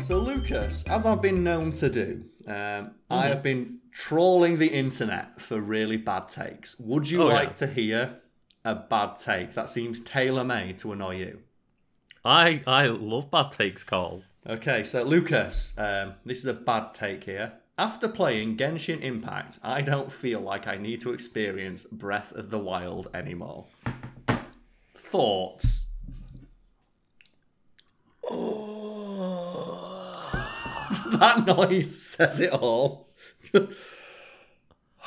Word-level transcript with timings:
So 0.00 0.18
Lucas, 0.18 0.82
as 0.88 1.04
I've 1.06 1.20
been 1.22 1.44
known 1.44 1.72
to 1.72 1.88
do, 1.90 2.24
um, 2.46 2.92
I 3.10 3.26
have 3.26 3.42
been 3.42 3.78
trawling 3.92 4.58
the 4.58 4.66
internet 4.68 5.40
for 5.40 5.60
really 5.60 5.96
bad 5.98 6.28
takes. 6.28 6.78
Would 6.80 7.08
you 7.10 7.22
Oh, 7.22 7.28
yeah. 7.28 7.34
like 7.34 7.54
to 7.56 7.66
hear 7.66 8.16
a 8.64 8.74
bad 8.74 9.16
take 9.18 9.52
that 9.54 9.68
seems 9.68 10.00
tailor 10.00 10.42
made 10.42 10.78
to 10.78 10.92
annoy 10.92 11.16
you? 11.18 11.40
I 12.24 12.62
I 12.66 12.86
love 12.86 13.30
bad 13.30 13.52
takes, 13.52 13.84
Carl. 13.84 14.22
Okay, 14.48 14.82
so 14.84 15.02
Lucas, 15.04 15.74
um, 15.78 16.14
this 16.24 16.38
is 16.38 16.46
a 16.46 16.54
bad 16.54 16.92
take 16.94 17.24
here. 17.24 17.52
After 17.78 18.08
playing 18.08 18.56
Genshin 18.56 19.00
Impact, 19.02 19.58
I 19.62 19.80
don't 19.82 20.10
feel 20.10 20.40
like 20.40 20.66
I 20.66 20.76
need 20.76 21.00
to 21.02 21.12
experience 21.12 21.84
Breath 21.84 22.32
of 22.32 22.50
the 22.50 22.58
Wild 22.58 23.08
anymore. 23.14 23.66
Thoughts? 24.96 25.79
That 31.18 31.46
noise 31.46 32.00
says 32.02 32.40
it 32.40 32.52
all. 32.52 33.08
Just- 33.52 33.70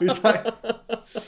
it's 0.00 0.22
like 0.24 0.46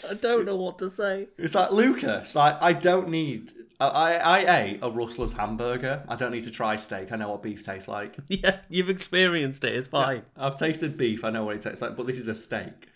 I 0.09 0.15
don't 0.21 0.45
know 0.45 0.57
what 0.57 0.79
to 0.79 0.91
say. 0.91 1.29
it's 1.39 1.55
like 1.55 1.73
Lucas. 1.73 2.37
I, 2.37 2.59
I 2.61 2.73
don't 2.73 3.09
need. 3.09 3.53
I, 3.79 4.17
I 4.17 4.59
ate 4.63 4.81
a 4.83 4.91
Rustler's 4.91 5.33
hamburger. 5.33 6.05
I 6.07 6.15
don't 6.17 6.33
need 6.33 6.45
to 6.45 6.51
try 6.51 6.77
steak. 6.77 7.13
I 7.13 7.17
know 7.17 7.31
what 7.31 7.43
beef 7.43 7.65
tastes 7.65 7.89
like. 7.89 8.17
Yeah, 8.29 8.59
you've 8.69 8.91
experienced 8.91 9.65
it. 9.65 9.75
It's 9.75 9.87
fine. 9.87 10.23
I've 10.37 10.57
tasted 10.57 10.99
beef. 10.99 11.25
I 11.25 11.31
know 11.31 11.45
what 11.45 11.57
it 11.57 11.63
tastes 11.63 11.81
like. 11.81 11.97
But 11.97 12.07
this 12.07 12.19
is 12.19 12.29
a 12.29 12.35
steak. 12.35 12.89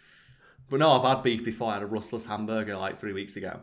But 0.68 0.80
no, 0.80 0.92
I've 0.92 1.02
had 1.16 1.22
beef 1.22 1.42
before. 1.44 1.70
I 1.70 1.74
had 1.74 1.82
a 1.82 1.86
Rustler's 1.86 2.26
hamburger 2.26 2.76
like 2.76 3.00
three 3.00 3.12
weeks 3.14 3.36
ago. 3.36 3.60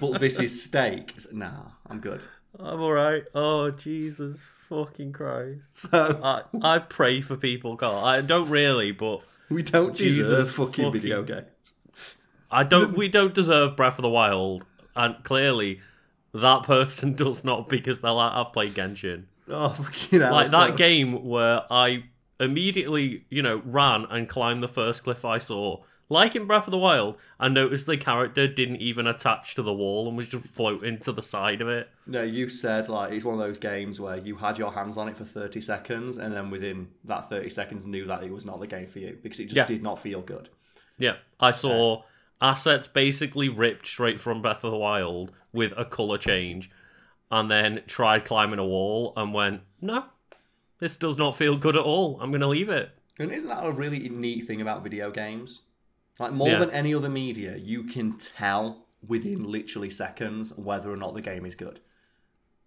But 0.00 0.18
this 0.20 0.38
is 0.38 0.62
steak. 0.62 1.10
It's- 1.10 1.28
Nah, 1.32 1.62
I'm 1.88 2.00
good. 2.00 2.24
I'm 2.58 2.80
all 2.80 2.92
right. 2.92 3.24
Oh 3.34 3.70
Jesus 3.70 4.38
fucking 4.68 5.12
Christ! 5.12 5.78
So 5.90 6.20
I 6.22 6.42
I 6.62 6.78
pray 6.78 7.20
for 7.20 7.36
people, 7.36 7.76
Carl. 7.76 8.04
I 8.04 8.20
don't 8.20 8.48
really, 8.48 8.92
but 8.92 9.20
we 9.48 9.62
don't 9.62 9.94
Jesus 9.96 10.18
deserve 10.28 10.50
fucking, 10.52 10.84
fucking- 10.86 10.92
video 10.92 11.22
games. 11.22 11.46
I 12.50 12.64
don't. 12.64 12.96
we 12.96 13.08
don't 13.08 13.32
deserve 13.34 13.76
Breath 13.76 13.98
of 13.98 14.02
the 14.02 14.08
Wild, 14.08 14.64
and 14.96 15.22
clearly, 15.22 15.80
that 16.34 16.64
person 16.64 17.14
does 17.24 17.44
not 17.44 17.68
because 17.68 18.00
they're 18.00 18.10
like 18.10 18.32
I've 18.32 18.52
played 18.52 18.74
Genshin. 18.74 19.24
Oh 19.48 19.68
fucking 19.70 20.20
hell! 20.20 20.32
like 20.32 20.48
so- 20.48 20.58
that 20.58 20.76
game 20.76 21.24
where 21.24 21.62
I 21.70 22.04
immediately, 22.40 23.24
you 23.30 23.42
know, 23.42 23.62
ran 23.64 24.06
and 24.10 24.28
climbed 24.28 24.62
the 24.62 24.68
first 24.68 25.04
cliff 25.04 25.24
I 25.24 25.38
saw. 25.38 25.82
Like 26.12 26.34
in 26.34 26.46
Breath 26.46 26.66
of 26.66 26.72
the 26.72 26.78
Wild, 26.78 27.16
I 27.38 27.48
noticed 27.48 27.86
the 27.86 27.96
character 27.96 28.48
didn't 28.48 28.82
even 28.82 29.06
attach 29.06 29.54
to 29.54 29.62
the 29.62 29.72
wall 29.72 30.08
and 30.08 30.16
was 30.16 30.28
just 30.28 30.44
floating 30.44 30.98
to 30.98 31.12
the 31.12 31.22
side 31.22 31.60
of 31.60 31.68
it. 31.68 31.88
No, 32.04 32.22
you 32.24 32.48
said 32.48 32.88
like 32.88 33.12
it's 33.12 33.24
one 33.24 33.34
of 33.34 33.40
those 33.40 33.58
games 33.58 34.00
where 34.00 34.16
you 34.18 34.34
had 34.34 34.58
your 34.58 34.72
hands 34.72 34.98
on 34.98 35.08
it 35.08 35.16
for 35.16 35.24
30 35.24 35.60
seconds 35.60 36.18
and 36.18 36.34
then 36.34 36.50
within 36.50 36.88
that 37.04 37.28
30 37.30 37.48
seconds 37.48 37.86
knew 37.86 38.06
that 38.06 38.24
it 38.24 38.32
was 38.32 38.44
not 38.44 38.58
the 38.58 38.66
game 38.66 38.88
for 38.88 38.98
you 38.98 39.18
because 39.22 39.38
it 39.38 39.44
just 39.44 39.56
Yeah. 39.56 39.66
did 39.66 39.84
not 39.84 40.00
feel 40.00 40.20
good. 40.20 40.48
Yeah, 40.98 41.16
I 41.38 41.52
saw 41.52 42.02
assets 42.42 42.88
basically 42.88 43.48
ripped 43.48 43.86
straight 43.86 44.18
from 44.18 44.42
Breath 44.42 44.64
of 44.64 44.72
the 44.72 44.76
Wild 44.78 45.30
with 45.52 45.72
a 45.76 45.84
color 45.84 46.18
change, 46.18 46.70
and 47.30 47.48
then 47.48 47.82
tried 47.86 48.24
climbing 48.24 48.58
a 48.58 48.66
wall 48.66 49.12
and 49.16 49.32
went, 49.32 49.60
"No, 49.80 50.06
this 50.80 50.96
does 50.96 51.16
not 51.16 51.36
feel 51.36 51.56
good 51.56 51.76
at 51.76 51.82
all. 51.82 52.18
I'm 52.20 52.30
going 52.32 52.40
to 52.40 52.48
leave 52.48 52.68
it." 52.68 52.90
And 53.18 53.30
isn't 53.32 53.48
that 53.48 53.64
a 53.64 53.70
really 53.70 54.08
neat 54.08 54.40
thing 54.44 54.60
about 54.60 54.82
video 54.82 55.10
games? 55.12 55.62
Like 56.20 56.32
more 56.32 56.48
Yeah. 56.50 56.58
than 56.60 56.70
any 56.70 56.94
other 56.94 57.08
media, 57.08 57.56
you 57.56 57.82
can 57.84 58.16
tell 58.18 58.86
within 59.06 59.42
literally 59.50 59.90
seconds 59.90 60.52
whether 60.56 60.92
or 60.92 60.96
not 60.96 61.14
the 61.14 61.22
game 61.22 61.44
is 61.46 61.54
good. 61.56 61.80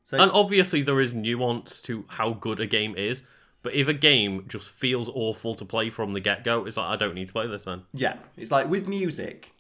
So 0.08 0.20
And 0.20 0.32
obviously, 0.32 0.82
there 0.82 1.00
is 1.00 1.14
nuance 1.14 1.80
to 1.84 2.04
how 2.10 2.34
good 2.34 2.60
a 2.60 2.66
game 2.68 2.96
is. 2.98 3.22
But 3.62 3.74
if 3.76 3.88
a 3.88 3.94
game 3.94 4.46
just 4.50 4.70
feels 4.70 5.10
awful 5.14 5.56
to 5.56 5.64
play 5.64 5.90
from 5.90 6.12
the 6.14 6.20
get 6.20 6.44
go, 6.44 6.66
it's 6.66 6.76
like 6.76 6.88
I 6.88 6.96
don't 6.98 7.16
need 7.16 7.28
to 7.28 7.34
play 7.34 7.48
this 7.48 7.64
then. 7.64 7.84
yeah, 7.94 8.18
it's 8.36 8.52
like 8.52 8.68
with 8.70 8.88
music, 8.90 9.54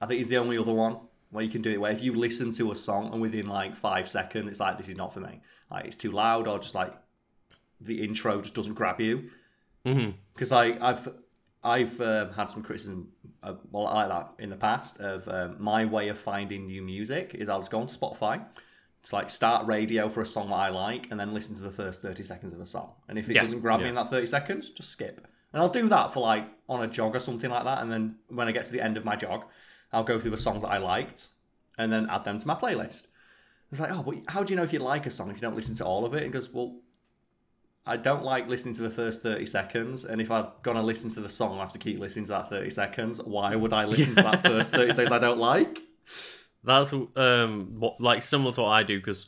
I 0.00 0.06
think 0.06 0.20
it's 0.20 0.30
the 0.30 0.38
only 0.38 0.56
other 0.56 0.72
one 0.72 0.96
where 1.30 1.44
you 1.44 1.50
can 1.50 1.60
do 1.62 1.70
it 1.70 1.80
where 1.80 1.92
if 1.92 2.02
you 2.02 2.14
listen 2.14 2.50
to 2.52 2.70
a 2.72 2.76
song 2.76 3.12
and 3.12 3.20
within 3.20 3.46
like 3.46 3.74
five 3.76 4.06
seconds 4.08 4.48
it's 4.48 4.60
like 4.60 4.76
this 4.78 4.88
is 4.88 4.96
not 4.96 5.12
for 5.12 5.20
me. 5.20 5.40
Like 5.70 5.84
it's 5.86 5.96
too 5.98 6.12
loud 6.12 6.46
or 6.48 6.58
just 6.60 6.74
like 6.74 6.94
the 7.80 8.02
intro 8.02 8.40
just 8.40 8.54
doesn't 8.54 8.74
grab 8.74 9.00
you. 9.00 9.30
Mhm. 9.84 10.14
Because 10.34 10.52
I 10.52 10.64
I've 10.80 11.08
I've 11.64 12.00
um, 12.00 12.32
had 12.32 12.50
some 12.50 12.62
criticism 12.62 13.08
of, 13.42 13.60
well, 13.70 13.84
like 13.84 14.08
that 14.08 14.32
in 14.38 14.50
the 14.50 14.56
past 14.56 15.00
of 15.00 15.28
um, 15.28 15.56
my 15.58 15.84
way 15.84 16.08
of 16.08 16.18
finding 16.18 16.66
new 16.66 16.82
music 16.82 17.34
is 17.34 17.48
I'll 17.48 17.60
just 17.60 17.70
go 17.70 17.80
on 17.80 17.86
Spotify. 17.86 18.44
It's 19.00 19.12
like 19.12 19.30
start 19.30 19.66
radio 19.66 20.08
for 20.08 20.20
a 20.20 20.26
song 20.26 20.48
that 20.50 20.56
I 20.56 20.68
like 20.70 21.10
and 21.10 21.18
then 21.18 21.34
listen 21.34 21.54
to 21.56 21.62
the 21.62 21.70
first 21.70 22.02
30 22.02 22.22
seconds 22.22 22.52
of 22.52 22.60
a 22.60 22.66
song. 22.66 22.92
And 23.08 23.18
if 23.18 23.28
it 23.28 23.34
Yeah, 23.34 23.42
doesn't 23.42 23.60
grab 23.60 23.78
yeah. 23.78 23.84
me 23.84 23.88
in 23.90 23.94
that 23.96 24.10
30 24.10 24.26
seconds, 24.26 24.70
just 24.70 24.90
skip. 24.90 25.26
And 25.52 25.60
I'll 25.60 25.68
do 25.68 25.88
that 25.88 26.12
for 26.12 26.20
like 26.20 26.46
on 26.68 26.82
a 26.82 26.86
jog 26.86 27.14
or 27.14 27.18
something 27.20 27.50
like 27.50 27.64
that. 27.64 27.82
And 27.82 27.90
then 27.90 28.16
when 28.28 28.48
I 28.48 28.52
get 28.52 28.64
to 28.64 28.72
the 28.72 28.80
end 28.80 28.96
of 28.96 29.04
my 29.04 29.16
jog, 29.16 29.44
I'll 29.92 30.04
go 30.04 30.18
through 30.18 30.30
the 30.30 30.36
songs 30.36 30.62
that 30.62 30.68
I 30.68 30.78
liked 30.78 31.28
and 31.78 31.92
then 31.92 32.08
add 32.10 32.24
them 32.24 32.38
to 32.38 32.46
my 32.46 32.54
playlist. 32.54 33.08
It's 33.70 33.80
like, 33.80 33.90
oh, 33.90 34.02
but 34.02 34.16
how 34.28 34.42
do 34.42 34.52
you 34.52 34.56
know 34.56 34.64
if 34.64 34.72
you 34.72 34.78
like 34.78 35.06
a 35.06 35.10
song 35.10 35.30
if 35.30 35.36
you 35.36 35.42
don't 35.42 35.56
listen 35.56 35.74
to 35.76 35.84
all 35.84 36.04
of 36.04 36.14
it? 36.14 36.22
And 36.22 36.32
goes, 36.32 36.50
well, 36.52 36.76
I 37.84 37.96
don't 37.96 38.22
like 38.22 38.48
listening 38.48 38.74
to 38.74 38.82
the 38.82 38.90
first 38.90 39.22
30 39.22 39.44
seconds. 39.46 40.04
And 40.04 40.20
if 40.20 40.30
I'm 40.30 40.46
going 40.62 40.76
to 40.76 40.82
listen 40.82 41.10
to 41.10 41.20
the 41.20 41.28
song, 41.28 41.58
I 41.58 41.62
have 41.62 41.72
to 41.72 41.78
keep 41.78 41.98
listening 41.98 42.26
to 42.26 42.32
that 42.32 42.48
30 42.50 42.70
seconds. 42.70 43.20
Why 43.20 43.56
would 43.56 43.72
I 43.72 43.84
listen 43.86 44.14
to 44.14 44.22
that 44.22 44.42
first 44.42 44.72
30 44.72 44.92
seconds 44.92 45.12
I 45.12 45.18
don't 45.18 45.38
like? 45.38 45.80
That's 46.64 46.92
um 46.92 47.74
what 47.80 48.00
like 48.00 48.22
similar 48.22 48.52
to 48.54 48.62
what 48.62 48.68
I 48.68 48.84
do 48.84 48.98
because 49.00 49.26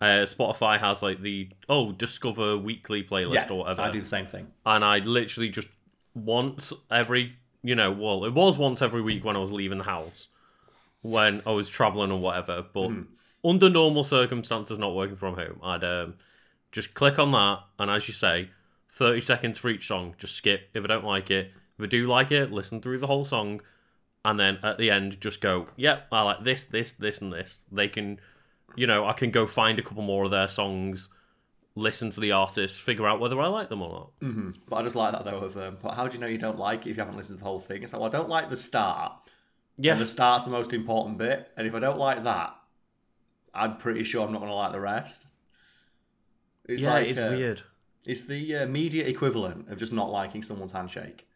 uh, 0.00 0.26
Spotify 0.26 0.78
has 0.80 1.02
like 1.04 1.20
the 1.22 1.48
oh 1.68 1.92
discover 1.92 2.58
weekly 2.58 3.04
playlist 3.04 3.48
or 3.50 3.58
whatever. 3.58 3.82
I 3.82 3.90
do 3.92 4.00
the 4.00 4.06
same 4.06 4.26
thing. 4.26 4.48
and 4.66 4.84
I 4.84 4.98
literally 4.98 5.50
just 5.50 5.68
once 6.14 6.72
every 6.90 7.36
you 7.62 7.76
know 7.76 7.92
well 7.92 8.24
it 8.24 8.32
was 8.32 8.58
once 8.58 8.82
every 8.82 9.02
week 9.02 9.24
when 9.24 9.36
I 9.36 9.38
was 9.38 9.52
leaving 9.52 9.78
the 9.78 9.84
house 9.84 10.26
when 11.02 11.42
I 11.46 11.52
was 11.52 11.68
traveling 11.68 12.10
or 12.10 12.18
whatever 12.18 12.64
but 12.72 12.90
under 13.44 13.70
normal 13.70 14.02
circumstances 14.04 14.76
not 14.78 14.94
working 14.96 15.16
from 15.16 15.34
home 15.36 15.60
I'd 15.62 15.84
um, 15.84 16.14
just 16.74 16.92
click 16.92 17.18
on 17.18 17.30
that 17.32 17.60
and 17.78 17.90
as 17.90 18.08
you 18.08 18.12
say 18.14 18.50
30 18.90 19.20
seconds 19.20 19.58
for 19.58 19.70
each 19.70 19.86
song 19.86 20.14
just 20.18 20.34
skip 20.34 20.68
if 20.74 20.84
I 20.84 20.88
don't 20.88 21.04
like 21.04 21.30
it 21.30 21.52
if 21.78 21.84
I 21.84 21.86
do 21.86 22.06
like 22.06 22.30
it 22.32 22.50
listen 22.50 22.80
through 22.80 22.98
the 22.98 23.06
whole 23.06 23.24
song 23.24 23.60
and 24.24 24.38
then 24.38 24.58
at 24.62 24.76
the 24.76 24.90
end 24.90 25.20
just 25.20 25.40
go 25.40 25.68
yep 25.76 26.06
I 26.10 26.22
like 26.22 26.42
this 26.44 26.64
this 26.64 26.92
this 26.92 27.20
and 27.20 27.32
this 27.32 27.62
they 27.70 27.88
can 27.88 28.18
you 28.74 28.86
know 28.86 29.06
I 29.06 29.12
can 29.12 29.30
go 29.30 29.46
find 29.46 29.78
a 29.78 29.82
couple 29.82 30.02
more 30.02 30.24
of 30.24 30.32
their 30.32 30.48
songs 30.48 31.08
listen 31.76 32.10
to 32.10 32.20
the 32.20 32.32
artist 32.32 32.80
figure 32.80 33.06
out 33.06 33.20
whether 33.20 33.40
I 33.40 33.46
like 33.46 33.68
them 33.68 33.82
or 33.82 33.90
not 33.90 34.10
But 34.68 34.76
I 34.76 34.82
just 34.82 34.96
like 34.96 35.12
that 35.12 35.24
though. 35.24 35.38
Of 35.38 35.56
um, 35.56 35.78
but 35.80 35.94
how 35.94 36.08
do 36.08 36.14
you 36.14 36.20
know 36.20 36.26
you 36.26 36.38
don't 36.38 36.58
like 36.58 36.86
it 36.86 36.90
if 36.90 36.96
you 36.96 37.00
haven't 37.02 37.16
listened 37.16 37.38
to 37.38 37.44
the 37.44 37.48
whole 37.48 37.60
thing? 37.60 37.82
It's 37.82 37.92
like, 37.92 38.00
well, 38.00 38.08
I 38.08 38.12
don't 38.12 38.28
like 38.28 38.50
the 38.50 38.56
start. 38.56 39.12
Yeah, 39.76 39.92
And 39.92 40.00
the 40.00 40.06
start's 40.06 40.44
the 40.44 40.50
most 40.50 40.72
important 40.72 41.18
bit. 41.18 41.50
And 41.56 41.66
if 41.66 41.74
I 41.74 41.80
don't 41.80 41.98
like 41.98 42.22
that, 42.24 42.54
I'm 43.52 43.76
pretty 43.76 44.04
sure 44.04 44.24
I'm 44.24 44.32
not 44.32 44.38
going 44.38 44.50
to 44.50 44.54
like 44.54 44.70
the 44.72 44.80
rest. 44.80 45.26
It's 46.66 46.82
yeah, 46.82 46.92
like 46.94 47.08
it's 47.08 47.18
uh, 47.18 47.32
weird. 47.36 47.62
It's 48.06 48.24
the 48.24 48.56
uh, 48.56 48.66
media 48.66 49.04
equivalent 49.06 49.70
of 49.70 49.78
just 49.78 49.92
not 49.92 50.10
liking 50.10 50.42
someone's 50.42 50.72
handshake. 50.72 51.26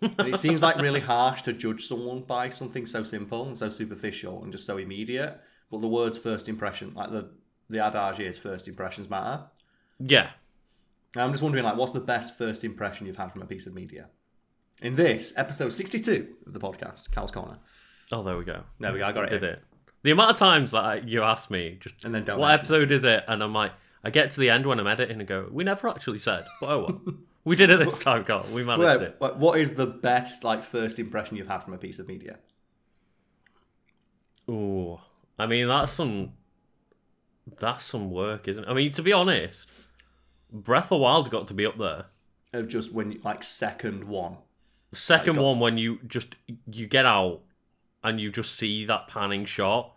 and 0.00 0.28
it 0.28 0.38
seems 0.38 0.62
like 0.62 0.76
really 0.80 1.00
harsh 1.00 1.42
to 1.42 1.52
judge 1.52 1.86
someone 1.86 2.22
by 2.22 2.48
something 2.48 2.86
so 2.86 3.02
simple 3.02 3.46
and 3.46 3.58
so 3.58 3.68
superficial 3.68 4.42
and 4.42 4.52
just 4.52 4.66
so 4.66 4.78
immediate. 4.78 5.40
But 5.70 5.80
the 5.80 5.88
words 5.88 6.18
first 6.18 6.48
impression, 6.48 6.92
like 6.94 7.10
the 7.10 7.30
the 7.70 7.78
adage 7.80 8.20
is 8.20 8.38
first 8.38 8.68
impressions 8.68 9.08
matter. 9.08 9.44
Yeah, 9.98 10.30
I'm 11.16 11.30
just 11.32 11.42
wondering, 11.42 11.64
like, 11.64 11.76
what's 11.76 11.92
the 11.92 12.00
best 12.00 12.36
first 12.36 12.64
impression 12.64 13.06
you've 13.06 13.16
had 13.16 13.32
from 13.32 13.42
a 13.42 13.46
piece 13.46 13.66
of 13.66 13.74
media? 13.74 14.08
In 14.82 14.96
this 14.96 15.32
episode 15.36 15.72
62 15.72 16.34
of 16.46 16.52
the 16.52 16.58
podcast, 16.58 17.10
Cal's 17.12 17.30
Corner. 17.30 17.58
Oh, 18.10 18.22
there 18.22 18.36
we 18.36 18.44
go. 18.44 18.64
There 18.80 18.92
we 18.92 18.98
go. 18.98 19.06
I 19.06 19.12
got 19.12 19.24
it. 19.26 19.30
Did 19.30 19.42
in. 19.44 19.50
it? 19.50 19.62
The 20.02 20.10
amount 20.10 20.32
of 20.32 20.36
times 20.36 20.72
that 20.72 20.84
I- 20.84 20.96
you 20.96 21.22
ask 21.22 21.50
me, 21.50 21.78
just 21.80 22.04
And 22.04 22.14
then 22.14 22.24
don't 22.24 22.38
what 22.38 22.52
episode 22.52 22.90
is 22.90 23.04
it? 23.04 23.24
And 23.28 23.42
I'm 23.42 23.54
like, 23.54 23.72
I 24.04 24.10
get 24.10 24.30
to 24.32 24.40
the 24.40 24.50
end 24.50 24.66
when 24.66 24.78
I'm 24.78 24.86
editing 24.86 25.18
and 25.18 25.26
go, 25.26 25.48
we 25.50 25.64
never 25.64 25.88
actually 25.88 26.18
said, 26.18 26.44
but 26.60 26.68
oh 26.70 26.78
well. 26.80 27.14
we 27.44 27.56
did 27.56 27.70
it 27.70 27.78
this 27.78 27.98
time, 28.08 28.24
Carl. 28.24 28.46
We 28.52 28.62
managed 28.62 29.00
Wait, 29.00 29.06
it. 29.08 29.16
what- 29.18 29.38
what 29.38 29.58
is 29.58 29.74
the 29.74 29.86
best 29.86 30.44
like 30.44 30.62
first 30.62 30.98
impression 30.98 31.36
you've 31.36 31.48
had 31.48 31.60
from 31.62 31.72
a 31.74 31.78
piece 31.78 31.98
of 31.98 32.06
media? 32.08 32.38
Ooh, 34.48 34.98
I 35.38 35.46
mean 35.46 35.68
that's 35.68 35.92
some 35.92 36.32
that's 37.58 37.84
some 37.84 38.10
work, 38.10 38.46
isn't 38.48 38.64
it? 38.64 38.68
I 38.68 38.74
mean, 38.74 38.90
to 38.92 39.02
be 39.02 39.12
honest, 39.12 39.68
Breath 40.52 40.92
of 40.92 41.00
Wild 41.00 41.30
got 41.30 41.46
to 41.48 41.54
be 41.54 41.66
up 41.66 41.78
there. 41.78 42.06
Of 42.52 42.68
just 42.68 42.92
when 42.92 43.12
you, 43.12 43.20
like 43.24 43.42
second 43.42 44.04
one. 44.04 44.36
Second 44.92 45.36
got- 45.36 45.42
one 45.44 45.60
when 45.60 45.78
you 45.78 45.98
just 46.06 46.36
you 46.70 46.86
get 46.86 47.06
out 47.06 47.40
and 48.02 48.20
you 48.20 48.30
just 48.30 48.54
see 48.54 48.84
that 48.84 49.08
panning 49.08 49.44
shot 49.46 49.92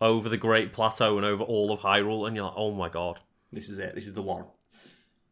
over 0.00 0.28
the 0.28 0.36
Great 0.36 0.72
Plateau 0.72 1.16
and 1.16 1.24
over 1.26 1.42
all 1.42 1.72
of 1.72 1.80
Hyrule, 1.80 2.26
and 2.26 2.34
you're 2.36 2.44
like, 2.46 2.54
oh 2.56 2.72
my 2.72 2.88
god. 2.88 3.20
This 3.52 3.68
is 3.68 3.78
it. 3.78 3.94
This 3.94 4.06
is 4.06 4.14
the 4.14 4.22
one. 4.22 4.44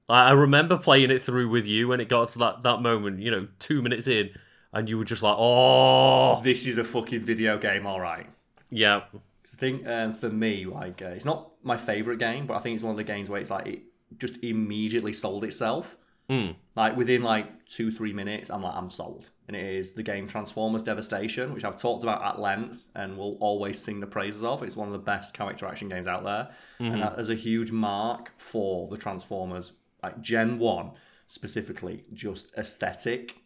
I 0.08 0.30
remember 0.30 0.76
playing 0.78 1.10
it 1.10 1.22
through 1.22 1.48
with 1.48 1.66
you 1.66 1.88
when 1.88 2.00
it 2.00 2.08
got 2.08 2.30
to 2.32 2.38
that, 2.38 2.62
that 2.62 2.80
moment, 2.80 3.20
you 3.20 3.30
know, 3.30 3.48
two 3.58 3.82
minutes 3.82 4.06
in, 4.06 4.30
and 4.72 4.88
you 4.88 4.98
were 4.98 5.04
just 5.04 5.22
like, 5.22 5.34
oh, 5.36 6.40
This 6.42 6.64
is 6.66 6.78
a 6.78 6.84
fucking 6.84 7.24
video 7.24 7.58
game, 7.58 7.86
all 7.86 8.00
right. 8.00 8.26
yeah. 8.70 9.00
'Cause 9.42 9.54
I 9.54 9.58
think 9.58 9.86
um, 9.86 10.12
for 10.12 10.28
me, 10.28 10.64
like 10.66 11.00
uh, 11.02 11.06
it's 11.06 11.24
not 11.24 11.50
my 11.62 11.76
favorite 11.76 12.18
game, 12.18 12.46
but 12.48 12.54
I 12.54 12.58
think 12.60 12.74
it's 12.74 12.82
one 12.82 12.90
of 12.90 12.96
the 12.96 13.04
games 13.04 13.30
where 13.30 13.40
it's 13.40 13.50
like 13.50 13.66
it 13.68 13.82
just 14.18 14.42
immediately 14.42 15.12
sold 15.12 15.44
itself. 15.44 15.96
Mm. 16.28 16.56
Like 16.74 16.96
within 16.96 17.22
like 17.22 17.64
two 17.66 17.92
three 17.92 18.12
minutes, 18.12 18.50
I'm 18.50 18.62
like 18.62 18.74
I'm 18.74 18.90
sold, 18.90 19.30
and 19.48 19.56
it 19.56 19.64
is 19.64 19.92
the 19.92 20.02
game 20.02 20.26
Transformers 20.26 20.82
Devastation, 20.82 21.52
which 21.54 21.64
I've 21.64 21.76
talked 21.76 22.02
about 22.02 22.24
at 22.24 22.40
length 22.40 22.84
and 22.94 23.16
will 23.16 23.36
always 23.40 23.78
sing 23.78 24.00
the 24.00 24.06
praises 24.06 24.42
of. 24.42 24.62
It's 24.62 24.76
one 24.76 24.88
of 24.88 24.92
the 24.92 24.98
best 24.98 25.34
character 25.34 25.66
action 25.66 25.88
games 25.88 26.06
out 26.06 26.24
there, 26.24 26.48
and 26.78 26.94
mm-hmm. 26.94 27.00
that 27.00 27.18
is 27.18 27.30
a 27.30 27.34
huge 27.34 27.70
mark 27.70 28.32
for 28.38 28.88
the 28.88 28.96
Transformers, 28.96 29.72
like 30.02 30.20
Gen 30.20 30.58
One 30.58 30.92
specifically, 31.26 32.04
just 32.12 32.54
aesthetic 32.56 33.36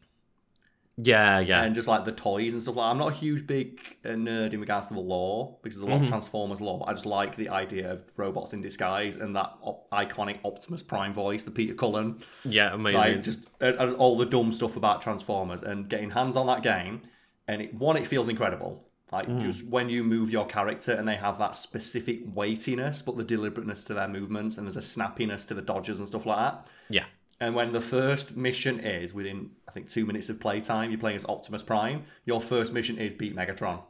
Yeah, 1.03 1.39
yeah. 1.41 1.63
and 1.63 1.75
just 1.75 1.89
like 1.89 2.05
the 2.05 2.13
toys 2.13 2.53
and 2.53 2.63
stuff 2.63 2.77
like. 2.77 2.91
I'm 2.91 2.99
not 2.99 3.13
a 3.13 3.15
huge 3.15 3.47
big 3.47 3.81
uh, 4.05 4.11
nerd 4.11 4.53
in 4.53 4.61
regards 4.61 4.89
to 4.89 4.95
the 4.95 5.01
lore 5.01 5.59
because 5.63 5.79
there's 5.79 5.89
a 5.89 5.91
lot 5.91 6.03
of 6.03 6.09
Transformers 6.09 6.61
lore. 6.61 6.79
But 6.81 6.87
I 6.87 6.93
just 6.93 7.07
like 7.07 7.37
the 7.37 7.49
idea 7.49 7.93
of 7.93 8.05
robots 8.17 8.53
in 8.53 8.61
disguise 8.61 9.17
and 9.17 9.35
that 9.37 9.53
op- 9.63 9.91
iconic 9.91 10.39
Optimus 10.45 10.83
Prime 10.83 11.15
voice, 11.15 11.45
the 11.45 11.51
Peter 11.51 11.75
Cullen, 11.75 12.19
yeah, 12.45 12.75
amazing. 12.75 12.99
like 12.99 13.23
just 13.23 13.49
uh, 13.61 13.73
uh, 13.79 13.93
all 13.99 14.19
the 14.19 14.27
dumb 14.27 14.53
stuff 14.53 14.77
about 14.77 15.03
Transformers 15.03 15.63
and 15.63 15.89
getting 15.89 16.11
hands 16.11 16.37
on 16.37 16.47
that 16.49 16.63
game. 16.63 17.03
And 17.49 17.63
it, 17.63 17.75
one, 17.75 17.97
it 17.97 18.07
feels 18.07 18.29
incredible. 18.29 18.87
Like 19.13 19.27
just 19.41 19.67
when 19.67 19.89
you 19.89 20.05
move 20.05 20.31
your 20.31 20.47
character 20.47 20.93
and 20.93 21.09
they 21.09 21.17
have 21.17 21.37
that 21.39 21.57
specific 21.57 22.21
weightiness, 22.33 23.03
but 23.03 23.17
the 23.17 23.25
deliberateness 23.25 23.83
to 23.85 23.95
their 23.95 24.07
movements 24.07 24.57
and 24.57 24.67
there's 24.67 24.77
a 24.77 24.81
snappiness 24.81 25.45
to 25.49 25.55
the 25.55 25.63
dodges 25.63 25.99
and 25.99 26.07
stuff 26.07 26.27
like 26.27 26.39
that. 26.39 26.69
yeah. 26.89 27.07
And 27.41 27.55
when 27.55 27.73
the 27.73 27.81
first 27.81 28.37
mission 28.37 28.81
is 28.81 29.15
within, 29.15 29.51
I 29.67 29.73
think, 29.73 29.89
two 29.89 30.05
minutes 30.05 30.29
of 30.29 30.39
playtime, 30.41 30.91
you're 30.91 31.01
playing 31.01 31.17
as 31.17 31.25
Optimus 31.25 31.63
Prime. 31.63 32.05
Your 32.27 32.41
first 32.41 32.73
mission 32.73 32.99
is 32.99 33.13
beat 33.13 33.35
Megatron. 33.35 33.81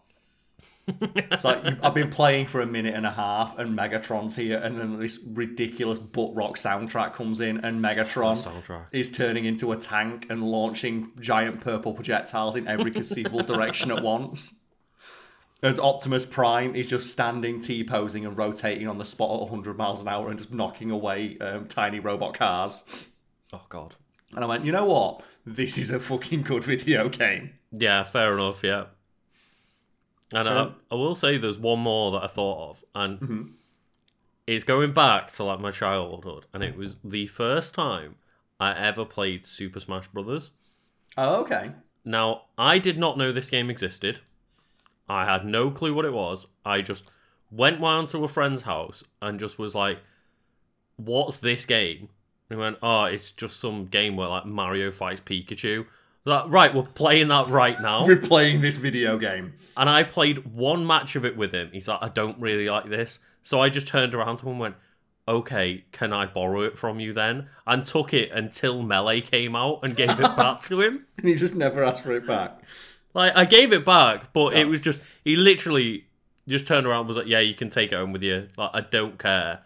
it's 0.88 1.44
like 1.44 1.64
you, 1.64 1.76
I've 1.82 1.94
been 1.94 2.11
playing 2.11 2.47
for 2.47 2.61
a 2.61 2.67
minute 2.67 2.94
and 2.94 3.06
a 3.06 3.11
half, 3.11 3.58
and 3.58 3.76
Megatron's 3.76 4.37
here, 4.37 4.58
and 4.58 4.79
then 4.79 4.99
this 4.99 5.19
ridiculous 5.25 5.99
butt 5.99 6.35
rock 6.35 6.56
soundtrack 6.56 7.12
comes 7.12 7.41
in, 7.41 7.58
and 7.64 7.82
Megatron 7.82 8.85
is 8.93 9.11
turning 9.11 9.44
into 9.44 9.73
a 9.73 9.76
tank 9.76 10.26
and 10.31 10.43
launching 10.43 11.12
giant 11.20 11.61
purple 11.61 11.93
projectiles 11.93 12.56
in 12.56 12.67
every 12.67 12.91
conceivable 12.91 13.43
direction 13.43 13.91
at 13.91 14.03
once. 14.03 14.61
As 15.62 15.79
Optimus 15.79 16.25
Prime 16.25 16.75
is 16.75 16.88
just 16.88 17.11
standing 17.11 17.61
T 17.61 17.85
posing 17.85 18.25
and 18.25 18.37
rotating 18.37 18.88
on 18.88 18.96
the 18.96 19.05
spot 19.05 19.35
at 19.35 19.41
100 19.41 19.76
miles 19.76 20.00
an 20.00 20.08
hour 20.08 20.31
and 20.31 20.38
just 20.38 20.53
knocking 20.53 20.91
away 20.91 21.37
um, 21.38 21.69
tiny 21.69 22.00
robot 22.00 22.32
cars. 22.32 22.82
Oh 23.52 23.62
god. 23.69 23.97
And 24.35 24.44
I 24.44 24.47
went, 24.47 24.64
you 24.64 24.70
know 24.73 24.85
what? 24.85 25.23
This 25.44 25.76
is 25.76 25.91
a 25.91 25.99
fucking 25.99 26.43
good 26.43 26.62
video 26.62 27.08
game. 27.08 27.50
Yeah, 27.73 28.05
fair 28.05 28.35
enough. 28.35 28.62
Yeah. 28.62 28.85
And 30.32 30.47
Um, 30.47 30.76
I, 30.91 30.94
I 30.94 30.99
will 30.99 31.14
say 31.17 31.37
there's 31.37 31.58
one 31.58 31.81
more 31.81 32.12
that 32.12 32.23
I 32.25 32.29
thought 32.29 32.70
of, 32.70 32.85
and 32.94 33.20
Mm-hmm. 33.20 33.43
it's 34.47 34.64
going 34.64 34.93
back 34.93 35.32
to 35.32 35.44
like 35.44 35.58
my 35.61 35.73
childhood, 35.73 36.47
and 36.55 36.62
it 36.62 36.76
was 36.76 36.97
the 37.02 37.26
first 37.26 37.75
time 37.75 38.17
I 38.61 38.73
ever 38.79 39.05
played 39.05 39.47
Super 39.47 39.81
Smash 39.81 40.06
Brothers. 40.08 40.53
Oh, 41.19 41.41
okay. 41.43 41.73
Now, 42.05 42.43
I 42.56 42.79
did 42.79 42.96
not 42.99 43.19
know 43.19 43.32
this 43.32 43.50
game 43.50 43.69
existed. 43.70 44.20
I 45.08 45.25
had 45.25 45.44
no 45.44 45.70
clue 45.73 45.93
what 45.93 46.05
it 46.05 46.12
was. 46.12 46.46
I 46.64 46.82
just 46.82 47.05
went 47.50 47.81
round 47.81 48.11
to 48.11 48.23
a 48.23 48.29
friend's 48.29 48.62
house 48.62 49.03
and 49.20 49.41
just 49.41 49.58
was 49.58 49.75
like, 49.75 49.99
"What's 50.96 51.38
this 51.38 51.67
game?" 51.67 52.11
And 52.50 52.58
he 52.58 52.62
went, 52.62 52.79
"Oh, 52.82 53.05
it's 53.05 53.31
just 53.31 53.58
some 53.61 53.87
game 53.87 54.17
where 54.17 54.29
like 54.29 54.44
Mario 54.44 54.91
fights 54.91 55.23
Pikachu." 55.25 55.87
Like, 56.25 56.44
right, 56.49 56.75
we're 56.75 56.82
playing 56.82 57.29
that 57.29 57.49
right 57.49 57.81
now. 57.81 58.06
We're 58.06 58.17
playing 58.17 58.61
this 58.61 58.76
video 58.76 59.19
game. 59.19 59.55
And 59.76 59.88
I 59.88 60.02
played 60.02 60.52
one 60.55 60.87
match 60.87 61.17
of 61.17 61.25
it 61.25 61.37
with 61.37 61.52
him. 61.52 61.70
He's 61.73 61.88
like, 61.88 62.00
I 62.02 62.08
don't 62.08 62.38
really 62.38 62.67
like 62.69 62.91
this. 62.91 63.19
So 63.43 63.61
I 63.61 63.70
just 63.70 63.87
turned 63.87 64.14
around 64.14 64.37
to 64.38 64.47
him 64.47 64.52
and 64.52 64.61
went, 64.61 64.75
Okay, 65.26 65.85
can 65.93 66.12
I 66.12 66.26
borrow 66.26 66.62
it 66.62 66.76
from 66.76 66.99
you 67.00 67.12
then? 67.12 67.49
And 67.67 67.85
took 67.85 68.12
it 68.12 68.32
until 68.32 68.82
Melee 68.82 69.20
came 69.20 69.55
out 69.55 69.81
and 69.82 69.96
gave 69.96 70.11
it 70.11 70.37
back 70.37 70.61
to 70.62 70.81
him. 70.81 71.06
And 71.19 71.29
he 71.29 71.35
just 71.37 71.55
never 71.55 71.85
asked 71.85 72.03
for 72.03 72.12
it 72.12 72.26
back. 72.26 72.61
Like, 73.14 73.32
I 73.37 73.44
gave 73.44 73.73
it 73.73 73.85
back, 73.85 74.32
but 74.32 74.55
it 74.55 74.67
oh. 74.67 74.70
was 74.70 74.81
just, 74.81 75.00
he 75.25 75.37
literally 75.37 76.06
just 76.49 76.67
turned 76.67 76.87
around 76.87 77.00
and 77.00 77.08
was 77.08 77.17
like, 77.17 77.26
Yeah, 77.26 77.41
you 77.41 77.55
can 77.55 77.70
take 77.70 77.93
it 77.93 77.94
home 77.94 78.12
with 78.12 78.23
you. 78.23 78.49
Like, 78.56 78.70
I 78.75 78.81
don't 78.81 79.19
care. 79.19 79.61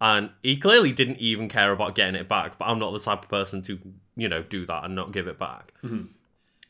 And 0.00 0.30
he 0.42 0.56
clearly 0.56 0.92
didn't 0.92 1.18
even 1.18 1.48
care 1.48 1.72
about 1.72 1.94
getting 1.94 2.14
it 2.14 2.28
back, 2.28 2.58
but 2.58 2.66
I'm 2.66 2.78
not 2.78 2.92
the 2.92 3.00
type 3.00 3.24
of 3.24 3.28
person 3.28 3.62
to, 3.62 3.78
you 4.16 4.28
know, 4.28 4.42
do 4.42 4.64
that 4.66 4.84
and 4.84 4.94
not 4.94 5.12
give 5.12 5.26
it 5.26 5.38
back. 5.38 5.72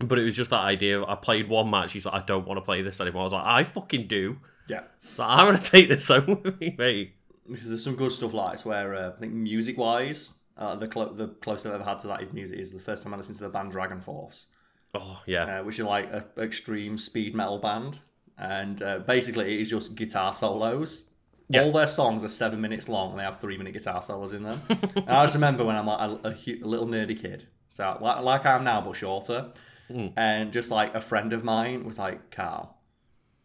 But 0.01 0.19
it 0.19 0.25
was 0.25 0.35
just 0.35 0.51
that 0.51 0.61
idea. 0.61 1.01
Of, 1.01 1.09
I 1.09 1.15
played 1.17 1.49
one 1.49 1.71
match. 1.71 1.93
He's 1.93 2.07
like, 2.07 2.15
I 2.15 2.25
don't 2.25 2.47
want 2.47 2.57
to 2.59 2.63
play 2.63 2.83
this 2.83 3.01
anymore. 3.01 3.23
I 3.23 3.25
was 3.25 3.33
like, 3.33 3.47
I 3.47 3.63
fucking 3.65 4.07
do. 4.07 4.39
Yeah. 4.69 4.83
Like, 5.17 5.29
I'm 5.29 5.47
gonna 5.47 5.59
take 5.59 5.89
this 5.89 6.09
home 6.09 6.41
with 6.43 6.61
me, 6.61 6.75
mate. 6.79 7.15
Because 7.49 7.69
there's 7.69 7.85
some 7.85 7.97
good 7.97 8.13
stuff 8.13 8.33
like 8.33 8.53
this 8.53 8.65
where 8.65 8.95
uh, 8.95 9.09
I 9.09 9.21
think 9.21 9.33
music 9.33 9.77
wise, 9.77 10.35
uh, 10.57 10.77
the, 10.77 10.87
clo- 10.87 11.13
the 11.13 11.29
closest 11.29 11.67
I've 11.67 11.75
ever 11.75 11.85
had 11.85 11.99
to 12.01 12.07
that 12.09 12.23
is 12.23 12.33
music 12.33 12.59
is 12.59 12.73
the 12.73 12.79
first 12.79 13.03
time 13.03 13.15
I 13.15 13.17
listened 13.17 13.39
to 13.39 13.45
the 13.45 13.51
band 13.51 13.73
Dragon 13.73 14.01
Force. 14.01 14.47
Oh 14.95 15.21
yeah, 15.27 15.61
uh, 15.61 15.65
which 15.65 15.79
is 15.79 15.85
like 15.85 16.13
an 16.13 16.25
extreme 16.39 16.97
speed 16.97 17.35
metal 17.35 17.59
band. 17.59 17.99
And 18.39 18.81
uh, 18.83 19.01
basically, 19.01 19.55
it 19.55 19.61
is 19.61 19.71
just 19.71 19.95
guitar 19.95 20.33
solos. 20.33 21.07
Yeah. 21.49 21.63
All 21.63 21.73
their 21.73 21.87
songs 21.87 22.23
are 22.23 22.29
seven 22.29 22.61
minutes 22.61 22.89
long, 22.89 23.11
and 23.11 23.21
they 23.21 23.25
have 23.25 23.41
three 23.41 23.57
minute 23.57 23.73
guitar 23.73 24.03
solos 24.03 24.33
in 24.33 24.43
them. 24.43 24.61
and 24.69 25.09
I 25.09 25.25
just 25.25 25.35
remember 25.35 25.65
when 25.65 25.77
I'm 25.77 25.87
like 25.87 26.01
a, 26.01 26.29
a, 26.29 26.31
a 26.63 26.67
little 26.67 26.87
nerdy 26.87 27.21
kid, 27.21 27.47
so 27.69 27.97
like, 28.01 28.23
like 28.23 28.47
I 28.47 28.55
am 28.55 28.65
now, 28.65 28.81
but 28.81 28.95
shorter. 28.95 29.53
Mm. 29.91 30.13
And 30.17 30.53
just 30.53 30.71
like 30.71 30.95
a 30.95 31.01
friend 31.01 31.33
of 31.33 31.45
mine 31.45 31.85
was 31.85 31.99
like, 31.99 32.31
"Carl, 32.31 32.77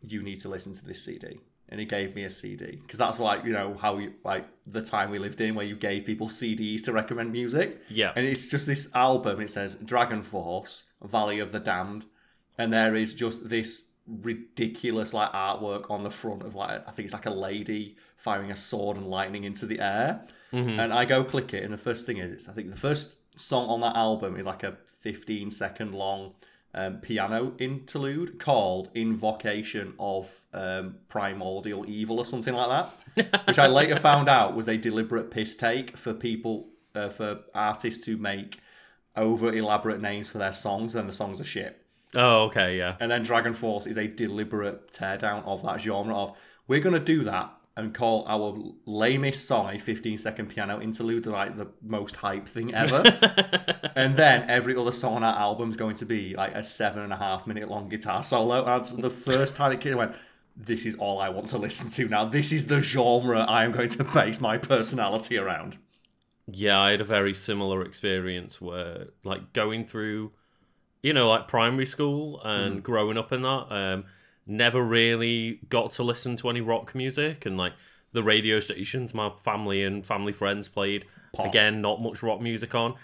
you 0.02 0.22
need 0.22 0.42
to 0.42 0.50
listen 0.50 0.74
to 0.74 0.86
this 0.86 1.04
CD." 1.04 1.40
And 1.70 1.80
he 1.80 1.86
gave 1.86 2.14
me 2.14 2.24
a 2.24 2.30
CD 2.30 2.76
because 2.82 3.00
that's 3.00 3.20
like 3.20 3.46
you 3.46 3.54
know 3.54 3.76
how 3.76 3.98
you 3.98 4.14
like 4.24 4.46
the 4.68 4.82
time 4.82 5.10
we 5.10 5.18
lived 5.18 5.40
in 5.40 5.56
where 5.56 5.66
you 5.66 5.76
gave 5.76 6.06
people 6.06 6.28
CDs 6.28 6.84
to 6.84 6.92
recommend 6.92 7.32
music. 7.32 7.82
Yeah. 7.90 8.12
And 8.16 8.26
it's 8.26 8.48
just 8.48 8.68
this 8.68 8.90
album. 8.94 9.40
It 9.40 9.50
says 9.50 9.76
Dragon 9.76 10.22
Force, 10.22 10.84
Valley 11.02 11.40
of 11.40 11.54
the 11.54 11.60
Damned, 11.60 12.06
and 12.58 12.72
there 12.74 12.96
is 12.96 13.16
just 13.16 13.50
this 13.50 13.86
ridiculous 14.08 15.14
like 15.14 15.32
artwork 15.32 15.90
on 15.90 16.04
the 16.04 16.12
front 16.12 16.44
of 16.44 16.56
like 16.56 16.88
I 16.88 16.92
think 16.92 17.06
it's 17.06 17.14
like 17.14 17.26
a 17.26 17.32
lady 17.32 17.96
firing 18.18 18.52
a 18.52 18.56
sword 18.56 18.98
and 18.98 19.08
lightning 19.08 19.44
into 19.44 19.66
the 19.66 19.80
air. 19.80 20.26
And 20.80 20.94
I 20.94 21.06
go 21.06 21.24
click 21.24 21.54
it, 21.54 21.64
and 21.64 21.74
the 21.74 21.78
first 21.78 22.06
thing 22.06 22.18
is 22.18 22.32
it's 22.32 22.50
I 22.50 22.54
think 22.54 22.70
the 22.70 22.78
first 22.78 23.18
song 23.40 23.68
on 23.70 23.82
that 23.82 23.96
album 23.96 24.38
is 24.38 24.46
like 24.46 24.64
a 24.64 24.78
15 25.02 25.50
second 25.50 25.94
long 25.94 26.34
um, 26.76 26.98
piano 26.98 27.54
interlude 27.60 28.40
called 28.40 28.90
Invocation 28.96 29.94
of 30.00 30.42
um, 30.54 30.96
Primordial 31.08 31.86
Evil 31.88 32.18
or 32.18 32.26
something 32.26 32.54
like 32.54 32.92
that, 33.16 33.42
which 33.48 33.60
I 33.60 33.68
later 33.68 33.96
found 33.96 34.28
out 34.28 34.56
was 34.56 34.68
a 34.68 34.78
deliberate 34.78 35.32
piss 35.32 35.56
take 35.56 35.98
for 35.98 36.14
people, 36.14 36.70
uh, 36.96 37.10
for 37.10 37.42
artists 37.54 38.04
to 38.06 38.18
make 38.18 38.60
over 39.16 39.54
elaborate 39.54 40.02
names 40.02 40.30
for 40.30 40.40
their 40.40 40.54
songs, 40.54 40.96
and 40.96 41.08
the 41.08 41.14
songs 41.14 41.40
are 41.40 41.46
shit. 41.46 41.83
Oh 42.16 42.44
okay, 42.46 42.78
yeah. 42.78 42.96
And 43.00 43.12
then 43.12 43.24
Dragon 43.24 43.54
Force 43.54 43.86
is 43.86 43.98
a 43.98 44.08
deliberate 44.08 44.92
teardown 44.92 45.46
of 45.46 45.64
that 45.64 45.82
genre 45.82 46.16
of 46.16 46.38
we're 46.68 46.80
gonna 46.80 47.00
do 47.00 47.24
that 47.24 47.54
and 47.76 47.94
call 47.94 48.24
our 48.28 48.56
lamest 48.86 49.46
song 49.48 49.76
a 49.76 49.80
15 49.80 50.18
second 50.18 50.48
piano 50.48 50.80
interlude 50.80 51.26
like 51.26 51.58
the 51.58 51.68
most 51.82 52.18
hype 52.18 52.48
thing 52.48 52.74
ever. 52.74 53.04
and 53.96 54.16
then 54.16 54.48
every 54.50 54.76
other 54.76 54.92
song 54.92 55.16
on 55.16 55.24
our 55.24 55.38
album 55.40 55.72
is 55.72 55.78
going 55.78 55.96
to 55.96 56.06
be 56.06 56.36
like 56.36 56.54
a 56.54 56.64
seven 56.64 57.02
and 57.02 57.12
a 57.12 57.18
half 57.18 57.48
minute 57.48 57.68
long 57.70 57.90
guitar 57.90 58.22
solo. 58.22 58.64
And 58.64 58.86
the 59.02 59.10
first 59.10 59.56
time 59.56 59.72
it 59.72 59.82
came, 59.82 59.94
I 59.94 59.96
went, 59.96 60.16
this 60.56 60.86
is 60.86 60.96
all 60.96 61.20
I 61.20 61.30
want 61.30 61.48
to 61.50 61.58
listen 61.58 61.90
to 61.92 62.08
now. 62.08 62.26
This 62.26 62.52
is 62.52 62.68
the 62.68 62.82
genre 62.82 63.42
I 63.42 63.64
am 63.64 63.72
going 63.72 63.90
to 63.90 64.04
base 64.04 64.40
my 64.40 64.58
personality 64.60 65.38
around. 65.38 65.78
Yeah, 66.48 66.80
I 66.80 66.92
had 66.92 67.02
a 67.02 67.06
very 67.06 67.34
similar 67.34 67.84
experience 67.84 68.62
where, 68.62 69.08
like, 69.24 69.54
going 69.54 69.86
through, 69.86 70.34
you 71.04 71.14
know, 71.14 71.30
like 71.30 71.48
primary 71.48 71.86
school 71.86 72.42
and 72.44 72.82
growing 72.82 73.18
up 73.18 73.32
in 73.32 73.44
that, 73.44 73.68
um, 73.70 74.06
never 74.48 74.82
really 74.84 75.60
got 75.70 75.92
to 75.94 76.04
listen 76.04 76.36
to 76.38 76.50
any 76.50 76.62
rock 76.62 76.96
music. 76.96 77.46
And, 77.46 77.58
like, 77.58 77.74
the 78.14 78.24
radio 78.24 78.60
stations 78.60 79.14
my 79.14 79.30
family 79.30 79.84
and 79.84 80.06
family 80.06 80.32
friends 80.34 80.68
played, 80.70 81.06
Pop. 81.34 81.46
again, 81.46 81.82
not 81.82 82.02
much 82.02 82.24
rock 82.24 82.42
music 82.42 82.74
on. 82.74 82.96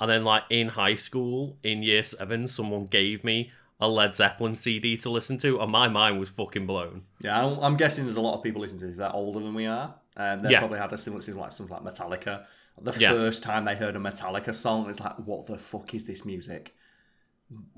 And 0.00 0.10
then, 0.10 0.24
like, 0.24 0.44
in 0.48 0.68
high 0.68 0.94
school, 0.94 1.58
in 1.62 1.82
year 1.82 2.02
seven, 2.02 2.48
someone 2.48 2.86
gave 2.86 3.22
me 3.24 3.52
a 3.80 3.88
Led 3.88 4.14
Zeppelin 4.14 4.54
CD 4.56 4.96
to 4.98 5.10
listen 5.10 5.38
to, 5.38 5.58
and 5.60 5.72
my 5.72 5.88
mind 5.88 6.20
was 6.20 6.28
fucking 6.28 6.66
blown. 6.66 7.02
Yeah, 7.24 7.56
I'm, 7.60 7.76
guessing 7.76 8.04
there's 8.04 8.16
a 8.16 8.20
lot 8.20 8.36
of 8.36 8.42
people 8.42 8.60
listening 8.60 8.80
to 8.80 8.86
this 8.88 8.96
that 8.98 9.12
older 9.12 9.40
than 9.40 9.54
we 9.54 9.66
are. 9.66 9.94
Um, 10.16 10.40
they 10.40 10.50
Yeah. 10.50 10.58
probably 10.58 10.78
had 10.78 10.92
a 10.92 10.98
similar 10.98 11.22
thing 11.22 11.36
like 11.36 11.52
something 11.52 11.74
like 11.82 11.94
Metallica. 11.94 12.44
The 12.80 12.92
Yeah. 12.98 13.10
first 13.12 13.42
time 13.42 13.64
they 13.64 13.74
heard 13.74 13.96
a 13.96 13.98
Metallica 13.98 14.54
song, 14.54 14.88
it's 14.90 15.00
like, 15.00 15.16
what 15.24 15.46
the 15.46 15.56
fuck 15.58 15.94
is 15.94 16.04
this 16.04 16.24
music? 16.26 16.74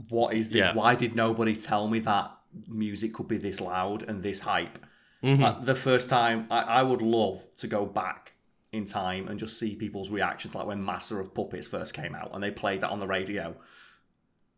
What 0.08 0.34
is 0.34 0.50
this? 0.50 0.60
Yeah. 0.60 0.74
Why 0.74 0.94
did 0.94 1.14
nobody 1.14 1.54
tell 1.56 1.88
me 1.88 1.98
that 2.00 2.30
music 2.68 3.14
could 3.14 3.28
be 3.28 3.38
this 3.38 3.60
loud 3.60 4.02
and 4.02 4.22
this 4.22 4.40
hype? 4.40 4.78
Mm-hmm. 5.22 5.42
Like, 5.42 5.64
the 5.64 5.74
first 5.74 6.10
time, 6.10 6.46
I, 6.50 6.60
I 6.62 6.82
would 6.82 7.02
love 7.02 7.46
to 7.56 7.66
go 7.66 7.86
back 7.86 8.32
in 8.72 8.84
time 8.84 9.28
and 9.28 9.38
just 9.38 9.58
see 9.58 9.76
people's 9.76 10.10
reactions, 10.10 10.54
like 10.54 10.66
when 10.66 10.84
Master 10.84 11.20
of 11.20 11.34
Puppets 11.34 11.66
first 11.66 11.94
came 11.94 12.14
out 12.14 12.30
and 12.32 12.42
they 12.42 12.50
played 12.50 12.80
that 12.80 12.90
on 12.90 13.00
the 13.00 13.06
radio. 13.06 13.54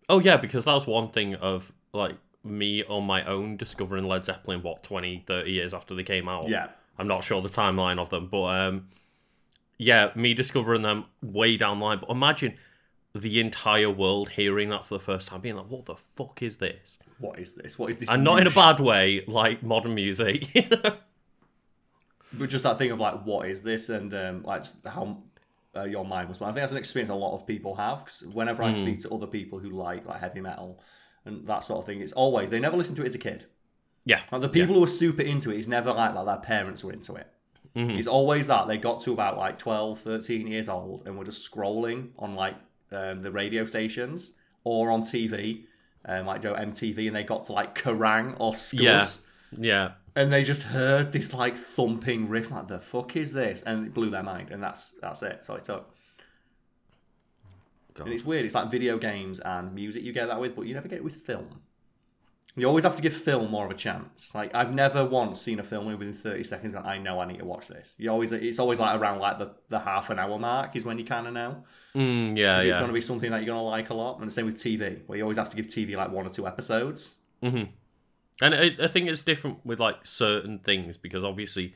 Oh 0.09 0.21
yeah, 0.21 0.37
because 0.37 0.65
that's 0.65 0.87
one 0.87 1.11
thing 1.11 1.35
of 1.35 1.73
like 1.93 2.17
me 2.45 2.85
on 2.85 3.05
my 3.05 3.25
own 3.25 3.57
discovering 3.57 4.05
Led 4.05 4.25
Zeppelin, 4.25 4.63
what, 4.63 4.83
20, 4.83 5.25
30 5.27 5.51
years 5.51 5.75
after 5.75 5.95
they 5.95 6.03
came 6.03 6.29
out. 6.29 6.49
Yeah. 6.49 6.69
I'm 6.99 7.09
not 7.09 7.25
sure 7.25 7.41
the 7.43 7.49
timeline 7.49 7.99
of 7.99 8.11
them, 8.11 8.29
but 8.31 8.45
um, 8.45 8.89
yeah, 9.79 10.11
me 10.15 10.35
discovering 10.35 10.83
them 10.83 11.07
way 11.23 11.57
down 11.57 11.79
the 11.79 11.85
line. 11.85 11.99
But 11.99 12.11
imagine 12.11 12.57
the 13.15 13.41
entire 13.41 13.91
world 13.91 14.31
hearing 14.31 14.71
that 14.71 14.85
for 14.85 14.95
the 14.95 15.05
first 15.05 15.29
time, 15.29 15.41
being 15.41 15.57
like, 15.57 15.69
what 15.69 15.87
the 15.87 15.95
fuck 15.95 16.43
is 16.43 16.57
this? 16.57 16.99
What 17.19 17.39
is 17.39 17.55
this? 17.55 17.79
What 17.79 17.91
is 17.91 17.97
this? 17.97 18.11
And 18.11 18.25
not 18.25 18.41
in 18.41 18.47
a 18.47 18.51
bad 18.51 18.81
way, 18.81 19.25
like 19.29 19.63
modern 19.63 19.95
music. 19.95 20.53
you 20.55 20.69
know? 20.69 20.97
but 22.33 22.49
just 22.49 22.65
that 22.65 22.79
thing 22.79 22.91
of 22.91 22.99
like, 22.99 23.25
what 23.25 23.49
is 23.49 23.63
this, 23.63 23.89
and 23.89 24.13
um, 24.15 24.43
like 24.43 24.65
how 24.85 25.23
uh, 25.77 25.85
your 25.85 26.05
mind 26.05 26.29
was. 26.29 26.39
But 26.39 26.47
I 26.47 26.49
think 26.49 26.63
that's 26.63 26.73
an 26.73 26.79
experience 26.79 27.11
a 27.11 27.15
lot 27.15 27.35
of 27.35 27.47
people 27.47 27.77
have. 27.77 27.99
Because 27.99 28.27
whenever 28.27 28.63
I 28.63 28.73
speak 28.73 29.01
to 29.01 29.11
other 29.11 29.29
people 29.29 29.61
who 29.61 29.71
like 29.71 30.07
like 30.07 30.21
heavy 30.21 30.41
metal 30.41 30.81
and 31.25 31.47
that 31.47 31.63
sort 31.63 31.81
of 31.81 31.87
thing, 31.87 32.01
it's 32.01 32.13
always 32.13 32.51
they 32.51 32.61
never 32.61 32.77
listened 32.77 32.97
to 32.97 33.03
it 33.03 33.07
as 33.07 33.15
a 33.15 33.19
kid. 33.19 33.47
yeah. 34.05 34.23
Like 34.33 34.41
the 34.41 34.49
people 34.49 34.75
who 34.75 34.83
are 34.83 34.89
super 34.89 35.23
into 35.23 35.51
it, 35.53 35.59
it's 35.59 35.69
never 35.69 35.93
like 35.93 36.15
that. 36.15 36.25
Their 36.27 36.37
parents 36.37 36.83
were 36.83 36.93
into 36.93 37.15
it. 37.15 37.29
Mm-hmm. 37.77 37.99
It's 37.99 38.07
always 38.07 38.47
that 38.49 38.69
they 38.69 38.77
got 38.77 39.01
to 39.03 39.13
about 39.13 39.37
like 39.37 39.59
12, 39.59 40.01
13 40.01 40.47
years 40.47 40.69
old 40.69 41.07
and 41.07 41.19
were 41.19 41.25
just 41.25 41.51
scrolling 41.51 42.11
on 42.19 42.35
like 42.35 42.55
um, 42.95 43.23
the 43.23 43.31
radio 43.31 43.65
stations 43.65 44.33
or 44.65 44.91
on 44.91 45.03
TV, 45.03 45.65
um, 46.07 46.27
like 46.27 46.43
Joe 46.43 46.55
MTV, 46.55 47.07
and 47.07 47.17
they 47.17 47.25
got 47.25 47.45
to 47.45 47.53
like 47.53 47.75
Kerrang 47.77 48.37
or 48.39 48.53
Scuzz. 48.53 48.81
Yeah. 48.81 49.21
Yeah. 49.57 49.93
and 50.17 50.33
they 50.33 50.43
just 50.43 50.65
heard 50.65 51.13
this 51.13 51.33
like 51.33 51.57
thumping 51.57 52.29
riff, 52.29 52.51
like 52.51 52.67
the 52.69 52.81
fuck 52.81 53.17
is 53.17 53.33
this? 53.33 53.63
And 53.63 53.87
it 53.87 53.95
blew 53.95 54.11
their 54.11 54.23
mind, 54.23 54.51
and 54.51 54.63
that's 54.63 54.93
that's 55.01 55.23
it. 55.23 55.45
So 55.45 55.55
it 55.55 55.65
took. 55.65 55.91
God. 57.95 58.07
And 58.07 58.15
it's 58.15 58.25
weird. 58.25 58.45
It's 58.45 58.55
like 58.55 58.71
video 58.71 58.99
games 58.99 59.39
and 59.39 59.73
music 59.75 60.03
you 60.03 60.13
get 60.13 60.27
that 60.27 60.41
with, 60.41 60.57
but 60.57 60.63
you 60.67 60.75
never 60.75 60.89
get 60.89 60.99
it 60.99 61.05
with 61.05 61.15
film. 61.15 61.61
You 62.57 62.69
always 62.69 62.85
have 62.85 62.95
to 62.95 63.03
give 63.03 63.13
film 63.13 63.51
more 63.51 63.65
of 63.65 63.71
a 63.73 63.75
chance. 63.75 64.33
Like 64.35 64.55
I've 64.55 64.73
never 64.73 65.05
once 65.05 65.41
seen 65.41 65.59
a 65.59 65.63
film 65.65 65.87
within 65.87 66.13
thirty 66.13 66.45
seconds. 66.45 66.73
Gone, 66.73 66.87
I 66.87 66.99
know 66.99 67.19
I 67.19 67.27
need 67.27 67.39
to 67.39 67.45
watch 67.45 67.67
this. 67.69 67.97
You 67.99 68.11
always, 68.11 68.31
it's 68.31 68.61
always 68.61 68.79
like 68.79 69.01
around 69.01 69.19
like 69.19 69.39
the, 69.39 69.51
the 69.69 69.81
half 69.81 70.11
an 70.11 70.21
hour 70.21 70.39
mark 70.39 70.77
is 70.77 70.85
when 70.85 70.99
you 70.99 71.05
kind 71.05 71.27
of 71.27 71.33
know 71.33 71.65
Mm, 71.97 72.37
yeah, 72.37 72.61
it's 72.61 72.75
yeah. 72.75 72.79
going 72.81 72.89
to 72.89 72.93
be 72.95 73.01
something 73.01 73.31
that 73.31 73.39
you're 73.39 73.55
going 73.55 73.59
to 73.59 73.63
like 73.63 73.91
a 73.91 73.95
lot. 73.95 74.19
And 74.19 74.27
the 74.27 74.31
same 74.33 74.47
with 74.47 74.57
TV, 74.57 75.03
where 75.07 75.17
you 75.17 75.23
always 75.25 75.39
have 75.39 75.49
to 75.51 75.57
give 75.57 75.67
TV 75.67 75.95
like 75.97 76.11
one 76.11 76.27
or 76.27 76.31
two 76.31 76.47
episodes. 76.47 77.17
And 78.41 78.55
I, 78.55 78.71
I 78.83 78.89
think 78.89 79.09
it's 79.09 79.23
different 79.23 79.65
with 79.65 79.79
like 79.79 79.99
certain 80.05 80.59
things 80.59 80.97
because 80.97 81.23
obviously 81.23 81.75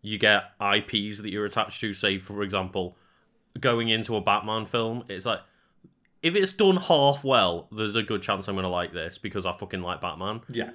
you 0.00 0.18
get 0.18 0.44
IPs 0.60 1.22
that 1.22 1.30
you're 1.30 1.44
attached 1.44 1.80
to. 1.80 1.94
Say, 1.94 2.18
for 2.18 2.42
example, 2.42 2.96
going 3.60 3.88
into 3.88 4.16
a 4.16 4.20
Batman 4.20 4.66
film, 4.66 5.04
it's 5.08 5.26
like 5.26 5.40
if 6.22 6.34
it's 6.36 6.52
done 6.52 6.76
half 6.76 7.24
well, 7.24 7.68
there's 7.72 7.96
a 7.96 8.02
good 8.02 8.22
chance 8.22 8.48
I'm 8.48 8.54
going 8.54 8.64
to 8.64 8.68
like 8.70 8.92
this 8.92 9.18
because 9.18 9.44
I 9.46 9.52
fucking 9.52 9.82
like 9.82 10.00
Batman. 10.00 10.40
Yeah, 10.48 10.70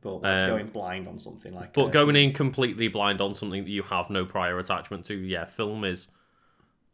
but 0.00 0.22
that's 0.22 0.42
Um, 0.44 0.48
going 0.50 0.66
blind 0.68 1.08
on 1.08 1.18
something 1.18 1.54
like. 1.54 1.72
But 1.74 1.92
going 1.92 2.16
in 2.16 2.32
completely 2.32 2.88
blind 2.88 3.20
on 3.20 3.34
something 3.34 3.64
that 3.64 3.70
you 3.70 3.82
have 3.82 4.10
no 4.10 4.24
prior 4.24 4.58
attachment 4.58 5.04
to, 5.06 5.14
yeah, 5.14 5.44
film 5.44 5.84
is 5.84 6.06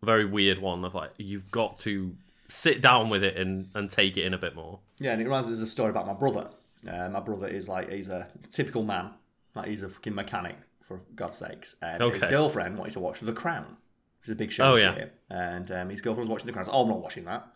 a 0.03 0.07
very 0.07 0.25
weird 0.25 0.61
one. 0.61 0.85
Of 0.85 0.95
like 0.95 1.11
you've 1.19 1.51
got 1.51 1.79
to 1.81 2.17
sit 2.49 2.81
down 2.81 3.11
with 3.11 3.23
it 3.23 3.37
and 3.37 3.69
and 3.75 3.91
take 3.91 4.17
it 4.17 4.25
in 4.25 4.33
a 4.35 4.39
bit 4.39 4.55
more. 4.55 4.81
Yeah, 4.99 5.13
and 5.13 5.21
it 5.21 5.25
reminds 5.25 5.49
me 5.49 5.55
there's 5.55 5.63
a 5.63 5.71
story 5.71 5.91
about 5.91 6.07
my 6.07 6.15
brother. 6.15 6.49
Uh, 6.89 7.09
my 7.09 7.21
brother 7.21 7.49
is 7.49 7.69
like 7.69 7.91
he's 7.91 8.09
a 8.09 8.29
typical 8.51 8.85
man, 8.85 9.11
like 9.55 9.69
he's 9.69 9.83
a 9.83 9.89
fucking 9.89 10.15
mechanic 10.15 10.57
for 10.87 11.01
God's 11.15 11.37
sakes. 11.37 11.77
And 11.83 12.03
his 12.03 12.23
girlfriend 12.25 12.79
wanted 12.79 12.93
to 12.95 13.01
watch 13.01 13.21
The 13.21 13.33
Crown, 13.33 13.77
It's 14.23 14.31
a 14.31 14.35
big 14.35 14.51
show 14.51 14.73
Oh, 14.73 14.77
yeah. 14.77 15.07
And 15.29 15.71
um, 15.71 15.91
his 15.91 16.01
girlfriend 16.01 16.29
was 16.29 16.33
watching 16.33 16.47
The 16.47 16.53
Crown. 16.53 16.65
Like, 16.67 16.75
oh, 16.75 16.83
I'm 16.83 16.89
not 16.89 17.01
watching 17.01 17.25
that. 17.27 17.47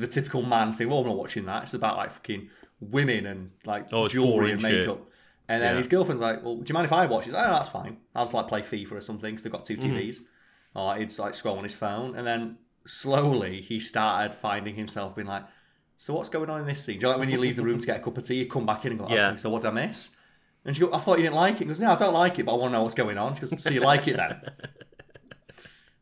The 0.00 0.06
typical 0.06 0.42
man 0.42 0.72
thing. 0.72 0.88
Well, 0.88 0.98
I'm 1.00 1.06
not 1.06 1.16
watching 1.16 1.46
that. 1.46 1.64
It's 1.64 1.74
about 1.74 1.96
like 1.96 2.10
fucking 2.12 2.48
women 2.80 3.26
and 3.26 3.50
like 3.64 3.88
Oh, 3.92 4.08
jewelry 4.08 4.52
and 4.52 4.60
shit. 4.60 4.80
makeup. 4.86 5.00
And 5.48 5.62
then 5.62 5.72
Yeah. 5.74 5.78
his 5.78 5.88
girlfriend's 5.88 6.20
like, 6.20 6.44
"Well, 6.44 6.56
do 6.56 6.64
you 6.68 6.74
mind 6.74 6.86
if 6.86 6.92
I 6.92 7.06
watch?" 7.06 7.24
He's 7.24 7.34
like, 7.34 7.46
"Oh, 7.46 7.52
that's 7.52 7.68
fine. 7.68 7.98
I'll 8.14 8.24
just 8.24 8.34
like 8.34 8.48
play 8.48 8.62
FIFA 8.62 8.92
or 8.92 9.00
something 9.00 9.30
because 9.32 9.42
they've 9.44 9.52
got 9.52 9.64
two 9.64 9.76
Mm-hmm. 9.76 9.96
TVs." 9.96 10.16
Or 10.74 10.96
he'd 10.96 11.16
like 11.18 11.34
scroll 11.34 11.56
on 11.56 11.62
his 11.62 11.74
phone, 11.74 12.16
and 12.16 12.26
then 12.26 12.58
slowly 12.84 13.60
he 13.62 13.78
started 13.80 14.34
finding 14.34 14.74
himself 14.74 15.14
being 15.14 15.28
like, 15.28 15.44
"So 15.96 16.14
what's 16.14 16.28
going 16.28 16.50
on 16.50 16.60
in 16.60 16.66
this 16.66 16.84
scene?" 16.84 16.98
Do 16.98 17.00
you 17.00 17.02
know, 17.06 17.10
like 17.10 17.20
when 17.20 17.30
you 17.30 17.38
leave 17.38 17.56
the 17.56 17.62
room 17.62 17.78
to 17.78 17.86
get 17.86 17.96
a 18.00 18.02
cup 18.02 18.18
of 18.18 18.24
tea, 18.24 18.34
you 18.36 18.46
come 18.46 18.66
back 18.66 18.84
in 18.84 18.92
and 18.92 19.00
go, 19.00 19.08
Yeah. 19.08 19.28
"Okay, 19.28 19.36
so 19.38 19.48
what 19.50 19.62
did 19.62 19.68
I 19.68 19.86
miss?" 19.86 20.16
And 20.64 20.74
she 20.74 20.80
goes, 20.82 20.90
"I 20.92 20.98
thought 20.98 21.18
you 21.18 21.22
didn't 21.24 21.36
like 21.36 21.54
it." 21.54 21.58
He 21.60 21.64
goes, 21.66 21.80
"No, 21.80 21.92
I 21.92 21.96
don't 21.96 22.12
like 22.14 22.38
it, 22.38 22.44
but 22.44 22.52
I 22.54 22.56
want 22.56 22.72
to 22.72 22.78
know 22.78 22.82
what's 22.82 22.94
going 22.94 23.16
on." 23.16 23.34
She 23.36 23.40
goes, 23.42 23.54
"So 23.62 23.70
you 23.70 23.80
like 23.80 24.06
it 24.08 24.16
then?" 24.16 24.40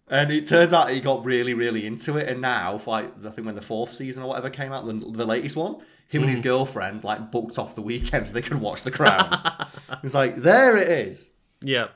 And 0.08 0.30
it 0.30 0.44
turns 0.46 0.72
out 0.74 0.90
he 0.90 1.00
got 1.00 1.24
really, 1.24 1.54
really 1.54 1.86
into 1.86 2.18
it. 2.18 2.28
And 2.28 2.40
now, 2.42 2.76
for 2.78 2.90
like, 2.90 3.12
I 3.24 3.30
think 3.30 3.46
when 3.46 3.54
the 3.54 3.62
fourth 3.62 3.90
season 3.92 4.22
or 4.22 4.28
whatever 4.28 4.50
came 4.50 4.70
out, 4.72 4.84
the, 4.86 4.92
the 4.92 5.24
latest 5.24 5.56
one, 5.56 5.76
him 6.08 6.22
and 6.22 6.30
his 6.30 6.40
Mm. 6.40 6.44
girlfriend 6.44 7.04
like 7.04 7.30
booked 7.30 7.58
off 7.58 7.74
the 7.74 7.80
weekend 7.82 8.26
so 8.26 8.34
they 8.34 8.42
could 8.42 8.60
watch 8.60 8.82
The 8.82 8.90
Crown. 8.90 9.66
it's 10.02 10.12
like, 10.14 10.36
there 10.36 10.76
it 10.76 10.88
is. 11.08 11.30
Yeah, 11.62 11.88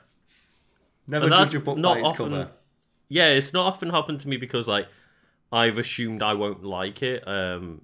Never 1.07 1.29
judge 1.29 1.53
a 1.55 1.59
book 1.59 1.77
not 1.77 1.95
by 1.95 1.99
its 2.01 2.09
often- 2.11 2.29
cover. 2.31 2.51
yeah. 3.07 3.27
It's 3.29 3.53
not 3.53 3.65
often 3.67 3.89
happened 3.91 4.19
to 4.21 4.27
me 4.27 4.37
because 4.37 4.67
like 4.67 4.87
I've 5.51 5.77
assumed 5.77 6.21
I 6.23 6.33
won't 6.33 6.63
like 6.63 7.01
it. 7.03 7.27
Um, 7.27 7.81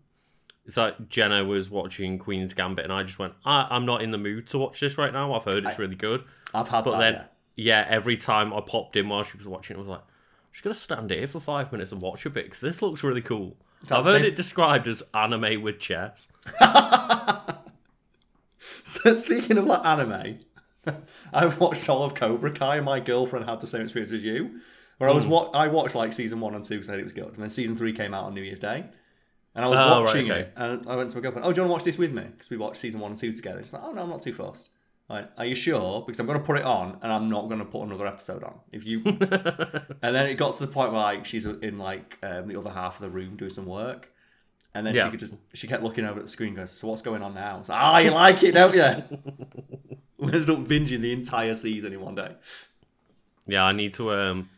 it's 0.66 0.78
like 0.78 1.10
Jenna 1.10 1.44
was 1.46 1.70
watching 1.70 2.18
Queen's 2.18 2.54
Gambit, 2.56 2.84
and 2.86 2.94
I 2.94 3.04
just 3.04 3.20
went, 3.20 3.34
I- 3.46 3.68
I'm 3.70 3.86
not 3.86 4.02
in 4.02 4.10
the 4.12 4.18
mood 4.18 4.48
to 4.48 4.58
watch 4.58 4.80
this 4.80 4.98
right 4.98 5.14
now. 5.14 5.34
I've 5.34 5.44
heard 5.44 5.64
it's 5.66 5.78
really 5.78 5.96
good, 5.96 6.24
I've 6.56 6.68
had 6.68 6.84
but 6.84 6.94
that. 6.94 7.00
then 7.00 7.14
yeah. 7.56 7.84
yeah, 7.84 7.88
every 7.88 8.18
time 8.18 8.52
I 8.54 8.62
popped 8.62 8.96
in 8.96 9.08
while 9.08 9.24
she 9.24 9.38
was 9.38 9.48
watching, 9.48 9.76
it, 9.76 9.80
I 9.80 9.82
was 9.82 9.90
like, 9.90 10.02
just 10.56 10.64
gonna 10.64 10.74
stand 10.74 11.12
here 11.12 11.28
for 11.28 11.40
five 11.40 11.72
minutes 11.72 11.92
and 11.92 12.02
watch 12.02 12.26
a 12.26 12.30
bit 12.30 12.46
because 12.46 12.62
this 12.62 12.82
looks 12.82 13.04
really 13.04 13.22
cool. 13.22 13.58
I've 13.92 14.06
heard 14.06 14.24
it 14.24 14.36
described 14.36 14.88
as 14.88 15.04
anime 15.14 15.62
with 15.62 15.80
chess. 15.80 16.28
So 18.84 19.16
speaking 19.16 19.58
of 19.58 19.66
like 19.66 19.84
anime, 19.86 20.40
I've 21.34 21.60
watched 21.60 21.88
all 21.90 22.04
of 22.04 22.16
Cobra 22.16 22.52
Kai, 22.52 22.78
and 22.78 22.86
my 22.86 23.00
girlfriend 23.00 23.48
had 23.48 23.60
the 23.62 23.68
same 23.68 23.82
experience 23.84 24.12
as 24.12 24.24
you. 24.24 24.60
Where 24.98 25.10
I 25.10 25.14
Hmm. 25.14 25.18
was 25.18 25.28
wa- 25.28 25.50
I 25.52 25.68
watched 25.68 25.96
like 25.96 26.14
season 26.14 26.40
one 26.40 26.56
and 26.56 26.64
two 26.64 26.76
because 26.76 26.90
I 26.90 26.94
heard 26.94 27.02
it 27.02 27.04
was 27.04 27.14
good, 27.14 27.28
and 27.34 27.38
then 27.38 27.50
season 27.50 27.76
three 27.76 27.94
came 27.94 28.14
out 28.14 28.26
on 28.26 28.34
New 28.34 28.42
Year's 28.42 28.60
Day, 28.60 28.86
and 29.56 29.66
I 29.66 29.68
was 29.68 29.80
Oh, 29.80 29.84
right, 29.84 30.06
watching 30.06 30.32
okay. 30.32 30.42
it, 30.42 30.54
and 30.56 30.88
I 30.90 30.96
went 30.96 31.12
to 31.12 31.18
my 31.18 31.22
girlfriend. 31.22 31.46
Oh, 31.46 31.52
do 31.52 31.62
you 31.62 31.64
want 31.64 31.70
to 31.70 31.74
watch 31.74 31.84
this 31.84 31.98
with 31.98 32.12
me? 32.14 32.24
Because 32.24 32.50
we 32.50 32.58
watched 32.58 32.78
season 32.78 33.00
one 33.02 33.12
and 33.12 33.20
two 33.20 33.32
together. 33.34 33.62
She's 33.62 33.74
like, 33.74 33.84
Oh 33.84 33.92
no, 33.92 34.04
I'm 34.04 34.10
not 34.10 34.22
too 34.22 34.34
fussed. 34.34 34.70
Went, 35.10 35.28
Are 35.38 35.46
you 35.46 35.56
sure? 35.56 36.02
Because 36.06 36.20
I'm 36.20 36.26
going 36.26 36.40
to 36.40 36.44
put 36.44 36.58
it 36.58 36.64
on, 36.66 36.98
and 37.02 37.12
I'm 37.12 37.30
not 37.30 37.48
going 37.48 37.60
to 37.60 37.66
put 37.66 37.84
another 37.84 38.08
episode 38.08 38.44
on. 38.44 38.56
If 38.72 38.86
you, 38.86 39.02
and 39.06 40.16
then 40.16 40.26
it 40.28 40.36
got 40.36 40.56
to 40.56 40.66
the 40.66 40.72
point 40.72 40.92
where 40.92 41.02
like 41.02 41.26
she's 41.26 41.46
in 41.46 41.78
like 41.78 42.18
um, 42.24 42.48
the 42.48 42.58
other 42.58 42.72
half 42.72 42.96
of 42.96 43.02
the 43.02 43.10
room 43.10 43.36
doing 43.38 43.52
some 43.52 43.66
work. 43.66 44.12
And 44.74 44.86
then 44.86 44.94
Yeah. 44.96 45.06
she 45.06 45.12
could 45.12 45.20
just 45.22 45.36
she 45.54 45.68
kept 45.68 45.84
looking 45.84 46.06
over 46.06 46.20
at 46.20 46.26
the 46.26 46.32
screen 46.32 46.50
and 46.50 46.58
goes, 46.58 46.72
So 46.72 46.88
what's 46.88 47.02
going 47.02 47.22
on 47.22 47.34
now? 47.36 47.56
I 47.56 47.60
was 47.60 47.70
like, 47.70 47.80
Ah, 47.82 47.98
you 48.00 48.12
like 48.12 48.44
it, 48.44 48.52
don't 48.54 48.76
you? 48.76 49.18
we 50.18 50.34
ended 50.34 50.50
up 50.50 50.60
binging 50.66 51.02
the 51.02 51.14
entire 51.14 51.56
season 51.56 51.94
in 51.94 52.02
one 52.02 52.16
day. 52.16 52.36
Yeah, 53.48 53.64
I 53.64 53.72
need 53.74 53.94
to 53.96 54.12
um 54.12 54.50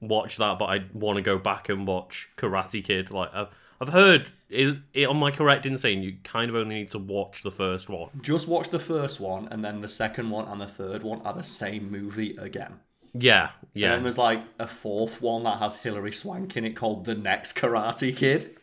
watch 0.00 0.38
that, 0.38 0.58
but 0.58 0.64
I 0.64 0.84
want 0.94 1.16
to 1.18 1.22
go 1.22 1.38
back 1.38 1.68
and 1.68 1.86
watch 1.86 2.28
Karate 2.36 2.82
Kid. 2.82 3.12
Like 3.12 3.32
I've, 3.32 3.48
I've 3.82 3.88
heard, 3.88 4.30
is 4.48 4.76
it, 4.94 5.08
am 5.08 5.24
I 5.24 5.32
correct 5.32 5.66
in 5.66 5.76
saying 5.76 6.04
you 6.04 6.18
kind 6.22 6.48
of 6.48 6.54
only 6.54 6.76
need 6.76 6.92
to 6.92 7.00
watch 7.00 7.42
the 7.42 7.50
first 7.50 7.88
one? 7.88 8.10
Just 8.20 8.46
watch 8.46 8.68
the 8.68 8.78
first 8.78 9.18
one, 9.18 9.48
and 9.50 9.64
then 9.64 9.80
the 9.80 9.88
second 9.88 10.30
one 10.30 10.46
and 10.46 10.60
the 10.60 10.68
third 10.68 11.02
one 11.02 11.20
are 11.22 11.34
the 11.34 11.42
same 11.42 11.90
movie 11.90 12.36
again. 12.36 12.78
Yeah, 13.12 13.50
yeah. 13.74 13.88
And 13.88 13.94
then 13.94 14.02
there's 14.04 14.18
like 14.18 14.44
a 14.60 14.68
fourth 14.68 15.20
one 15.20 15.42
that 15.42 15.58
has 15.58 15.74
Hilary 15.74 16.12
Swank 16.12 16.56
in 16.56 16.64
it 16.64 16.76
called 16.76 17.06
The 17.06 17.16
Next 17.16 17.56
Karate 17.56 18.16
Kid. 18.16 18.56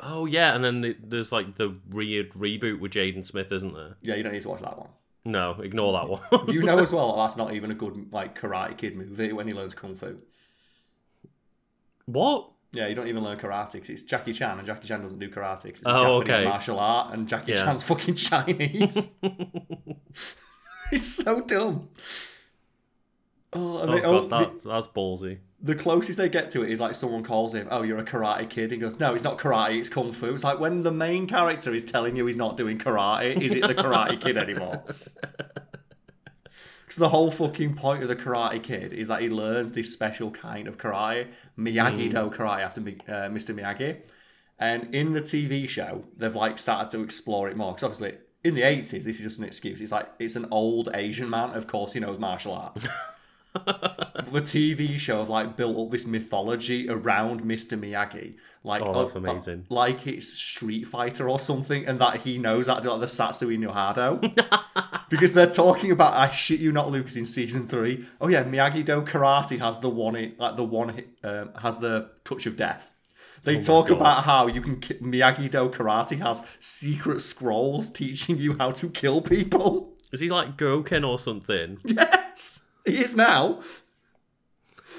Oh 0.00 0.24
yeah, 0.24 0.54
and 0.54 0.64
then 0.64 0.80
the, 0.80 0.96
there's 1.04 1.30
like 1.30 1.56
the 1.56 1.76
weird 1.90 2.32
reboot 2.32 2.80
with 2.80 2.92
Jaden 2.92 3.26
Smith, 3.26 3.52
isn't 3.52 3.74
there? 3.74 3.96
Yeah, 4.00 4.14
you 4.14 4.22
don't 4.22 4.32
need 4.32 4.42
to 4.42 4.48
watch 4.48 4.62
that 4.62 4.78
one. 4.78 4.88
No, 5.26 5.60
ignore 5.60 5.92
that 5.92 6.08
one. 6.08 6.48
You 6.48 6.62
know 6.64 6.78
as 6.78 6.90
well 6.90 7.08
that 7.14 7.22
that's 7.22 7.36
not 7.36 7.52
even 7.52 7.70
a 7.70 7.74
good 7.74 8.10
like 8.14 8.40
Karate 8.40 8.78
Kid 8.78 8.96
movie 8.96 9.34
when 9.34 9.46
he 9.46 9.52
learns 9.52 9.74
kung 9.74 9.94
fu. 9.94 10.16
what? 12.06 12.51
Yeah, 12.74 12.86
you 12.86 12.94
don't 12.94 13.06
even 13.08 13.22
learn 13.22 13.38
karate 13.38 13.72
because 13.72 13.90
it's 13.90 14.02
Jackie 14.02 14.32
Chan, 14.32 14.56
and 14.58 14.66
Jackie 14.66 14.88
Chan 14.88 15.02
doesn't 15.02 15.18
do 15.18 15.28
karate 15.28 15.66
it's 15.66 15.82
a 15.84 15.90
Oh, 15.90 16.20
Japanese 16.22 16.38
okay. 16.40 16.44
martial 16.48 16.78
art, 16.80 17.12
and 17.14 17.28
Jackie 17.28 17.52
Yeah. 17.52 17.64
Chan's 17.64 17.82
fucking 17.82 18.14
Chinese. 18.14 19.10
He's 20.90 21.14
so 21.14 21.40
dumb. 21.42 21.88
Oh, 23.54 23.78
oh 23.78 23.78
and 23.82 23.90
Oh 23.90 23.94
they- 23.96 24.02
oh, 24.02 24.20
god, 24.26 24.30
the, 24.30 24.46
that's 24.52 24.64
that's 24.64 24.86
ballsy. 24.86 25.38
the 25.60 25.74
closest 25.74 26.16
they 26.18 26.30
get 26.30 26.48
to 26.50 26.62
it 26.62 26.70
is 26.70 26.80
like 26.80 26.94
someone 26.94 27.22
calls 27.22 27.54
him, 27.54 27.68
"Oh, 27.70 27.82
you're 27.82 27.98
a 27.98 28.04
karate 28.04 28.48
kid." 28.48 28.70
He 28.70 28.78
goes, 28.78 28.98
"No, 28.98 29.12
it's 29.14 29.22
not 29.24 29.38
karate, 29.38 29.78
it's 29.78 29.90
kung 29.90 30.10
fu." 30.12 30.32
It's 30.32 30.42
like 30.44 30.58
when 30.58 30.80
the 30.82 30.92
main 30.92 31.26
character 31.26 31.74
is 31.74 31.84
telling 31.84 32.16
you 32.16 32.24
he's 32.24 32.36
not 32.36 32.56
doing 32.56 32.78
karate, 32.78 33.38
is 33.40 33.52
it 33.54 33.66
the 33.66 33.74
karate 33.74 34.18
kid 34.20 34.38
anymore? 34.38 34.82
Because 36.92 37.00
the 37.00 37.08
whole 37.08 37.30
fucking 37.30 37.74
point 37.74 38.02
of 38.02 38.10
the 38.10 38.16
Karate 38.16 38.62
Kid 38.62 38.92
is 38.92 39.08
that 39.08 39.22
he 39.22 39.30
learns 39.30 39.72
this 39.72 39.90
special 39.90 40.30
kind 40.30 40.68
of 40.68 40.76
karate, 40.76 41.28
Miyagi 41.58 42.10
Do 42.10 42.28
karate, 42.28 42.60
after 42.60 42.82
uh, 42.82 43.30
Mr. 43.30 43.54
Miyagi. 43.54 44.06
And 44.58 44.94
in 44.94 45.14
the 45.14 45.22
TV 45.22 45.66
show, 45.66 46.04
they've 46.18 46.34
like 46.34 46.58
started 46.58 46.90
to 46.90 47.02
explore 47.02 47.48
it 47.48 47.56
more. 47.56 47.72
Because 47.72 47.84
obviously, 47.84 48.18
in 48.44 48.54
the 48.54 48.60
eighties, 48.60 49.06
this 49.06 49.16
is 49.16 49.22
just 49.22 49.38
an 49.38 49.46
excuse. 49.46 49.80
It's 49.80 49.90
like 49.90 50.06
it's 50.18 50.36
an 50.36 50.48
old 50.50 50.90
Asian 50.92 51.30
man. 51.30 51.52
Of 51.52 51.66
course, 51.66 51.94
he 51.94 52.00
knows 52.00 52.18
martial 52.18 52.52
arts. 52.52 52.86
the 53.54 54.40
TV 54.40 54.98
show 54.98 55.18
have 55.18 55.28
like 55.28 55.56
built 55.56 55.76
up 55.78 55.90
this 55.90 56.06
mythology 56.06 56.88
around 56.88 57.42
Mr. 57.42 57.78
Miyagi, 57.78 58.34
like 58.64 58.82
Oh, 58.82 59.02
that's 59.04 59.14
uh, 59.14 59.18
amazing. 59.18 59.66
like 59.68 60.06
it's 60.06 60.28
Street 60.32 60.84
Fighter 60.86 61.28
or 61.28 61.38
something, 61.38 61.86
and 61.86 62.00
that 62.00 62.22
he 62.22 62.38
knows 62.38 62.66
that 62.66 62.84
like 62.84 63.00
the 63.00 63.06
Satsui 63.06 63.58
no 63.58 63.70
Hado. 63.70 64.20
because 65.10 65.32
they're 65.34 65.50
talking 65.50 65.90
about 65.90 66.14
I 66.14 66.28
shit 66.30 66.60
you 66.60 66.72
not, 66.72 66.90
Lucas, 66.90 67.16
in 67.16 67.26
season 67.26 67.66
three. 67.66 68.06
Oh 68.20 68.28
yeah, 68.28 68.44
Miyagi 68.44 68.84
Do 68.84 69.02
Karate 69.02 69.58
has 69.58 69.78
the 69.80 69.90
one 69.90 70.14
hit- 70.14 70.38
like 70.40 70.56
the 70.56 70.64
one 70.64 70.90
hit, 70.90 71.08
um, 71.22 71.50
has 71.60 71.78
the 71.78 72.10
touch 72.24 72.46
of 72.46 72.56
death. 72.56 72.90
They 73.44 73.56
talk 73.60 73.90
about 73.90 74.22
how 74.22 74.46
you 74.46 74.60
can 74.62 74.80
ki- 74.80 74.94
Miyagi 75.02 75.50
Do 75.50 75.68
Karate 75.68 76.18
has 76.20 76.42
secret 76.60 77.20
scrolls 77.20 77.88
teaching 77.88 78.38
you 78.38 78.56
how 78.56 78.70
to 78.70 78.88
kill 78.88 79.20
people. 79.20 79.92
Is 80.12 80.20
he 80.20 80.28
like 80.28 80.56
Goken 80.56 81.06
or 81.06 81.18
something? 81.18 81.78
Yes, 81.84 82.21
he 82.84 82.98
is 83.02 83.16
now. 83.16 83.60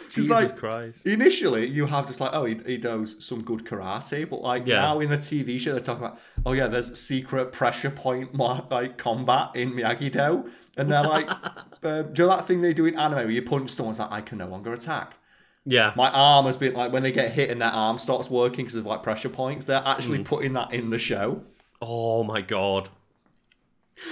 Jesus 0.09 0.29
like 0.29 0.55
Christ. 0.57 1.05
initially 1.07 1.65
you 1.67 1.87
have 1.87 2.05
just 2.05 2.21
like 2.21 2.29
oh 2.33 2.45
he, 2.45 2.59
he 2.65 2.77
knows 2.77 3.23
some 3.25 3.41
good 3.43 3.65
karate, 3.65 4.29
but 4.29 4.41
like 4.41 4.63
Yeah. 4.67 4.75
now 4.81 4.99
in 4.99 5.09
the 5.09 5.17
TV 5.17 5.59
show 5.59 5.71
they're 5.73 5.81
talking 5.81 6.05
about 6.05 6.19
oh 6.45 6.51
yeah 6.53 6.67
there's 6.67 6.97
secret 6.99 7.51
pressure 7.51 7.89
point 7.89 8.35
like 8.35 8.97
combat 8.97 9.49
in 9.55 9.73
Miyagi 9.73 10.11
Do, 10.11 10.51
and 10.77 10.91
they're 10.91 11.03
like 11.03 11.27
um, 11.83 12.13
do 12.13 12.21
you 12.23 12.27
know 12.27 12.35
that 12.35 12.45
thing 12.47 12.61
they 12.61 12.73
do 12.73 12.85
in 12.85 12.97
anime 12.97 13.17
where 13.17 13.29
you 13.31 13.41
punch 13.41 13.71
someone's 13.71 13.97
like 13.99 14.11
I 14.11 14.21
can 14.21 14.37
no 14.37 14.47
longer 14.47 14.71
attack. 14.73 15.13
Yeah. 15.65 15.93
My 15.95 16.11
arm 16.11 16.45
has 16.45 16.57
been 16.57 16.73
like 16.73 16.91
when 16.91 17.01
they 17.03 17.11
get 17.11 17.31
hit 17.31 17.49
and 17.49 17.59
their 17.61 17.69
arm 17.69 17.97
starts 17.97 18.29
working 18.29 18.65
because 18.65 18.75
of 18.75 18.85
like 18.85 19.01
pressure 19.01 19.29
points. 19.29 19.65
They're 19.65 19.81
actually 19.85 20.19
Mm. 20.19 20.25
putting 20.25 20.53
that 20.53 20.73
in 20.73 20.89
the 20.91 20.99
show. 20.99 21.41
Oh 21.81 22.23
my 22.23 22.41
god. 22.41 22.89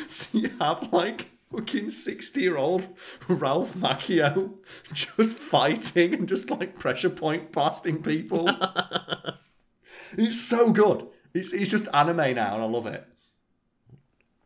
So 0.08 0.38
you 0.38 0.50
have 0.60 0.92
like 0.94 1.30
fucking 1.52 1.90
60 1.90 2.42
year 2.42 2.58
old 2.58 2.88
Ralph 3.28 3.74
Macchio 3.76 4.54
just 4.94 5.36
fighting 5.36 6.14
and 6.14 6.28
just 6.28 6.50
like 6.50 6.78
pressure 6.80 7.10
point 7.10 7.52
blasting 7.52 8.02
people. 8.02 8.50
it's 10.18 10.40
so 10.40 10.72
good. 10.72 11.08
It's, 11.34 11.54
it's 11.54 11.72
just 11.72 11.88
anime 11.94 12.36
now 12.36 12.56
and 12.56 12.64
I 12.64 12.66
love 12.66 12.86
it. 12.88 13.06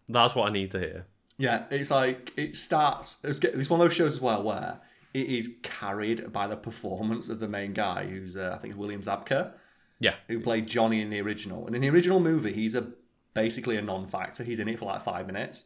That's 0.07 0.35
what 0.35 0.50
I 0.50 0.51
need 0.51 0.71
to 0.71 0.79
hear. 0.79 1.05
Yeah, 1.38 1.65
it's 1.69 1.91
like 1.91 2.31
it 2.38 2.55
starts. 2.55 3.17
It's, 3.24 3.39
it's 3.39 3.69
one 3.69 3.81
of 3.81 3.85
those 3.85 3.93
shows 3.95 4.13
as 4.15 4.21
well 4.21 4.43
where 4.43 4.79
it 5.13 5.27
is 5.27 5.50
carried 5.63 6.31
by 6.31 6.47
the 6.47 6.55
performance 6.55 7.29
of 7.29 7.39
the 7.39 7.47
main 7.47 7.74
guy, 7.74 8.05
who's 8.05 8.35
uh, 8.38 8.53
I 8.55 8.59
think 8.59 8.74
it's 8.74 8.77
William 8.79 9.01
Zabka, 9.01 9.51
Yeah. 10.00 10.15
who 10.27 10.39
played 10.39 10.67
Johnny 10.67 11.01
in 11.01 11.09
the 11.09 11.19
original. 11.21 11.65
And 11.65 11.75
in 11.75 11.81
the 11.81 11.89
original 11.89 12.19
movie, 12.19 12.53
he's 12.53 12.75
a 12.75 12.88
basically 13.33 13.75
a 13.77 13.81
non-factor. 13.81 14.43
He's 14.43 14.59
in 14.59 14.67
it 14.69 14.79
for 14.79 14.85
like 14.85 15.01
five 15.03 15.25
minutes. 15.27 15.65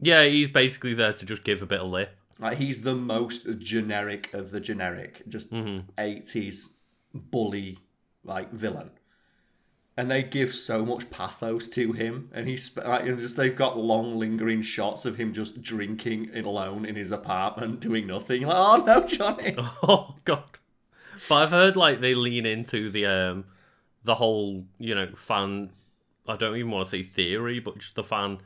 Yeah, 0.00 0.24
he's 0.24 0.48
basically 0.48 0.94
there 0.94 1.12
to 1.12 1.26
just 1.26 1.44
give 1.44 1.62
a 1.62 1.66
bit 1.66 1.80
of 1.80 1.88
lip. 1.88 2.16
Like 2.38 2.58
he's 2.58 2.82
the 2.82 2.94
most 2.94 3.46
generic 3.58 4.32
of 4.34 4.50
the 4.50 4.60
generic, 4.60 5.22
just 5.28 5.52
eighties 5.96 6.70
bully 7.14 7.78
like 8.24 8.52
villain. 8.52 8.90
And 9.96 10.10
they 10.10 10.22
give 10.22 10.54
so 10.54 10.86
much 10.86 11.10
pathos 11.10 11.68
to 11.70 11.92
him, 11.92 12.30
and 12.32 12.48
he's 12.48 12.74
like, 12.76 13.06
and 13.06 13.18
just 13.18 13.36
they've 13.36 13.54
got 13.54 13.76
long 13.78 14.18
lingering 14.18 14.62
shots 14.62 15.04
of 15.04 15.16
him 15.16 15.34
just 15.34 15.60
drinking 15.60 16.34
alone 16.34 16.86
in 16.86 16.96
his 16.96 17.12
apartment, 17.12 17.80
doing 17.80 18.06
nothing. 18.06 18.42
Like, 18.42 18.56
oh 18.56 18.82
no, 18.84 19.06
Johnny. 19.06 19.54
Oh 19.82 20.16
god. 20.24 20.58
But 21.28 21.34
I've 21.36 21.50
heard 21.50 21.76
like 21.76 22.00
they 22.00 22.14
lean 22.14 22.46
into 22.46 22.90
the 22.90 23.06
um 23.06 23.44
the 24.02 24.14
whole, 24.16 24.64
you 24.78 24.94
know, 24.94 25.08
fan 25.14 25.70
I 26.26 26.36
don't 26.36 26.56
even 26.56 26.70
want 26.70 26.86
to 26.86 26.90
say 26.90 27.02
theory, 27.02 27.60
but 27.60 27.78
just 27.78 27.94
the 27.94 28.02
fan 28.02 28.38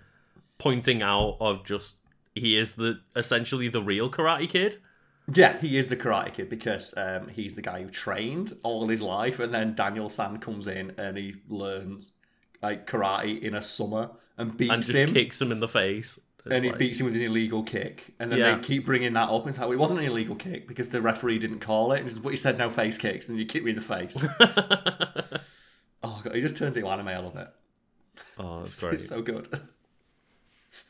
pointing 0.59 1.03
out 1.03 1.37
of 1.41 1.65
just 1.65 1.97
he 2.35 2.57
is 2.59 2.75
the 2.75 3.01
essentially 3.15 3.69
the 3.69 3.83
real 3.83 4.11
karate 4.11 4.49
kid. 4.49 4.79
Yeah, 5.33 5.59
he 5.59 5.77
is 5.77 5.89
the 5.89 5.97
Karate 5.97 6.33
Kid 6.35 6.49
because 6.49 6.95
um, 6.97 7.27
he's 7.27 7.57
the 7.57 7.63
guy 7.63 7.83
who 7.83 7.91
trained 7.91 8.57
all 8.63 8.87
his 8.87 9.03
life, 9.03 9.41
and 9.41 9.53
then 9.53 9.75
Daniel 9.75 10.09
San 10.09 10.39
comes 10.39 10.69
in 10.69 10.93
and 10.99 11.17
he 11.17 11.35
learns 11.49 12.13
like 12.63 12.87
karate 12.87 13.43
in 13.43 13.53
a 13.57 13.61
summer 13.61 14.11
and 14.39 14.57
beats 14.57 14.73
and 14.73 14.83
just 14.85 14.95
him. 14.95 15.13
kicks 15.13 15.43
him 15.43 15.51
in 15.51 15.59
the 15.59 15.67
face. 15.67 16.21
It's 16.39 16.47
and 16.47 16.63
he 16.63 16.71
like- 16.71 16.79
beats 16.79 17.01
him 17.01 17.07
with 17.07 17.17
an 17.17 17.23
illegal 17.23 17.65
kick. 17.65 18.15
And 18.21 18.31
then 18.31 18.39
Yeah. 18.39 18.55
they 18.55 18.63
keep 18.63 18.87
bringing 18.87 19.15
that 19.15 19.29
up. 19.29 19.41
And 19.41 19.49
it's 19.49 19.59
like, 19.59 19.67
well, 19.67 19.73
it 19.73 19.81
wasn't 19.81 19.99
an 19.99 20.07
illegal 20.07 20.37
kick 20.37 20.69
because 20.69 20.91
the 20.91 21.03
referee 21.03 21.41
didn't 21.41 21.59
call 21.59 21.91
it. 21.91 22.05
Just, 22.05 22.23
but 22.23 22.29
he 22.29 22.37
said 22.37 22.57
no 22.57 22.71
face 22.71 22.97
kicks, 22.97 23.29
and 23.29 23.37
you 23.37 23.47
kick 23.47 23.65
me 23.65 23.71
in 23.71 23.77
the 23.77 23.83
face. 23.83 24.17
oh, 26.05 26.21
God, 26.23 26.35
he 26.37 26.41
just 26.41 26.57
turns 26.57 26.77
into 26.77 26.89
anime. 26.89 27.09
I 27.09 27.19
love 27.19 27.37
it. 27.37 27.49
oh, 28.39 28.59
that's. 28.61 28.81
It's 28.83 29.09
so 29.09 29.23
good. 29.23 29.49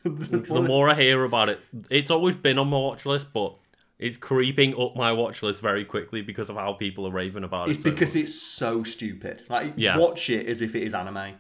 It's 0.05 0.49
the 0.51 0.63
more 0.63 0.89
I 0.89 0.95
hear 0.95 1.25
about 1.25 1.49
it, 1.49 1.61
it's 1.91 2.11
always 2.11 2.35
been 2.37 2.59
on 2.59 2.69
my 2.69 2.79
watch 2.79 3.07
list, 3.07 3.29
but 3.33 3.55
it's 3.99 4.17
creeping 4.17 4.75
up 4.81 4.95
my 4.97 5.13
watch 5.13 5.43
list 5.43 5.61
very 5.63 5.85
quickly 5.85 6.23
because 6.23 6.51
of 6.51 6.57
how 6.57 6.73
people 6.75 7.07
are 7.07 7.11
raving 7.11 7.45
about 7.45 7.69
it's 7.69 7.79
it. 7.79 7.83
so 7.83 7.91
because 7.91 8.15
much. 8.15 8.23
it's 8.25 8.35
so 8.41 8.83
stupid. 8.83 9.43
Like, 9.49 9.75
Yeah. 9.77 9.97
watch 9.99 10.29
it 10.31 10.47
as 10.47 10.61
if 10.63 10.75
it 10.75 10.83
is 10.83 10.95
anime. 10.95 11.35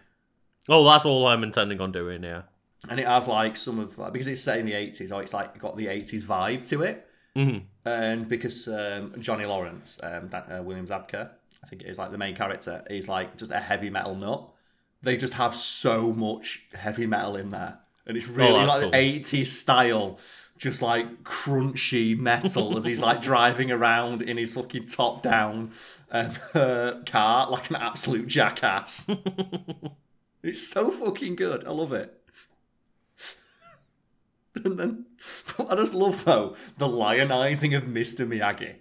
oh, 0.68 0.84
that's 0.88 1.04
all 1.04 1.26
I'm 1.26 1.42
intending 1.44 1.80
on 1.80 1.92
doing. 1.92 2.22
Yeah, 2.24 2.42
And 2.88 2.98
it 2.98 3.06
has 3.06 3.28
like 3.28 3.56
some 3.56 3.78
of 3.78 3.96
like, 3.98 4.12
because 4.12 4.26
it's 4.28 4.40
set 4.40 4.58
in 4.58 4.66
the 4.66 4.72
eighties, 4.74 5.12
or 5.12 5.22
it's 5.22 5.34
like 5.34 5.58
got 5.58 5.76
the 5.76 5.88
eighties 5.88 6.24
vibe 6.24 6.66
to 6.70 6.82
it. 6.82 7.06
Mhm. 7.36 7.62
And 7.84 8.28
because 8.28 8.66
um, 8.68 9.14
Johnny 9.20 9.44
Lawrence, 9.44 10.00
um, 10.02 10.30
uh, 10.32 10.62
William 10.62 10.86
Zabka, 10.86 11.30
I 11.62 11.66
think 11.68 11.82
it 11.82 11.88
is 11.88 11.98
like 11.98 12.10
the 12.10 12.18
main 12.18 12.34
character, 12.34 12.82
is 12.88 13.08
like 13.08 13.36
just 13.36 13.50
a 13.50 13.60
heavy 13.60 13.90
metal 13.90 14.14
nut. 14.14 14.48
They 15.02 15.16
just 15.18 15.34
have 15.34 15.54
so 15.54 16.12
much 16.12 16.64
heavy 16.74 17.04
metal 17.06 17.36
in 17.36 17.50
there, 17.50 17.78
and 18.06 18.16
it's 18.16 18.28
really 18.28 18.60
Oh, 18.60 18.64
like 18.66 18.82
cool. 18.82 18.90
the 18.90 18.96
eighties 18.96 19.58
style, 19.58 20.18
just 20.58 20.80
like 20.82 21.24
crunchy 21.24 22.16
metal 22.18 22.76
as 22.76 22.84
he's 22.84 23.00
like 23.02 23.20
driving 23.20 23.70
around 23.70 24.22
in 24.22 24.36
his 24.36 24.54
fucking 24.54 24.86
top 24.86 25.22
down 25.22 25.72
um, 26.10 26.30
uh, 26.54 26.92
car 27.04 27.50
like 27.50 27.68
an 27.70 27.76
absolute 27.76 28.26
jackass. 28.26 29.08
it's 30.42 30.66
so 30.66 30.90
fucking 30.90 31.36
good. 31.36 31.64
I 31.64 31.70
love 31.70 31.92
it. 31.92 32.12
And 34.64 34.78
then 34.78 35.04
what 35.56 35.70
I 35.70 35.76
just 35.76 35.92
love 35.92 36.24
though 36.24 36.56
the 36.78 36.86
lionizing 36.86 37.76
of 37.76 37.84
Mr. 37.84 38.26
Miyagi. 38.26 38.76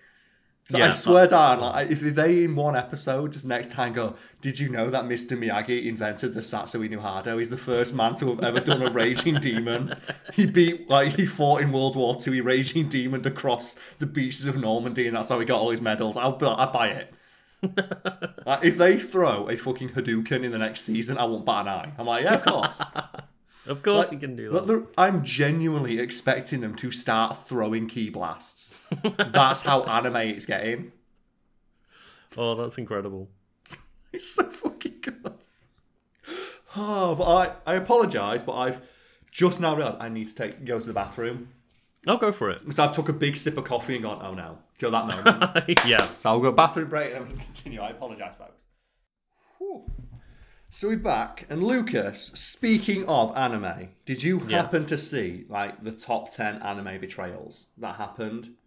So 0.68 0.82
I 0.82 0.88
Yeah, 0.88 0.90
swear 0.90 1.28
down, 1.28 1.60
like 1.60 1.92
if 1.92 2.00
they 2.02 2.44
in 2.44 2.56
one 2.56 2.76
episode 2.76 3.34
just 3.34 3.46
next 3.46 3.72
time 3.74 3.94
go, 3.94 4.16
did 4.42 4.58
you 4.60 4.68
know 4.68 4.90
that 4.90 5.06
Mr. 5.06 5.38
Miyagi 5.38 5.86
invented 5.86 6.34
the 6.34 6.40
Satsui 6.40 6.90
no 6.90 6.98
Hado? 7.00 7.38
He's 7.38 7.52
the 7.52 7.58
first 7.58 7.94
man 7.94 8.16
to 8.16 8.30
have 8.30 8.42
ever 8.44 8.60
done 8.60 8.82
a 8.82 8.90
raging 8.90 9.36
demon. 9.40 9.94
He 10.34 10.48
beat 10.48 10.90
like 10.90 11.14
he 11.18 11.28
fought 11.28 11.62
in 11.62 11.72
World 11.72 11.96
War 11.96 12.16
Two. 12.16 12.32
He 12.32 12.42
raging 12.42 12.90
demoned 12.90 13.28
across 13.28 13.76
the 14.00 14.08
beaches 14.08 14.48
of 14.48 14.58
Normandy, 14.58 15.06
and 15.08 15.16
that's 15.16 15.30
how 15.30 15.40
he 15.40 15.46
got 15.46 15.62
all 15.62 15.70
his 15.70 15.82
medals. 15.82 16.18
I'll 16.18 16.38
I 16.44 16.66
buy 16.66 16.88
it. 16.90 17.14
Like, 18.46 18.64
if 18.64 18.78
they 18.78 19.00
throw 19.00 19.50
a 19.50 19.58
fucking 19.58 19.90
Hadouken 19.90 20.44
in 20.44 20.52
the 20.52 20.58
next 20.60 20.82
season, 20.82 21.18
I 21.18 21.26
won't 21.26 21.46
bat 21.46 21.62
an 21.62 21.68
eye. 21.70 21.94
I'm 21.98 22.06
like, 22.06 22.24
yeah, 22.24 22.36
of 22.36 22.44
course. 22.44 22.82
of 23.68 23.82
course 23.84 24.06
Like, 24.08 24.12
you 24.14 24.20
can 24.20 24.36
do 24.36 24.50
that. 24.50 24.88
I'm 24.98 25.24
genuinely 25.24 26.00
expecting 26.00 26.62
them 26.62 26.76
to 26.76 26.92
start 26.92 27.48
throwing 27.48 27.88
ki 27.88 28.10
blasts. 28.10 28.74
That's 29.18 29.62
how 29.64 29.84
anime 29.84 30.16
it's 30.18 30.46
getting. 30.46 30.92
Oh, 32.38 32.56
that's 32.56 32.78
incredible. 32.78 33.30
It's 34.12 34.30
so 34.32 34.44
fucking 34.44 34.96
good. 35.02 35.34
Oh, 36.78 37.16
but 37.16 37.24
I, 37.66 37.74
I 37.74 37.76
apologise, 37.76 38.44
but 38.44 38.54
I've 38.54 38.82
just 39.32 39.60
now 39.62 39.76
realised 39.76 39.98
I 40.00 40.10
need 40.10 40.28
to 40.28 40.36
take 40.36 40.64
go 40.66 40.80
to 40.80 40.86
the 40.86 40.94
bathroom. 40.94 41.50
I'll 42.08 42.18
go 42.18 42.32
for 42.32 42.50
it. 42.50 42.62
So 42.74 42.84
I've 42.84 42.92
took 42.92 43.10
a 43.10 43.14
big 43.14 43.36
sip 43.38 43.58
of 43.58 43.64
coffee 43.64 43.96
and 43.96 44.04
gone, 44.04 44.20
oh 44.22 44.34
no. 44.34 44.58
Do 44.78 44.86
you 44.86 44.92
know 44.92 45.08
that 45.08 45.26
moment? 45.56 45.86
yeah. 45.86 46.06
so 46.20 46.30
I'll 46.30 46.40
go 46.40 46.52
bathroom 46.52 46.90
break 46.90 47.14
and 47.14 47.26
then 47.26 47.28
we'll 47.38 47.46
continue. 47.46 47.80
I 47.82 47.90
apologise, 47.92 48.36
folks. 48.36 48.65
So 50.76 50.90
we're 50.90 50.98
back, 50.98 51.46
and 51.50 51.64
Lucas. 51.64 52.26
Speaking 52.34 53.06
of 53.06 53.32
anime, 53.38 53.92
did 54.04 54.24
you 54.24 54.42
Yeah. 54.46 54.58
happen 54.64 54.86
to 54.88 54.98
see 54.98 55.46
like 55.48 55.82
the 55.86 55.94
top 55.94 56.32
ten 56.32 56.62
anime 56.62 57.00
betrayals 57.00 57.68
that 57.78 57.96
happened 57.96 58.58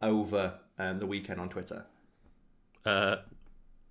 over 0.00 0.60
um, 0.78 0.98
the 0.98 1.06
weekend 1.06 1.38
on 1.38 1.50
Twitter 1.50 1.84
Uh, 2.86 3.16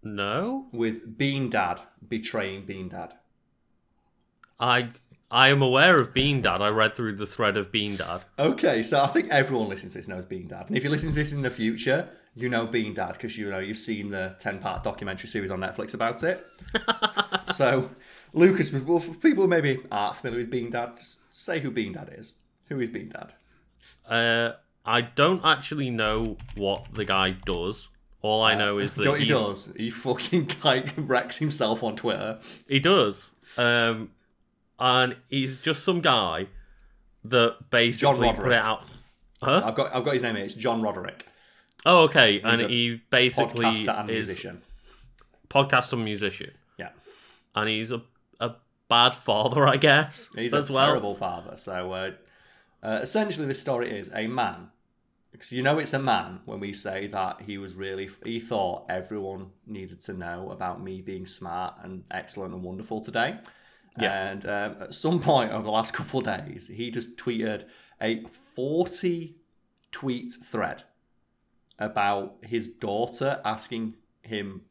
no, 0.01 0.69
with 0.71 1.19
Bean 1.19 1.51
Dad 1.51 1.81
betraying 2.09 2.65
Bean 2.65 2.89
Dad? 2.89 3.13
I 4.59 4.93
I 5.29 5.49
am 5.49 5.61
aware 5.61 5.99
of 5.99 6.15
Bean 6.15 6.41
Dad. 6.41 6.63
I 6.63 6.69
read 6.69 6.95
through 6.95 7.17
the 7.17 7.27
thread 7.27 7.57
of 7.57 7.71
Bean 7.71 7.95
Dad. 7.95 8.25
Okay, 8.39 8.81
so 8.81 9.03
I 9.03 9.05
think 9.05 9.29
everyone 9.29 9.69
listening 9.69 9.91
to 9.91 9.99
this 9.99 10.07
knows 10.07 10.25
Bean 10.25 10.47
Dad, 10.47 10.65
and 10.67 10.75
if 10.75 10.83
you 10.83 10.89
listen 10.89 11.09
to 11.11 11.15
this 11.15 11.31
in 11.31 11.43
the 11.43 11.51
future, 11.51 12.09
you 12.37 12.49
know 12.49 12.67
Bean 12.67 12.93
Dad 12.93 13.13
because 13.13 13.37
you 13.37 13.49
know 13.49 13.59
you've 13.59 13.77
seen 13.77 14.11
the 14.11 14.35
ten-part 14.39 14.83
documentary 14.83 15.27
series 15.27 15.49
on 15.49 15.59
Netflix 15.59 15.93
about 15.93 16.23
it. 16.23 16.45
so, 17.53 17.89
Lucas, 18.33 18.71
well, 18.71 18.99
for 18.99 19.13
people 19.15 19.43
who 19.43 19.49
maybe 19.49 19.79
aren't 19.91 20.17
familiar 20.17 20.39
with 20.41 20.51
Bean 20.51 20.69
Dad, 20.69 20.99
say 21.31 21.59
who 21.59 21.71
Bean 21.71 21.93
Dad 21.93 22.13
is. 22.15 22.33
Who 22.69 22.79
is 22.79 22.89
Bean 22.89 23.09
Dad? 23.09 23.33
Uh, 24.07 24.57
I 24.85 25.01
don't 25.01 25.43
actually 25.43 25.89
know 25.89 26.37
what 26.55 26.93
the 26.93 27.05
guy 27.05 27.31
does. 27.31 27.89
All 28.21 28.43
I 28.43 28.55
know 28.55 28.77
is 28.77 28.93
that 28.95 29.03
you 29.03 29.11
know 29.11 29.17
he 29.17 29.25
does? 29.25 29.73
He 29.75 29.89
fucking 29.89 30.51
like 30.63 30.93
wrecks 30.97 31.37
himself 31.37 31.83
on 31.83 31.95
Twitter. 31.95 32.39
He 32.67 32.79
does. 32.79 33.31
Um, 33.57 34.11
and 34.79 35.15
he's 35.29 35.57
just 35.57 35.83
some 35.83 36.01
guy 36.01 36.47
that 37.23 37.69
basically 37.71 38.29
put 38.29 38.37
Roderick. 38.37 38.51
it 38.53 38.59
out. 38.59 38.83
Huh? 39.41 39.61
I've 39.65 39.75
got 39.75 39.95
I've 39.95 40.03
got 40.03 40.13
his 40.13 40.23
name 40.23 40.35
here. 40.35 40.45
It's 40.45 40.53
John 40.53 40.81
Roderick, 40.81 41.25
Oh, 41.85 42.03
okay. 42.03 42.41
And 42.41 42.61
he 42.61 43.01
basically 43.09 43.65
podcaster 43.65 43.99
and 43.99 44.09
is 44.09 44.27
musician. 44.27 44.61
podcaster 45.49 45.93
and 45.93 46.03
musician, 46.03 46.51
Yeah, 46.77 46.89
and 47.55 47.69
he's 47.69 47.91
a 47.91 48.01
a 48.39 48.55
bad 48.89 49.15
father, 49.15 49.67
I 49.67 49.77
guess. 49.77 50.29
he's 50.35 50.53
as 50.53 50.69
a 50.69 50.73
well. 50.73 50.85
terrible 50.87 51.15
father. 51.15 51.55
So 51.57 51.93
uh, 51.93 52.11
uh, 52.83 52.99
essentially, 53.01 53.47
this 53.47 53.61
story 53.61 53.97
is 53.97 54.09
a 54.13 54.27
man. 54.27 54.69
Because 55.31 55.51
you 55.51 55.61
know 55.61 55.77
it's 55.77 55.93
a 55.93 55.99
man 55.99 56.39
when 56.45 56.59
we 56.59 56.73
say 56.73 57.05
that 57.07 57.41
he 57.41 57.57
was 57.59 57.75
really 57.75 58.09
he 58.25 58.39
thought 58.39 58.85
everyone 58.89 59.51
needed 59.67 59.99
to 60.01 60.13
know 60.13 60.49
about 60.51 60.81
me 60.81 61.01
being 61.01 61.25
smart 61.27 61.75
and 61.83 62.05
excellent 62.09 62.53
and 62.55 62.63
wonderful 62.63 63.01
today. 63.01 63.37
Yeah. 63.99 64.29
And 64.29 64.45
um, 64.45 64.75
at 64.81 64.93
some 64.95 65.19
point 65.19 65.51
over 65.51 65.63
the 65.63 65.69
last 65.71 65.93
couple 65.99 66.21
of 66.21 66.25
days, 66.25 66.69
he 66.69 66.89
just 66.89 67.17
tweeted 67.17 67.65
a 68.01 68.23
40 68.55 69.35
tweet 69.91 70.31
thread 70.43 70.83
about 71.79 72.37
his 72.41 72.69
daughter 72.69 73.41
asking 73.45 73.95
him 74.21 74.61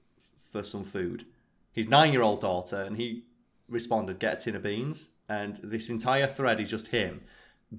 for 0.50 0.62
some 0.62 0.84
food. 0.84 1.24
His 1.72 1.88
nine 1.88 2.12
year 2.12 2.22
old 2.22 2.40
daughter, 2.40 2.80
and 2.82 2.96
he 2.96 3.24
responded, 3.68 4.18
Get 4.18 4.34
a 4.34 4.44
tin 4.44 4.56
of 4.56 4.62
beans. 4.62 5.08
And 5.28 5.58
this 5.62 5.88
entire 5.88 6.26
thread 6.26 6.60
is 6.60 6.70
just 6.70 6.88
him 6.88 7.22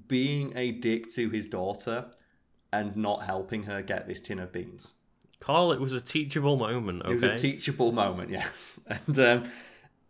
being 0.06 0.52
a 0.56 0.70
dick 0.70 1.08
to 1.12 1.30
his 1.30 1.46
daughter 1.46 2.10
and 2.70 2.94
not 2.94 3.24
helping 3.24 3.62
her 3.62 3.80
get 3.80 4.06
this 4.06 4.20
tin 4.20 4.38
of 4.38 4.52
beans. 4.52 4.94
Carl, 5.40 5.72
it 5.72 5.80
was 5.80 5.94
a 5.94 6.00
teachable 6.00 6.56
moment. 6.56 7.02
Okay. 7.02 7.12
It 7.12 7.14
was 7.14 7.22
a 7.22 7.34
teachable 7.34 7.92
moment, 7.92 8.30
yes. 8.40 8.78
And 8.86 9.18
um, 9.18 9.50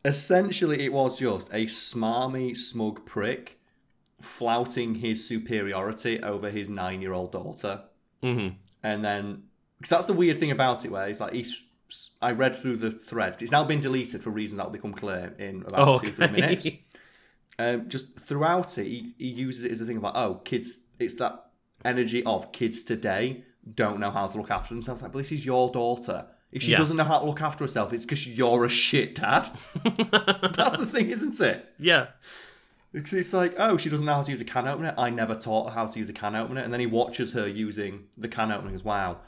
essentially, 0.04 0.84
it 0.84 0.92
was 0.92 1.16
just 1.18 1.48
a 1.50 1.66
smarmy, 1.66 2.56
smug 2.56 3.06
prick 3.06 3.58
flouting 4.20 4.96
his 4.96 5.26
superiority 5.26 6.20
over 6.22 6.50
his 6.50 6.68
nine 6.68 7.00
year 7.00 7.12
old 7.12 7.30
daughter. 7.30 7.82
Mhm. 8.22 8.56
And 8.82 9.04
then, 9.04 9.44
because 9.78 9.90
that's 9.90 10.06
the 10.06 10.12
weird 10.12 10.36
thing 10.38 10.50
about 10.50 10.84
it, 10.84 10.90
where 10.90 11.06
he's 11.06 11.20
like, 11.20 11.32
he's. 11.32 11.62
I 12.20 12.32
read 12.32 12.54
through 12.54 12.76
the 12.76 12.90
thread. 12.90 13.36
It's 13.40 13.50
now 13.50 13.64
been 13.64 13.80
deleted 13.80 14.22
for 14.22 14.28
reasons 14.28 14.58
that 14.58 14.64
will 14.66 14.72
become 14.72 14.92
clear 14.92 15.34
in 15.38 15.64
about 15.66 16.02
two, 16.02 16.12
three 16.12 16.28
minutes. 16.28 16.68
Um, 17.58 17.88
just 17.88 18.18
throughout 18.20 18.76
it, 18.76 18.84
he, 18.84 19.14
he 19.16 19.28
uses 19.28 19.64
it 19.64 19.72
as 19.72 19.80
a 19.80 19.86
thing 19.86 19.96
of 19.96 20.02
like, 20.02 20.14
oh, 20.14 20.34
kids, 20.44 20.80
it's 20.98 21.14
that 21.14 21.46
energy 21.84 22.22
of 22.24 22.52
kids 22.52 22.82
today 22.82 23.42
don't 23.74 24.00
know 24.00 24.10
how 24.10 24.26
to 24.26 24.36
look 24.36 24.50
after 24.50 24.74
themselves. 24.74 25.02
Like, 25.02 25.12
but 25.12 25.18
this 25.18 25.32
is 25.32 25.46
your 25.46 25.70
daughter. 25.70 26.26
If 26.52 26.62
she 26.62 26.72
Yeah. 26.72 26.76
doesn't 26.78 26.96
know 26.98 27.04
how 27.04 27.20
to 27.20 27.24
look 27.26 27.40
after 27.40 27.64
herself, 27.64 27.92
it's 27.94 28.04
because 28.04 28.26
you're 28.28 28.64
a 28.66 28.68
shit 28.68 29.14
dad. 29.14 29.48
That's 29.84 30.76
the 30.76 30.86
thing, 30.86 31.08
isn't 31.08 31.40
it? 31.40 31.72
yeah. 31.78 32.08
Because 32.92 33.12
it's 33.12 33.32
like, 33.32 33.54
oh, 33.58 33.76
she 33.76 33.90
doesn't 33.90 34.06
know 34.06 34.14
how 34.14 34.22
to 34.22 34.30
use 34.30 34.40
a 34.40 34.46
can 34.46 34.66
opener. 34.66 34.94
I 34.96 35.10
never 35.10 35.34
taught 35.34 35.68
her 35.68 35.74
how 35.74 35.86
to 35.86 35.98
use 35.98 36.08
a 36.08 36.14
can 36.14 36.34
opener. 36.34 36.62
And 36.62 36.72
then 36.72 36.80
he 36.80 36.86
watches 36.86 37.32
her 37.32 37.46
using 37.46 38.04
the 38.16 38.28
can 38.28 38.50
opener 38.50 38.72
as 38.72 38.82
wow. 38.82 39.20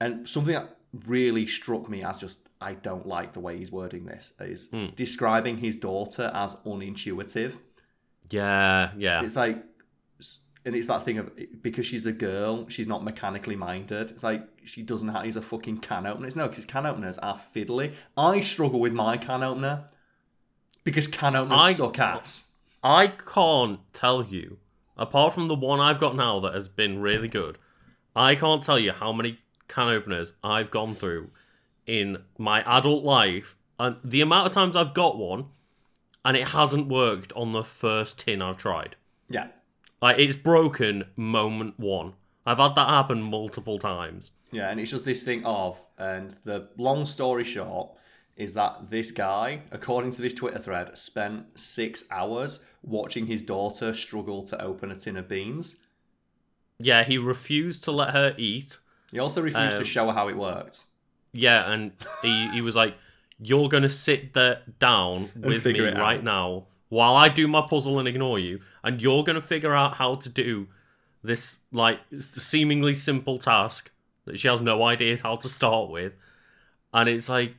And 0.00 0.28
something 0.28 0.54
that 0.54 0.76
really 1.06 1.46
struck 1.46 1.88
me 1.88 2.02
as 2.02 2.18
just, 2.18 2.50
I 2.60 2.74
don't 2.74 3.06
like 3.06 3.32
the 3.32 3.40
way 3.40 3.58
he's 3.58 3.70
wording 3.70 4.06
this, 4.06 4.32
is 4.40 4.68
hmm. 4.68 4.86
describing 4.96 5.58
his 5.58 5.76
daughter 5.76 6.32
as 6.34 6.56
unintuitive. 6.66 7.54
Yeah. 8.30 8.90
Yeah. 8.96 9.22
It's 9.22 9.36
like, 9.36 9.62
and 10.66 10.74
it's 10.74 10.88
that 10.88 11.04
thing 11.04 11.18
of 11.18 11.30
because 11.62 11.86
she's 11.86 12.06
a 12.06 12.12
girl, 12.12 12.68
she's 12.68 12.88
not 12.88 13.04
mechanically 13.04 13.54
minded. 13.54 14.10
It's 14.10 14.24
like 14.24 14.42
she 14.64 14.82
doesn't 14.82 15.06
know 15.06 15.12
how 15.12 15.20
to 15.20 15.26
use 15.26 15.36
a 15.36 15.42
fucking 15.42 15.78
can 15.78 16.06
opener. 16.06 16.26
It's 16.26 16.34
no, 16.34 16.48
because 16.48 16.66
can 16.66 16.86
openers 16.86 17.18
are 17.18 17.38
fiddly. 17.38 17.94
I 18.16 18.40
struggle 18.40 18.80
with 18.80 18.92
my 18.92 19.16
can 19.16 19.44
opener 19.44 19.84
because 20.82 21.06
can 21.06 21.36
openers 21.36 21.60
I- 21.60 21.72
suck 21.72 22.00
ass. 22.00 22.45
I 22.86 23.08
can't 23.08 23.80
tell 23.92 24.22
you, 24.22 24.58
apart 24.96 25.34
from 25.34 25.48
the 25.48 25.56
one 25.56 25.80
I've 25.80 25.98
got 25.98 26.14
now 26.14 26.38
that 26.38 26.54
has 26.54 26.68
been 26.68 27.00
really 27.00 27.26
good, 27.26 27.58
I 28.14 28.36
can't 28.36 28.62
tell 28.62 28.78
you 28.78 28.92
how 28.92 29.12
many 29.12 29.40
can 29.66 29.88
openers 29.88 30.34
I've 30.44 30.70
gone 30.70 30.94
through 30.94 31.30
in 31.84 32.18
my 32.38 32.62
adult 32.62 33.02
life 33.02 33.56
and 33.80 33.96
the 34.04 34.20
amount 34.20 34.46
of 34.46 34.52
times 34.52 34.76
I've 34.76 34.94
got 34.94 35.18
one 35.18 35.46
and 36.24 36.36
it 36.36 36.50
hasn't 36.50 36.86
worked 36.86 37.32
on 37.32 37.50
the 37.50 37.64
first 37.64 38.20
tin 38.20 38.40
I've 38.40 38.56
tried. 38.56 38.94
Yeah. 39.28 39.48
Like 40.00 40.20
it's 40.20 40.36
broken 40.36 41.06
moment 41.16 41.80
one. 41.80 42.12
I've 42.46 42.58
had 42.58 42.76
that 42.76 42.88
happen 42.88 43.20
multiple 43.20 43.80
times. 43.80 44.30
Yeah, 44.52 44.70
and 44.70 44.78
it's 44.78 44.92
just 44.92 45.04
this 45.04 45.24
thing 45.24 45.44
of, 45.44 45.84
and 45.98 46.36
the 46.44 46.68
long 46.76 47.04
story 47.04 47.42
short 47.42 47.98
is 48.36 48.54
that 48.54 48.90
this 48.90 49.10
guy, 49.10 49.62
according 49.72 50.10
to 50.12 50.22
this 50.22 50.34
Twitter 50.34 50.58
thread, 50.58 50.96
spent 50.96 51.58
six 51.58 52.04
hours 52.10 52.60
watching 52.86 53.26
his 53.26 53.42
daughter 53.42 53.92
struggle 53.92 54.42
to 54.44 54.62
open 54.62 54.90
a 54.90 54.94
tin 54.94 55.16
of 55.18 55.28
beans. 55.28 55.76
Yeah, 56.78 57.04
he 57.04 57.18
refused 57.18 57.84
to 57.84 57.90
let 57.92 58.10
her 58.14 58.34
eat. 58.38 58.78
He 59.12 59.18
also 59.18 59.42
refused 59.42 59.74
Um, 59.74 59.78
to 59.78 59.84
show 59.84 60.06
her 60.06 60.12
how 60.12 60.28
it 60.28 60.36
worked. 60.36 60.84
Yeah, 61.32 61.70
and 61.70 61.92
he, 62.22 62.48
he 62.52 62.60
was 62.62 62.74
like, 62.76 62.94
You're 63.38 63.68
gonna 63.68 63.90
sit 63.90 64.32
there 64.32 64.62
down 64.78 65.30
with 65.36 65.64
me 65.66 65.80
right 65.80 66.18
out." 66.18 66.24
now 66.24 66.66
while 66.88 67.16
I 67.16 67.28
do 67.28 67.48
my 67.48 67.62
puzzle 67.68 67.98
and 67.98 68.06
ignore 68.06 68.38
you, 68.38 68.60
and 68.84 69.02
you're 69.02 69.24
gonna 69.24 69.40
figure 69.40 69.74
out 69.74 69.96
how 69.96 70.14
to 70.14 70.28
do 70.28 70.68
this 71.22 71.56
like 71.72 71.98
seemingly 72.38 72.94
simple 72.94 73.38
task 73.40 73.90
that 74.24 74.38
she 74.38 74.46
has 74.48 74.60
no 74.60 74.82
idea 74.84 75.18
how 75.20 75.36
to 75.36 75.48
start 75.48 75.90
with. 75.90 76.12
And 76.94 77.08
it's 77.08 77.28
like, 77.28 77.56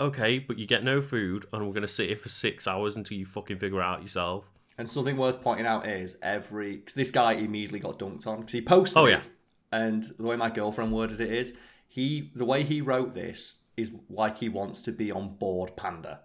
okay, 0.00 0.38
but 0.38 0.58
you 0.58 0.66
get 0.66 0.84
no 0.84 1.02
food, 1.02 1.46
and 1.52 1.66
we're 1.66 1.74
gonna 1.74 1.88
sit 1.88 2.08
here 2.08 2.16
for 2.16 2.28
six 2.28 2.66
hours 2.68 2.94
until 2.96 3.18
you 3.18 3.26
fucking 3.26 3.58
figure 3.58 3.80
it 3.80 3.84
out 3.84 4.02
yourself. 4.02 4.44
And 4.78 4.88
something 4.88 5.16
worth 5.16 5.42
pointing 5.42 5.66
out 5.66 5.88
is 5.88 6.16
every 6.22 6.76
because 6.76 6.94
this 6.94 7.10
guy 7.10 7.32
immediately 7.32 7.80
got 7.80 7.98
dunked 7.98 8.26
on 8.26 8.40
because 8.40 8.52
he 8.52 8.62
posted. 8.62 9.02
Oh, 9.02 9.06
it, 9.06 9.10
yeah. 9.10 9.22
And 9.70 10.04
the 10.16 10.22
way 10.22 10.36
my 10.36 10.50
girlfriend 10.50 10.92
worded 10.92 11.20
it 11.20 11.32
is 11.32 11.54
he 11.88 12.30
the 12.34 12.44
way 12.44 12.62
he 12.62 12.80
wrote 12.80 13.14
this 13.14 13.58
is 13.76 13.90
like 14.08 14.38
he 14.38 14.48
wants 14.48 14.82
to 14.82 14.92
be 14.92 15.10
on 15.10 15.36
Bored 15.36 15.76
Panda. 15.76 16.20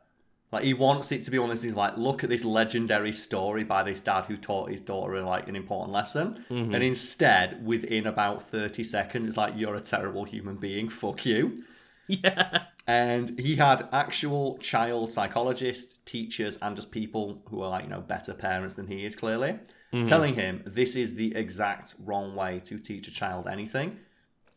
Like 0.54 0.66
he 0.66 0.76
wants 0.76 1.12
it 1.12 1.24
to 1.24 1.32
be 1.32 1.40
one 1.40 1.50
of 1.50 1.56
those 1.56 1.64
things 1.64 1.76
like, 1.76 1.98
look 1.98 2.24
at 2.24 2.30
this 2.30 2.46
legendary 2.46 3.12
story 3.12 3.64
by 3.64 3.82
this 3.82 4.00
dad 4.00 4.26
who 4.26 4.38
taught 4.38 4.70
his 4.70 4.82
daughter 4.82 5.20
like 5.24 5.48
an 5.48 5.56
important 5.56 5.92
lesson. 5.92 6.46
Mm-hmm. 6.48 6.76
And 6.76 6.84
instead, 6.84 7.66
within 7.66 8.06
about 8.06 8.44
30 8.44 8.84
seconds, 8.84 9.28
it's 9.28 9.36
like, 9.36 9.54
you're 9.58 9.76
a 9.76 9.82
terrible 9.82 10.26
human 10.26 10.58
being, 10.58 10.90
fuck 10.90 11.26
you. 11.26 11.64
Yeah. 12.06 12.64
And 12.86 13.40
he 13.40 13.56
had 13.56 13.88
actual 13.94 14.58
child 14.58 15.10
psychologists, 15.10 16.00
teachers, 16.06 16.58
and 16.62 16.76
just 16.76 16.92
people 16.92 17.42
who 17.50 17.62
are 17.62 17.70
like, 17.70 17.86
you 17.86 17.90
know, 17.90 18.02
better 18.02 18.34
parents 18.34 18.76
than 18.76 18.88
he 18.88 19.06
is, 19.06 19.16
clearly, 19.16 19.60
telling 20.06 20.36
him 20.36 20.64
this 20.66 20.96
is 20.96 21.16
the 21.16 21.36
exact 21.36 21.96
wrong 22.04 22.36
way 22.36 22.60
to 22.66 22.78
teach 22.80 23.08
a 23.08 23.12
child 23.12 23.48
anything. 23.48 23.98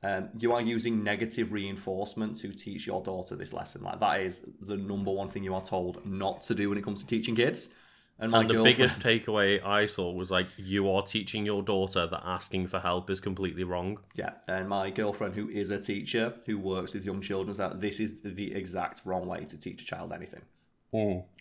Um, 0.03 0.29
you 0.39 0.53
are 0.53 0.61
using 0.61 1.05
negative 1.05 1.53
reinforcement 1.53 2.37
to 2.39 2.53
teach 2.53 2.87
your 2.87 3.03
daughter 3.03 3.37
this 3.37 3.53
lesson. 3.53 3.83
Like 3.83 4.01
that 4.01 4.21
is 4.21 4.43
the 4.61 4.77
number 4.77 5.11
one 5.11 5.29
thing 5.29 5.45
you 5.45 5.55
are 5.55 5.63
told 5.65 6.05
not 6.05 6.43
to 6.43 6.55
do 6.55 6.69
when 6.69 6.79
it 6.79 6.85
comes 6.85 7.01
to 7.01 7.07
teaching 7.07 7.35
kids. 7.37 7.71
And 8.19 8.35
And 8.35 8.49
the 8.49 8.55
girlfriend, 8.55 8.77
biggest 8.79 9.01
takeaway 9.01 9.63
I 9.65 9.87
saw 9.87 10.11
was 10.11 10.31
like, 10.31 10.47
you 10.57 10.91
are 10.91 11.03
teaching 11.03 11.45
your 11.45 11.63
daughter 11.63 12.07
that 12.07 12.23
asking 12.25 12.69
for 12.69 12.81
help 12.81 13.11
is 13.11 13.21
completely 13.21 13.65
wrong. 13.65 13.99
yeah, 14.15 14.33
and 14.49 14.69
my 14.69 14.91
girlfriend 14.91 15.35
who 15.35 15.49
is 15.51 15.69
a 15.71 15.79
teacher 15.79 16.35
who 16.47 16.59
works 16.59 16.95
with 16.95 17.05
young 17.05 17.21
children 17.21 17.51
is 17.51 17.59
that 17.59 17.81
this 17.81 18.01
is 18.01 18.23
the 18.23 18.55
exact 18.55 19.03
wrong 19.05 19.27
way 19.27 19.45
to 19.45 19.59
teach 19.59 19.83
a 19.83 19.85
child 19.85 20.13
anything. 20.13 20.43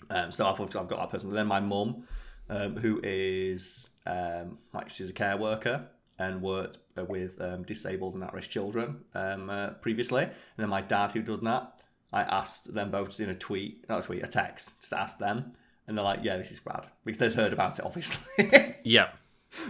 Um, 0.09 0.31
so 0.31 0.47
I've, 0.47 0.59
I've 0.59 0.71
got 0.73 0.89
that 0.89 1.09
person. 1.11 1.29
But 1.29 1.35
then 1.35 1.47
my 1.47 1.61
mum, 1.61 2.03
um, 2.49 2.75
who 2.75 2.99
is 3.03 3.89
um, 4.05 4.57
like 4.73 4.89
she's 4.89 5.09
a 5.09 5.13
care 5.13 5.37
worker 5.37 5.87
and 6.19 6.41
worked 6.41 6.79
uh, 6.97 7.05
with 7.05 7.39
um, 7.41 7.63
disabled 7.63 8.15
and 8.15 8.23
at-risk 8.23 8.49
children 8.49 8.97
um, 9.13 9.49
uh, 9.49 9.69
previously. 9.81 10.23
And 10.23 10.33
then 10.57 10.69
my 10.69 10.81
dad, 10.81 11.13
who 11.13 11.21
done 11.21 11.43
that, 11.45 11.81
I 12.11 12.23
asked 12.23 12.73
them 12.73 12.91
both 12.91 13.17
in 13.19 13.29
a 13.29 13.35
tweet, 13.35 13.85
not 13.87 13.99
a 13.99 14.07
tweet, 14.07 14.23
a 14.23 14.27
text, 14.27 14.79
just 14.81 14.93
asked 14.93 15.19
them, 15.19 15.53
and 15.87 15.97
they're 15.97 16.05
like, 16.05 16.19
"Yeah, 16.23 16.37
this 16.37 16.51
is 16.51 16.61
rad," 16.65 16.87
because 17.03 17.19
they'd 17.19 17.33
heard 17.33 17.53
about 17.53 17.79
it, 17.79 17.85
obviously. 17.85 18.51
Yeah. 18.83 19.09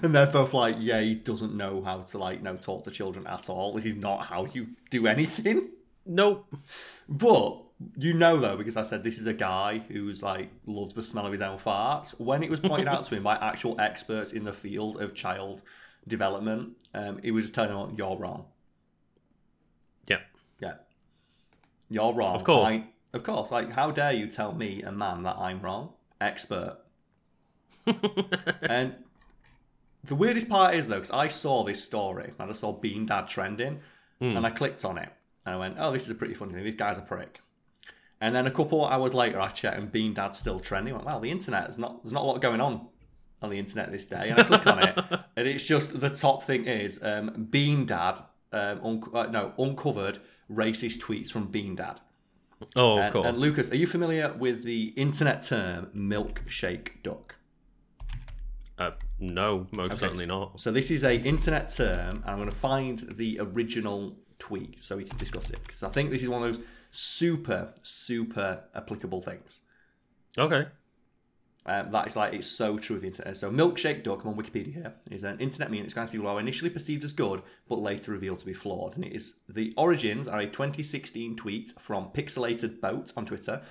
and 0.01 0.13
they're 0.13 0.28
both 0.28 0.54
like, 0.54 0.75
"Yeah, 0.80 0.99
he 1.01 1.15
doesn't 1.15 1.56
know 1.56 1.82
how 1.84 2.01
to 2.01 2.17
like, 2.17 2.41
know, 2.41 2.58
talk 2.58 2.84
to 2.84 2.91
children 2.91 3.25
at 3.28 3.49
all. 3.49 3.73
This 3.73 3.86
is 3.86 3.95
not 3.95 4.25
how 4.25 4.45
you 4.45 4.67
do 4.89 5.08
anything." 5.08 5.69
Nope. 6.06 6.45
But 7.10 7.62
you 7.97 8.13
know 8.13 8.38
though, 8.38 8.58
because 8.58 8.78
I 8.78 8.84
said 8.84 9.04
this 9.04 9.19
is 9.19 9.25
a 9.28 9.34
guy 9.34 9.80
who's 9.88 10.21
like 10.23 10.49
loves 10.65 10.93
the 10.93 11.01
smell 11.01 11.25
of 11.25 11.32
his 11.32 11.41
own 11.41 11.58
farts. 11.58 12.19
When 12.19 12.43
it 12.43 12.49
was 12.49 12.60
pointed 12.60 12.88
out 12.88 13.06
to 13.08 13.15
him 13.15 13.23
by 13.23 13.36
actual 13.36 13.80
experts 13.80 14.32
in 14.34 14.43
the 14.43 14.54
field 14.54 15.01
of 15.01 15.13
child 15.13 15.62
development, 16.08 16.78
um, 16.93 17.19
he 17.23 17.32
was 17.32 17.49
telling 17.51 17.75
him, 17.78 17.95
"You're 17.97 18.17
wrong. 18.17 18.45
Yeah. 20.08 20.19
Yeah, 20.60 20.75
you're 21.89 22.13
wrong. 22.13 22.36
Of 22.36 22.43
course. 22.43 22.71
I, 22.71 22.84
of 23.13 23.23
course. 23.23 23.51
Like, 23.51 23.71
how 23.71 23.91
dare 23.91 24.13
you 24.13 24.28
tell 24.28 24.54
me, 24.54 24.82
a 24.84 24.91
man, 24.91 25.23
that 25.23 25.38
I'm 25.38 25.62
wrong? 25.62 25.93
Expert. 26.21 26.78
and 28.62 28.95
the 30.04 30.15
weirdest 30.15 30.49
part 30.49 30.75
is 30.75 30.88
though, 30.88 30.95
because 30.95 31.12
I 31.12 31.28
saw 31.28 31.63
this 31.63 31.84
story 31.84 32.34
and 32.39 32.49
I 32.49 32.54
saw 32.54 32.71
Bean 32.71 33.06
Dad 33.06 33.28
trending, 33.28 33.80
and 34.19 34.45
I 34.45 34.49
clicked 34.49 34.86
on 34.86 34.97
it 34.97 35.10
and 35.45 35.56
I 35.56 35.58
went, 35.58 35.75
"Oh, 35.80 35.91
this 35.91 36.04
is 36.04 36.10
a 36.10 36.15
pretty 36.15 36.34
funny 36.34 36.54
thing. 36.54 36.63
This 36.63 36.75
guy's 36.75 36.97
a 36.97 37.01
prick." 37.01 37.41
And 38.21 38.34
then 38.36 38.47
a 38.47 38.51
couple 38.51 38.86
hours 38.86 39.13
later, 39.13 39.39
I 39.39 39.49
checked, 39.49 39.78
and 39.78 39.91
Bean 39.91 40.13
Dad's 40.13 40.38
still 40.38 40.60
trending. 40.60 40.93
I 40.93 40.97
went, 40.97 41.08
"Wow, 41.08 41.19
the 41.19 41.30
internet 41.32 41.69
is 41.69 41.78
not. 41.78 42.01
There's 42.04 42.13
not 42.13 42.23
a 42.23 42.25
lot 42.25 42.41
going 42.41 42.62
on 42.62 42.88
on 43.41 43.49
the 43.49 43.60
internet 43.60 43.91
this 43.91 44.06
day, 44.06 44.30
and 44.30 44.39
I 44.39 44.43
click 44.43 44.65
on 44.65 44.82
it, 44.82 44.97
and 45.36 45.47
it's 45.47 45.67
just 45.67 45.99
the 45.99 46.10
top 46.10 46.43
thing 46.43 46.65
is 46.65 47.04
um, 47.04 47.47
Bean 47.51 47.86
Dad, 47.86 48.19
um, 48.54 48.80
un- 48.84 49.04
uh, 49.13 49.25
no, 49.28 49.54
uncovered 49.60 50.19
racist 50.51 50.99
tweets 50.99 51.30
from 51.30 51.47
Bean 51.47 51.75
Dad. 51.75 51.99
Oh, 52.76 53.00
of 53.00 53.13
course. 53.13 53.28
and 53.28 53.39
Lucas, 53.39 53.72
are 53.72 53.76
you 53.76 53.88
familiar 53.88 54.34
with 54.34 54.63
the 54.63 54.94
internet 54.96 55.41
term 55.41 55.88
milkshake 55.96 57.04
duck? 57.04 57.36
uh, 58.78 58.91
no, 59.20 59.68
most 59.72 60.00
certainly 60.00 60.26
not. 60.26 60.60
So 60.60 60.72
this 60.72 60.91
is 60.91 61.04
a 61.04 61.15
internet 61.15 61.70
term, 61.70 62.18
and 62.18 62.26
I'm 62.26 62.38
going 62.38 62.50
to 62.50 62.56
find 62.56 63.00
the 63.15 63.39
original 63.39 64.18
tweet 64.38 64.84
so 64.84 64.98
we 64.98 65.06
can 65.06 65.18
discuss 65.18 65.50
it 65.50 65.60
because 65.63 65.82
I 65.84 65.89
think 65.89 66.12
this 66.12 66.22
is 66.22 66.30
one 66.30 66.44
of 66.44 66.54
those 66.54 66.63
super, 66.91 67.74
super 67.84 68.63
applicable 68.76 69.22
things. 69.22 69.62
Okay. 70.38 70.68
Um, 71.67 71.91
that 71.91 72.08
is 72.08 72.15
like 72.15 72.34
it's 72.34 72.47
so 72.47 72.78
true 72.78 72.97
of 72.97 73.01
the 73.01 73.08
internet. 73.08 73.36
So 73.38 73.49
milkshake 73.49 74.04
duck, 74.04 74.23
I'm 74.23 74.30
on 74.30 74.36
Wikipedia 74.36 74.73
here, 74.73 74.93
is 75.10 75.23
an 75.23 75.39
internet 75.39 75.71
meme 75.71 75.80
that 75.80 75.86
describes 75.86 76.12
people 76.12 76.28
who 76.28 76.36
are 76.36 76.39
initially 76.39 76.69
perceived 76.69 77.04
as 77.04 77.12
good 77.12 77.41
but 77.67 77.80
later 77.80 78.12
revealed 78.12 78.39
to 78.39 78.45
be 78.45 78.54
flawed. 78.54 78.95
And 78.95 79.04
it 79.04 79.13
is 79.13 79.36
the 79.49 79.73
origins 79.75 80.28
are 80.28 80.39
a 80.39 80.45
2016 80.45 81.36
tweet 81.36 81.73
from 81.80 82.10
Pixelated 82.10 82.80
Boat 82.82 83.13
on 83.17 83.25
Twitter, 83.25 83.63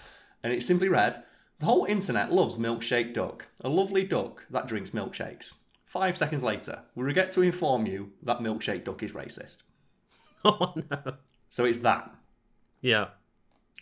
and 0.42 0.52
it 0.52 0.64
simply 0.64 0.88
read, 0.88 1.22
"The 1.60 1.66
whole 1.66 1.84
internet 1.84 2.32
loves 2.32 2.56
milkshake 2.56 3.14
duck, 3.14 3.46
a 3.60 3.68
lovely 3.68 4.04
duck 4.04 4.44
that 4.50 4.66
drinks 4.66 4.90
milkshakes." 4.90 5.54
Five 5.86 6.16
seconds 6.16 6.42
later, 6.42 6.80
we 6.96 7.04
regret 7.04 7.30
to 7.32 7.42
inform 7.42 7.86
you 7.86 8.12
that 8.24 8.40
milkshake 8.40 8.82
duck 8.84 9.02
is 9.02 9.12
racist. 9.12 9.62
Oh 10.46 10.74
no. 10.90 11.14
So 11.48 11.64
it's 11.64 11.78
that. 11.78 12.14
Yeah. 12.82 13.06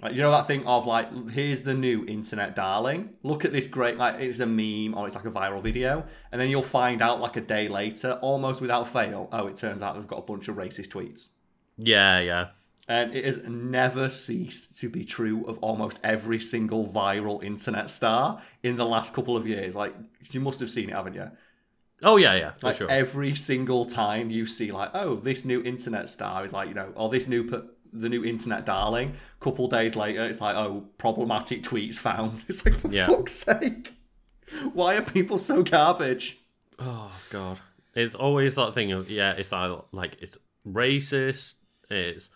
Like, 0.02 0.14
you 0.14 0.20
know 0.20 0.32
that 0.32 0.48
thing 0.48 0.66
of 0.66 0.86
like, 0.86 1.30
here's 1.30 1.62
the 1.62 1.74
new 1.74 2.04
internet 2.06 2.56
darling. 2.56 3.10
Look 3.22 3.44
at 3.44 3.52
this 3.52 3.68
great, 3.68 3.96
like 3.98 4.20
it's 4.20 4.40
a 4.40 4.46
meme 4.46 4.94
or 4.98 5.06
it's 5.06 5.14
like 5.14 5.24
a 5.26 5.30
viral 5.30 5.62
video, 5.62 6.04
and 6.32 6.40
then 6.40 6.48
you'll 6.50 6.62
find 6.64 7.00
out 7.00 7.20
like 7.20 7.36
a 7.36 7.40
day 7.40 7.68
later, 7.68 8.18
almost 8.20 8.60
without 8.60 8.88
fail. 8.88 9.28
Oh, 9.30 9.46
it 9.46 9.54
turns 9.56 9.80
out 9.80 9.94
they've 9.94 10.06
got 10.06 10.18
a 10.18 10.22
bunch 10.22 10.48
of 10.48 10.56
racist 10.56 10.88
tweets, 10.88 11.28
Yeah, 11.76 12.18
yeah. 12.18 12.48
and 12.88 13.14
it 13.14 13.24
has 13.24 13.38
never 13.46 14.10
ceased 14.10 14.76
to 14.80 14.88
be 14.88 15.04
true 15.04 15.44
of 15.46 15.56
almost 15.58 16.00
every 16.02 16.40
single 16.40 16.84
viral 16.88 17.40
internet 17.44 17.88
star 17.88 18.42
in 18.64 18.74
the 18.76 18.84
last 18.84 19.14
couple 19.14 19.36
of 19.36 19.46
years. 19.46 19.76
Like 19.76 19.94
you 20.32 20.40
must 20.40 20.58
have 20.58 20.70
seen 20.70 20.88
it, 20.90 20.94
haven't 20.96 21.14
you? 21.14 21.30
Oh 22.02 22.16
yeah, 22.16 22.34
yeah, 22.34 22.50
for 22.58 22.66
Like 22.66 22.76
sure. 22.78 22.90
every 22.90 23.34
single 23.36 23.84
time 23.84 24.30
you 24.30 24.46
see 24.46 24.72
like, 24.72 24.90
oh, 24.94 25.14
this 25.14 25.44
new 25.44 25.62
internet 25.62 26.08
star 26.08 26.44
is 26.44 26.52
like, 26.52 26.68
you 26.68 26.74
know, 26.74 26.92
or 26.96 27.08
this 27.08 27.28
new 27.28 27.48
p- 27.48 27.68
the 27.92 28.08
new 28.08 28.24
internet 28.24 28.64
darling. 28.66 29.14
Couple 29.40 29.68
days 29.68 29.94
later, 29.96 30.24
it's 30.24 30.40
like, 30.40 30.56
oh, 30.56 30.84
problematic 30.98 31.62
tweets 31.62 31.98
found. 31.98 32.42
It's 32.48 32.64
like, 32.64 32.74
for 32.74 32.88
Yeah. 32.88 33.06
fuck's 33.06 33.32
sake, 33.32 33.92
why 34.72 34.94
are 34.96 35.02
people 35.02 35.38
so 35.38 35.62
garbage? 35.62 36.38
Oh 36.78 37.12
god, 37.30 37.58
it's 37.94 38.14
always 38.14 38.54
that 38.56 38.74
thing 38.74 38.92
of 38.92 39.10
yeah, 39.10 39.32
it's 39.32 39.52
either 39.52 39.78
like 39.92 40.16
it's 40.20 40.36
racist, 40.66 41.54
it's 41.90 42.30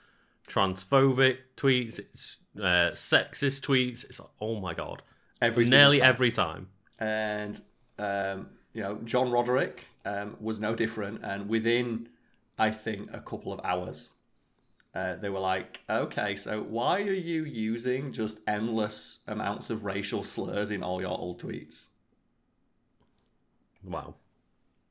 transphobic 0.48 1.38
tweets, 1.56 1.98
it's 1.98 2.38
uh, 2.58 2.90
sexist 2.94 3.62
tweets. 3.62 4.04
It's 4.04 4.18
like, 4.20 4.28
oh 4.40 4.60
my 4.60 4.74
god, 4.74 5.02
Every 5.42 5.64
nearly 5.64 5.98
time. 5.98 6.08
every 6.08 6.30
time. 6.30 6.68
and 6.98 7.60
um, 7.98 8.48
you 8.72 8.82
know, 8.82 8.96
John 9.04 9.30
Roderick 9.30 9.86
um, 10.04 10.36
was 10.40 10.60
no 10.60 10.74
different. 10.74 11.20
And 11.24 11.48
within, 11.48 12.08
I 12.58 12.70
think, 12.70 13.08
a 13.12 13.20
couple 13.20 13.52
of 13.52 13.60
hours, 13.64 14.12
uh, 14.96 15.16
they 15.16 15.28
were 15.30 15.40
like, 15.40 15.80
"Okay, 15.90 16.36
so 16.36 16.62
why 16.62 17.00
are 17.02 17.12
you 17.12 17.44
using 17.44 18.12
just 18.12 18.40
endless 18.46 19.20
amounts 19.26 19.70
of 19.70 19.84
racial 19.84 20.22
slurs 20.22 20.70
in 20.70 20.82
all 20.82 21.00
your 21.00 21.10
old 21.10 21.40
tweets?" 21.42 21.88
Wow. 23.84 24.14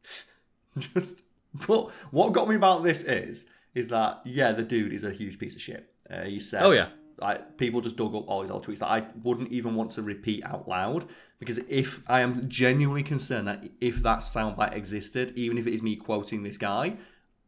just 0.78 1.24
but 1.68 1.92
what 2.12 2.34
got 2.34 2.48
me 2.50 2.56
about 2.56 2.84
this 2.84 3.04
is 3.04 3.46
is 3.74 3.88
that 3.90 4.22
yeah 4.26 4.52
the 4.52 4.64
dude 4.64 4.94
is 4.94 5.04
a 5.04 5.12
huge 5.12 5.40
piece 5.40 5.56
of 5.56 5.62
shit 5.62 5.90
uh, 6.10 6.24
he 6.24 6.40
said 6.40 6.62
Oh, 6.64 6.72
yeah. 6.72 6.90
like 7.20 7.58
people 7.58 7.80
just 7.82 7.96
dug 7.96 8.14
up 8.14 8.28
all 8.28 8.42
his 8.42 8.52
old 8.52 8.66
tweets 8.66 8.80
that 8.80 8.90
i 8.90 9.06
wouldn't 9.24 9.52
even 9.52 9.76
want 9.76 9.92
to 9.92 10.02
repeat 10.02 10.44
out 10.44 10.68
loud 10.68 11.06
because 11.40 11.60
if 11.70 12.02
i 12.08 12.20
am 12.20 12.50
genuinely 12.50 13.04
concerned 13.04 13.48
that 13.48 13.64
if 13.80 14.04
that 14.04 14.20
soundbite 14.20 14.76
existed 14.76 15.32
even 15.36 15.58
if 15.58 15.66
it 15.66 15.74
is 15.74 15.82
me 15.82 15.96
quoting 15.96 16.44
this 16.44 16.58
guy 16.58 16.98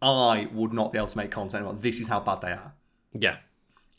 i 0.02 0.48
would 0.54 0.74
not 0.74 0.92
be 0.92 0.98
able 0.98 1.08
to 1.08 1.18
make 1.18 1.32
content 1.32 1.64
about 1.64 1.82
this 1.82 2.00
is 2.00 2.08
how 2.08 2.20
bad 2.20 2.42
they 2.42 2.52
are 2.52 2.74
Yeah. 3.14 3.38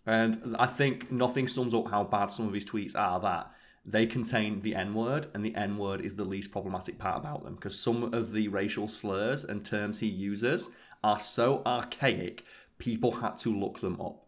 and 0.07 0.57
I 0.59 0.67
think 0.67 1.11
nothing 1.11 1.49
sums 1.49 1.75
up 1.75 1.91
how 1.91 2.05
bad 2.05 2.31
some 2.31 2.47
of 2.49 2.55
his 2.55 2.65
tweets 2.65 2.97
are 2.97 3.21
that 3.21 3.51
they 3.85 4.05
contain 4.07 4.61
the 4.61 4.75
N 4.75 4.93
word, 4.93 5.29
and 5.33 5.43
the 5.43 5.55
N 5.55 5.79
word 5.79 6.03
is 6.03 6.15
the 6.17 6.25
least 6.25 6.51
problematic 6.53 6.99
part 6.99 7.17
about 7.19 7.43
them 7.45 7.55
because 7.55 7.79
some 7.79 8.13
of 8.13 8.33
the 8.33 8.49
racial 8.49 8.87
slurs 8.87 9.45
and 9.45 9.65
terms 9.65 10.01
he 10.01 10.07
uses 10.07 10.69
are 11.03 11.19
so 11.19 11.63
archaic, 11.65 12.45
people 12.77 13.13
had 13.13 13.39
to 13.39 13.51
look 13.59 13.81
them 13.81 13.99
up. 14.01 14.27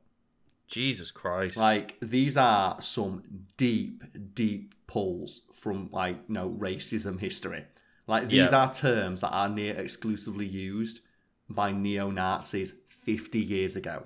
Jesus 0.66 1.10
Christ. 1.10 1.56
Like, 1.58 1.96
these 2.00 2.36
are 2.38 2.80
some 2.80 3.22
deep, 3.58 4.02
deep 4.34 4.74
pulls 4.86 5.42
from, 5.52 5.88
like, 5.92 6.16
you 6.28 6.34
know, 6.34 6.50
racism 6.58 7.20
history. 7.20 7.64
Like, 8.06 8.28
these 8.28 8.52
Yeah. 8.52 8.60
are 8.64 8.72
terms 8.72 9.20
that 9.20 9.30
are 9.30 9.48
near 9.48 9.74
exclusively 9.74 10.46
used 10.46 11.00
by 11.50 11.72
neo 11.72 12.10
Nazis 12.10 12.74
50 12.88 13.38
years 13.38 13.76
ago. 13.76 14.04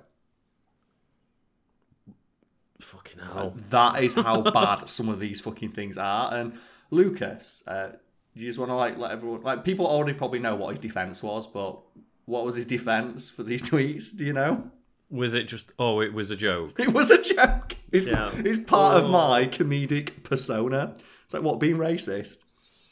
Fucking 2.81 3.19
hell. 3.19 3.53
That 3.69 4.03
is 4.03 4.13
how 4.15 4.41
bad 4.51 4.87
some 4.89 5.09
of 5.09 5.19
these 5.19 5.39
fucking 5.39 5.69
things 5.69 5.97
are. 5.97 6.33
And 6.33 6.57
Lucas, 6.91 7.63
uh, 7.67 7.87
do 8.35 8.43
you 8.43 8.49
just 8.49 8.59
want 8.59 8.69
to 8.69 8.75
like 8.75 8.97
let 8.97 9.11
everyone 9.11 9.41
like 9.43 9.63
people 9.63 9.87
already 9.87 10.13
probably 10.17 10.39
know 10.39 10.55
what 10.55 10.71
his 10.71 10.79
defense 10.79 11.23
was, 11.23 11.47
but 11.47 11.79
what 12.25 12.43
was 12.45 12.55
his 12.55 12.65
defense 12.65 13.29
for 13.29 13.43
these 13.43 13.63
tweets? 13.69 14.15
Do 14.15 14.25
you 14.25 14.33
know? 14.33 14.69
Was 15.09 15.33
it 15.33 15.43
just? 15.43 15.71
Oh, 15.79 16.01
it 16.01 16.13
was 16.13 16.31
a 16.31 16.35
joke. 16.35 16.79
It 16.79 16.91
was 16.93 17.09
a 17.11 17.21
joke. 17.21 17.75
It's, 17.91 18.07
Yeah. 18.07 18.31
it's 18.35 18.59
part 18.59 18.97
of 18.97 19.05
Oh. 19.05 19.09
my 19.09 19.45
comedic 19.45 20.23
persona. 20.23 20.95
It's 21.23 21.33
like 21.33 21.43
what 21.43 21.59
being 21.59 21.77
racist. 21.77 22.39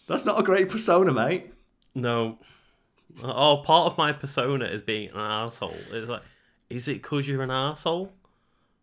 That's 0.08 0.24
not 0.26 0.39
a 0.39 0.44
great 0.44 0.70
persona, 0.70 1.12
mate. 1.12 1.54
No. 1.96 2.39
Oh, 3.24 3.63
part 3.66 3.92
of 3.92 3.98
my 3.98 4.12
persona 4.12 4.66
is 4.66 4.82
being 4.82 5.10
an 5.10 5.20
asshole. 5.20 5.76
It's 5.92 6.10
like, 6.10 6.24
is 6.70 6.88
it 6.88 7.02
because 7.02 7.28
you're 7.28 7.44
an 7.44 7.52
asshole? 7.52 8.12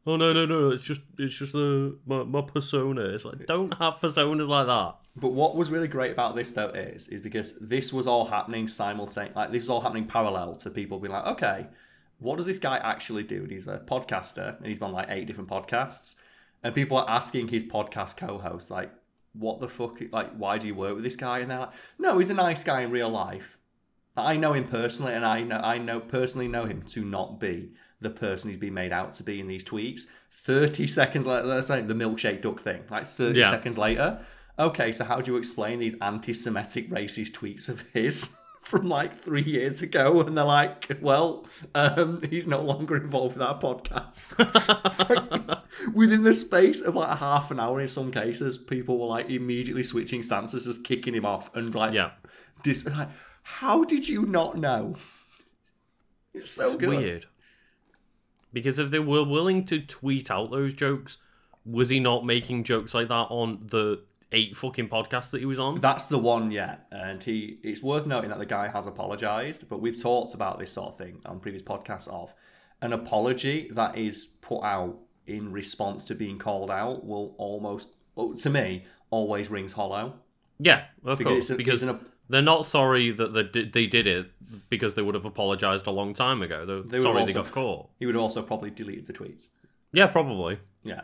Oh 0.06 0.16
no 0.16 0.32
no 0.32 0.46
no! 0.46 0.70
It's 0.70 0.84
just 0.84 1.02
it's 1.18 1.36
just 1.36 1.52
the 1.52 1.98
my, 2.06 2.22
my 2.22 2.40
persona. 2.40 3.02
It's 3.02 3.24
like 3.24 3.46
don't 3.46 3.74
have 3.74 3.94
personas 3.94 4.48
like 4.48 4.66
that. 4.66 4.96
But 5.16 5.32
what 5.32 5.56
was 5.56 5.70
really 5.70 5.88
great 5.88 6.12
about 6.12 6.36
this 6.36 6.52
though 6.52 6.68
is 6.68 7.08
is 7.08 7.20
because 7.20 7.54
this 7.60 7.92
was 7.92 8.06
all 8.06 8.26
happening 8.26 8.66
simultaneously. 8.66 9.34
Like 9.34 9.52
this 9.52 9.64
is 9.64 9.68
all 9.68 9.82
happening 9.82 10.06
parallel 10.06 10.54
to 10.56 10.70
people 10.70 10.98
being 11.00 11.12
like, 11.12 11.26
okay, 11.26 11.66
what 12.18 12.36
does 12.36 12.46
this 12.46 12.58
guy 12.58 12.78
actually 12.78 13.24
do? 13.24 13.42
And 13.42 13.50
he's 13.50 13.66
a 13.66 13.78
podcaster, 13.78 14.56
and 14.56 14.66
he's 14.66 14.80
on 14.80 14.92
like 14.92 15.10
eight 15.10 15.26
different 15.26 15.50
podcasts, 15.50 16.16
and 16.62 16.74
people 16.74 16.96
are 16.96 17.10
asking 17.10 17.48
his 17.48 17.64
podcast 17.64 18.16
co-host 18.16 18.70
like, 18.70 18.90
what 19.34 19.60
the 19.60 19.68
fuck? 19.68 20.00
Like, 20.12 20.32
why 20.34 20.56
do 20.56 20.66
you 20.66 20.74
work 20.74 20.94
with 20.94 21.04
this 21.04 21.16
guy? 21.16 21.40
And 21.40 21.50
they're 21.50 21.60
like, 21.60 21.72
no, 21.98 22.16
he's 22.16 22.30
a 22.30 22.34
nice 22.34 22.64
guy 22.64 22.80
in 22.80 22.90
real 22.90 23.10
life. 23.10 23.58
I 24.16 24.36
know 24.36 24.52
him 24.52 24.66
personally, 24.68 25.14
and 25.14 25.24
I 25.24 25.42
know 25.42 25.56
I 25.56 25.78
know 25.78 26.00
personally 26.00 26.48
know 26.48 26.64
him 26.64 26.82
to 26.88 27.04
not 27.04 27.40
be 27.40 27.72
the 28.00 28.10
person 28.10 28.48
he's 28.50 28.58
been 28.58 28.74
made 28.74 28.92
out 28.92 29.12
to 29.14 29.22
be 29.22 29.40
in 29.40 29.46
these 29.46 29.64
tweets. 29.64 30.02
Thirty 30.30 30.86
seconds 30.86 31.26
later, 31.26 31.46
let's 31.46 31.66
say 31.68 31.80
the 31.82 31.94
milkshake 31.94 32.42
duck 32.42 32.60
thing. 32.60 32.82
Like 32.90 33.04
thirty 33.04 33.40
Yeah. 33.40 33.50
seconds 33.50 33.78
later, 33.78 34.20
okay. 34.58 34.92
So 34.92 35.04
how 35.04 35.20
do 35.20 35.30
you 35.32 35.36
explain 35.38 35.78
these 35.78 35.94
anti-Semitic 36.02 36.90
racist 36.90 37.32
tweets 37.32 37.68
of 37.68 37.82
his 37.92 38.36
from 38.62 38.88
like 38.88 39.14
three 39.14 39.42
years 39.42 39.80
ago? 39.82 40.20
And 40.22 40.36
they're 40.36 40.44
like, 40.44 40.90
well, 41.00 41.46
um, 41.74 42.22
he's 42.28 42.46
no 42.46 42.60
longer 42.62 42.96
involved 42.96 43.36
with 43.36 43.42
our 43.46 43.58
podcast. 43.60 44.34
Like, 45.80 45.94
within 45.94 46.24
the 46.24 46.32
space 46.32 46.80
of 46.80 46.94
like 46.96 47.18
half 47.18 47.50
an 47.50 47.60
hour, 47.60 47.80
in 47.80 47.88
some 47.88 48.10
cases, 48.10 48.58
people 48.58 48.98
were 48.98 49.06
like 49.06 49.30
immediately 49.30 49.82
switching 49.82 50.22
stances, 50.22 50.64
just 50.66 50.84
kicking 50.84 51.14
him 51.14 51.24
off, 51.24 51.54
and 51.54 51.74
like 51.74 51.94
Yeah, 51.94 52.10
dis- 52.62 52.86
like, 52.86 53.08
how 53.58 53.84
did 53.84 54.08
you 54.08 54.22
not 54.26 54.56
know? 54.56 54.96
It's 56.34 56.50
so 56.50 56.76
good. 56.76 56.88
weird. 56.88 57.26
Because 58.52 58.78
if 58.78 58.90
they 58.90 58.98
were 58.98 59.24
willing 59.24 59.64
to 59.66 59.80
tweet 59.80 60.30
out 60.30 60.50
those 60.50 60.74
jokes, 60.74 61.18
was 61.64 61.88
he 61.90 62.00
not 62.00 62.24
making 62.24 62.64
jokes 62.64 62.94
like 62.94 63.08
that 63.08 63.26
on 63.30 63.66
the 63.70 64.02
eight 64.32 64.56
fucking 64.56 64.88
podcasts 64.88 65.30
that 65.30 65.38
he 65.40 65.46
was 65.46 65.58
on? 65.58 65.80
That's 65.80 66.06
the 66.06 66.18
one, 66.18 66.50
yeah. 66.50 66.76
And 66.90 67.22
he 67.22 67.58
it's 67.62 67.82
worth 67.82 68.06
noting 68.06 68.30
that 68.30 68.38
the 68.38 68.46
guy 68.46 68.68
has 68.68 68.86
apologized, 68.86 69.68
but 69.68 69.80
we've 69.80 70.00
talked 70.00 70.34
about 70.34 70.58
this 70.58 70.72
sort 70.72 70.88
of 70.92 70.98
thing 70.98 71.20
on 71.26 71.38
previous 71.40 71.62
podcasts 71.62 72.08
of 72.08 72.32
an 72.82 72.92
apology 72.92 73.68
that 73.72 73.96
is 73.98 74.26
put 74.40 74.62
out 74.62 74.98
in 75.26 75.52
response 75.52 76.06
to 76.06 76.14
being 76.14 76.38
called 76.38 76.70
out 76.70 77.04
will 77.04 77.34
almost 77.38 77.94
to 78.38 78.50
me 78.50 78.84
always 79.10 79.48
rings 79.50 79.72
hollow. 79.74 80.14
Yeah, 80.58 80.84
of 81.04 81.18
Because 81.18 81.32
course. 81.32 81.38
it's 81.44 81.50
a- 81.50 81.56
because 81.56 81.82
it's 81.82 81.90
an- 81.90 82.06
they're 82.30 82.42
not 82.42 82.64
sorry 82.64 83.10
that 83.10 83.34
they 83.34 83.42
did, 83.42 83.72
they 83.72 83.86
did 83.86 84.06
it 84.06 84.30
because 84.70 84.94
they 84.94 85.02
would 85.02 85.14
have 85.14 85.24
apologized 85.24 85.86
a 85.86 85.90
long 85.90 86.14
time 86.14 86.42
ago. 86.42 86.64
They're 86.64 86.82
They 86.82 86.98
would 86.98 87.02
sorry 87.02 87.20
also- 87.20 87.32
they 87.32 87.42
got 87.42 87.52
caught. 87.52 87.90
He 87.98 88.06
would 88.06 88.16
also 88.16 88.42
probably 88.42 88.70
deleted 88.70 89.06
the 89.06 89.12
tweets. 89.12 89.50
Yeah, 89.92 90.06
probably. 90.06 90.58
Yeah. 90.82 91.02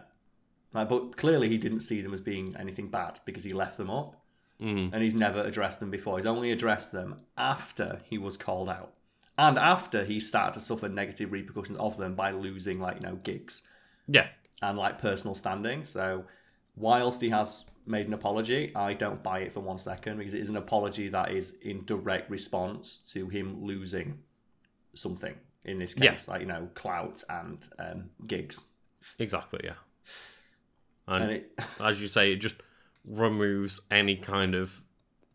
Like, 0.73 0.89
but 0.89 1.17
clearly 1.17 1.49
he 1.49 1.59
didn't 1.59 1.81
see 1.81 2.01
them 2.01 2.15
as 2.15 2.21
being 2.21 2.55
anything 2.59 2.89
bad 2.89 3.21
because 3.25 3.45
he 3.45 3.53
left 3.53 3.77
them 3.77 3.91
up. 3.91 4.17
Mm. 4.59 4.89
and 4.95 5.03
he's 5.03 5.13
never 5.13 5.43
addressed 5.43 5.81
them 5.81 5.91
before. 5.91 6.17
He's 6.17 6.25
only 6.25 6.51
addressed 6.51 6.91
them 6.91 7.17
after 7.37 8.01
he 8.05 8.17
was 8.17 8.39
called 8.39 8.71
out, 8.71 8.95
and 9.37 9.59
after 9.59 10.03
he 10.03 10.19
started 10.19 10.55
to 10.55 10.61
suffer 10.65 10.89
negative 10.89 11.31
repercussions 11.31 11.77
of 11.77 11.99
them 11.99 12.15
by 12.15 12.31
losing, 12.31 12.81
like 12.81 12.97
you 12.97 13.03
know, 13.03 13.17
gigs 13.17 13.65
Yeah. 14.09 14.29
and 14.63 14.79
like 14.79 14.99
personal 14.99 15.35
standing. 15.35 15.85
So, 15.85 16.25
whilst 16.77 17.21
he 17.23 17.31
has 17.31 17.65
made 17.87 18.07
an 18.07 18.15
apology, 18.15 18.75
I 18.75 18.95
don't 18.95 19.23
buy 19.23 19.41
it 19.41 19.53
for 19.53 19.61
one 19.61 19.79
second 19.79 20.19
because 20.19 20.35
it 20.35 20.41
is 20.41 20.51
an 20.51 20.57
apology 20.57 21.09
that 21.09 21.31
is 21.33 21.55
in 21.63 21.85
direct 21.85 22.31
response 22.31 22.99
to 23.13 23.29
him 23.29 23.65
losing 23.65 24.19
something. 24.95 25.35
In 25.65 25.79
this 25.81 25.95
case, 25.95 26.27
Yeah. 26.27 26.33
like 26.33 26.41
you 26.43 26.47
know, 26.47 26.69
clout 26.75 27.23
and 27.29 27.67
um, 27.79 28.11
gigs, 28.27 28.61
Exactly. 29.19 29.61
Yeah. 29.65 29.75
And, 31.09 31.23
and 31.25 31.33
it, 31.33 31.53
as 31.81 32.01
you 32.01 32.09
say, 32.09 32.33
it 32.33 32.37
just 32.37 32.57
removes 33.05 33.81
any 33.91 34.17
kind 34.17 34.55
of 34.55 34.83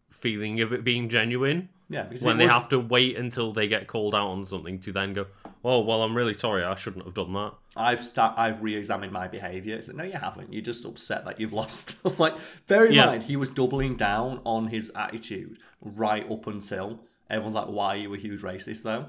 feeling 0.09 0.59
of 0.61 0.73
it 0.73 0.83
being 0.83 1.07
genuine 1.09 1.69
yeah, 1.91 2.03
because 2.03 2.23
when 2.23 2.37
they 2.37 2.45
was- 2.45 2.53
have 2.53 2.69
to 2.69 2.79
wait 2.79 3.17
until 3.17 3.51
they 3.53 3.67
get 3.67 3.87
called 3.87 4.15
out 4.15 4.27
on 4.29 4.45
something 4.45 4.79
to 4.79 4.91
then 4.91 5.13
go, 5.13 5.27
"Oh, 5.63 5.81
well, 5.81 6.01
I'm 6.03 6.15
really 6.15 6.33
sorry. 6.33 6.63
I 6.63 6.75
shouldn't 6.75 7.05
have 7.05 7.13
done 7.13 7.33
that." 7.33 7.53
I've 7.75 8.03
start, 8.03 8.37
I've 8.37 8.61
re-examined 8.63 9.11
my 9.11 9.27
behaviour. 9.27 9.75
It's 9.75 9.87
like, 9.87 9.97
no, 9.97 10.03
you 10.03 10.13
haven't. 10.17 10.51
You're 10.51 10.61
just 10.61 10.85
upset 10.85 11.25
that 11.25 11.39
you've 11.39 11.53
lost. 11.61 11.95
like, 12.19 12.35
bear 12.67 12.85
in 12.85 12.93
Yeah. 12.93 13.05
mind, 13.07 13.23
he 13.23 13.35
was 13.35 13.49
doubling 13.49 13.95
down 13.95 14.41
on 14.45 14.67
his 14.67 14.91
attitude 14.95 15.59
right 15.81 16.29
up 16.31 16.47
until 16.47 17.01
everyone's 17.29 17.55
like, 17.55 17.67
"Why 17.67 17.87
are 17.95 17.97
you 17.97 18.13
a 18.13 18.17
huge 18.17 18.41
racist?" 18.41 18.83
Though 18.83 19.07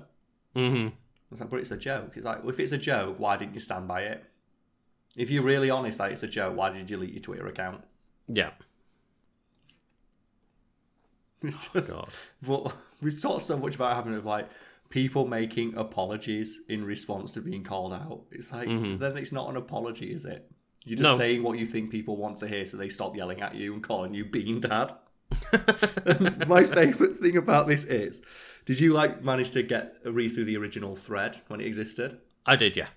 hmm 0.55 0.89
it's 1.31 1.41
like, 1.41 1.49
but 1.49 1.61
it's 1.61 1.71
a 1.71 1.77
joke. 1.79 2.13
It's 2.17 2.27
like, 2.27 2.41
well, 2.43 2.51
if 2.51 2.61
it's 2.61 2.73
a 2.73 2.79
joke, 2.79 3.19
why 3.19 3.37
didn't 3.39 3.55
you 3.55 3.61
stand 3.61 3.89
by 3.89 4.03
it? 4.03 4.23
If 5.17 5.31
you're 5.31 5.43
really 5.43 5.71
honest 5.71 5.97
that 5.99 6.13
it's 6.13 6.23
a 6.23 6.29
joke, 6.29 6.57
why 6.57 6.69
did 6.71 6.79
you 6.91 6.97
delete 6.97 7.13
your 7.15 7.23
Twitter 7.23 7.47
account? 7.47 7.83
Yeah. 8.29 8.51
It's 11.49 11.69
just, 11.69 11.91
God. 12.47 12.73
we've 13.01 13.21
talked 13.23 13.43
so 13.43 13.57
much 13.57 13.75
about 13.75 13.97
having 13.97 14.15
of 14.15 14.25
like 14.25 14.49
people 14.91 15.27
making 15.27 15.75
apologies 15.77 16.61
in 16.69 16.85
response 16.85 17.33
to 17.33 17.41
being 17.41 17.65
called 17.65 17.93
out. 17.93 18.23
It's 18.31 18.53
like 18.53 18.69
then 18.69 19.17
it's 19.17 19.33
not 19.33 19.49
an 19.51 19.57
apology, 19.57 20.13
is 20.13 20.25
it? 20.25 20.51
You're 20.85 20.99
just 20.99 21.11
No. 21.13 21.17
saying 21.19 21.43
what 21.43 21.59
you 21.59 21.67
think 21.67 21.91
people 21.91 22.17
want 22.17 22.37
to 22.39 22.49
hear, 22.49 22.65
so 22.67 22.77
they 22.77 22.89
stop 22.89 23.17
yelling 23.17 23.41
at 23.41 23.55
you 23.55 23.73
and 23.75 23.83
calling 23.83 24.15
you 24.15 24.25
bean 24.25 24.61
dad. 24.61 24.93
My 26.47 26.65
favourite 26.65 27.17
thing 27.19 27.37
about 27.37 27.67
this 27.67 27.85
is, 27.85 28.23
did 28.67 28.81
you 28.81 28.93
like 28.93 29.23
manage 29.25 29.53
to 29.53 29.63
get 29.63 29.97
a 30.05 30.11
read 30.13 30.33
through 30.35 30.45
the 30.45 30.57
original 30.57 30.97
thread 30.97 31.41
when 31.49 31.61
it 31.61 31.67
existed? 31.67 32.19
I 32.47 32.57
did. 32.57 32.77
Yeah. 32.77 32.89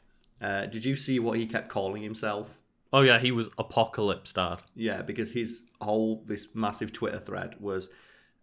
Uh, 0.41 0.65
did 0.65 0.83
you 0.85 0.95
see 0.95 1.19
what 1.19 1.37
he 1.39 1.45
kept 1.47 1.69
calling 1.69 2.03
himself? 2.03 2.49
Oh 2.91 3.01
yeah, 3.01 3.19
he 3.19 3.31
was 3.31 3.47
apocalypse 3.57 4.33
dad. 4.33 4.61
Yeah, 4.75 5.01
because 5.01 5.31
his 5.33 5.63
whole 5.81 6.23
this 6.27 6.49
massive 6.53 6.91
Twitter 6.93 7.19
thread 7.19 7.55
was 7.59 7.89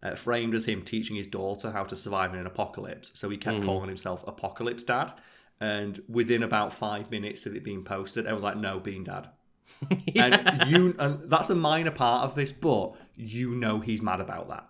uh, 0.02 0.14
framed 0.14 0.54
as 0.54 0.64
him 0.64 0.82
teaching 0.82 1.16
his 1.16 1.26
daughter 1.26 1.70
how 1.70 1.84
to 1.84 1.94
survive 1.94 2.32
in 2.34 2.40
an 2.40 2.46
apocalypse. 2.46 3.12
So 3.14 3.28
he 3.28 3.36
kept 3.36 3.62
calling 3.64 3.88
himself 3.88 4.24
Apocalypse 4.26 4.82
Dad. 4.82 5.12
And 5.60 6.00
within 6.08 6.42
about 6.42 6.74
five 6.74 7.10
minutes 7.10 7.46
of 7.46 7.54
it 7.54 7.62
being 7.62 7.84
posted, 7.84 8.26
I 8.26 8.32
was 8.32 8.42
like, 8.42 8.56
"No, 8.56 8.80
Bean 8.80 9.04
Dad." 9.04 9.28
And 10.16 10.68
you, 10.70 10.94
and 10.98 11.30
that's 11.30 11.50
a 11.50 11.54
minor 11.54 11.92
part 11.92 12.24
of 12.24 12.34
this, 12.34 12.50
but 12.50 12.94
you 13.14 13.54
know 13.54 13.78
he's 13.80 14.02
mad 14.02 14.20
about 14.20 14.48
that. 14.48 14.68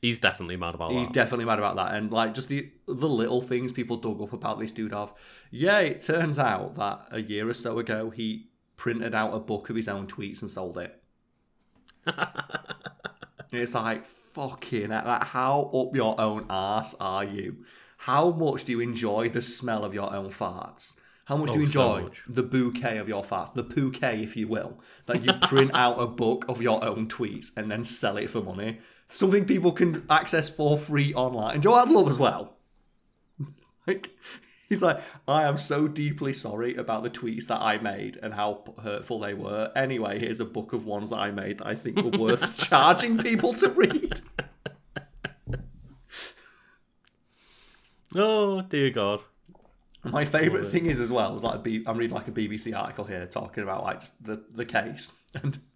He's 0.00 0.18
definitely 0.18 0.56
mad 0.56 0.74
about 0.74 0.92
He's 0.92 1.08
that. 1.08 1.14
definitely 1.14 1.46
mad 1.46 1.58
about 1.58 1.76
that, 1.76 1.94
and 1.94 2.12
like 2.12 2.34
just 2.34 2.48
the 2.48 2.70
the 2.86 3.08
little 3.08 3.40
things 3.40 3.72
people 3.72 3.96
dug 3.96 4.20
up 4.20 4.32
about 4.32 4.60
this 4.60 4.72
dude 4.72 4.92
of, 4.92 5.12
yeah, 5.50 5.78
it 5.80 6.00
turns 6.00 6.38
out 6.38 6.76
that 6.76 7.06
a 7.10 7.20
year 7.20 7.48
or 7.48 7.54
so 7.54 7.78
ago 7.78 8.10
he 8.10 8.50
printed 8.76 9.14
out 9.14 9.34
a 9.34 9.40
book 9.40 9.70
of 9.70 9.76
his 9.76 9.88
own 9.88 10.06
tweets 10.06 10.42
and 10.42 10.50
sold 10.50 10.78
it. 10.78 11.02
it's 13.52 13.74
like 13.74 14.04
fucking 14.38 14.90
like 14.90 15.24
how 15.24 15.62
up 15.74 15.96
your 15.96 16.20
own 16.20 16.46
ass 16.48 16.94
are 17.00 17.24
you? 17.24 17.56
How 17.98 18.30
much 18.30 18.62
do 18.64 18.72
you 18.72 18.80
enjoy 18.80 19.28
the 19.30 19.42
smell 19.42 19.84
of 19.84 19.92
your 19.92 20.14
own 20.14 20.30
farts? 20.30 20.96
How 21.24 21.36
much 21.36 21.50
do 21.50 21.58
oh, 21.58 21.62
you 21.62 21.66
Oh, 21.66 21.70
so 21.70 21.96
enjoy 21.96 22.10
the 22.28 22.42
bouquet 22.44 22.98
of 22.98 23.08
your 23.08 23.24
farts, 23.24 23.52
the 23.52 23.64
bouquet, 23.64 24.22
if 24.22 24.36
you 24.36 24.46
will, 24.46 24.80
that 25.06 25.24
you 25.24 25.32
print 25.42 25.72
out 25.74 26.00
a 26.00 26.06
book 26.06 26.44
of 26.48 26.62
your 26.62 26.82
own 26.84 27.08
tweets 27.08 27.54
and 27.56 27.68
then 27.70 27.82
sell 27.82 28.16
it 28.16 28.30
for 28.30 28.40
money? 28.40 28.78
Something 29.08 29.44
people 29.44 29.72
can 29.72 30.06
access 30.08 30.48
for 30.48 30.78
free 30.78 31.12
online. 31.14 31.54
And 31.54 31.62
Joe, 31.62 31.74
I'd 31.74 31.88
love 31.88 32.08
as 32.08 32.18
well. 32.18 32.56
like, 33.88 34.10
he's 34.68 34.82
like, 34.82 35.00
I 35.26 35.44
am 35.44 35.56
so 35.56 35.88
deeply 35.88 36.32
sorry 36.32 36.76
about 36.76 37.02
the 37.02 37.10
tweets 37.10 37.46
that 37.46 37.60
I 37.60 37.78
made 37.78 38.18
and 38.22 38.34
how 38.34 38.64
hurtful 38.82 39.18
they 39.18 39.34
were. 39.34 39.72
Anyway, 39.74 40.18
here's 40.18 40.40
a 40.40 40.44
book 40.44 40.72
of 40.72 40.84
ones 40.84 41.10
that 41.10 41.18
I 41.18 41.30
made 41.30 41.58
that 41.58 41.66
I 41.66 41.74
think 41.74 41.96
were 41.96 42.18
worth 42.18 42.58
charging 42.68 43.18
people 43.18 43.52
to 43.54 43.68
read. 43.68 44.20
Oh 48.14 48.62
dear 48.62 48.90
God. 48.90 49.22
My 50.04 50.24
favourite 50.24 50.66
thing 50.68 50.86
is 50.86 50.98
as 51.00 51.12
well 51.12 51.34
was 51.34 51.44
like 51.44 51.66
I'm 51.86 51.98
reading 51.98 52.16
like 52.16 52.28
a 52.28 52.32
BBC 52.32 52.74
article 52.74 53.04
here 53.04 53.26
talking 53.26 53.62
about 53.62 53.82
like 53.82 54.00
just 54.00 54.24
the, 54.24 54.42
the 54.54 54.64
case 54.64 55.12
and 55.34 55.58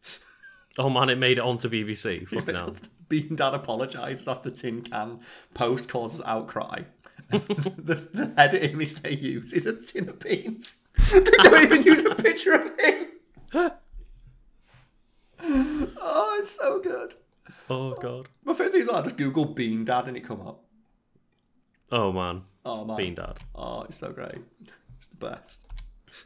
Oh 0.78 0.88
man, 0.88 1.11
it 1.11 1.18
made 1.18 1.37
it 1.38 1.44
onto 1.44 1.68
BBC. 1.68 2.26
Fucking 2.28 2.55
hell. 2.55 2.74
Bean 3.09 3.37
Dad 3.37 3.52
apologises 3.55 4.26
after 4.26 4.50
Tin 4.50 4.83
Can 4.83 5.20
post 5.52 5.88
causes 5.88 6.22
outcry. 6.24 6.83
the, 7.79 8.09
the 8.12 8.33
header 8.37 8.59
image 8.59 8.97
they 8.97 9.14
use 9.14 9.53
is 9.53 9.66
a 9.66 9.73
tin 9.75 10.09
of 10.09 10.18
beans. 10.18 10.87
they 11.12 11.21
don't 11.21 11.64
even 11.64 11.83
use 11.83 12.05
a 12.05 12.14
picture 12.14 12.53
of 12.53 12.79
him. 12.79 13.07
oh, 15.42 16.37
it's 16.38 16.51
so 16.51 16.81
good. 16.81 17.14
Oh 17.71 17.95
God. 17.95 18.29
My 18.45 18.53
favourite 18.53 18.73
thing 18.73 18.81
is 18.83 18.87
like, 18.88 18.97
I 18.97 19.03
just 19.03 19.16
Google 19.16 19.47
Bean 19.47 19.85
Dad 19.85 20.09
and 20.09 20.16
it 20.16 20.25
come 20.25 20.40
up. 20.42 20.64
Oh 21.90 22.12
man. 22.12 22.42
Oh 22.64 22.85
man. 22.85 22.97
Bean 22.97 23.14
dad. 23.14 23.38
Oh, 23.55 23.83
it's 23.83 23.97
so 23.97 24.12
great. 24.12 24.38
It's 24.99 25.09
the 25.09 25.16
best. 25.16 25.66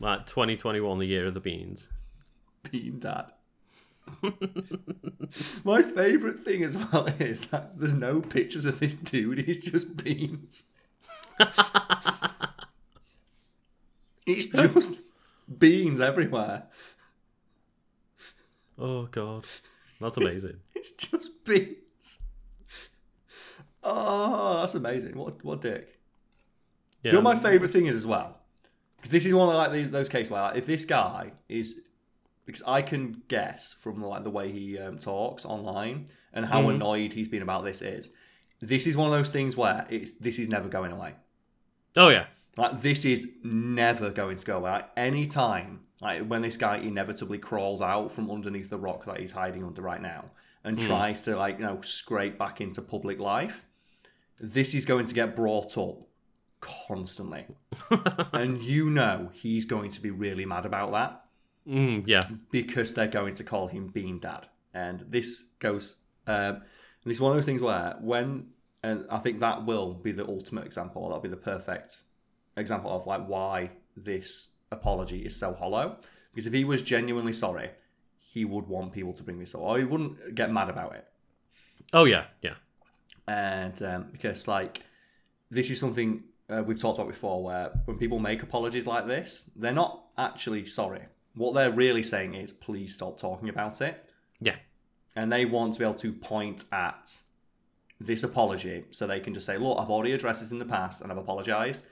Like 0.01 0.27
2021, 0.27 0.99
the 0.99 1.07
year 1.07 1.27
of 1.27 1.35
the 1.35 1.41
beans. 1.41 1.89
Bean 2.71 2.99
Dad. 2.99 3.33
My 5.65 5.83
favourite 5.83 6.39
thing 6.39 6.63
as 6.63 6.77
well 6.77 7.07
is 7.19 7.47
that 7.49 7.79
there's 7.79 7.93
no 7.93 8.21
pictures 8.21 8.65
of 8.65 8.79
this 8.79 8.95
dude, 8.95 9.39
he's 9.39 9.65
just 9.65 9.97
beans. 9.97 10.65
it's 14.27 14.47
just 14.47 14.99
beans 15.59 16.01
everywhere. 16.01 16.65
Oh 18.79 19.07
God. 19.07 19.45
That's 20.01 20.17
amazing. 20.17 20.61
It's 20.75 20.91
just 20.91 21.45
beans. 21.45 22.19
Oh, 23.83 24.61
that's 24.61 24.75
amazing. 24.75 25.17
What 25.17 25.45
what 25.45 25.63
dick. 25.63 25.99
Yeah. 27.03 27.13
You 27.13 27.19
know 27.19 27.23
my 27.23 27.37
favourite 27.37 27.73
thing 27.73 27.87
is 27.87 27.97
as 27.97 28.07
well? 28.07 28.41
Because 28.97 29.11
this 29.11 29.27
is 29.27 29.35
one 29.35 29.49
of 29.49 29.55
like 29.55 29.73
these, 29.73 29.91
those 29.91 30.09
cases 30.09 30.31
where 30.31 30.43
like, 30.43 30.57
if 30.57 30.67
this 30.67 30.85
guy 30.85 31.33
is 31.49 31.77
because 32.45 32.63
I 32.67 32.83
can 32.83 33.23
guess 33.29 33.75
from 33.75 34.03
like 34.03 34.23
the 34.23 34.31
way 34.31 34.53
he 34.53 34.79
um, 34.79 34.99
talks 34.99 35.45
online 35.45 36.07
and 36.33 36.47
how 36.47 36.69
annoyed 36.69 37.13
he's 37.13 37.29
been 37.29 37.43
about 37.43 37.65
this 37.65 37.83
is. 37.83 38.11
This 38.61 38.87
is 38.87 38.97
one 38.97 39.09
of 39.09 39.13
those 39.13 39.31
things 39.31 39.57
where 39.57 39.87
it's 39.91 40.15
this 40.15 40.39
is 40.39 40.49
never 40.49 40.69
going 40.69 40.93
away. 40.93 41.15
Oh 41.97 42.09
yeah. 42.09 42.27
Like 42.57 42.81
this 42.81 43.05
is 43.05 43.29
never 43.43 44.11
going 44.11 44.37
to 44.37 44.45
go 44.47 44.59
away. 44.59 44.71
Like 44.71 44.91
any 44.97 45.27
time, 45.27 45.81
like 46.01 46.27
when 46.27 46.43
this 46.43 46.57
guy 46.57 46.77
inevitably 46.79 47.39
crawls 47.39 47.83
out 47.83 48.13
from 48.13 48.31
underneath 48.31 48.71
the 48.71 48.79
rock 48.79 49.05
that 49.07 49.21
he's 49.21 49.33
hiding 49.33 49.65
under 49.65 49.83
right 49.83 50.01
now 50.01 50.27
and 50.65 50.79
tries 50.79 51.23
to 51.23 51.37
like 51.37 51.59
you 51.59 51.65
know 51.67 51.81
scrape 51.83 52.39
back 52.39 52.61
into 52.61 52.81
public 52.83 53.19
life, 53.21 53.65
this 54.41 54.75
is 54.75 54.85
going 54.85 55.05
to 55.07 55.15
get 55.15 55.37
brought 55.37 55.77
up 55.79 55.99
constantly, 56.61 57.47
and 58.33 58.61
you 58.63 58.91
know 58.91 59.31
he's 59.33 59.65
going 59.65 59.91
to 59.91 60.01
be 60.01 60.11
really 60.11 60.45
mad 60.45 60.67
about 60.67 60.93
that 60.93 61.23
Mm, 61.69 62.05
yeah. 62.07 62.23
because 62.51 62.95
they're 62.95 63.09
going 63.09 63.35
to 63.35 63.45
call 63.45 63.67
him 63.67 63.89
Bean 63.89 64.19
Dad. 64.21 64.47
And 64.73 65.01
this 65.01 65.49
goes, 65.59 65.97
um, 66.27 66.63
this 67.05 67.17
is 67.17 67.21
one 67.21 67.33
of 67.33 67.37
those 67.37 67.47
things 67.47 67.61
where 67.61 67.97
when, 68.01 68.47
and 68.87 69.05
I 69.11 69.19
think 69.19 69.41
that 69.41 69.67
will 69.67 69.95
be 69.95 70.13
the 70.13 70.25
ultimate 70.25 70.65
example, 70.65 71.03
or 71.03 71.09
that'll 71.09 71.21
be 71.21 71.29
the 71.29 71.37
perfect 71.37 72.05
example 72.57 72.93
of 72.93 73.05
like 73.05 73.27
why 73.27 73.73
this 73.97 74.51
apology 74.71 75.27
is 75.27 75.35
so 75.35 75.55
hollow. 75.55 75.97
Because 76.33 76.47
if 76.47 76.53
he 76.53 76.63
was 76.65 76.83
genuinely 76.83 77.33
sorry, 77.33 77.71
he 78.21 78.45
would 78.45 78.69
want 78.69 78.93
people 78.93 79.13
to 79.15 79.25
bring 79.25 79.41
this 79.41 79.57
up, 79.57 79.63
or 79.63 79.79
he 79.79 79.85
wouldn't 79.85 80.37
get 80.37 80.53
mad 80.53 80.71
about 80.71 80.95
it. 80.95 81.05
Oh 81.93 82.05
yeah. 82.05 82.27
Yeah. 82.43 82.55
And 83.27 83.83
um, 83.83 84.07
because 84.13 84.47
like 84.47 84.83
this 85.51 85.69
is 85.69 85.81
something 85.81 86.23
uh, 86.49 86.63
we've 86.65 86.79
talked 86.79 87.01
about 87.01 87.09
before, 87.09 87.43
where 87.43 87.73
when 87.87 87.99
people 87.99 88.21
make 88.21 88.45
apologies 88.45 88.87
like 88.87 89.09
this, 89.09 89.51
they're 89.57 89.73
not 89.73 90.05
actually 90.17 90.65
sorry. 90.65 91.03
What 91.35 91.55
they're 91.55 91.73
really 91.73 92.05
saying 92.05 92.35
is, 92.35 92.53
please 92.53 92.95
stop 92.95 93.19
talking 93.19 93.49
about 93.49 93.81
it. 93.81 94.09
Yeah. 94.41 94.57
And 95.17 95.33
they 95.33 95.45
want 95.45 95.73
to 95.73 95.81
be 95.81 95.85
able 95.85 95.95
to 95.95 96.13
point 96.13 96.65
at 96.71 97.19
this 98.01 98.23
apology 98.23 98.85
so 98.91 99.07
they 99.07 99.21
can 99.21 99.35
just 99.35 99.47
say, 99.47 99.57
look, 99.57 99.79
I've 99.79 99.91
already 99.91 100.13
addressed 100.13 100.41
this 100.41 100.51
in 100.51 100.59
the 100.59 100.65
past 100.65 101.03
and 101.03 101.11
I've 101.11 101.19
apologized. 101.19 101.85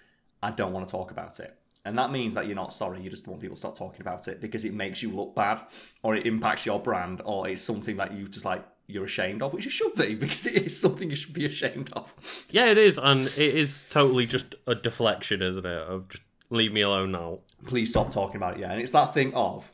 I 0.42 0.50
don't 0.50 0.72
want 0.72 0.86
to 0.86 0.92
talk 0.92 1.11
about 1.11 1.40
it. 1.40 1.57
And 1.86 1.98
that 1.98 2.11
means 2.11 2.34
that 2.34 2.46
you're 2.46 2.57
not 2.57 2.72
sorry, 2.72 3.02
you 3.02 3.11
just 3.11 3.26
want 3.26 3.40
people 3.40 3.57
to 3.57 3.61
stop 3.61 3.76
talking 3.76 4.00
about 4.00 4.26
it 4.28 4.40
because 4.40 4.64
it 4.64 4.72
makes 4.72 5.02
you 5.02 5.11
look 5.11 5.34
bad 5.34 5.61
or 6.02 6.16
it 6.16 6.26
impacts 6.26 6.64
your 6.64 6.80
brand 6.80 7.20
or 7.24 7.48
it's 7.48 7.61
something 7.61 7.96
that 7.98 8.14
you 8.14 8.26
just 8.26 8.44
like 8.44 8.64
you're 8.86 9.05
ashamed 9.05 9.42
of, 9.42 9.52
which 9.52 9.64
you 9.64 9.70
should 9.70 9.94
be 9.94 10.14
because 10.14 10.46
it 10.46 10.55
is 10.55 10.78
something 10.78 11.11
you 11.11 11.16
should 11.16 11.34
be 11.34 11.44
ashamed 11.44 11.90
of. 11.92 12.14
Yeah, 12.50 12.66
it 12.66 12.78
is, 12.78 12.98
and 12.98 13.26
it 13.26 13.38
is 13.38 13.84
totally 13.90 14.26
just 14.26 14.55
a 14.66 14.74
deflection, 14.74 15.42
isn't 15.42 15.64
it? 15.64 15.78
Of 15.78 16.09
just 16.09 16.22
leave 16.50 16.72
me 16.72 16.82
alone 16.82 17.12
now. 17.12 17.40
Please 17.66 17.90
stop 17.90 18.11
talking 18.11 18.36
about 18.36 18.55
it. 18.55 18.61
Yeah, 18.61 18.72
and 18.72 18.80
it's 18.80 18.92
that 18.92 19.12
thing 19.12 19.34
of 19.34 19.70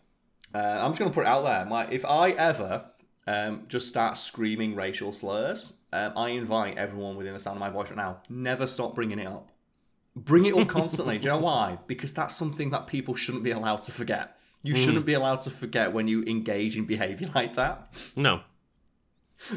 uh, 0.55 0.59
I'm 0.59 0.91
just 0.91 0.99
gonna 0.99 1.13
put 1.13 1.23
it 1.23 1.29
out 1.29 1.43
there. 1.43 1.65
My 1.65 1.87
if 1.89 2.05
I 2.05 2.31
ever 2.31 2.87
um, 3.27 3.65
just 3.69 3.89
start 3.89 4.17
screaming 4.17 4.75
racial 4.75 5.13
slurs, 5.13 5.73
um, 5.93 6.13
I 6.17 6.31
invite 6.31 6.79
everyone 6.79 7.17
within 7.17 7.35
the 7.35 7.41
sound 7.41 7.57
of 7.57 7.61
my 7.61 7.71
voice 7.71 7.89
right 7.91 7.97
now. 7.97 8.23
Never 8.29 8.67
stop 8.67 8.95
bringing 8.95 9.19
it 9.19 9.27
up. 9.27 9.51
Bring 10.17 10.45
it 10.47 10.55
up 10.55 10.69
constantly. 10.69 11.19
Do 11.19 11.29
you 11.29 11.35
know 11.35 11.39
why? 11.41 11.79
Because 11.87 12.13
that's 12.13 12.35
something 12.37 12.71
that 12.71 12.87
people 12.87 13.15
shouldn't 13.15 13.45
be 13.45 13.51
allowed 13.53 13.83
to 13.83 13.93
forget. 13.93 14.37
You 14.63 14.75
shouldn't 14.75 15.07
be 15.07 15.15
allowed 15.15 15.41
to 15.43 15.51
forget 15.51 15.93
when 15.93 16.07
you 16.07 16.23
engage 16.25 16.77
in 16.77 16.85
behavior 16.85 17.31
like 17.35 17.55
that. 17.57 17.95
No, 18.15 18.41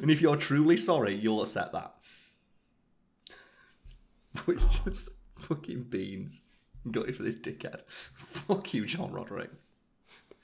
And 0.02 0.10
if 0.10 0.22
you're 0.22 0.38
truly 0.38 0.78
sorry, 0.78 1.14
you'll 1.16 1.42
accept 1.42 1.74
that. 1.74 1.94
Which 4.46 4.84
just 4.84 5.10
fucking 5.40 5.84
beans. 5.84 6.42
Gutted 6.90 7.16
for 7.16 7.24
this 7.24 7.36
dickhead. 7.36 7.82
Fuck 8.16 8.74
you, 8.74 8.86
John 8.86 9.12
Roderick. 9.12 9.50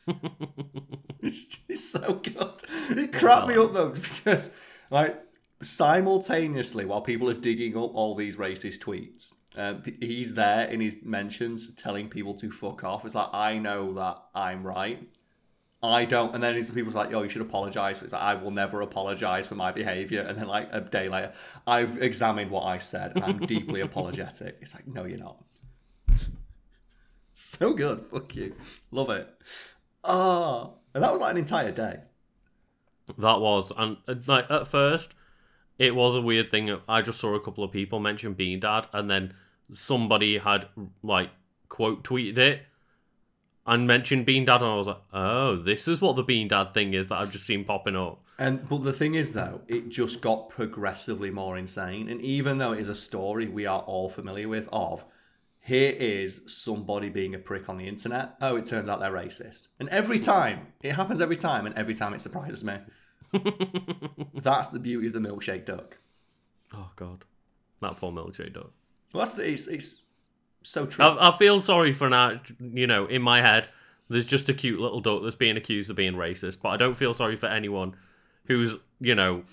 it's, 1.22 1.89
so 1.89 2.16
good. 2.16 2.64
It 2.89 3.14
cracked 3.14 3.47
me 3.47 3.55
up 3.55 3.74
though 3.74 3.89
because, 4.24 4.51
like, 4.89 5.20
simultaneously 5.62 6.86
while 6.86 7.01
people 7.01 7.30
are 7.30 7.34
digging 7.34 7.76
up 7.76 7.93
all 7.93 8.16
these 8.16 8.38
racist 8.38 8.80
tweets, 8.80 9.34
um, 9.55 9.84
he's 9.99 10.36
there 10.36 10.66
in 10.66 10.80
his 10.80 11.03
mentions 11.03 11.74
telling 11.76 12.10
people 12.10 12.34
to 12.36 12.51
fuck 12.51 12.84
off. 12.84 13.05
It's 13.05 13.16
like 13.16 13.34
I 13.34 13.57
know 13.57 13.93
that 13.93 14.18
I'm 14.36 14.66
right. 14.66 15.07
I 15.82 16.05
don't. 16.05 16.34
And 16.36 16.43
then 16.43 16.55
it's 16.55 16.70
people's 16.70 16.95
like, 16.95 17.14
"Oh, 17.14 17.24
you 17.24 17.30
should 17.30 17.41
apologize." 17.41 18.01
It's 18.01 18.14
like 18.14 18.22
I 18.22 18.34
will 18.36 18.51
never 18.51 18.82
apologize 18.82 19.47
for 19.47 19.55
my 19.55 19.72
behavior. 19.72 20.22
And 20.22 20.38
then 20.38 20.47
like 20.47 20.70
a 20.72 20.82
day 20.82 21.07
later, 21.07 21.34
I've 21.66 22.01
examined 22.01 22.51
what 22.51 22.64
I 22.64 22.78
said 22.80 23.14
and 23.16 23.24
I'm 23.24 23.39
deeply 23.39 23.80
apologetic. 23.82 24.57
It's 24.62 24.74
like, 24.74 24.88
no, 24.88 25.05
you're 25.05 25.20
not. 25.20 25.43
so 27.34 27.74
good. 27.74 28.05
Fuck 28.12 28.36
you. 28.36 28.55
Love 28.91 29.10
it. 29.10 29.30
Ah, 30.04 30.70
and 30.93 31.04
that 31.04 31.12
was 31.12 31.22
like 31.22 31.32
an 31.32 31.38
entire 31.38 31.72
day. 31.72 32.00
that 33.18 33.39
was, 33.39 33.72
and 33.78 33.97
uh, 34.08 34.16
like 34.28 34.50
at 34.50 34.68
first, 34.68 35.14
it 35.78 35.95
was 35.95 36.16
a 36.16 36.22
weird 36.22 36.52
thing. 36.52 36.76
I 36.88 37.02
just 37.02 37.20
saw 37.20 37.36
a 37.36 37.39
couple 37.39 37.64
of 37.64 37.72
people 37.72 38.00
mention 38.00 38.34
Bean 38.34 38.60
Dad, 38.60 38.88
and 38.93 39.10
then 39.10 39.34
somebody 39.74 40.38
had 40.38 40.68
like 41.04 41.30
quote 41.70 42.04
tweeted 42.04 42.38
it 42.38 42.62
and 43.68 43.86
mentioned 43.86 44.26
Bean 44.26 44.45
Dad, 44.45 44.62
and 44.62 44.72
I 44.72 44.76
was 44.76 44.88
like, 44.88 45.02
oh, 45.14 45.56
this 45.58 45.88
is 45.88 46.02
what 46.02 46.16
the 46.16 46.24
Bean 46.24 46.47
Dad 46.47 46.74
thing 46.74 46.93
is 46.93 47.08
that 47.10 47.20
I've 47.20 47.32
just 47.32 47.45
seen 47.45 47.66
popping 47.66 47.95
up. 47.95 48.22
And 48.38 48.68
but 48.70 48.84
the 48.84 48.93
thing 48.93 49.16
is 49.16 49.34
though, 49.34 49.62
it 49.68 49.89
just 49.89 50.22
got 50.22 50.50
progressively 50.50 51.30
more 51.30 51.58
insane. 51.58 52.08
And 52.08 52.22
even 52.22 52.58
though 52.58 52.72
it 52.72 52.80
is 52.80 52.88
a 52.89 52.95
story 52.95 53.47
we 53.47 53.66
are 53.66 53.82
all 53.82 54.08
familiar 54.10 54.47
with 54.47 54.70
of, 54.72 55.04
here 55.62 55.91
is 55.91 56.41
somebody 56.47 57.10
being 57.10 57.36
a 57.36 57.39
prick 57.39 57.70
on 57.70 57.78
the 57.78 57.88
internet. 57.88 58.36
Oh, 58.41 58.55
it 58.55 58.66
turns 58.66 58.89
out 58.89 58.99
they're 58.99 59.12
racist. 59.12 59.68
And 59.80 59.89
every 59.89 60.20
time, 60.20 60.68
it 60.82 60.93
happens 60.93 61.22
every 61.22 61.36
time, 61.36 61.66
and 61.66 61.76
every 61.76 61.93
time 61.93 62.14
it 62.14 62.22
surprises 62.22 62.64
me. 62.64 62.78
That's 64.34 64.70
the 64.70 64.80
beauty 64.80 65.07
of 65.07 65.14
the 65.14 65.20
milkshake 65.20 65.66
duck. 65.66 65.97
Oh 66.74 66.89
God, 66.95 67.26
that 67.82 67.97
poor 67.97 68.12
milkshake 68.12 68.53
duck. 68.53 68.72
Well, 69.14 69.26
that's 69.26 69.32
the, 69.32 69.47
it's, 69.47 69.68
it's 69.68 70.03
so 70.62 70.86
true. 70.86 71.03
I, 71.03 71.30
I 71.30 71.38
feel 71.38 71.62
sorry 71.62 71.91
for 71.91 72.10
now. 72.10 72.39
You 72.60 72.86
know, 72.86 73.05
in 73.07 73.24
my 73.24 73.41
head, 73.41 73.70
there's 74.07 74.28
just 74.28 74.49
a 74.49 74.53
cute 74.53 74.80
little 74.80 75.01
duck 75.01 75.24
that's 75.24 75.36
being 75.36 75.57
accused 75.57 75.89
of 75.89 75.95
being 75.95 76.14
racist, 76.14 76.57
but 76.62 76.70
I 76.70 76.78
don't 76.78 76.95
feel 76.95 77.14
sorry 77.14 77.36
for 77.36 77.47
anyone 77.47 77.95
who's 78.45 78.78
you 78.99 79.16
know 79.16 79.43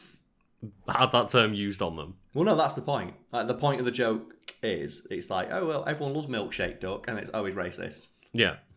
had 0.89 1.13
that 1.13 1.29
term 1.29 1.55
used 1.55 1.83
on 1.83 1.97
them. 1.97 2.15
Well, 2.35 2.45
no, 2.45 2.57
that's 2.57 2.75
the 2.75 2.83
point. 2.83 3.15
Like, 3.33 3.47
the 3.47 3.55
point 3.55 3.81
of 3.81 3.87
the 3.87 3.93
joke 3.93 4.35
is, 4.63 5.07
it's 5.11 5.31
like, 5.31 5.49
oh 5.51 5.67
well, 5.67 5.85
everyone 5.87 6.15
loves 6.15 6.27
milkshake 6.27 6.81
duck, 6.81 7.09
and 7.09 7.19
it's 7.19 7.31
always 7.31 7.55
racist. 7.55 8.07
Yeah, 8.33 8.57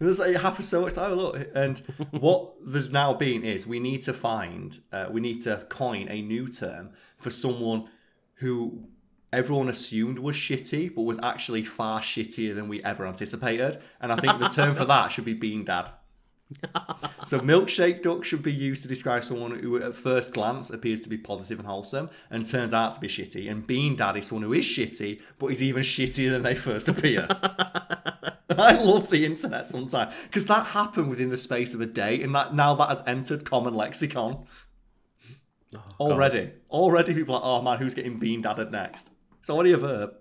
And 0.00 0.06
There's 0.06 0.18
like, 0.20 0.34
it 0.34 0.40
happens 0.40 0.68
so 0.68 0.82
much. 0.82 0.96
Oh 0.96 1.14
look, 1.14 1.48
and 1.54 1.78
what 2.12 2.52
there's 2.64 2.90
now 2.90 3.14
been 3.14 3.42
is 3.44 3.66
we 3.66 3.80
need 3.80 4.00
to 4.02 4.12
find, 4.12 4.78
uh, 4.92 5.06
we 5.10 5.20
need 5.20 5.40
to 5.42 5.66
coin 5.68 6.08
a 6.08 6.22
new 6.22 6.46
term 6.46 6.90
for 7.16 7.30
someone 7.30 7.88
who 8.34 8.84
everyone 9.32 9.68
assumed 9.68 10.20
was 10.20 10.36
shitty, 10.36 10.94
but 10.94 11.02
was 11.02 11.18
actually 11.22 11.64
far 11.64 12.00
shittier 12.00 12.54
than 12.54 12.68
we 12.68 12.82
ever 12.84 13.06
anticipated. 13.06 13.78
And 14.00 14.12
I 14.12 14.16
think 14.16 14.38
the 14.38 14.48
term 14.48 14.76
for 14.76 14.84
that 14.86 15.10
should 15.10 15.24
be 15.24 15.34
bean 15.34 15.64
dad. 15.64 15.90
So 17.26 17.38
milkshake 17.40 18.02
duck 18.02 18.24
should 18.24 18.42
be 18.42 18.52
used 18.52 18.82
to 18.82 18.88
describe 18.88 19.22
someone 19.22 19.50
who 19.58 19.82
at 19.82 19.94
first 19.94 20.32
glance 20.32 20.70
appears 20.70 21.00
to 21.00 21.08
be 21.08 21.18
positive 21.18 21.58
and 21.58 21.68
wholesome 21.68 22.08
and 22.30 22.46
turns 22.46 22.72
out 22.72 22.94
to 22.94 23.00
be 23.00 23.08
shitty 23.08 23.50
and 23.50 23.66
bean 23.66 23.94
dad 23.94 24.16
is 24.16 24.26
someone 24.26 24.42
who 24.44 24.54
is 24.54 24.64
shitty 24.64 25.20
but 25.38 25.48
is 25.48 25.62
even 25.62 25.82
shittier 25.82 26.30
than 26.30 26.42
they 26.42 26.54
first 26.54 26.88
appear 26.88 27.28
I 28.58 28.72
love 28.72 29.10
the 29.10 29.24
internet 29.24 29.66
sometimes 29.66 30.14
because 30.24 30.46
that 30.46 30.66
happened 30.68 31.10
within 31.10 31.28
the 31.28 31.36
space 31.36 31.74
of 31.74 31.80
a 31.80 31.86
day, 31.86 32.22
and 32.22 32.34
that 32.34 32.54
now 32.54 32.74
that 32.74 32.88
has 32.88 33.02
entered 33.06 33.44
common 33.44 33.74
lexicon 33.74 34.46
oh, 35.76 35.82
already. 36.00 36.52
Already, 36.70 37.14
people 37.14 37.34
are 37.34 37.40
like, 37.40 37.46
"Oh 37.46 37.62
man, 37.62 37.78
who's 37.78 37.94
getting 37.94 38.18
bean 38.18 38.40
dadded 38.40 38.72
next?" 38.72 39.10
It's 39.40 39.50
already 39.50 39.72
a 39.72 39.78
verb. 39.78 40.14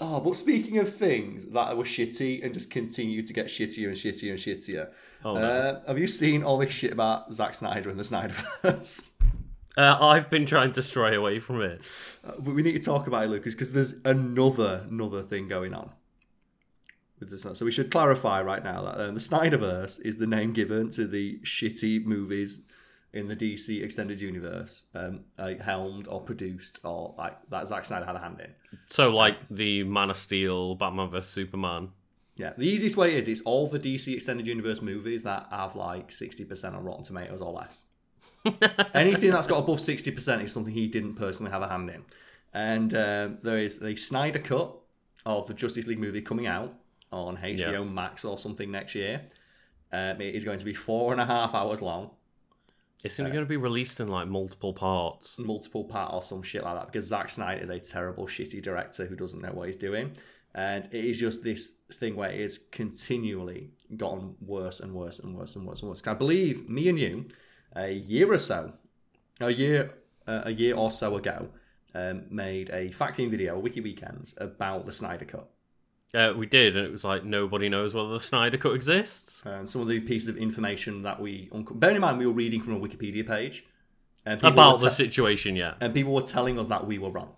Oh, 0.00 0.20
but 0.20 0.36
speaking 0.36 0.78
of 0.78 0.94
things 0.94 1.46
that 1.46 1.76
were 1.76 1.84
shitty 1.84 2.44
and 2.44 2.54
just 2.54 2.70
continue 2.70 3.22
to 3.22 3.32
get 3.32 3.46
shittier 3.46 3.88
and 3.88 3.96
shittier 3.96 4.30
and 4.30 4.38
shittier, 4.38 4.90
Oh, 5.24 5.34
no. 5.34 5.40
uh, 5.40 5.80
have 5.86 5.98
you 5.98 6.06
seen 6.06 6.42
all 6.44 6.58
this 6.58 6.70
shit 6.70 6.92
about 6.92 7.32
Zack 7.34 7.54
Snyder 7.54 7.90
and 7.90 7.98
the 7.98 8.04
Snyderverse? 8.04 9.10
uh, 9.76 9.98
I've 10.00 10.30
been 10.30 10.46
trying 10.46 10.72
to 10.72 10.82
stray 10.82 11.14
away 11.16 11.40
from 11.40 11.60
it. 11.60 11.80
Uh, 12.24 12.32
but 12.38 12.54
we 12.54 12.62
need 12.62 12.72
to 12.74 12.78
talk 12.80 13.06
about 13.08 13.24
it, 13.24 13.28
Lucas, 13.30 13.54
because 13.54 13.72
there's 13.72 13.94
another 14.04 14.86
another 14.88 15.22
thing 15.22 15.48
going 15.48 15.74
on 15.74 15.90
with 17.18 17.30
this. 17.30 17.42
So 17.58 17.64
we 17.64 17.72
should 17.72 17.90
clarify 17.90 18.40
right 18.42 18.62
now 18.62 18.82
that 18.82 19.00
um, 19.00 19.14
the 19.14 19.20
Snyderverse 19.20 20.00
is 20.02 20.18
the 20.18 20.26
name 20.26 20.52
given 20.52 20.90
to 20.92 21.06
the 21.06 21.40
shitty 21.40 22.04
movies 22.04 22.60
in 23.12 23.26
the 23.28 23.36
DC 23.36 23.82
extended 23.82 24.20
universe, 24.20 24.84
um, 24.94 25.20
like 25.38 25.60
helmed 25.60 26.08
or 26.08 26.20
produced 26.20 26.78
or 26.84 27.14
like 27.16 27.36
that 27.50 27.66
Zack 27.68 27.84
Snyder 27.84 28.04
had 28.06 28.16
a 28.16 28.18
hand 28.18 28.40
in. 28.40 28.54
So, 28.90 29.10
like 29.10 29.36
the 29.50 29.84
Man 29.84 30.10
of 30.10 30.18
Steel, 30.18 30.74
Batman 30.74 31.10
vs 31.10 31.30
Superman. 31.32 31.90
Yeah, 32.36 32.52
the 32.56 32.68
easiest 32.68 32.96
way 32.96 33.16
is 33.16 33.26
it's 33.26 33.40
all 33.42 33.68
the 33.68 33.80
DC 33.80 34.14
extended 34.14 34.46
universe 34.46 34.80
movies 34.80 35.22
that 35.24 35.46
have 35.50 35.74
like 35.74 36.12
sixty 36.12 36.44
percent 36.44 36.76
on 36.76 36.84
Rotten 36.84 37.02
Tomatoes 37.04 37.40
or 37.40 37.52
less. 37.52 37.86
Anything 38.94 39.30
that's 39.32 39.46
got 39.46 39.58
above 39.58 39.80
sixty 39.80 40.10
percent 40.10 40.42
is 40.42 40.52
something 40.52 40.72
he 40.72 40.86
didn't 40.88 41.14
personally 41.14 41.50
have 41.52 41.62
a 41.62 41.68
hand 41.68 41.90
in. 41.90 42.04
And 42.52 42.94
um, 42.94 43.38
there 43.42 43.58
is 43.58 43.78
the 43.78 43.96
Snyder 43.96 44.38
cut 44.38 44.74
of 45.26 45.46
the 45.46 45.54
Justice 45.54 45.86
League 45.86 45.98
movie 45.98 46.22
coming 46.22 46.46
out 46.46 46.74
on 47.12 47.36
HBO 47.38 47.58
Yeah. 47.72 47.82
Max 47.84 48.24
or 48.24 48.38
something 48.38 48.70
next 48.70 48.94
year. 48.94 49.22
Um, 49.92 50.20
it 50.20 50.34
is 50.34 50.44
going 50.44 50.58
to 50.58 50.64
be 50.64 50.74
four 50.74 51.12
and 51.12 51.20
a 51.20 51.26
half 51.26 51.54
hours 51.54 51.82
long, 51.82 52.10
Isn't 53.04 53.26
it 53.26 53.32
going 53.32 53.44
to 53.44 53.48
be 53.48 53.56
released 53.56 54.00
in 54.00 54.08
like 54.08 54.26
multiple 54.26 54.72
parts? 54.72 55.38
multiple 55.38 55.84
part 55.84 56.12
or 56.12 56.20
some 56.20 56.42
shit 56.42 56.64
like 56.64 56.74
that 56.74 56.86
because 56.86 57.06
Zack 57.06 57.28
Snyder 57.28 57.62
is 57.62 57.70
a 57.70 57.78
terrible, 57.78 58.26
shitty 58.26 58.60
director 58.60 59.06
who 59.06 59.14
doesn't 59.14 59.40
know 59.40 59.52
what 59.52 59.66
he's 59.66 59.76
doing. 59.76 60.12
And 60.54 60.86
it 60.86 61.04
is 61.04 61.20
just 61.20 61.44
this 61.44 61.74
thing 61.92 62.16
where 62.16 62.30
it 62.30 62.40
is 62.40 62.58
continually 62.72 63.70
gotten 63.96 64.34
worse 64.40 64.80
and 64.80 64.92
worse 64.92 65.20
and 65.20 65.36
worse 65.36 65.54
and 65.54 65.64
worse 65.64 65.80
and 65.80 65.90
worse. 65.90 66.02
I 66.06 66.14
believe 66.14 66.68
me 66.68 66.88
and 66.88 66.98
you, 66.98 67.26
a 67.76 67.92
year 67.92 68.32
or 68.32 68.38
so, 68.38 68.72
a 69.40 69.50
year, 69.50 69.94
uh, 70.26 70.42
a 70.46 70.50
year 70.50 70.74
or 70.74 70.90
so 70.90 71.16
ago, 71.16 71.50
um, 71.94 72.24
made 72.30 72.70
a 72.70 72.90
facting 72.90 73.30
video, 73.30 73.58
Wiki 73.58 73.80
Weekends, 73.80 74.34
about 74.38 74.86
the 74.86 74.92
Snyder 74.92 75.24
Cut. 75.24 75.48
Uh, 76.14 76.32
we 76.34 76.46
did, 76.46 76.76
and 76.76 76.86
it 76.86 76.90
was 76.90 77.04
like 77.04 77.24
nobody 77.24 77.68
knows 77.68 77.92
whether 77.92 78.10
the 78.10 78.20
Snyder 78.20 78.56
Cut 78.56 78.72
exists. 78.72 79.42
And 79.44 79.68
some 79.68 79.82
of 79.82 79.88
the 79.88 80.00
pieces 80.00 80.28
of 80.28 80.38
information 80.38 81.02
that 81.02 81.20
we, 81.20 81.50
unco- 81.52 81.74
bearing 81.74 81.96
in 81.96 82.02
mind 82.02 82.18
we 82.18 82.26
were 82.26 82.32
reading 82.32 82.62
from 82.62 82.74
a 82.74 82.80
Wikipedia 82.80 83.26
page, 83.26 83.66
and 84.24 84.42
About 84.42 84.80
were 84.80 84.88
the 84.88 84.94
situation, 84.94 85.54
yeah. 85.54 85.74
and 85.80 85.92
people 85.92 86.12
were 86.12 86.22
telling 86.22 86.58
us 86.58 86.68
that 86.68 86.86
we 86.86 86.98
were 86.98 87.10
wrong. 87.10 87.32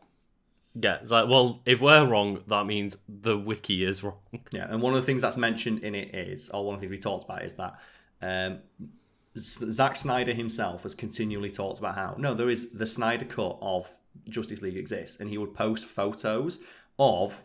Yeah, 0.75 0.99
it's 1.01 1.11
like, 1.11 1.29
well, 1.29 1.63
if 1.67 1.81
we're 1.81 2.07
wrong, 2.07 2.45
that 2.47 2.65
means 2.65 2.97
the 3.09 3.37
wiki 3.37 3.85
is 3.85 4.05
wrong. 4.05 4.19
Yeah, 4.53 4.67
and 4.71 4.81
one 4.81 4.95
of 4.95 5.01
the 5.01 5.07
things 5.07 5.23
that's 5.23 5.37
mentioned 5.37 5.83
in 5.83 5.95
it 5.97 6.15
is, 6.15 6.49
or 6.51 6.65
one 6.65 6.77
of 6.77 6.81
the 6.81 6.87
things 6.87 6.99
we 6.99 7.03
talked 7.03 7.25
about 7.25 7.43
is 7.43 7.57
that 7.57 7.75
um, 8.23 8.59
Zack 9.37 9.97
Snyder 9.97 10.33
himself 10.33 10.85
has 10.85 10.95
continually 10.95 11.51
talked 11.51 11.81
about 11.81 11.97
how 11.97 12.15
no, 12.19 12.35
there 12.35 12.51
is 12.51 12.71
the 12.71 12.87
Snyder 12.87 13.25
cut 13.25 13.59
of 13.61 13.99
Justice 14.29 14.63
League 14.63 14.77
exists, 14.77 15.19
and 15.19 15.29
he 15.29 15.39
would 15.39 15.55
post 15.55 15.87
photos 15.87 16.61
of 16.99 17.45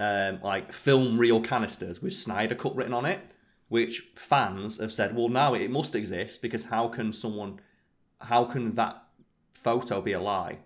um, 0.00 0.40
like 0.42 0.72
film 0.72 1.18
reel 1.18 1.40
canisters 1.40 2.02
with 2.02 2.14
Snyder 2.14 2.54
cut 2.54 2.74
written 2.76 2.94
on 2.94 3.04
it, 3.06 3.32
which 3.68 4.08
fans 4.14 4.78
have 4.80 4.92
said, 4.92 5.14
well, 5.16 5.28
now 5.28 5.54
it 5.54 5.70
must 5.70 5.94
exist 5.94 6.42
because 6.42 6.64
how 6.64 6.88
can 6.88 7.12
someone, 7.12 7.60
how 8.20 8.44
can 8.44 8.74
that 8.74 9.02
photo 9.54 10.00
be 10.00 10.12
a 10.12 10.20
lie? 10.20 10.58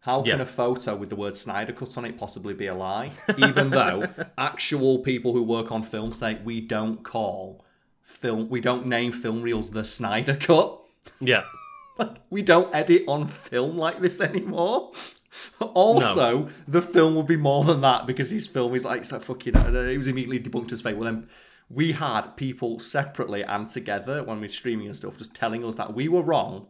How 0.00 0.22
can 0.22 0.36
Yeah. 0.38 0.42
a 0.42 0.46
photo 0.46 0.94
with 0.94 1.08
the 1.10 1.16
word 1.16 1.34
Snyder 1.34 1.72
cut 1.72 1.98
on 1.98 2.04
it 2.04 2.16
possibly 2.16 2.54
be 2.54 2.66
a 2.68 2.74
lie? 2.74 3.10
Even 3.38 3.70
though 3.70 4.08
actual 4.38 5.00
people 5.00 5.32
who 5.32 5.42
work 5.42 5.72
on 5.72 5.82
film 5.82 6.12
say 6.12 6.38
we 6.44 6.60
don't 6.60 7.02
call 7.02 7.64
film. 8.02 8.48
We 8.48 8.60
don't 8.60 8.86
name 8.86 9.10
film 9.10 9.42
reels 9.42 9.70
the 9.70 9.82
Snyder 9.82 10.36
Cut. 10.36 10.80
Yeah. 11.20 11.44
Like 11.98 12.16
we 12.28 12.42
don't 12.42 12.74
edit 12.74 13.04
on 13.08 13.26
film 13.26 13.78
like 13.78 14.00
this 14.00 14.20
anymore. 14.20 14.92
Also, 15.60 16.48
the 16.66 16.82
film 16.82 17.14
will 17.14 17.22
be 17.22 17.36
more 17.36 17.64
than 17.64 17.80
that 17.82 18.06
because 18.06 18.30
his 18.30 18.46
film 18.46 18.74
is 18.74 18.84
like 18.84 19.04
so 19.04 19.18
fucking. 19.18 19.56
It 19.56 19.96
was 19.96 20.06
immediately 20.06 20.40
debunked 20.40 20.72
as 20.72 20.80
fake. 20.82 20.96
Well, 20.96 21.04
then 21.04 21.28
we 21.68 21.92
had 21.92 22.36
people 22.36 22.78
separately 22.78 23.42
and 23.42 23.68
together 23.68 24.22
when 24.22 24.40
we 24.40 24.46
were 24.46 24.52
streaming 24.52 24.86
and 24.86 24.96
stuff 24.96 25.18
just 25.18 25.34
telling 25.34 25.64
us 25.64 25.76
that 25.76 25.94
we 25.94 26.08
were 26.08 26.22
wrong 26.22 26.68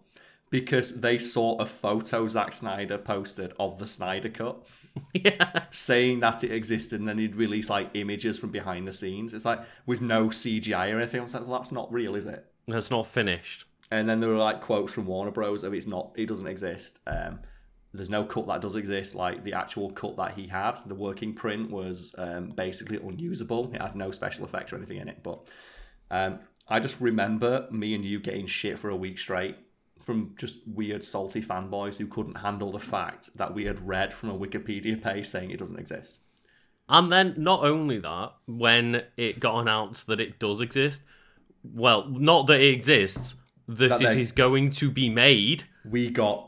because 0.50 1.00
they 1.00 1.18
saw 1.18 1.56
a 1.58 1.66
photo 1.66 2.26
Zack 2.26 2.52
Snyder 2.52 2.96
posted 2.98 3.52
of 3.58 3.78
the 3.78 3.86
Snyder 3.86 4.28
Cut 4.28 4.64
Yeah. 5.12 5.64
saying 5.70 6.20
that 6.20 6.44
it 6.44 6.52
existed 6.52 7.00
and 7.00 7.08
then 7.08 7.18
he'd 7.18 7.36
release 7.36 7.68
like 7.68 7.90
images 7.94 8.38
from 8.38 8.50
behind 8.50 8.86
the 8.88 8.92
scenes. 8.92 9.34
It's 9.34 9.44
like 9.44 9.60
with 9.84 10.00
no 10.00 10.28
CGI 10.28 10.94
or 10.94 10.98
anything. 10.98 11.20
I 11.20 11.24
was 11.24 11.34
like, 11.34 11.46
well, 11.46 11.58
that's 11.58 11.72
not 11.72 11.92
real, 11.92 12.14
is 12.14 12.26
it? 12.26 12.46
That's 12.68 12.90
not 12.90 13.06
finished. 13.06 13.64
And 13.90 14.08
then 14.08 14.20
there 14.20 14.30
were 14.30 14.36
like 14.36 14.62
quotes 14.62 14.92
from 14.92 15.06
Warner 15.06 15.30
Bros. 15.30 15.62
of 15.62 15.74
it's 15.74 15.86
not, 15.86 16.12
it 16.16 16.26
doesn't 16.26 16.46
exist. 16.46 17.00
Um, 17.06 17.40
there's 17.96 18.10
no 18.10 18.24
cut 18.24 18.46
that 18.46 18.60
does 18.60 18.76
exist. 18.76 19.14
Like 19.14 19.44
the 19.44 19.54
actual 19.54 19.90
cut 19.90 20.16
that 20.16 20.32
he 20.32 20.46
had, 20.46 20.78
the 20.86 20.94
working 20.94 21.34
print 21.34 21.70
was 21.70 22.14
um, 22.18 22.50
basically 22.50 22.98
unusable. 22.98 23.70
It 23.74 23.80
had 23.80 23.96
no 23.96 24.10
special 24.10 24.44
effects 24.44 24.72
or 24.72 24.76
anything 24.76 24.98
in 24.98 25.08
it. 25.08 25.22
But 25.22 25.48
um, 26.10 26.40
I 26.68 26.80
just 26.80 27.00
remember 27.00 27.66
me 27.70 27.94
and 27.94 28.04
you 28.04 28.20
getting 28.20 28.46
shit 28.46 28.78
for 28.78 28.90
a 28.90 28.96
week 28.96 29.18
straight 29.18 29.56
from 30.00 30.34
just 30.38 30.58
weird, 30.66 31.02
salty 31.02 31.40
fanboys 31.40 31.96
who 31.96 32.06
couldn't 32.06 32.36
handle 32.36 32.70
the 32.70 32.78
fact 32.78 33.30
that 33.36 33.54
we 33.54 33.64
had 33.64 33.86
read 33.86 34.12
from 34.12 34.30
a 34.30 34.38
Wikipedia 34.38 35.00
page 35.02 35.26
saying 35.26 35.50
it 35.50 35.58
doesn't 35.58 35.78
exist. 35.78 36.18
And 36.88 37.10
then 37.10 37.34
not 37.36 37.64
only 37.64 37.98
that, 37.98 38.32
when 38.46 39.02
it 39.16 39.40
got 39.40 39.58
announced 39.58 40.06
that 40.06 40.20
it 40.20 40.38
does 40.38 40.60
exist, 40.60 41.02
well, 41.64 42.08
not 42.08 42.46
that 42.46 42.60
it 42.60 42.72
exists, 42.72 43.34
that, 43.68 43.98
That 43.98 44.02
it 44.02 44.18
is 44.18 44.32
going 44.32 44.70
to 44.70 44.90
be 44.90 45.08
made. 45.08 45.64
we 45.84 46.10
got 46.10 46.45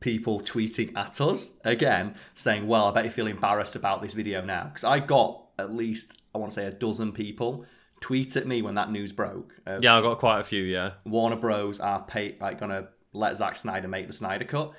people 0.00 0.40
tweeting 0.40 0.96
at 0.96 1.20
us 1.20 1.52
again 1.64 2.14
saying, 2.34 2.66
Well, 2.66 2.86
I 2.86 2.92
bet 2.92 3.04
you 3.04 3.10
feel 3.10 3.26
embarrassed 3.26 3.76
about 3.76 4.02
this 4.02 4.12
video 4.12 4.42
now. 4.44 4.64
Because 4.64 4.84
I 4.84 5.00
got 5.00 5.44
at 5.58 5.74
least, 5.74 6.20
I 6.34 6.38
want 6.38 6.52
to 6.52 6.54
say, 6.54 6.66
a 6.66 6.72
dozen 6.72 7.12
people 7.12 7.64
tweet 8.00 8.36
at 8.36 8.46
me 8.46 8.62
when 8.62 8.74
that 8.76 8.92
news 8.92 9.12
broke. 9.12 9.54
Uh, 9.66 9.78
Yeah, 9.80 9.98
I 9.98 10.00
got 10.00 10.18
quite 10.18 10.40
a 10.40 10.44
few, 10.44 10.62
yeah. 10.62 10.92
Warner 11.04 11.36
Bros. 11.36 11.80
are 11.80 12.02
pay, 12.02 12.36
like 12.40 12.58
going 12.60 12.70
to 12.70 12.88
let 13.12 13.36
Zack 13.36 13.56
Snyder 13.56 13.88
make 13.88 14.06
the 14.06 14.12
Snyder 14.12 14.44
Cut 14.44 14.72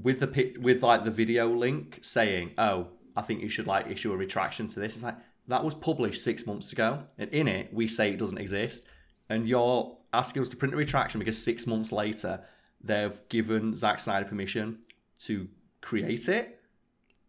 with 0.00 0.20
the 0.20 0.26
pic- 0.28 0.56
with 0.60 0.82
like 0.82 1.04
the 1.04 1.10
video 1.10 1.52
link 1.52 1.98
saying, 2.02 2.52
"Oh, 2.58 2.88
I 3.16 3.22
think 3.22 3.42
you 3.42 3.48
should 3.48 3.66
like 3.66 3.88
issue 3.88 4.12
a 4.12 4.16
retraction 4.16 4.68
to 4.68 4.80
this." 4.80 4.94
It's 4.94 5.02
like 5.02 5.16
that 5.48 5.64
was 5.64 5.74
published 5.74 6.22
six 6.22 6.46
months 6.46 6.72
ago, 6.72 7.04
and 7.18 7.28
in 7.30 7.48
it 7.48 7.72
we 7.74 7.88
say 7.88 8.12
it 8.12 8.18
doesn't 8.18 8.38
exist, 8.38 8.86
and 9.28 9.48
you're 9.48 9.96
asking 10.12 10.42
us 10.42 10.48
to 10.50 10.56
print 10.56 10.74
a 10.74 10.76
retraction 10.76 11.18
because 11.18 11.42
six 11.42 11.66
months 11.66 11.90
later 11.90 12.40
they've 12.82 13.20
given 13.28 13.74
Zack 13.74 13.98
Snyder 13.98 14.26
permission 14.26 14.78
to 15.20 15.48
create 15.80 16.28
it. 16.28 16.54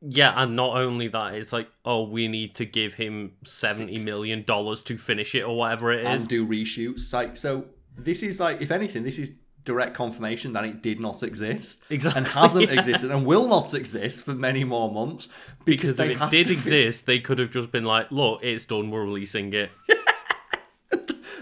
Yeah, 0.01 0.33
and 0.35 0.55
not 0.55 0.77
only 0.77 1.09
that, 1.09 1.33
it's 1.35 1.51
like, 1.51 1.67
oh, 1.83 2.03
we 2.03 2.29
need 2.29 2.55
to 2.55 2.65
give 2.65 2.93
him 2.93 3.33
seventy 3.45 3.97
million 3.97 4.43
dollars 4.43 4.81
to 4.83 4.97
finish 4.97 5.35
it 5.35 5.41
or 5.41 5.57
whatever 5.57 5.91
it 5.91 6.05
is. 6.05 6.21
and 6.21 6.29
do 6.29 6.47
reshoots. 6.47 7.11
Like 7.11 7.35
so, 7.35 7.65
this 7.97 8.23
is 8.23 8.39
like, 8.39 8.61
if 8.61 8.71
anything, 8.71 9.03
this 9.03 9.19
is 9.19 9.33
direct 9.65 9.93
confirmation 9.93 10.53
that 10.53 10.63
it 10.63 10.81
did 10.81 10.99
not 11.01 11.21
exist 11.21 11.83
Exactly, 11.89 12.17
and 12.19 12.27
hasn't 12.27 12.67
yeah. 12.69 12.75
existed 12.75 13.11
and 13.11 13.25
will 13.25 13.47
not 13.47 13.73
exist 13.73 14.23
for 14.23 14.33
many 14.33 14.63
more 14.63 14.89
months 14.91 15.27
because, 15.65 15.93
because 15.95 16.15
if 16.15 16.21
it 16.21 16.31
did 16.31 16.49
exist, 16.49 17.05
they 17.05 17.19
could 17.19 17.37
have 17.39 17.51
just 17.51 17.69
been 17.71 17.83
like, 17.83 18.09
look, 18.09 18.39
it's 18.41 18.65
done, 18.65 18.89
we're 18.89 19.03
releasing 19.03 19.53
it. 19.53 19.69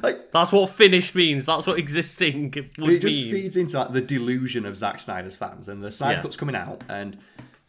Like 0.04 0.32
That's 0.32 0.52
what 0.52 0.70
finished 0.70 1.16
means. 1.16 1.46
That's 1.46 1.66
what 1.68 1.80
existing 1.80 2.54
would 2.78 2.90
it 2.92 3.00
just 3.02 3.16
mean. 3.18 3.32
feeds 3.32 3.56
into 3.58 3.78
like 3.78 3.94
the 3.94 4.02
delusion 4.02 4.66
of 4.66 4.76
Zack 4.78 5.00
Snyder's 5.00 5.36
fans, 5.36 5.68
and 5.68 5.84
the 5.84 5.92
Snyder 5.92 6.16
Yeah. 6.18 6.22
Cut's 6.22 6.38
coming 6.38 6.56
out, 6.56 6.84
and 6.90 7.18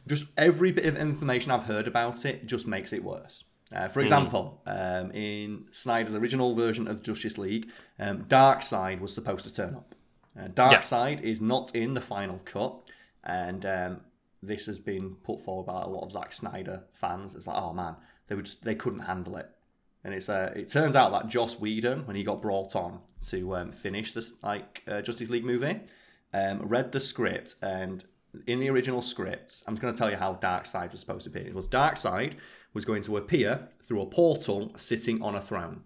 just 0.07 0.26
every 0.37 0.72
bit 0.72 0.87
of 0.87 0.97
information 0.97 1.51
I've 1.53 1.64
heard 1.64 1.87
about 1.87 2.24
it 2.24 2.47
just 2.47 2.66
makes 2.66 2.93
it 2.93 3.03
worse. 3.05 3.45
Uh, 3.74 3.87
Hmm. 3.87 3.93
for 3.93 4.01
example, 4.01 4.62
um, 4.66 5.11
in 5.12 5.64
Snyder's 5.72 6.14
original 6.14 6.55
version 6.55 6.89
of 6.89 7.03
Justice 7.03 7.37
League, 7.37 7.70
um, 7.99 8.24
Darkseid 8.24 9.01
was 9.01 9.12
supposed 9.14 9.47
to 9.47 9.53
turn 9.53 9.74
up. 9.74 9.95
Uh, 10.39 10.49
Darkseid 10.49 11.20
is 11.20 11.41
not 11.43 11.74
in 11.74 11.93
the 11.95 12.01
final 12.01 12.41
cut, 12.47 12.74
and 13.24 13.66
um, 13.66 14.01
this 14.43 14.64
has 14.66 14.79
been 14.79 15.16
put 15.16 15.41
forward 15.45 15.66
by 15.66 15.83
a 15.83 15.87
lot 15.87 16.05
of 16.05 16.12
Zack 16.12 16.33
Snyder 16.33 16.85
fans. 16.93 17.35
It's 17.35 17.47
like, 17.47 17.57
oh 17.61 17.74
man, 17.74 17.97
they 18.29 18.35
were 18.37 18.43
just 18.43 18.64
they 18.64 18.74
couldn't 18.74 19.01
handle 19.01 19.37
it. 19.37 19.51
And 20.05 20.14
it's 20.14 20.28
uh, 20.28 20.53
it 20.55 20.68
turns 20.68 20.94
out 20.96 21.11
that 21.12 21.28
Joss 21.28 21.59
Whedon, 21.59 22.07
when 22.07 22.16
he 22.16 22.22
got 22.22 22.40
brought 22.40 22.76
on 22.76 23.01
to 23.28 23.57
um, 23.57 23.72
finish 23.72 24.12
this 24.12 24.34
like 24.42 24.82
uh, 24.86 25.03
Justice 25.03 25.28
League 25.28 25.44
movie, 25.44 25.80
um, 26.32 26.61
read 26.62 26.92
the 26.92 27.01
script 27.01 27.57
and 27.62 28.05
in 28.46 28.61
the 28.61 28.68
original 28.70 29.03
script, 29.03 29.62
I'm 29.66 29.74
just 29.74 29.82
going 29.82 29.92
to 29.92 29.99
tell 29.99 30.11
you 30.11 30.16
how 30.16 30.34
Darkseid 30.34 30.90
was 30.92 31.01
supposed 31.01 31.24
to 31.24 31.30
be. 31.30 31.40
It 31.40 31.55
was 31.55 31.66
Darkseid 31.66 32.34
was 32.74 32.84
going 32.84 33.03
to 33.03 33.16
appear 33.16 33.68
through 33.82 34.03
a 34.03 34.07
portal 34.07 34.72
sitting 34.76 35.22
on 35.22 35.34
a 35.34 35.40
throne. 35.40 35.82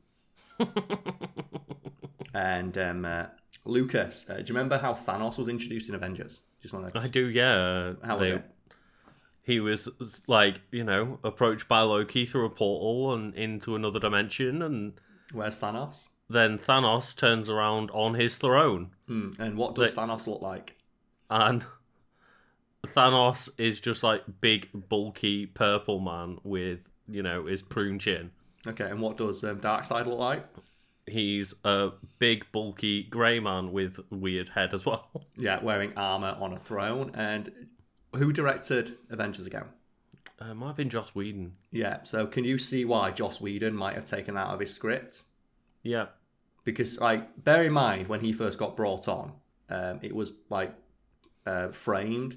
and 2.35 2.77
um, 2.79 3.05
uh, 3.05 3.27
Lucas, 3.65 4.27
uh, 4.29 4.35
do 4.35 4.41
you 4.41 4.47
remember 4.49 4.79
how 4.79 4.93
Thanos 4.93 5.39
was 5.39 5.49
introduced 5.49 5.89
in 5.89 5.95
Avengers? 5.95 6.43
Just 6.61 6.75
want 6.75 6.93
to. 6.93 6.99
I 7.01 7.07
do, 7.09 7.29
yeah. 7.29 7.95
How 8.05 8.19
was 8.19 8.29
They- 8.29 8.35
it? 8.37 8.45
He 9.45 9.59
was 9.61 9.89
like, 10.29 10.61
you 10.71 10.85
know, 10.85 11.19
approached 11.25 11.67
by 11.69 11.81
Loki 11.81 12.25
through 12.27 12.45
a 12.47 12.51
portal 12.51 13.13
and 13.13 13.35
into 13.35 13.75
another 13.75 13.99
dimension, 13.99 14.63
and 14.63 14.93
Where's 15.33 15.61
Thanos? 15.61 16.11
then 16.29 16.59
Thanos 16.59 17.17
turns 17.17 17.51
around 17.51 17.91
on 17.93 18.15
his 18.15 18.37
throne, 18.37 18.93
Hmm. 19.09 19.31
And 19.39 19.57
what 19.57 19.75
does 19.75 19.97
Like- 19.97 20.09
Thanos 20.09 20.27
look 20.29 20.43
like? 20.43 20.77
and 21.29 21.65
Thanos 22.87 23.49
is 23.59 23.81
just 23.81 24.03
like 24.03 24.23
big, 24.41 24.69
bulky 24.89 25.47
purple 25.47 26.01
man 26.01 26.39
with, 26.43 26.81
you 27.09 27.23
know, 27.23 27.47
his 27.47 27.63
prune 27.63 27.99
chin. 27.99 28.31
Okay, 28.67 28.85
and 28.89 29.01
what 29.01 29.17
does 29.17 29.43
um, 29.45 29.61
Darkseid 29.61 30.07
look 30.07 30.19
like? 30.19 30.45
He's 31.07 31.53
a 31.65 31.91
big, 32.19 32.51
bulky 32.53 33.03
grey 33.05 33.41
man 33.41 33.73
with 33.73 33.99
weird 34.11 34.51
head 34.51 34.73
as 34.75 34.85
well. 34.87 35.11
Yeah, 35.37 35.63
wearing 35.63 35.93
armor 35.97 36.37
on 36.41 36.53
a 36.53 36.59
throne. 36.59 37.11
And 37.15 37.51
who 38.15 38.33
directed 38.33 38.97
Avengers 39.11 39.47
again? 39.47 39.65
Uh, 40.41 40.51
it 40.51 40.55
might 40.55 40.69
have 40.69 40.77
been 40.77 40.91
Joss 40.91 41.15
Whedon. 41.15 41.55
Yeah, 41.71 41.99
so 42.05 42.27
can 42.27 42.45
you 42.45 42.59
see 42.59 42.85
why 42.85 43.11
Joss 43.11 43.41
Whedon 43.41 43.75
might 43.75 43.95
have 43.95 44.05
taken 44.05 44.35
that 44.35 44.49
out 44.49 44.55
of 44.55 44.61
his 44.61 44.75
script? 44.75 45.23
Yeah. 45.83 46.07
Because, 46.65 47.01
like, 47.01 47.45
bear 47.45 47.65
in 47.65 47.73
mind 47.73 48.09
when 48.09 48.21
he 48.21 48.33
first 48.33 48.59
got 48.59 48.77
brought 48.77 49.09
on, 49.09 49.33
um, 49.69 49.99
it 50.03 50.15
was 50.15 50.33
like 50.49 50.75
uh, 51.47 51.69
framed 51.69 52.37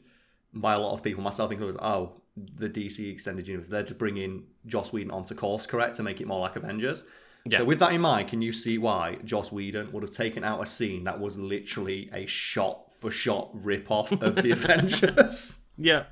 by 0.53 0.73
a 0.73 0.79
lot 0.79 0.93
of 0.93 1.03
people, 1.03 1.23
myself 1.23 1.51
included. 1.51 1.79
Oh, 1.81 2.21
the 2.35 2.69
DC 2.69 3.11
Extended 3.11 3.47
Universe. 3.47 3.69
They're 3.69 3.83
just 3.83 3.97
bringing 3.97 4.43
Joss 4.65 4.91
Whedon 4.91 5.11
onto 5.11 5.35
course 5.35 5.67
correct 5.67 5.95
to 5.95 6.03
make 6.03 6.21
it 6.21 6.27
more 6.27 6.39
like 6.39 6.55
Avengers. 6.55 7.05
Yeah. 7.45 7.59
So 7.59 7.65
with 7.65 7.79
that 7.79 7.93
in 7.93 8.01
mind, 8.01 8.29
can 8.29 8.41
you 8.41 8.51
see 8.51 8.77
why 8.77 9.17
Joss 9.23 9.51
Whedon 9.51 9.91
would 9.91 10.03
have 10.03 10.11
taken 10.11 10.43
out 10.43 10.61
a 10.61 10.65
scene 10.65 11.03
that 11.03 11.19
was 11.19 11.37
literally 11.37 12.09
a 12.11 12.25
shot 12.25 12.93
for 12.99 13.11
shot 13.11 13.49
rip 13.53 13.91
off 13.91 14.11
of 14.11 14.35
the 14.35 14.51
Avengers? 14.51 15.59
Yeah. 15.77 16.05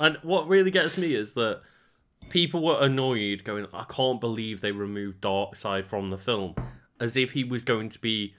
And 0.00 0.18
what 0.22 0.48
really 0.48 0.70
gets 0.70 0.96
me 0.98 1.14
is 1.14 1.32
that 1.34 1.60
people 2.28 2.62
were 2.64 2.78
annoyed, 2.80 3.44
going, 3.44 3.66
I 3.72 3.84
can't 3.88 4.20
believe 4.20 4.60
they 4.60 4.72
removed 4.72 5.20
Darkseid 5.20 5.84
from 5.86 6.10
the 6.10 6.18
film, 6.18 6.54
as 7.00 7.16
if 7.16 7.32
he 7.32 7.44
was 7.44 7.62
going 7.62 7.88
to 7.90 7.98
be 7.98 8.34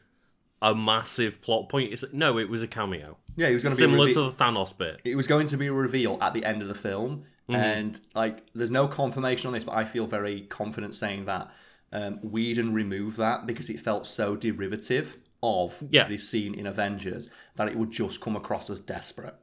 a 0.62 0.74
massive 0.76 1.42
plot 1.42 1.70
point. 1.70 1.94
It's 1.94 2.04
like, 2.04 2.14
no, 2.14 2.38
it 2.38 2.50
was 2.50 2.64
a 2.64 2.68
cameo. 2.68 3.18
Yeah, 3.36 3.48
he 3.48 3.54
was 3.54 3.64
going 3.64 3.76
to 3.76 3.82
be 3.82 3.84
Similar 3.84 4.06
reve- 4.08 4.14
to 4.16 4.22
the 4.30 4.32
Thanos 4.32 4.78
bit. 4.78 5.00
it 5.04 5.16
was 5.16 5.28
going 5.28 5.48
to 5.48 5.58
be 5.58 5.68
a 5.68 5.74
reveal 5.74 6.18
at 6.22 6.34
the 6.34 6.46
end 6.46 6.62
of 6.62 6.68
the 6.68 6.76
film, 6.76 7.26
Mm-hmm. 7.50 7.56
and 7.60 8.00
like, 8.16 8.46
there's 8.56 8.72
no 8.72 8.88
confirmation 8.88 9.48
on 9.48 9.54
this, 9.54 9.66
but 9.66 9.76
I 9.76 9.84
feel 9.84 10.08
very 10.08 10.44
confident 10.44 10.96
saying 10.96 11.26
that 11.26 11.52
um, 11.92 12.20
Whedon 12.24 12.74
removed 12.74 13.18
that 13.18 13.46
because 13.46 13.70
it 13.70 13.82
felt 13.82 14.06
so 14.08 14.38
derivative 14.38 15.18
of 15.44 15.84
Yeah. 15.92 16.08
this 16.08 16.28
scene 16.30 16.56
in 16.56 16.66
Avengers 16.66 17.28
that 17.58 17.68
it 17.68 17.76
would 17.76 17.92
just 17.92 18.22
come 18.22 18.38
across 18.38 18.70
as 18.70 18.80
desperate. 18.80 19.36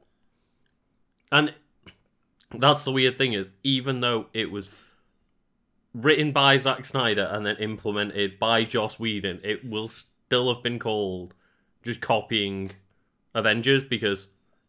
And 1.31 1.53
that's 2.53 2.83
the 2.83 2.91
weird 2.91 3.17
thing 3.17 3.33
is, 3.33 3.47
even 3.63 4.01
though 4.01 4.27
it 4.33 4.51
was 4.51 4.69
written 5.93 6.31
by 6.31 6.57
Zack 6.57 6.85
Snyder 6.85 7.29
and 7.31 7.45
then 7.45 7.57
implemented 7.57 8.39
by 8.39 8.63
Joss 8.63 8.99
Whedon, 8.99 9.39
it 9.43 9.67
will 9.67 9.87
still 9.87 10.53
have 10.53 10.63
been 10.63 10.79
called 10.79 11.33
just 11.83 12.01
copying 12.01 12.71
Avengers 13.33 13.83
because, 13.83 14.27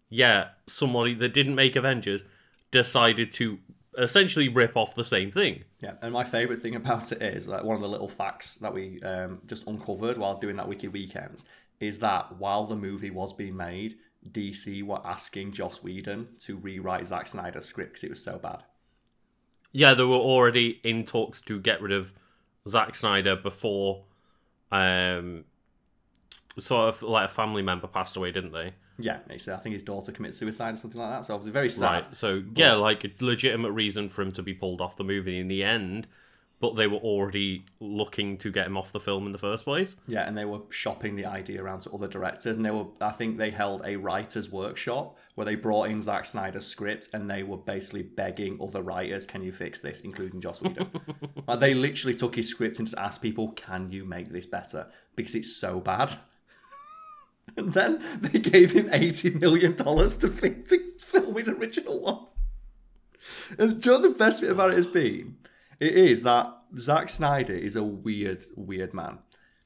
yeah, 0.08 0.48
somebody 0.66 1.14
that 1.14 1.34
didn't 1.34 1.54
make 1.54 1.76
Avengers 1.76 2.24
decided 2.70 3.32
to 3.32 3.58
essentially 3.98 4.48
rip 4.48 4.76
off 4.76 4.94
the 4.94 5.04
same 5.04 5.30
thing. 5.30 5.64
Yeah, 5.82 5.94
and 6.00 6.12
my 6.12 6.24
favourite 6.24 6.60
thing 6.60 6.74
about 6.74 7.12
it 7.12 7.20
is 7.22 7.48
like 7.48 7.64
one 7.64 7.76
of 7.76 7.82
the 7.82 7.88
little 7.88 8.08
facts 8.08 8.56
that 8.56 8.72
we 8.72 9.00
um, 9.02 9.40
just 9.46 9.66
uncovered 9.66 10.16
while 10.16 10.38
doing 10.38 10.56
that 10.56 10.68
wiki 10.68 10.88
weekends 10.88 11.44
is 11.80 11.98
that 11.98 12.38
while 12.38 12.64
the 12.64 12.76
movie 12.76 13.10
was 13.10 13.32
being 13.32 13.56
made, 13.56 13.96
DC 14.30 14.82
were 14.82 15.04
asking 15.04 15.52
Joss 15.52 15.82
Whedon 15.82 16.28
to 16.40 16.56
rewrite 16.56 17.06
Zack 17.06 17.26
Snyder's 17.26 17.64
script 17.64 17.92
because 17.92 18.04
it 18.04 18.10
was 18.10 18.22
so 18.22 18.38
bad. 18.38 18.62
Yeah, 19.72 19.94
they 19.94 20.04
were 20.04 20.16
already 20.16 20.80
in 20.84 21.04
talks 21.04 21.40
to 21.42 21.58
get 21.58 21.80
rid 21.80 21.92
of 21.92 22.12
Zack 22.68 22.94
Snyder 22.94 23.36
before 23.36 24.04
um, 24.70 25.44
sort 26.58 26.88
of 26.88 27.02
like 27.02 27.30
a 27.30 27.32
family 27.32 27.62
member 27.62 27.86
passed 27.86 28.16
away, 28.16 28.32
didn't 28.32 28.52
they? 28.52 28.74
Yeah, 28.98 29.18
I 29.28 29.36
think 29.36 29.72
his 29.72 29.82
daughter 29.82 30.12
committed 30.12 30.34
suicide 30.34 30.74
or 30.74 30.76
something 30.76 31.00
like 31.00 31.10
that. 31.10 31.24
So 31.24 31.34
obviously 31.34 31.52
very 31.52 31.70
sad. 31.70 32.06
Right. 32.06 32.16
So 32.16 32.42
yeah, 32.54 32.74
like 32.74 33.04
a 33.04 33.10
legitimate 33.20 33.72
reason 33.72 34.08
for 34.08 34.22
him 34.22 34.30
to 34.32 34.42
be 34.42 34.54
pulled 34.54 34.80
off 34.80 34.96
the 34.96 35.04
movie 35.04 35.38
in 35.38 35.48
the 35.48 35.64
end, 35.64 36.06
but 36.62 36.76
they 36.76 36.86
were 36.86 36.98
already 36.98 37.64
looking 37.80 38.38
to 38.38 38.48
get 38.52 38.68
him 38.68 38.76
off 38.76 38.92
the 38.92 39.00
film 39.00 39.26
in 39.26 39.32
the 39.32 39.38
first 39.38 39.64
place. 39.64 39.96
Yeah, 40.06 40.28
and 40.28 40.38
they 40.38 40.44
were 40.44 40.60
shopping 40.70 41.16
the 41.16 41.26
idea 41.26 41.60
around 41.60 41.80
to 41.80 41.90
other 41.90 42.06
directors, 42.06 42.56
and 42.56 42.64
they 42.64 42.70
were. 42.70 42.86
I 43.00 43.10
think 43.10 43.36
they 43.36 43.50
held 43.50 43.82
a 43.84 43.96
writers' 43.96 44.48
workshop 44.48 45.18
where 45.34 45.44
they 45.44 45.56
brought 45.56 45.90
in 45.90 46.00
Zack 46.00 46.24
Snyder's 46.24 46.64
script, 46.64 47.08
and 47.12 47.28
they 47.28 47.42
were 47.42 47.56
basically 47.56 48.02
begging 48.02 48.60
other 48.62 48.80
writers, 48.80 49.26
"Can 49.26 49.42
you 49.42 49.50
fix 49.50 49.80
this?" 49.80 50.02
Including 50.02 50.40
Joss 50.40 50.62
Whedon. 50.62 50.88
like 51.48 51.58
they 51.58 51.74
literally 51.74 52.14
took 52.14 52.36
his 52.36 52.48
script 52.48 52.78
and 52.78 52.86
just 52.86 52.96
asked 52.96 53.22
people, 53.22 53.48
"Can 53.50 53.90
you 53.90 54.04
make 54.04 54.30
this 54.30 54.46
better?" 54.46 54.86
Because 55.16 55.34
it's 55.34 55.54
so 55.54 55.80
bad. 55.80 56.14
And 57.56 57.74
then 57.74 58.02
they 58.20 58.38
gave 58.38 58.70
him 58.70 58.88
eighty 58.92 59.28
million 59.30 59.74
dollars 59.74 60.16
to, 60.18 60.28
to 60.28 60.92
film 61.00 61.34
his 61.34 61.48
original 61.48 62.00
one. 62.00 62.26
And 63.58 63.82
do 63.82 63.90
you 63.90 63.96
know 63.96 64.00
what 64.00 64.12
the 64.12 64.24
best 64.24 64.40
bit 64.40 64.50
about 64.50 64.70
it 64.70 64.76
has 64.76 64.86
been? 64.86 65.36
It 65.82 65.96
is 65.96 66.22
that 66.22 66.46
Zack 66.78 67.08
Snyder 67.08 67.54
is 67.54 67.74
a 67.74 67.82
weird, 67.82 68.44
weird 68.54 68.94
man. 68.94 69.18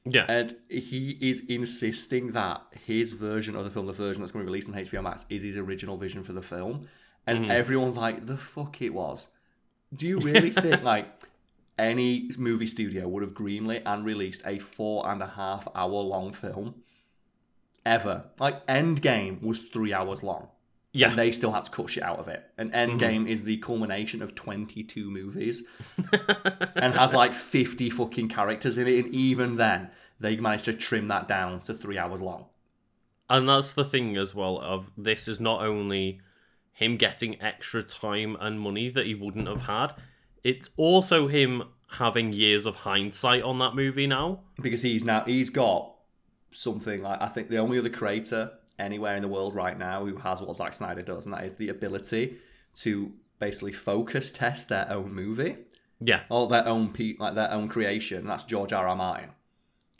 Yeah. 0.03 0.25
And 0.27 0.55
he 0.67 1.15
is 1.21 1.43
insisting 1.47 2.31
that 2.31 2.63
his 2.87 3.11
version 3.11 3.55
of 3.55 3.65
the 3.65 3.69
film, 3.69 3.85
the 3.85 3.93
version 3.93 4.23
that's 4.23 4.31
going 4.31 4.43
to 4.43 4.49
be 4.49 4.51
released 4.51 4.67
on 4.67 4.73
HBO 4.73 5.03
Max, 5.03 5.27
is 5.29 5.43
his 5.43 5.57
original 5.57 5.95
vision 5.95 6.23
for 6.23 6.33
the 6.33 6.41
film. 6.41 6.87
And 7.27 7.41
mm-hmm. 7.41 7.51
everyone's 7.51 7.97
like, 7.97 8.25
the 8.25 8.35
fuck 8.35 8.81
it 8.81 8.95
was. 8.95 9.27
Do 9.93 10.07
you 10.07 10.17
really 10.17 10.49
think, 10.63 10.81
like, 10.81 11.07
any 11.77 12.31
movie 12.35 12.65
studio 12.65 13.07
would 13.07 13.21
have 13.21 13.35
greenlit 13.35 13.83
and 13.85 14.03
released 14.03 14.41
a 14.43 14.57
four 14.57 15.07
and 15.07 15.21
a 15.21 15.27
half 15.27 15.67
hour 15.75 16.01
long 16.01 16.33
film? 16.33 16.81
Ever. 17.85 18.23
Like, 18.39 18.65
Endgame 18.65 19.43
was 19.43 19.61
three 19.61 19.93
hours 19.93 20.23
long. 20.23 20.47
Yeah. 20.97 21.09
And 21.09 21.17
they 21.17 21.31
still 21.31 21.51
had 21.51 21.63
to 21.65 21.71
cut 21.71 21.89
shit 21.89 22.03
out 22.03 22.17
of 22.17 22.27
it. 22.27 22.43
And 22.57 22.71
mm-hmm. 22.71 22.97
Endgame 22.97 23.29
is 23.29 23.43
the 23.43 23.57
culmination 23.57 24.23
of 24.23 24.33
22 24.33 25.11
movies 25.11 25.63
and 26.75 26.93
has 26.95 27.13
like 27.13 27.35
50 27.35 27.91
fucking 27.91 28.29
characters 28.29 28.77
in 28.77 28.87
it. 28.87 29.05
And 29.05 29.13
even 29.13 29.57
then, 29.57 29.91
they 30.19 30.35
managed 30.37 30.65
to 30.65 30.73
trim 30.73 31.07
that 31.09 31.27
down 31.27 31.61
to 31.61 31.73
three 31.75 31.99
hours 31.99 32.21
long. 32.21 32.45
And 33.29 33.47
that's 33.47 33.73
the 33.73 33.85
thing 33.85 34.17
as 34.17 34.33
well 34.33 34.59
of 34.59 34.89
this 34.97 35.27
is 35.27 35.39
not 35.39 35.61
only 35.61 36.19
him 36.73 36.97
getting 36.97 37.39
extra 37.41 37.83
time 37.83 38.35
and 38.39 38.59
money 38.59 38.89
that 38.89 39.05
he 39.05 39.13
wouldn't 39.13 39.47
have 39.47 39.61
had, 39.61 39.93
it's 40.43 40.69
also 40.77 41.27
him 41.27 41.63
having 41.91 42.33
years 42.33 42.65
of 42.65 42.75
hindsight 42.75 43.43
on 43.43 43.59
that 43.59 43.75
movie 43.75 44.07
now. 44.07 44.39
Because 44.59 44.81
he's 44.81 45.03
now, 45.03 45.23
he's 45.25 45.51
got 45.51 45.93
something 46.51 47.03
like, 47.03 47.21
I 47.21 47.27
think 47.27 47.49
the 47.49 47.57
only 47.57 47.77
other 47.77 47.89
creator 47.89 48.53
anywhere 48.79 49.15
in 49.15 49.21
the 49.21 49.27
world 49.27 49.55
right 49.55 49.77
now 49.77 50.05
who 50.05 50.17
has 50.17 50.41
what 50.41 50.55
Zack 50.55 50.73
Snyder 50.73 51.01
does, 51.01 51.25
and 51.25 51.33
that 51.33 51.43
is 51.43 51.55
the 51.55 51.69
ability 51.69 52.37
to 52.75 53.11
basically 53.39 53.71
focus 53.71 54.31
test 54.31 54.69
their 54.69 54.91
own 54.91 55.13
movie. 55.13 55.57
Yeah. 55.99 56.21
or 56.29 56.47
their 56.47 56.67
own 56.67 56.93
pe- 56.93 57.15
like 57.17 57.33
their 57.33 57.51
own 57.51 57.69
creation. 57.69 58.19
and 58.19 58.29
That's 58.29 58.43
George 58.43 58.71
R. 58.71 58.87
R. 58.87 58.95
Martin, 58.95 59.31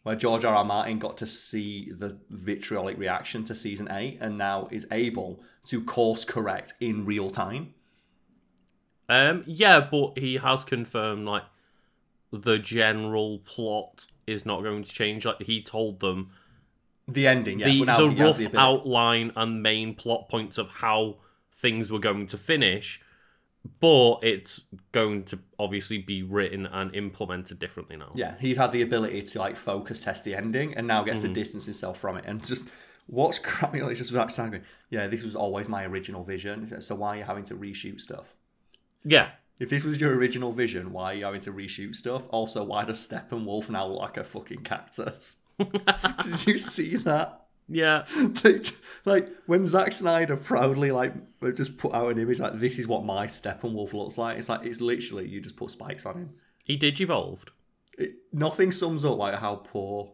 where 0.03 0.15
George 0.15 0.45
R. 0.45 0.55
R. 0.55 0.63
Martin 0.63 0.99
got 0.99 1.17
to 1.17 1.25
see 1.25 1.91
the 1.91 2.19
vitriolic 2.29 2.99
reaction 2.99 3.43
to 3.45 3.55
season 3.55 3.87
eight, 3.91 4.19
and 4.21 4.37
now 4.37 4.67
is 4.69 4.85
able 4.91 5.41
to 5.65 5.83
course 5.83 6.23
correct 6.23 6.75
in 6.79 7.03
real 7.05 7.31
time. 7.31 7.73
Um 9.09 9.43
yeah, 9.47 9.79
but 9.79 10.19
he 10.19 10.37
has 10.37 10.63
confirmed 10.63 11.25
like 11.25 11.43
the 12.31 12.59
general 12.59 13.39
plot 13.39 14.05
is 14.27 14.45
not 14.45 14.61
going 14.61 14.83
to 14.83 14.91
change. 14.91 15.25
Like 15.25 15.41
he 15.43 15.61
told 15.63 15.99
them 15.99 16.29
The 17.07 17.27
ending, 17.27 17.59
yeah, 17.59 17.67
the, 17.67 17.85
now 17.85 17.97
the 17.97 18.09
rough 18.09 18.37
the 18.37 18.59
outline 18.59 19.31
and 19.35 19.63
main 19.63 19.95
plot 19.95 20.27
points 20.29 20.57
of 20.57 20.67
how 20.69 21.17
things 21.55 21.89
were 21.89 21.99
going 21.99 22.27
to 22.27 22.37
finish, 22.37 23.01
but 23.79 24.19
it's 24.23 24.61
going 24.91 25.23
to 25.25 25.39
obviously 25.57 25.99
be 25.99 26.21
written 26.21 26.65
and 26.65 26.93
implemented 26.93 27.59
differently 27.59 27.95
now. 27.95 28.11
Yeah, 28.13 28.35
he's 28.39 28.57
had 28.57 28.71
the 28.71 28.81
ability 28.81 29.21
to 29.21 29.39
like 29.39 29.55
focus 29.55 30.03
test 30.03 30.25
the 30.25 30.35
ending, 30.35 30.73
and 30.75 30.85
now 30.85 31.03
gets 31.03 31.21
to 31.21 31.27
mm-hmm. 31.27 31.35
distance 31.35 31.65
himself 31.65 31.97
from 31.97 32.17
it. 32.17 32.25
And 32.27 32.43
just 32.43 32.69
what's 33.07 33.39
crappy 33.43 33.81
like 33.81 33.95
just 33.95 34.11
Zack 34.11 34.29
Snyder. 34.29 34.61
Yeah, 34.89 35.07
this 35.07 35.23
was 35.23 35.35
always 35.35 35.67
my 35.67 35.85
original 35.85 36.23
vision. 36.23 36.81
So 36.81 36.95
why 36.95 37.15
are 37.15 37.17
you 37.19 37.23
having 37.23 37.43
to 37.45 37.55
reshoot 37.55 38.01
stuff? 38.01 38.35
Yeah. 39.03 39.29
If 39.59 39.69
this 39.69 39.83
was 39.83 39.99
your 39.99 40.13
original 40.15 40.53
vision, 40.53 40.91
why 40.91 41.13
are 41.13 41.15
you 41.15 41.25
having 41.25 41.41
to 41.41 41.51
reshoot 41.51 41.95
stuff? 41.95 42.27
Also, 42.29 42.63
why 42.63 42.85
does 42.85 43.05
Steppenwolf 43.05 43.69
now 43.69 43.87
look 43.87 43.99
like 43.99 44.17
a 44.17 44.23
fucking 44.23 44.61
cactus? 44.61 45.37
Did 46.23 46.47
you 46.47 46.57
see 46.57 46.95
that? 46.97 47.45
Yeah. 47.67 48.05
They- 48.43 48.61
like 49.05 49.29
when 49.45 49.65
Zack 49.65 49.93
Snyder 49.93 50.35
proudly 50.35 50.91
like 50.91 51.13
just 51.55 51.77
put 51.77 51.93
out 51.93 52.11
an 52.11 52.19
image 52.19 52.39
like 52.41 52.59
this 52.59 52.77
is 52.77 52.87
what 52.89 53.05
my 53.05 53.25
Steppenwolf 53.25 53.93
looks 53.93 54.17
like. 54.17 54.37
It's 54.37 54.49
like 54.49 54.65
it's 54.65 54.81
literally 54.81 55.27
you 55.29 55.39
just 55.39 55.55
put 55.55 55.71
spikes 55.71 56.05
on 56.05 56.15
him. 56.15 56.29
He 56.65 56.75
did 56.75 56.99
evolved. 56.99 57.51
It, 57.97 58.15
nothing 58.33 58.71
sums 58.73 59.05
up 59.05 59.17
like 59.17 59.35
how 59.35 59.55
poor 59.55 60.11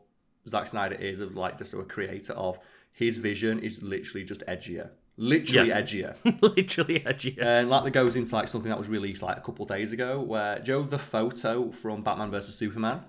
Zack 0.47 0.67
Snyder 0.67 0.95
is 0.95 1.19
of 1.19 1.35
like 1.35 1.57
just 1.57 1.73
a 1.73 1.81
creator 1.83 2.33
of 2.33 2.59
his 2.91 3.17
vision 3.17 3.57
is 3.59 3.81
literally 3.81 4.23
just 4.23 4.43
edgier, 4.47 4.91
literally 5.17 5.69
Yeah. 5.69 5.81
edgier. 5.81 6.15
Literally 6.55 6.99
edgier. 6.99 7.41
Uh, 7.41 7.45
and 7.45 7.69
like 7.71 7.83
that 7.85 7.91
goes 7.91 8.15
into 8.15 8.35
like 8.35 8.47
something 8.47 8.69
that 8.69 8.77
was 8.77 8.89
released 8.89 9.23
like 9.23 9.37
a 9.37 9.41
couple 9.41 9.65
days 9.65 9.91
ago, 9.93 10.21
where 10.21 10.59
Joe 10.59 10.83
the 10.83 10.99
photo 10.99 11.71
from 11.71 12.03
Batman 12.03 12.29
vs 12.29 12.53
Superman, 12.53 13.01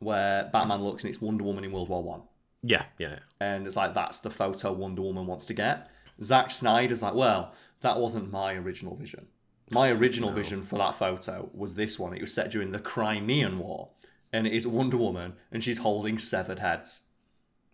where 0.00 0.48
Batman 0.52 0.82
looks 0.82 1.04
and 1.04 1.12
it's 1.12 1.20
Wonder 1.22 1.44
Woman 1.44 1.64
in 1.64 1.72
World 1.72 1.88
War 1.88 2.02
One, 2.02 2.22
Yeah, 2.62 2.84
yeah. 2.98 3.18
and 3.40 3.66
it's 3.66 3.76
like 3.76 3.94
that's 3.94 4.20
the 4.20 4.30
photo 4.30 4.72
Wonder 4.72 5.02
Woman 5.02 5.26
wants 5.26 5.46
to 5.46 5.54
get. 5.54 5.88
Zack 6.22 6.50
Snyder's 6.50 7.02
like, 7.02 7.14
well, 7.14 7.52
that 7.80 7.98
wasn't 7.98 8.30
my 8.30 8.54
original 8.54 8.94
vision. 8.96 9.26
My 9.70 9.88
original 9.90 10.30
vision 10.30 10.62
for 10.62 10.78
that 10.78 10.94
photo 10.94 11.48
was 11.54 11.74
this 11.74 11.98
one. 11.98 12.14
It 12.14 12.20
was 12.20 12.34
set 12.34 12.50
during 12.50 12.70
the 12.72 12.78
Crimean 12.78 13.58
War, 13.58 13.90
and 14.32 14.46
it 14.46 14.52
is 14.52 14.66
Wonder 14.66 14.96
Woman, 14.98 15.34
and 15.50 15.64
she's 15.64 15.78
holding 15.78 16.18
severed 16.18 16.58
heads. 16.58 17.02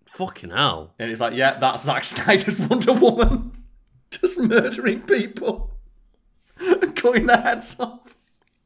Fucking 0.07 0.51
hell. 0.51 0.95
And 0.99 1.11
it's 1.11 1.21
like, 1.21 1.35
yeah, 1.35 1.59
that's 1.59 1.85
Zack 1.85 2.05
Snyder's 2.05 2.59
Wonder 2.61 2.93
Woman. 2.93 3.53
Just 4.11 4.39
murdering 4.39 5.03
people. 5.03 5.77
and 6.61 6.95
Cutting 6.97 7.27
their 7.27 7.41
heads 7.41 7.79
off. 7.79 8.16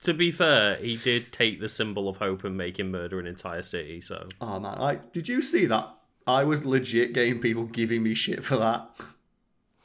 To 0.05 0.15
be 0.15 0.31
fair, 0.31 0.77
he 0.77 0.97
did 0.97 1.33
take 1.33 1.61
the 1.61 1.69
symbol 1.69 2.09
of 2.09 2.19
hope 2.19 2.45
and 2.45 2.57
make 2.57 2.79
him 2.79 2.91
murder 2.91 3.19
an 3.19 3.27
entire 3.27 3.63
city, 3.63 4.01
so. 4.01 4.29
Oh 4.41 4.61
man, 4.61 4.79
like, 4.79 5.13
did 5.13 5.29
you 5.29 5.43
see 5.43 5.67
that? 5.67 5.89
I 6.27 6.45
was 6.45 6.65
legit 6.65 7.13
getting 7.13 7.39
people 7.41 7.65
giving 7.65 8.03
me 8.03 8.15
shit 8.15 8.45
for 8.45 8.57
that. 8.57 8.89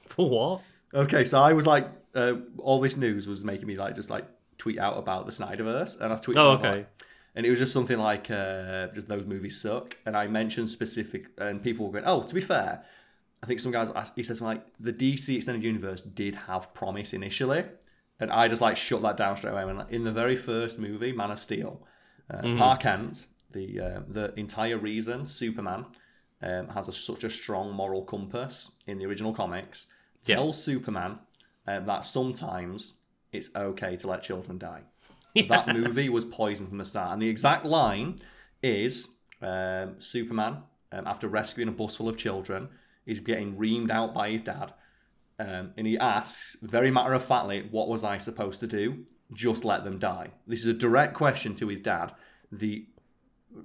For 0.07 0.29
what? 0.29 0.61
Okay, 0.93 1.23
so 1.25 1.41
I 1.41 1.53
was 1.53 1.67
like, 1.67 1.89
uh, 2.15 2.33
all 2.57 2.79
this 2.79 2.97
news 2.97 3.27
was 3.27 3.43
making 3.43 3.67
me 3.67 3.77
like 3.77 3.95
just 3.95 4.09
like 4.09 4.25
tweet 4.57 4.77
out 4.79 4.97
about 4.97 5.25
the 5.25 5.31
Snyderverse, 5.31 5.99
and 5.99 6.11
I 6.13 6.15
tweeted. 6.17 6.37
Oh, 6.37 6.49
okay. 6.51 6.69
like- 6.69 6.89
and 7.35 7.45
it 7.45 7.51
was 7.51 7.59
just 7.59 7.71
something 7.71 7.99
like, 7.99 8.29
uh, 8.31 8.87
just 8.87 9.07
those 9.07 9.23
movies 9.25 9.61
suck. 9.61 9.95
And 10.05 10.17
I 10.17 10.27
mentioned 10.27 10.69
specific, 10.69 11.27
and 11.37 11.63
people 11.63 11.85
were 11.85 11.91
going, 11.93 12.03
oh, 12.05 12.23
to 12.23 12.35
be 12.35 12.41
fair, 12.41 12.83
I 13.41 13.45
think 13.45 13.59
some 13.59 13.71
guys, 13.71 13.91
he 14.15 14.23
says, 14.23 14.41
like, 14.41 14.65
the 14.79 14.91
DC 14.91 15.35
Extended 15.37 15.63
Universe 15.63 16.01
did 16.01 16.35
have 16.35 16.73
promise 16.73 17.13
initially. 17.13 17.65
And 18.19 18.31
I 18.31 18.47
just 18.47 18.61
like 18.61 18.75
shut 18.77 19.01
that 19.03 19.17
down 19.17 19.37
straight 19.37 19.51
away. 19.53 19.65
When 19.65 19.77
like, 19.77 19.91
in 19.91 20.03
the 20.03 20.11
very 20.11 20.35
first 20.35 20.77
movie, 20.79 21.11
Man 21.11 21.31
of 21.31 21.39
Steel, 21.39 21.85
uh, 22.29 22.41
Pa 22.57 22.75
Kent, 22.77 23.27
the 23.51 23.79
uh, 23.79 23.99
the 24.07 24.33
entire 24.37 24.77
reason 24.77 25.25
Superman 25.25 25.85
um, 26.41 26.67
has 26.69 26.87
a, 26.87 26.93
such 26.93 27.23
a 27.23 27.29
strong 27.29 27.71
moral 27.73 28.03
compass 28.03 28.71
in 28.87 28.97
the 28.97 29.05
original 29.05 29.33
comics 29.33 29.87
Yeah. 30.25 30.35
tells 30.35 30.61
Superman 30.63 31.19
um, 31.67 31.85
that 31.85 32.03
sometimes 32.03 32.95
it's 33.31 33.49
okay 33.55 33.95
to 33.97 34.07
let 34.07 34.21
children 34.23 34.57
die. 34.57 34.81
That 35.47 35.67
movie 35.67 36.09
was 36.09 36.25
poisoned 36.25 36.69
from 36.69 36.79
the 36.79 36.85
start, 36.85 37.13
and 37.13 37.21
the 37.21 37.29
exact 37.29 37.63
line 37.65 38.19
is 38.61 39.11
um, 39.41 39.95
Superman, 39.99 40.63
um, 40.91 41.05
after 41.07 41.27
rescuing 41.27 41.69
a 41.69 41.71
bus 41.71 41.95
full 41.95 42.09
of 42.09 42.17
children, 42.17 42.69
is 43.05 43.19
getting 43.19 43.55
reamed 43.55 43.91
out 43.91 44.13
by 44.13 44.31
his 44.31 44.41
dad, 44.41 44.73
um, 45.39 45.71
and 45.77 45.87
he 45.87 45.97
asks, 45.97 46.57
very 46.61 46.91
matter 46.91 47.13
of 47.13 47.23
factly, 47.23 47.67
"What 47.71 47.87
was 47.87 48.03
I 48.03 48.17
supposed 48.17 48.59
to 48.59 48.67
do? 48.67 49.05
Just 49.33 49.63
let 49.65 49.83
them 49.83 49.97
die." 49.97 50.31
This 50.45 50.59
is 50.59 50.65
a 50.67 50.73
direct 50.73 51.13
question 51.13 51.55
to 51.55 51.67
his 51.67 51.79
dad. 51.79 52.13
The 52.51 52.85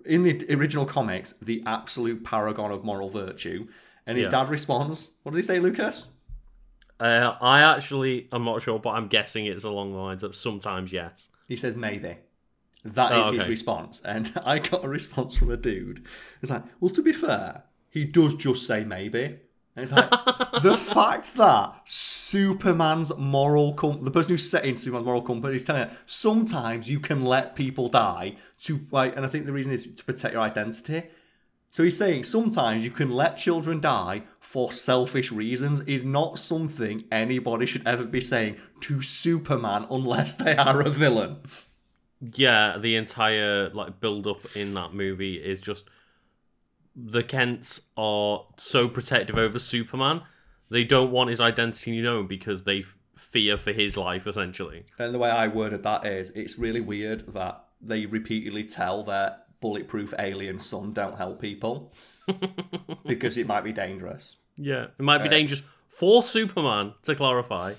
in 0.06 0.22
the 0.22 0.44
original 0.54 0.86
comics, 0.86 1.34
the 1.42 1.62
absolute 1.66 2.24
paragon 2.24 2.70
of 2.70 2.84
moral 2.84 3.10
virtue, 3.10 3.66
and 4.06 4.16
his 4.16 4.26
Yeah. 4.26 4.30
dad 4.30 4.48
responds, 4.48 5.12
"What 5.22 5.32
did 5.32 5.38
he 5.38 5.42
say, 5.42 5.60
Lucas?" 5.60 6.08
Uh, 7.00 7.36
I 7.40 7.60
actually, 7.60 8.28
I'm 8.30 8.44
not 8.44 8.62
sure, 8.62 8.78
but 8.78 8.90
I'm 8.90 9.08
guessing 9.08 9.46
it's 9.46 9.64
along 9.64 9.92
the 9.92 9.98
lines 9.98 10.22
of 10.22 10.34
sometimes 10.36 10.92
yes. 10.92 11.28
He 11.48 11.56
says 11.56 11.74
maybe. 11.76 12.16
That 12.84 13.12
Oh, 13.12 13.30
is 13.32 13.40
his 13.40 13.48
response. 13.48 14.00
And 14.02 14.30
I 14.44 14.58
got 14.60 14.84
a 14.84 14.88
response 14.88 15.36
from 15.36 15.50
a 15.50 15.56
dude. 15.56 16.04
It's 16.40 16.50
like, 16.50 16.62
well, 16.80 16.90
to 16.94 17.02
be 17.02 17.12
fair, 17.12 17.64
he 17.90 18.04
does 18.04 18.34
just 18.34 18.66
say 18.66 18.84
maybe. 18.84 19.38
And 19.76 19.82
it's 19.82 19.92
like 19.92 20.10
the 20.62 20.76
fact 20.94 21.34
that 21.34 21.80
Superman's 21.84 23.14
moral 23.16 23.74
com- 23.74 24.04
the 24.04 24.10
person 24.10 24.30
who's 24.32 24.48
setting 24.48 24.76
Superman's 24.76 25.06
moral 25.06 25.22
compass 25.22 25.54
is 25.54 25.64
telling 25.64 25.88
her 25.88 25.96
sometimes 26.06 26.88
you 26.88 27.00
can 27.00 27.22
let 27.22 27.56
people 27.56 27.88
die 27.88 28.36
to 28.62 28.86
like, 28.90 29.16
and 29.16 29.24
I 29.24 29.28
think 29.28 29.46
the 29.46 29.52
reason 29.52 29.72
is 29.72 29.92
to 29.94 30.04
protect 30.04 30.34
your 30.34 30.42
identity. 30.42 31.04
So 31.70 31.82
he's 31.82 31.98
saying 31.98 32.22
sometimes 32.22 32.84
you 32.84 32.92
can 32.92 33.10
let 33.10 33.36
children 33.36 33.80
die 33.80 34.22
for 34.38 34.70
selfish 34.70 35.32
reasons 35.32 35.80
is 35.80 36.04
not 36.04 36.38
something 36.38 37.02
anybody 37.10 37.66
should 37.66 37.84
ever 37.84 38.04
be 38.04 38.20
saying 38.20 38.58
to 38.82 39.02
Superman 39.02 39.88
unless 39.90 40.36
they 40.36 40.56
are 40.56 40.82
a 40.82 40.88
villain. 40.88 41.38
Yeah, 42.20 42.78
the 42.78 42.94
entire 42.94 43.70
like 43.70 43.98
build 44.00 44.28
up 44.28 44.54
in 44.54 44.74
that 44.74 44.94
movie 44.94 45.34
is 45.34 45.60
just 45.60 45.86
the 46.96 47.22
Kents 47.22 47.80
are 47.96 48.46
so 48.56 48.88
protective 48.88 49.36
over 49.36 49.58
Superman. 49.58 50.22
They 50.70 50.84
don't 50.84 51.10
want 51.10 51.30
his 51.30 51.40
identity 51.40 52.00
known 52.00 52.26
because 52.26 52.64
they 52.64 52.80
f- 52.80 52.96
fear 53.16 53.56
for 53.56 53.72
his 53.72 53.96
life 53.96 54.26
essentially. 54.26 54.84
And 54.98 55.14
the 55.14 55.18
way 55.18 55.30
I 55.30 55.48
worded 55.48 55.82
that 55.82 56.06
is 56.06 56.30
it's 56.30 56.58
really 56.58 56.80
weird 56.80 57.32
that 57.34 57.64
they 57.80 58.06
repeatedly 58.06 58.64
tell 58.64 59.02
their 59.02 59.38
bulletproof 59.60 60.14
alien 60.18 60.58
son 60.58 60.92
don't 60.92 61.16
help 61.16 61.40
people 61.40 61.92
because 63.06 63.36
it 63.38 63.46
might 63.46 63.64
be 63.64 63.72
dangerous. 63.72 64.36
Yeah, 64.56 64.86
it 64.98 65.02
might 65.02 65.18
be 65.18 65.28
uh, 65.28 65.30
dangerous 65.30 65.62
for 65.88 66.22
Superman 66.22 66.94
to 67.02 67.14
clarify. 67.14 67.74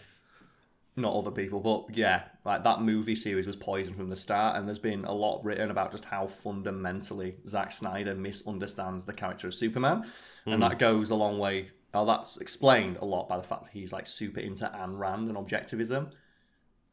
Not 0.97 1.13
other 1.13 1.31
people, 1.31 1.59
but 1.59 1.93
yeah, 1.97 2.23
like 2.45 2.63
that 2.63 2.79
movie 2.81 3.15
series 3.15 3.47
was 3.47 3.57
poisoned 3.57 3.97
from 3.97 4.09
the 4.09 4.15
start, 4.15 4.55
and 4.55 4.65
there's 4.65 4.79
been 4.79 5.03
a 5.03 5.11
lot 5.13 5.43
written 5.43 5.69
about 5.69 5.91
just 5.91 6.05
how 6.05 6.25
fundamentally 6.27 7.35
Zack 7.47 7.71
Snyder 7.73 8.15
misunderstands 8.15 9.03
the 9.03 9.11
character 9.13 9.47
of 9.47 9.53
Superman, 9.53 10.05
and 10.45 10.61
that 10.63 10.79
goes 10.79 11.09
a 11.09 11.15
long 11.15 11.37
way. 11.37 11.71
Now 11.93 12.05
that's 12.05 12.37
explained 12.37 12.97
a 13.01 13.05
lot 13.05 13.27
by 13.27 13.35
the 13.37 13.43
fact 13.43 13.63
that 13.63 13.71
he's 13.73 13.91
like 13.91 14.07
super 14.07 14.39
into 14.39 14.65
Ayn 14.65 14.97
Rand 14.97 15.27
and 15.27 15.37
objectivism. 15.37 16.13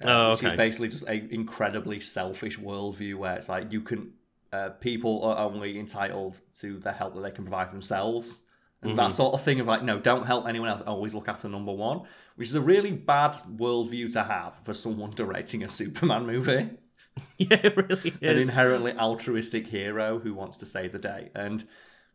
uh, 0.02 0.08
Oh, 0.08 0.30
which 0.32 0.42
is 0.42 0.52
basically 0.56 0.88
just 0.88 1.04
a 1.08 1.14
incredibly 1.32 2.00
selfish 2.00 2.58
worldview 2.58 3.14
where 3.16 3.34
it's 3.36 3.48
like 3.48 3.72
you 3.72 3.82
can 3.82 4.14
uh, 4.52 4.70
people 4.80 5.22
are 5.24 5.38
only 5.38 5.78
entitled 5.78 6.40
to 6.54 6.78
the 6.78 6.92
help 6.92 7.14
that 7.14 7.20
they 7.22 7.30
can 7.30 7.44
provide 7.44 7.68
for 7.68 7.72
themselves 7.74 8.41
and 8.82 8.90
Mm-hmm. 8.90 8.96
that 8.98 9.12
sort 9.12 9.32
of 9.34 9.42
thing 9.42 9.60
of 9.60 9.66
like 9.66 9.82
no 9.84 9.98
don't 10.00 10.26
help 10.26 10.46
anyone 10.48 10.68
else 10.68 10.82
always 10.82 11.14
look 11.14 11.28
after 11.28 11.48
number 11.48 11.72
one 11.72 12.02
which 12.34 12.48
is 12.48 12.54
a 12.56 12.60
really 12.60 12.90
bad 12.92 13.32
worldview 13.56 14.12
to 14.12 14.24
have 14.24 14.54
for 14.64 14.72
someone 14.74 15.10
directing 15.14 15.62
a 15.62 15.68
superman 15.68 16.26
movie. 16.26 16.70
Yeah, 17.36 17.60
it 17.62 17.76
really 17.76 18.14
an 18.22 18.38
inherently 18.38 18.92
altruistic 18.96 19.66
hero 19.66 20.18
who 20.18 20.32
wants 20.32 20.56
to 20.58 20.66
save 20.66 20.92
the 20.92 20.98
day. 20.98 21.28
And 21.34 21.62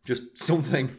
just 0.05 0.37
something 0.37 0.95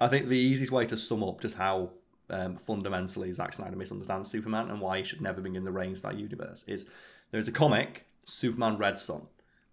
i 0.00 0.06
think 0.06 0.28
the 0.28 0.36
easiest 0.36 0.70
way 0.70 0.84
to 0.86 0.96
sum 0.96 1.24
up 1.24 1.40
just 1.40 1.56
how 1.56 1.90
um, 2.30 2.56
fundamentally 2.56 3.32
Zack 3.32 3.54
Snyder 3.54 3.74
misunderstands 3.76 4.30
Superman 4.30 4.68
and 4.70 4.80
why 4.82 4.98
he 4.98 5.04
should 5.04 5.22
never 5.22 5.40
be 5.40 5.56
in 5.56 5.64
the 5.64 5.72
reins 5.72 6.04
of 6.04 6.10
that 6.10 6.18
universe 6.20 6.62
is 6.68 6.84
there's 7.30 7.48
a 7.48 7.52
comic, 7.52 8.04
Superman 8.26 8.76
Red 8.76 8.98
Sun, 8.98 9.22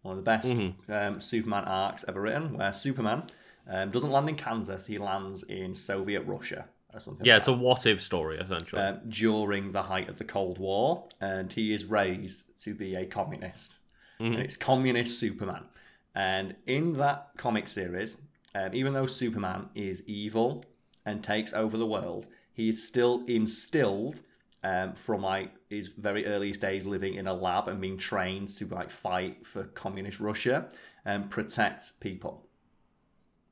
one 0.03 0.17
of 0.17 0.23
the 0.23 0.31
best 0.31 0.55
um, 0.87 1.19
Superman 1.19 1.65
arcs 1.65 2.05
ever 2.07 2.21
written, 2.21 2.57
where 2.57 2.71
Superman 2.71 3.23
um, 3.67 3.91
doesn't 3.91 4.11
land 4.11 4.29
in 4.29 4.35
Kansas, 4.35 4.85
he 4.85 4.97
lands 4.97 5.43
in 5.43 5.73
Soviet 5.73 6.21
Russia 6.21 6.65
or 6.93 6.99
something. 6.99 7.25
yeah, 7.25 7.33
like 7.33 7.39
it's 7.39 7.47
a 7.47 7.53
what 7.53 7.85
if 7.85 8.01
story 8.01 8.37
essentially. 8.37 8.81
um, 8.81 8.99
during 9.07 9.71
the 9.71 9.83
height 9.83 10.09
of 10.09 10.17
the 10.17 10.23
Cold 10.23 10.57
War, 10.57 11.07
and 11.21 11.51
he 11.51 11.73
is 11.73 11.85
raised 11.85 12.57
to 12.63 12.73
be 12.73 12.95
a 12.95 13.05
communist. 13.05 13.77
And 14.17 14.35
it's 14.35 14.55
communist 14.55 15.19
Superman. 15.19 15.65
And 16.15 16.55
in 16.65 16.93
that 16.93 17.31
comic 17.35 17.67
series, 17.67 18.17
um, 18.53 18.73
even 18.73 18.93
though 18.93 19.05
Superman 19.05 19.67
is 19.75 20.03
evil 20.07 20.63
and 21.05 21.21
takes 21.21 21.53
over 21.53 21.77
the 21.77 21.85
world, 21.85 22.27
he 22.53 22.69
is 22.69 22.85
still 22.85 23.23
instilled 23.27 24.21
um, 24.63 24.93
from 24.93 25.21
like 25.21 25.51
his 25.69 25.89
very 25.89 26.25
earliest 26.25 26.61
days 26.61 26.85
living 26.85 27.15
in 27.15 27.27
a 27.27 27.33
lab 27.33 27.67
and 27.67 27.81
being 27.81 27.97
trained 27.97 28.47
to 28.49 28.65
like 28.67 28.89
fight 28.89 29.45
for 29.45 29.65
communist 29.65 30.19
Russia 30.19 30.69
and 31.03 31.29
protect 31.29 31.99
people. 31.99 32.44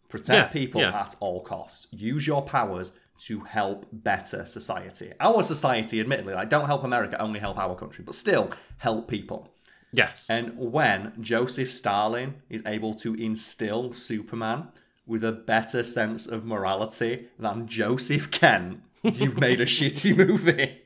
Protect 0.10 0.30
Yeah, 0.38 0.62
people 0.62 0.82
yeah. 0.82 1.00
at 1.02 1.16
all 1.20 1.42
costs. 1.42 1.88
Use 1.92 2.28
your 2.28 2.44
powers 2.44 2.92
to 3.26 3.40
help 3.42 3.86
better 3.92 4.46
society. 4.46 5.14
Our 5.20 5.44
society, 5.44 6.00
admittedly, 6.00 6.34
like 6.34 6.50
don't 6.50 6.66
help 6.66 6.84
America, 6.84 7.20
only 7.22 7.40
help 7.40 7.58
our 7.58 7.76
country, 7.76 8.04
but 8.04 8.16
still 8.16 8.52
help 8.78 9.08
people. 9.08 9.52
yes. 9.92 10.26
And 10.30 10.58
when 10.58 11.14
Joseph 11.22 11.72
Stalin 11.72 12.36
is 12.50 12.62
able 12.66 12.94
to 12.96 13.14
instill 13.16 13.94
Superman 13.94 14.70
with 15.06 15.24
a 15.24 15.32
better 15.32 15.84
sense 15.84 16.28
of 16.28 16.46
morality 16.46 17.28
than 17.38 17.68
Joseph 17.68 18.32
Kent, 18.32 18.82
you've 19.04 19.38
made 19.40 19.62
a 19.62 19.66
shitty 19.78 20.16
movie. 20.16 20.80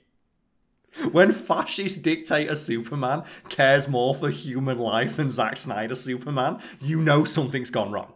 When 1.11 1.31
fascist 1.31 2.01
dictator 2.01 2.55
Superman 2.55 3.23
cares 3.49 3.87
more 3.87 4.15
for 4.15 4.29
human 4.29 4.79
life 4.79 5.17
than 5.17 5.29
Zack 5.29 5.57
Snyder 5.57 5.93
Superman, 5.95 6.59
you 6.81 6.99
know 6.99 7.23
something's 7.23 7.69
gone 7.69 7.91
wrong. 7.91 8.13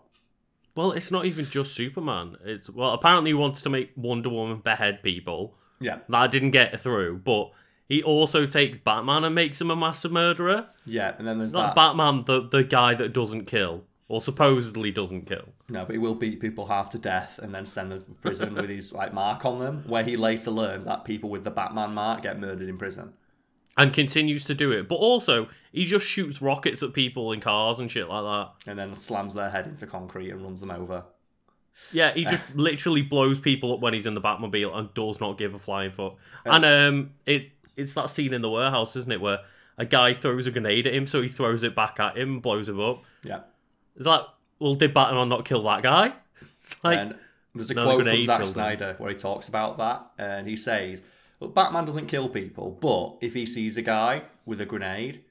Well, 0.76 0.92
it's 0.92 1.12
not 1.12 1.26
even 1.26 1.46
just 1.46 1.74
Superman. 1.74 2.38
It's 2.46 2.70
well, 2.70 2.92
apparently 2.92 3.32
he 3.32 3.36
wanted 3.36 3.64
to 3.64 3.70
make 3.70 3.92
Wonder 3.96 4.30
Woman 4.30 4.60
behead 4.60 5.04
people. 5.04 5.56
Yeah. 5.80 6.00
That 6.10 6.32
didn't 6.32 6.52
get 6.52 6.80
through, 6.80 7.20
but 7.20 7.52
he 7.90 8.02
also 8.02 8.46
takes 8.46 8.78
Batman 8.78 9.24
and 9.24 9.36
makes 9.36 9.60
him 9.60 9.70
a 9.70 9.76
massive 9.76 10.12
murderer. 10.12 10.68
Yeah, 10.86 11.14
and 11.18 11.28
then 11.28 11.40
there's 11.40 11.54
Not 11.54 11.76
that. 11.76 11.76
Batman, 11.76 12.24
the 12.26 12.48
the 12.48 12.64
guy 12.64 12.94
that 12.94 13.14
doesn't 13.14 13.46
kill 13.46 13.84
or 14.08 14.20
supposedly 14.22 14.92
doesn't 14.92 15.26
kill. 15.26 15.50
No, 15.70 15.86
but 15.86 15.94
he 15.94 15.98
will 15.98 16.16
beat 16.16 16.42
people 16.42 16.66
half 16.68 16.90
to 16.90 16.98
death 16.98 17.40
and 17.42 17.56
then 17.56 17.66
send 17.66 17.92
them 17.92 18.04
to 18.04 18.12
prison 18.16 18.54
with 18.56 18.70
his 18.70 18.92
like 18.92 19.14
mark 19.14 19.46
on 19.46 19.60
them, 19.60 19.84
where 19.88 20.04
he 20.04 20.18
later 20.18 20.52
learns 20.52 20.86
that 20.86 21.06
people 21.06 21.30
with 21.30 21.44
the 21.46 21.52
Batman 21.52 21.94
mark 21.94 22.24
get 22.24 22.40
murdered 22.40 22.68
in 22.68 22.78
prison. 22.78 23.14
And 23.82 23.94
continues 23.94 24.44
to 24.46 24.54
do 24.54 24.72
it. 24.72 24.88
But 24.88 24.96
also, 24.96 25.48
he 25.72 25.86
just 25.86 26.06
shoots 26.06 26.42
rockets 26.42 26.84
at 26.84 26.94
people 26.94 27.32
in 27.32 27.40
cars 27.40 27.80
and 27.80 27.90
shit 27.90 28.08
like 28.08 28.24
that. 28.24 28.70
And 28.70 28.78
then 28.78 28.96
slams 28.96 29.34
their 29.34 29.50
head 29.50 29.68
into 29.68 29.88
concrete 29.88 30.30
and 30.30 30.42
runs 30.42 30.60
them 30.62 30.72
over. 30.72 31.04
Yeah, 31.92 32.14
he 32.14 32.26
just 32.26 32.44
literally 32.56 33.02
blows 33.02 33.40
people 33.40 33.74
up 33.74 33.80
when 33.80 33.94
he's 33.94 34.06
in 34.06 34.14
the 34.14 34.22
Batmobile 34.22 34.76
and 34.76 34.94
does 34.94 35.20
not 35.20 35.38
give 35.38 35.54
a 35.54 35.60
flying 35.60 35.92
fuck. 35.92 36.18
And 36.46 36.66
um, 36.66 37.12
it 37.26 37.52
it's 37.76 37.94
that 37.94 38.10
scene 38.10 38.34
in 38.34 38.42
the 38.42 38.50
warehouse, 38.50 38.96
isn't 38.96 39.12
it, 39.12 39.22
where 39.22 39.40
a 39.78 39.86
guy 39.86 40.14
throws 40.14 40.46
a 40.48 40.52
grenade 40.52 40.86
at 40.86 40.94
him, 40.94 41.08
so 41.08 41.22
he 41.22 41.30
throws 41.30 41.64
it 41.64 41.76
back 41.76 42.00
at 42.00 42.18
him 42.18 42.34
and 42.34 42.42
blows 42.42 42.70
him 42.70 42.80
up. 42.80 43.04
Yeah. 43.24 43.42
Is 43.96 44.06
that 44.06 44.28
well? 44.60 44.76
Did 44.76 44.94
Batman 44.94 45.30
not 45.30 45.46
kill 45.46 45.64
that 45.64 45.82
guy? 45.82 46.14
It's 46.42 46.76
like 46.84 46.98
And 46.98 47.16
there's 47.54 47.70
a 47.72 47.74
No, 47.76 47.84
quote 47.84 48.06
from 48.06 48.24
Zack 48.24 48.40
killed 48.40 48.48
him. 48.48 48.54
Snyder 48.54 48.96
where 48.98 49.10
he 49.10 49.16
talks 49.16 49.48
about 49.48 49.78
that, 49.78 50.06
and 50.18 50.48
he 50.48 50.56
says, 50.56 51.02
"Look, 51.42 51.54
Batman 51.54 51.84
doesn't 51.86 52.08
kill 52.08 52.30
people, 52.30 52.72
but 52.80 53.18
if 53.26 53.34
he 53.34 53.46
sees 53.46 53.76
a 53.76 53.82
guy 53.82 54.24
with 54.46 54.62
a 54.62 54.66
grenade 54.66 55.24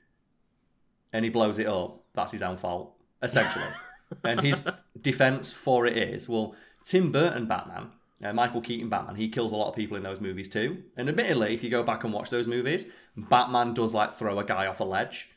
and 1.12 1.24
he 1.24 1.30
blows 1.30 1.58
it 1.58 1.66
up, 1.66 2.02
that's 2.12 2.32
his 2.32 2.42
own 2.42 2.56
fault, 2.58 2.92
essentially." 3.22 3.64
and 4.24 4.40
his 4.40 4.62
defense 5.00 5.52
for 5.52 5.86
it 5.86 5.96
is, 5.96 6.28
well, 6.28 6.54
Tim 6.84 7.12
Burton 7.12 7.46
Batman, 7.46 7.90
uh, 8.22 8.32
Michael 8.32 8.60
Keaton 8.60 8.88
Batman, 8.88 9.14
he 9.16 9.28
kills 9.28 9.52
a 9.52 9.56
lot 9.56 9.68
of 9.68 9.76
people 9.76 9.96
in 9.96 10.02
those 10.02 10.20
movies 10.20 10.48
too. 10.48 10.82
And 10.96 11.08
admittedly, 11.08 11.54
if 11.54 11.62
you 11.62 11.70
go 11.70 11.82
back 11.82 12.04
and 12.04 12.12
watch 12.12 12.28
those 12.30 12.46
movies, 12.46 12.86
Batman 13.16 13.72
does 13.74 13.94
like 13.94 14.12
throw 14.14 14.38
a 14.38 14.44
guy 14.44 14.66
off 14.66 14.80
a 14.80 14.84
ledge. 14.84 15.30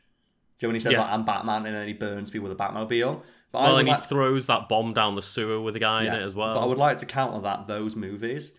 Do 0.59 0.65
you 0.65 0.67
know 0.67 0.69
when 0.69 0.75
he 0.75 0.79
says 0.79 0.93
Yeah. 0.93 1.01
like 1.01 1.11
I'm 1.11 1.25
Batman 1.25 1.65
and 1.65 1.75
then 1.75 1.87
he 1.87 1.93
burns 1.93 2.31
people 2.31 2.49
with 2.49 2.59
a 2.59 2.61
Batmobile? 2.63 3.21
But 3.51 3.59
I 3.59 3.63
well, 3.67 3.77
and 3.77 3.87
he 3.87 3.93
like- 3.93 4.03
throws 4.03 4.47
that 4.47 4.67
bomb 4.67 4.93
down 4.93 5.13
the 5.15 5.21
sewer 5.21 5.61
with 5.61 5.75
a 5.75 5.79
guy 5.79 6.05
in 6.05 6.13
it 6.13 6.21
as 6.23 6.33
well. 6.33 6.55
But 6.55 6.61
I 6.61 6.65
would 6.65 6.77
like 6.79 6.97
to 6.97 7.05
counter 7.05 7.39
that 7.41 7.67
those 7.67 7.95
movies 7.95 8.53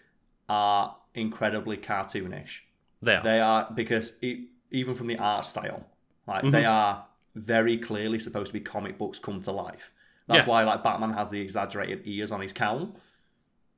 are 0.49 0.97
incredibly 1.15 1.77
cartoonish. 1.77 2.61
They 3.03 3.17
are. 3.17 3.23
They 3.23 3.41
are 3.41 3.69
because 3.75 4.15
e 4.23 4.47
even 4.71 4.95
from 4.95 5.07
the 5.07 5.19
art 5.19 5.45
style, 5.45 5.87
like 6.27 6.43
Mm-hmm. 6.43 6.51
they 6.51 6.65
are 6.65 7.05
very 7.35 7.77
clearly 7.79 8.19
supposed 8.19 8.49
to 8.49 8.53
be 8.53 8.61
comic 8.61 8.99
books 8.99 9.19
come 9.19 9.41
to 9.43 9.53
life. 9.53 9.91
That's 10.27 10.45
Yeah. 10.45 10.51
why 10.51 10.65
like 10.65 10.83
Batman 10.83 11.13
has 11.13 11.31
the 11.31 11.41
exaggerated 11.41 12.03
ears 12.05 12.33
on 12.33 12.41
his 12.41 12.53
cowl. 12.53 12.97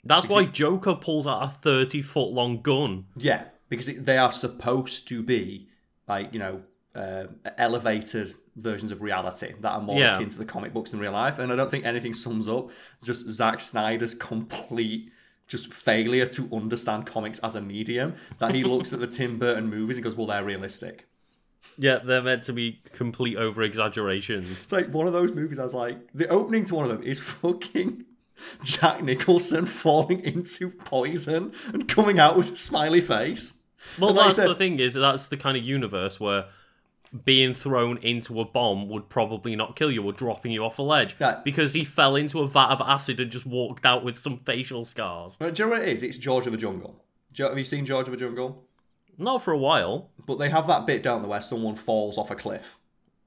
That's 0.04 0.28
why 0.28 0.44
Joker 0.44 0.94
pulls 0.94 1.26
out 1.26 1.42
a 1.42 1.48
thirty 1.48 2.02
foot 2.02 2.30
long 2.30 2.62
gun. 2.62 3.06
Yeah, 3.16 3.44
because 3.68 3.88
it, 3.88 4.04
they 4.04 4.18
are 4.18 4.30
supposed 4.30 5.08
to 5.08 5.22
be 5.22 5.68
like 6.08 6.32
you 6.32 6.38
know 6.38 6.62
uh, 6.94 7.24
elevated 7.58 8.34
versions 8.56 8.90
of 8.92 9.02
reality 9.02 9.52
that 9.60 9.68
are 9.70 9.80
more 9.82 9.98
Yeah. 9.98 10.16
akin 10.16 10.28
to 10.30 10.38
the 10.38 10.44
comic 10.46 10.72
books 10.72 10.92
in 10.92 10.98
real 11.00 11.12
life. 11.12 11.38
And 11.38 11.52
I 11.52 11.56
don't 11.56 11.70
think 11.70 11.84
anything 11.84 12.14
sums 12.14 12.48
up 12.48 12.70
just 13.02 13.28
Zack 13.28 13.60
Snyder's 13.60 14.14
complete 14.14 15.10
just 15.46 15.72
failure 15.72 16.26
to 16.26 16.48
understand 16.52 17.06
comics 17.06 17.38
as 17.40 17.54
a 17.54 17.60
medium. 17.60 18.14
That 18.38 18.54
he 18.54 18.64
looks 18.64 18.92
at 18.92 19.00
the 19.00 19.06
Tim 19.06 19.38
Burton 19.38 19.68
movies 19.70 19.96
and 19.96 20.04
goes, 20.04 20.14
"Well, 20.16 20.26
they're 20.26 20.44
realistic." 20.44 21.06
Yeah, 21.78 21.98
they're 22.04 22.22
meant 22.22 22.44
to 22.44 22.52
be 22.52 22.80
complete 22.92 23.36
over 23.36 23.62
exaggerations. 23.62 24.48
It's 24.62 24.72
like 24.72 24.92
one 24.92 25.06
of 25.06 25.12
those 25.12 25.32
movies. 25.32 25.58
I 25.58 25.64
was 25.64 25.74
like, 25.74 25.98
the 26.14 26.28
opening 26.28 26.64
to 26.66 26.74
one 26.74 26.84
of 26.84 26.90
them 26.90 27.02
is 27.02 27.18
fucking. 27.18 28.04
Jack 28.62 29.02
Nicholson 29.02 29.64
falling 29.64 30.20
into 30.22 30.68
poison 30.70 31.52
and 31.72 31.88
coming 31.88 32.18
out 32.18 32.36
with 32.36 32.52
a 32.52 32.56
smiley 32.56 33.00
face. 33.00 33.54
Well, 33.98 34.10
And 34.10 34.18
like 34.18 34.26
that's 34.26 34.36
said- 34.36 34.48
the 34.50 34.54
thing 34.54 34.78
is 34.78 34.92
that's 34.94 35.26
the 35.28 35.36
kind 35.38 35.56
of 35.56 35.64
universe 35.64 36.20
where 36.20 36.46
being 37.24 37.54
thrown 37.54 37.98
into 37.98 38.40
a 38.40 38.44
bomb 38.44 38.88
would 38.88 39.08
probably 39.08 39.56
not 39.56 39.76
kill 39.76 39.90
you 39.90 40.02
or 40.04 40.12
dropping 40.12 40.52
you 40.52 40.64
off 40.64 40.78
a 40.78 40.82
ledge 40.82 41.16
Yeah. 41.18 41.40
because 41.44 41.72
he 41.72 41.84
fell 41.84 42.16
into 42.16 42.40
a 42.40 42.46
vat 42.46 42.68
of 42.68 42.80
acid 42.80 43.20
and 43.20 43.30
just 43.30 43.46
walked 43.46 43.86
out 43.86 44.04
with 44.04 44.18
some 44.18 44.38
facial 44.38 44.84
scars. 44.84 45.36
But 45.38 45.54
do 45.54 45.62
you 45.62 45.68
know 45.68 45.76
what 45.76 45.86
it 45.86 45.88
is? 45.88 46.02
It's 46.02 46.18
George 46.18 46.46
of 46.46 46.52
the 46.52 46.58
Jungle. 46.58 47.02
Have 47.38 47.58
you 47.58 47.64
seen 47.64 47.84
George 47.84 48.08
of 48.08 48.12
the 48.12 48.18
Jungle? 48.18 48.66
Not 49.18 49.42
for 49.42 49.52
a 49.52 49.58
while. 49.58 50.10
But 50.26 50.38
they 50.38 50.50
have 50.50 50.66
that 50.66 50.86
bit, 50.86 51.02
don't 51.02 51.22
they, 51.22 51.28
where 51.28 51.40
someone 51.40 51.76
falls 51.76 52.18
off 52.18 52.30
a 52.30 52.34
cliff, 52.34 52.78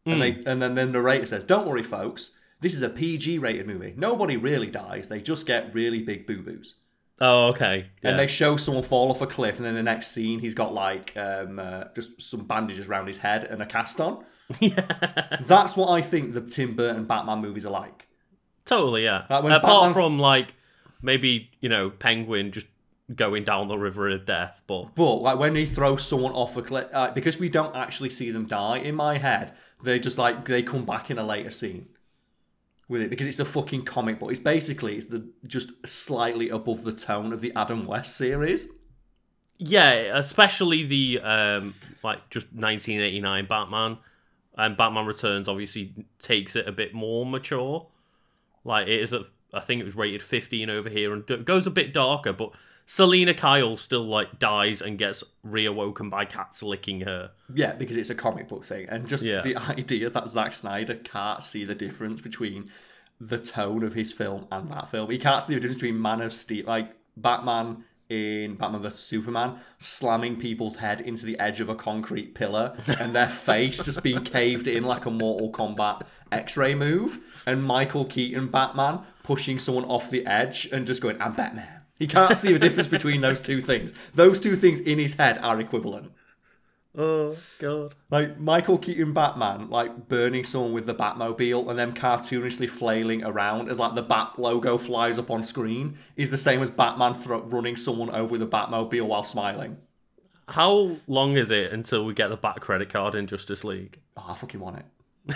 and 0.06 0.16
hmm. 0.16 0.20
they 0.20 0.30
and 0.46 0.62
then 0.62 0.76
the 0.76 0.86
narrator 0.86 1.26
says, 1.26 1.44
"Don't 1.44 1.68
worry, 1.68 1.84
folks. 1.84 2.32
This 2.62 2.74
is 2.74 2.82
a 2.82 2.90
PG-rated 2.90 3.66
movie. 3.66 3.94
Nobody 3.96 4.36
really 4.36 4.68
dies. 4.68 5.08
They 5.08 5.22
just 5.22 5.48
get 5.48 5.74
really 5.74 6.02
big 6.02 6.28
boo 6.28 6.42
boos." 6.42 6.76
Oh, 7.22 7.48
okay. 7.48 7.88
Yeah. 8.02 8.12
And 8.12 8.20
they 8.20 8.28
show 8.28 8.58
someone 8.58 8.84
fall 8.84 9.12
off 9.12 9.22
a 9.22 9.28
cliff, 9.28 9.58
and 9.58 9.66
then 9.66 9.76
the 9.76 9.84
next 9.84 10.08
scene, 10.08 10.40
he's 10.40 10.54
got 10.54 10.74
like 10.74 11.16
um, 11.18 11.60
uh, 11.60 11.86
just 11.96 12.22
some 12.22 12.46
bandages 12.46 12.88
around 12.88 13.08
his 13.08 13.18
head 13.18 13.44
and 13.44 13.62
a 13.62 13.66
cast 13.66 14.00
on. 14.00 14.24
yeah. 14.60 15.38
That's 15.42 15.76
what 15.76 15.90
I 15.90 16.02
think 16.02 16.34
the 16.34 16.42
Tim 16.42 16.76
Burton 16.76 17.06
Batman 17.06 17.40
movies 17.40 17.66
are 17.66 17.72
like. 17.72 18.08
Totally, 18.66 19.04
yeah. 19.04 19.26
Like 19.30 19.44
Apart 19.44 19.62
Batman- 19.62 19.94
from 19.94 20.20
like 20.20 20.54
maybe 21.02 21.52
you 21.60 21.70
know 21.70 21.90
Penguin 21.90 22.52
just 22.52 22.68
going 23.14 23.44
down 23.44 23.68
the 23.68 23.78
river 23.78 24.08
of 24.10 24.26
death, 24.26 24.62
but 24.68 24.96
But 24.96 25.16
like 25.16 25.40
when 25.40 25.56
he 25.56 25.66
throws 25.66 26.06
someone 26.06 26.32
off 26.34 26.56
a 26.56 26.62
cliff, 26.62 26.88
uh, 26.94 27.12
because 27.12 27.40
we 27.40 27.50
don't 27.50 27.76
actually 27.76 28.12
see 28.12 28.32
them 28.32 28.46
die. 28.46 28.78
In 28.78 28.96
my 28.96 29.18
head, 29.18 29.54
they 29.84 30.00
just 30.00 30.18
like 30.18 30.46
they 30.46 30.64
come 30.64 30.86
back 30.86 31.10
in 31.12 31.18
a 31.18 31.24
later 31.24 31.50
scene 31.50 31.88
with 32.90 33.02
it 33.02 33.10
because 33.10 33.28
it's 33.28 33.40
a 33.40 33.46
fucking 33.46 33.84
comic 33.84 34.20
book. 34.20 34.32
It's 34.32 34.40
basically 34.40 34.98
it's 34.98 35.06
the 35.06 35.30
just 35.48 35.70
slightly 35.88 36.50
above 36.50 36.84
the 36.84 36.92
tone 36.92 37.32
of 37.32 37.40
the 37.40 37.54
Adam 37.56 37.86
West 37.86 38.18
series. 38.18 38.68
yeah, 39.58 40.18
especially 40.18 40.84
the 40.84 41.22
um 41.22 41.74
like 42.04 42.30
just 42.30 42.48
1989 42.48 43.46
Batman 43.46 43.98
and 44.58 44.76
Batman 44.76 45.06
Returns 45.06 45.48
obviously 45.48 45.94
takes 46.20 46.56
it 46.56 46.68
a 46.68 46.72
bit 46.72 46.94
more 46.94 47.26
mature. 47.26 47.88
Like 48.66 48.88
it 48.88 49.00
is, 49.02 49.14
a, 49.14 49.24
I 49.54 49.62
think 49.62 49.80
it 49.80 49.86
was 49.86 49.96
rated 49.96 50.22
15 50.22 50.70
over 50.70 50.90
here 50.90 51.14
and 51.14 51.46
goes 51.46 51.66
a 51.66 51.72
bit 51.72 51.94
darker, 51.94 52.34
but 52.34 52.52
Selina 52.92 53.36
Kyle 53.36 53.78
still 53.78 54.04
like 54.08 54.40
dies 54.40 54.82
and 54.82 54.98
gets 54.98 55.24
reawoken 55.46 56.10
by 56.10 56.26
cats 56.26 56.64
licking 56.64 57.02
her. 57.02 57.30
Yeah, 57.54 57.74
because 57.74 57.96
it's 57.98 58.10
a 58.10 58.16
comic 58.16 58.48
book 58.50 58.66
thing, 58.66 58.88
and 58.90 59.08
just 59.08 59.24
Yeah. 59.24 59.42
the 59.42 59.56
idea 59.78 60.10
that 60.10 60.28
Zack 60.28 60.54
Snyder 60.54 60.96
can't 60.96 61.44
see 61.44 61.64
the 61.66 61.76
difference 61.76 62.20
between 62.20 62.72
the 63.22 63.38
tone 63.38 63.84
of 63.84 63.94
his 63.94 64.12
film 64.12 64.48
and 64.52 64.72
that 64.72 64.90
film. 64.90 65.12
He 65.12 65.20
can't 65.20 65.44
see 65.44 65.54
the 65.54 65.60
difference 65.60 65.80
between 65.84 66.02
Man 66.02 66.20
of 66.20 66.34
Steel, 66.34 66.66
like 66.66 66.96
Batman 67.16 67.84
in 68.10 68.56
Batman 68.56 68.82
vs 68.82 68.98
Superman, 69.00 69.60
slamming 69.78 70.38
people's 70.38 70.78
head 70.78 71.00
into 71.00 71.28
the 71.28 71.40
edge 71.40 71.62
of 71.62 71.70
a 71.70 71.76
concrete 71.76 72.34
pillar, 72.34 72.76
and 73.00 73.14
their 73.14 73.30
face 73.30 73.86
just 73.86 74.02
being 74.02 74.24
caved 74.24 74.68
in 74.68 74.84
like 74.84 75.06
a 75.06 75.12
Mortal 75.12 75.52
Kombat 75.52 76.02
X-ray 76.32 76.74
move, 76.74 77.20
and 77.46 77.64
Michael 77.64 78.06
Keaton 78.06 78.48
Batman 78.48 79.02
pushing 79.22 79.60
someone 79.60 79.86
off 79.86 80.10
the 80.10 80.26
edge 80.26 80.68
and 80.72 80.88
just 80.88 81.04
going, 81.04 81.22
"I'm 81.22 81.34
Batman." 81.34 81.79
He 82.00 82.08
can't 82.08 82.36
see 82.36 82.54
the 82.54 82.60
difference 82.60 82.88
between 82.88 83.22
those 83.22 83.42
two 83.42 83.62
things. 83.62 83.94
Those 84.14 84.40
two 84.40 84.56
things 84.56 84.80
in 84.80 84.98
his 84.98 85.16
head 85.16 85.38
are 85.40 85.60
equivalent. 85.60 86.14
Oh 86.98 87.36
god. 87.60 87.94
Like 88.10 88.40
Michael 88.40 88.78
Keaton 88.78 89.14
Batman, 89.14 89.70
like 89.70 90.08
burning 90.08 90.44
someone 90.44 90.74
with 90.74 90.88
the 90.88 90.96
Batmobile 90.96 91.70
and 91.70 91.78
then 91.78 91.94
cartoonishly 91.94 92.70
flailing 92.70 93.24
around 93.24 93.70
as 93.70 93.78
like 93.78 93.94
the 93.96 94.02
Bat 94.02 94.40
logo 94.40 94.78
flies 94.78 95.20
up 95.20 95.30
on 95.30 95.44
screen 95.44 95.98
is 96.16 96.32
the 96.32 96.38
same 96.38 96.62
as 96.62 96.70
Batman 96.70 97.14
thro- 97.14 97.44
running 97.44 97.76
someone 97.76 98.10
over 98.10 98.32
with 98.32 98.42
a 98.42 98.48
Batmobile 98.48 99.06
while 99.06 99.24
smiling. 99.24 99.78
How 100.48 100.98
long 101.06 101.38
is 101.38 101.52
it 101.52 101.72
until 101.72 102.06
we 102.06 102.16
get 102.16 102.30
the 102.30 102.38
Bat 102.38 102.62
credit 102.62 102.90
card 102.90 103.14
in 103.14 103.28
Justice 103.28 103.64
League? 103.64 104.00
Oh, 104.18 104.26
I 104.30 104.36
fucking 104.36 104.60
want 104.60 104.78
it. 104.78 104.86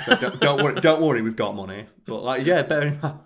So 0.05 0.16
don't, 0.16 0.39
don't 0.39 0.64
worry, 0.64 0.82
don't 0.82 1.01
worry, 1.01 1.22
we've 1.22 1.36
got 1.36 1.55
money. 1.55 1.86
But 2.05 2.24
like, 2.24 2.47
yeah, 2.47 2.64
bear 2.64 2.88
in 2.88 2.99
mind. 2.99 3.20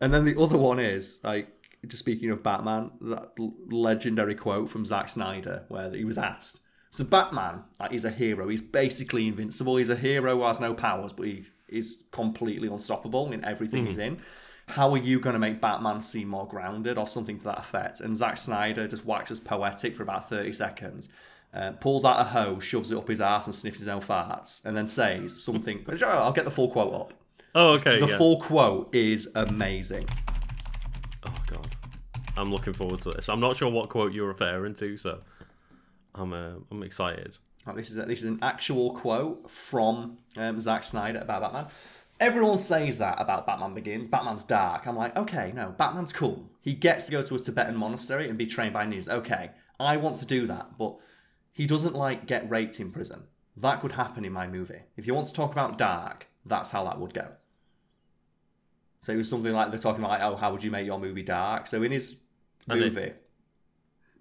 And 0.00 0.12
then 0.12 0.24
the 0.24 0.40
other 0.40 0.58
one 0.58 0.80
is 0.80 1.20
like, 1.22 1.48
just 1.86 2.02
speaking 2.02 2.30
of 2.30 2.42
Batman, 2.42 2.90
that 3.00 3.32
legendary 3.70 4.34
quote 4.34 4.68
from 4.68 4.84
Zack 4.84 5.08
Snyder 5.08 5.64
where 5.68 5.90
he 5.92 6.04
was 6.04 6.18
asked. 6.18 6.60
So 6.90 7.04
Batman, 7.04 7.62
like, 7.78 7.92
he's 7.92 8.04
a 8.04 8.10
hero. 8.10 8.48
He's 8.48 8.60
basically 8.60 9.28
invincible. 9.28 9.76
He's 9.76 9.90
a 9.90 9.96
hero 9.96 10.36
who 10.36 10.42
has 10.42 10.58
no 10.58 10.74
powers, 10.74 11.12
but 11.12 11.26
he 11.26 11.44
is 11.68 12.02
completely 12.10 12.68
unstoppable 12.68 13.30
in 13.32 13.44
everything 13.44 13.86
he's 13.86 13.98
in. 13.98 14.18
How 14.66 14.90
are 14.92 14.98
you 14.98 15.20
going 15.20 15.34
to 15.34 15.40
make 15.40 15.60
Batman 15.60 16.00
seem 16.00 16.28
more 16.28 16.46
grounded 16.46 16.98
or 16.98 17.06
something 17.06 17.38
to 17.38 17.44
that 17.44 17.58
effect? 17.58 18.00
And 18.00 18.16
Zack 18.16 18.36
Snyder 18.36 18.86
just 18.88 19.04
waxes 19.04 19.40
poetic 19.40 19.96
for 19.96 20.02
about 20.02 20.28
30 20.28 20.52
seconds, 20.52 21.08
uh, 21.54 21.72
pulls 21.72 22.04
out 22.04 22.20
a 22.20 22.24
hoe, 22.24 22.58
shoves 22.58 22.90
it 22.92 22.98
up 22.98 23.08
his 23.08 23.20
ass 23.20 23.46
and 23.46 23.54
sniffs 23.54 23.78
his 23.78 23.88
own 23.88 24.00
farts, 24.00 24.64
and 24.64 24.76
then 24.76 24.86
says 24.86 25.42
something. 25.42 25.84
Oh, 26.02 26.06
I'll 26.06 26.32
get 26.32 26.44
the 26.44 26.50
full 26.50 26.70
quote 26.70 26.94
up. 26.94 27.14
Oh, 27.54 27.70
okay. 27.70 27.98
The 27.98 28.06
yeah. 28.06 28.18
full 28.18 28.40
quote 28.40 28.94
is 28.94 29.28
amazing. 29.34 30.08
Oh 31.26 31.42
god, 31.48 31.69
I'm 32.36 32.50
looking 32.52 32.72
forward 32.72 33.00
to 33.02 33.10
this. 33.10 33.28
I'm 33.28 33.40
not 33.40 33.56
sure 33.56 33.70
what 33.70 33.88
quote 33.88 34.12
you're 34.12 34.28
referring 34.28 34.74
to, 34.74 34.96
so 34.96 35.20
I'm 36.14 36.32
uh, 36.32 36.52
I'm 36.70 36.82
excited. 36.82 37.36
Right, 37.66 37.76
this 37.76 37.90
is 37.90 37.96
a, 37.98 38.02
this 38.02 38.20
is 38.20 38.24
an 38.26 38.38
actual 38.42 38.94
quote 38.94 39.50
from 39.50 40.18
um, 40.36 40.60
Zack 40.60 40.82
Snyder 40.82 41.20
about 41.20 41.42
Batman. 41.42 41.66
Everyone 42.18 42.58
says 42.58 42.98
that 42.98 43.20
about 43.20 43.46
Batman 43.46 43.74
Begins. 43.74 44.08
Batman's 44.08 44.44
dark. 44.44 44.86
I'm 44.86 44.96
like, 44.96 45.16
okay, 45.16 45.52
no, 45.54 45.74
Batman's 45.76 46.12
cool. 46.12 46.50
He 46.60 46.74
gets 46.74 47.06
to 47.06 47.12
go 47.12 47.22
to 47.22 47.34
a 47.34 47.38
Tibetan 47.38 47.76
monastery 47.76 48.28
and 48.28 48.36
be 48.36 48.46
trained 48.46 48.74
by 48.74 48.86
ninjas. 48.86 49.08
Okay, 49.08 49.50
I 49.78 49.96
want 49.96 50.18
to 50.18 50.26
do 50.26 50.46
that, 50.46 50.76
but 50.78 50.96
he 51.52 51.66
doesn't 51.66 51.94
like 51.94 52.26
get 52.26 52.48
raped 52.48 52.78
in 52.80 52.90
prison. 52.90 53.24
That 53.56 53.80
could 53.80 53.92
happen 53.92 54.24
in 54.24 54.32
my 54.32 54.46
movie. 54.46 54.82
If 54.96 55.06
you 55.06 55.14
want 55.14 55.26
to 55.26 55.34
talk 55.34 55.52
about 55.52 55.78
dark, 55.78 56.26
that's 56.46 56.70
how 56.70 56.84
that 56.84 56.98
would 56.98 57.12
go. 57.12 57.28
So 59.02 59.12
it 59.12 59.16
was 59.16 59.28
something 59.28 59.52
like 59.52 59.70
they're 59.70 59.80
talking 59.80 60.04
about, 60.04 60.20
like, 60.20 60.22
oh, 60.22 60.36
how 60.36 60.52
would 60.52 60.62
you 60.62 60.70
make 60.70 60.86
your 60.86 60.98
movie 61.00 61.22
dark? 61.22 61.66
So 61.66 61.82
in 61.82 61.92
his 61.92 62.16
And 62.68 62.80
it- 62.82 62.92
movie, 62.94 63.12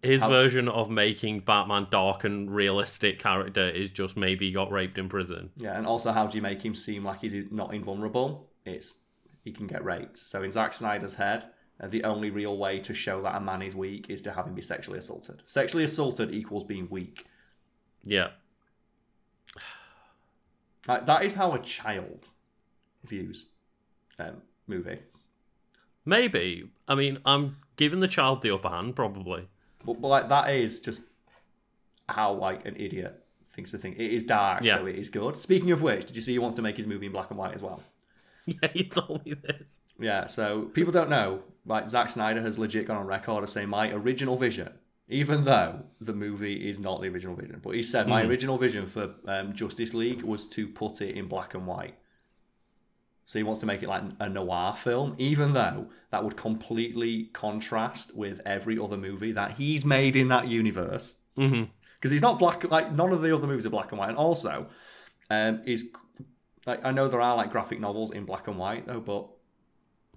His 0.02 0.22
How- 0.22 0.30
version 0.30 0.70
of 0.70 0.90
making 0.90 1.42
Batman 1.42 1.88
dark 1.92 2.24
and 2.24 2.50
realistic 2.50 3.20
character 3.20 3.68
is 3.70 3.92
just 3.92 4.16
maybe 4.16 4.46
he 4.48 4.54
got 4.54 4.72
raped 4.72 4.98
in 4.98 5.10
prison. 5.10 5.52
Yeah, 5.58 5.78
and 5.78 5.86
also 5.86 6.14
how 6.14 6.26
do 6.28 6.38
you 6.38 6.42
make 6.42 6.64
him 6.64 6.74
seem 6.74 7.04
like 7.04 7.20
he's 7.20 7.34
not 7.52 7.74
invulnerable? 7.74 8.50
It's 8.64 8.96
he 9.44 9.52
can 9.52 9.68
get 9.68 9.84
raped. 9.84 10.18
So 10.18 10.42
in 10.44 10.54
Zack 10.54 10.72
Snyder's 10.72 11.16
head, 11.16 11.52
uh, 11.82 11.88
the 11.90 12.06
only 12.06 12.30
real 12.30 12.58
way 12.58 12.80
to 12.80 12.94
show 12.94 13.22
that 13.24 13.36
a 13.36 13.42
man 13.42 13.62
is 13.62 13.76
weak 13.76 14.10
is 14.10 14.22
to 14.22 14.32
have 14.32 14.48
him 14.48 14.54
be 14.56 14.62
sexually 14.62 15.00
assaulted. 15.00 15.44
Sexually 15.46 15.84
assaulted 15.84 16.34
equals 16.34 16.64
being 16.64 16.88
weak. 16.90 17.26
Yeah, 18.06 18.30
Like, 20.88 21.06
that 21.08 21.24
is 21.26 21.34
how 21.36 21.52
a 21.54 21.60
child 21.60 22.28
views 23.04 23.48
um, 24.18 24.42
movie. 24.70 25.00
maybe. 26.06 26.70
I 26.88 26.96
mean, 26.96 27.20
I'm 27.26 27.58
giving 27.76 28.00
the 28.00 28.08
child 28.08 28.42
the 28.42 28.52
upper 28.54 28.70
hand, 28.70 28.96
probably. 28.96 29.48
But, 29.86 30.02
but 30.02 30.08
like 30.08 30.30
that 30.30 30.50
is 30.52 30.80
just 30.80 31.04
how 32.08 32.34
like 32.34 32.66
an 32.66 32.76
idiot 32.78 33.24
thinks 33.48 33.72
to 33.72 33.78
think. 33.78 33.98
It 33.98 34.12
is 34.14 34.24
dark, 34.24 34.64
Yeah. 34.64 34.78
so 34.78 34.86
it 34.86 34.96
is 34.96 35.10
good. 35.10 35.36
Speaking 35.38 35.72
of 35.72 35.82
which, 35.82 36.06
did 36.06 36.16
you 36.16 36.22
see 36.22 36.32
he 36.34 36.40
wants 36.40 36.56
to 36.56 36.62
make 36.62 36.78
his 36.78 36.88
movie 36.88 37.06
in 37.08 37.12
black 37.12 37.30
and 37.30 37.38
white 37.40 37.54
as 37.56 37.62
well? 37.62 37.82
Yeah, 38.46 38.70
he 38.74 38.84
told 38.86 39.24
me 39.28 39.36
this. 39.36 39.78
Yeah, 40.00 40.26
so 40.26 40.64
people 40.74 40.92
don't 40.92 41.10
know, 41.10 41.44
like 41.68 41.88
Zack 41.88 42.10
Snyder 42.10 42.42
has 42.42 42.58
legit 42.58 42.88
gone 42.88 42.98
on 42.98 43.06
record 43.06 43.44
as 43.44 43.52
saying 43.52 43.70
my 43.70 43.92
original 43.92 44.38
vision, 44.38 44.72
even 45.08 45.44
though 45.44 45.84
the 46.02 46.14
movie 46.14 46.68
is 46.68 46.80
not 46.80 47.00
the 47.00 47.10
original 47.10 47.36
vision, 47.36 47.60
but 47.64 47.76
he 47.76 47.84
said 47.84 48.08
my 48.08 48.24
original 48.24 48.58
vision 48.58 48.88
for 48.88 49.12
um, 49.28 49.54
Justice 49.54 49.94
League 49.94 50.24
was 50.24 50.48
to 50.48 50.68
put 50.68 51.00
it 51.02 51.16
in 51.16 51.28
black 51.28 51.54
and 51.54 51.68
white. 51.68 51.94
So 53.30 53.38
he 53.38 53.44
wants 53.44 53.60
to 53.60 53.68
make 53.68 53.84
it 53.84 53.88
like 53.88 54.02
a 54.20 54.28
noir 54.28 54.76
film, 54.76 55.14
even 55.20 55.54
though 55.54 55.90
that 56.10 56.24
would 56.24 56.36
completely 56.36 57.26
contrast 57.26 58.18
with 58.18 58.42
every 58.44 58.80
other 58.80 58.98
movie 58.98 59.32
that 59.34 59.52
he's 59.52 59.86
made 59.86 60.16
in 60.16 60.30
that 60.30 60.48
universe. 60.48 61.18
Because 61.36 62.10
he's 62.10 62.24
not 62.24 62.40
black, 62.40 62.64
like 62.72 62.92
none 62.92 63.12
of 63.12 63.22
the 63.22 63.32
other 63.36 63.46
movies 63.46 63.68
are 63.68 63.70
black 63.70 63.92
and 63.92 64.00
white. 64.00 64.10
And 64.10 64.18
also, 64.18 64.66
um, 65.30 65.62
is 65.64 65.90
like 66.66 66.84
I 66.84 66.90
know 66.90 67.08
there 67.08 67.22
are 67.22 67.36
like 67.36 67.52
graphic 67.52 67.80
novels 67.80 68.10
in 68.10 68.26
black 68.26 68.48
and 68.48 68.58
white 68.58 68.88
though, 68.88 69.00
but 69.00 69.28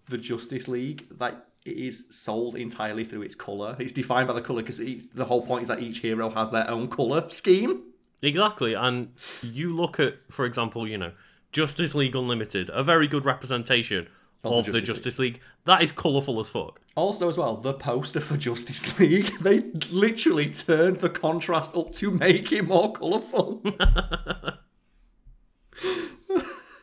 the 0.09 0.17
Justice 0.17 0.67
League, 0.67 1.05
like 1.21 1.37
it 1.67 1.77
is 1.77 2.07
sold 2.09 2.57
entirely 2.57 3.05
through 3.05 3.25
its 3.25 3.35
color. 3.35 3.77
It's 3.79 3.93
defined 3.93 4.27
by 4.27 4.33
the 4.33 4.41
color 4.41 4.63
because 4.63 4.79
the 4.79 5.27
whole 5.27 5.43
point 5.43 5.61
is 5.61 5.69
that 5.69 5.81
each 5.81 5.99
hero 5.99 6.31
has 6.31 6.51
their 6.51 6.71
own 6.71 6.89
color 6.89 7.29
scheme. 7.29 7.83
Exactly, 8.23 8.73
and 8.73 9.13
you 9.43 9.77
look 9.77 10.01
at, 10.01 10.15
for 10.31 10.47
example, 10.47 10.89
you 10.89 10.97
know, 10.97 11.13
Justice 11.53 11.95
League 11.95 12.17
Unlimited, 12.17 12.71
a 12.73 12.83
very 12.83 13.07
good 13.07 13.25
representation 13.25 14.09
of, 14.45 14.65
the 14.67 14.73
the 14.73 14.81
Justice 14.81 14.97
Justice 15.05 15.19
League. 15.19 15.41
That 15.67 15.83
is 15.83 15.93
colourful 15.93 16.41
as 16.41 16.49
fuck. 16.49 16.81
Also, 16.97 17.29
as 17.29 17.39
well, 17.39 17.57
the 17.57 17.75
poster 17.75 18.21
for 18.21 18.37
Justice 18.37 18.99
League, 18.99 19.31
they 19.41 19.59
literally 19.91 20.49
turned 20.49 20.97
the 20.99 21.11
contrast 21.11 21.77
up 21.77 21.93
to 21.93 22.11
make 22.11 22.51
it 22.53 22.63
more 22.63 22.93
colorful. 22.93 23.63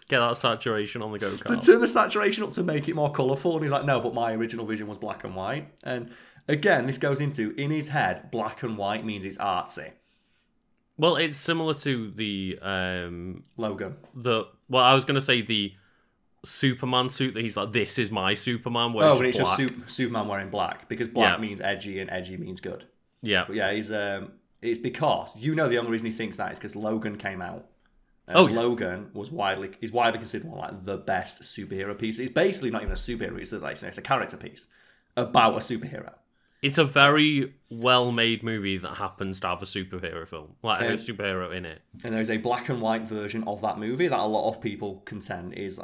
Get 0.10 0.20
that 0.22 0.38
saturation 0.38 1.02
on 1.04 1.12
the 1.12 1.20
go 1.20 1.30
They 1.30 1.38
kart. 1.38 1.64
turn 1.66 1.82
the 1.82 1.88
saturation 1.88 2.44
up 2.44 2.52
to 2.54 2.64
make 2.64 2.88
it 2.90 2.96
more 2.96 3.12
colourful, 3.12 3.54
and 3.54 3.62
he's 3.64 3.72
like, 3.72 3.86
no, 3.86 4.02
but 4.02 4.14
my 4.14 4.34
original 4.34 4.66
vision 4.66 4.88
was 4.88 4.98
black 4.98 5.24
and 5.24 5.36
white. 5.36 5.72
And 5.84 6.12
again, 6.48 6.88
this 6.88 6.98
goes 6.98 7.20
into 7.22 7.52
in 7.52 7.70
his 7.70 7.90
head, 7.90 8.32
black 8.32 8.64
and 8.64 8.76
white 8.78 9.06
means 9.06 9.24
it's 9.24 9.38
artsy. 9.38 9.92
Well, 10.98 11.16
it's 11.16 11.38
similar 11.38 11.76
to 11.76 12.10
the 12.12 12.58
um 12.62 13.44
Logan. 13.56 13.98
the 14.16 14.46
well, 14.70 14.84
I 14.84 14.94
was 14.94 15.04
gonna 15.04 15.22
say 15.22 15.42
the 15.42 15.74
Superman 16.46 17.10
suit 17.10 17.34
that 17.34 17.42
he's 17.42 17.58
like, 17.58 17.74
this 17.74 17.98
is 18.00 18.12
my 18.12 18.34
Superman. 18.34 18.94
Where 18.94 19.06
Oh, 19.10 19.18
but 19.18 19.26
it's 19.26 19.38
black. 19.38 19.58
just 19.60 19.76
Sup- 19.78 19.90
Superman 19.90 20.28
wearing 20.28 20.50
black 20.50 20.88
because 20.88 21.08
black 21.08 21.38
Yeah. 21.38 21.42
means 21.42 21.60
edgy 21.60 22.00
and 22.00 22.10
edgy 22.10 22.38
means 22.38 22.62
good. 22.62 22.86
yeah. 23.22 23.44
But 23.46 23.56
yeah, 23.58 23.72
he's 23.74 23.92
um, 23.92 24.32
it's 24.62 24.80
because 24.80 25.36
you 25.38 25.54
know 25.56 25.68
the 25.68 25.78
only 25.78 25.92
reason 25.92 26.06
he 26.06 26.12
thinks 26.14 26.38
that 26.38 26.52
is 26.54 26.60
because 26.60 26.76
Logan 26.76 27.18
came 27.18 27.42
out. 27.42 27.66
And 28.28 28.38
Oh, 28.38 28.48
yeah. 28.48 28.56
Logan 28.60 29.10
was 29.14 29.32
widely 29.32 29.72
is 29.82 29.92
widely 29.92 30.20
considered 30.20 30.48
one 30.50 30.60
of 30.70 30.76
like 30.76 30.86
the 30.86 30.98
best 30.98 31.42
superhero 31.42 31.98
piece. 31.98 32.20
It's 32.20 32.32
basically 32.32 32.70
not 32.72 32.82
even 32.84 32.92
a 32.92 32.96
superhero; 32.96 33.38
it's 33.40 33.52
like 33.52 33.82
it's 33.84 33.98
a 33.98 34.02
character 34.02 34.38
piece 34.38 34.68
about 35.18 35.56
a 35.56 35.58
superhero. 35.58 36.14
It's 36.62 36.78
a 36.78 36.84
very 36.84 37.54
well 37.70 38.12
made 38.12 38.44
movie 38.44 38.78
that 38.78 38.96
happens 38.96 39.40
to 39.42 39.48
have 39.48 39.62
a 39.62 39.66
superhero 39.66 40.28
film, 40.28 40.56
like 40.62 40.82
a 40.82 40.92
Um, 40.94 40.98
superhero 40.98 41.56
in 41.56 41.66
it. 41.66 41.82
And 42.04 42.14
there's 42.14 42.30
a 42.30 42.38
black 42.38 42.70
and 42.70 42.82
white 42.82 43.04
version 43.08 43.44
of 43.46 43.62
that 43.62 43.78
movie 43.80 44.08
that 44.08 44.20
a 44.20 44.26
lot 44.26 44.50
of 44.50 44.60
people 44.62 45.02
contend 45.06 45.54
is 45.54 45.80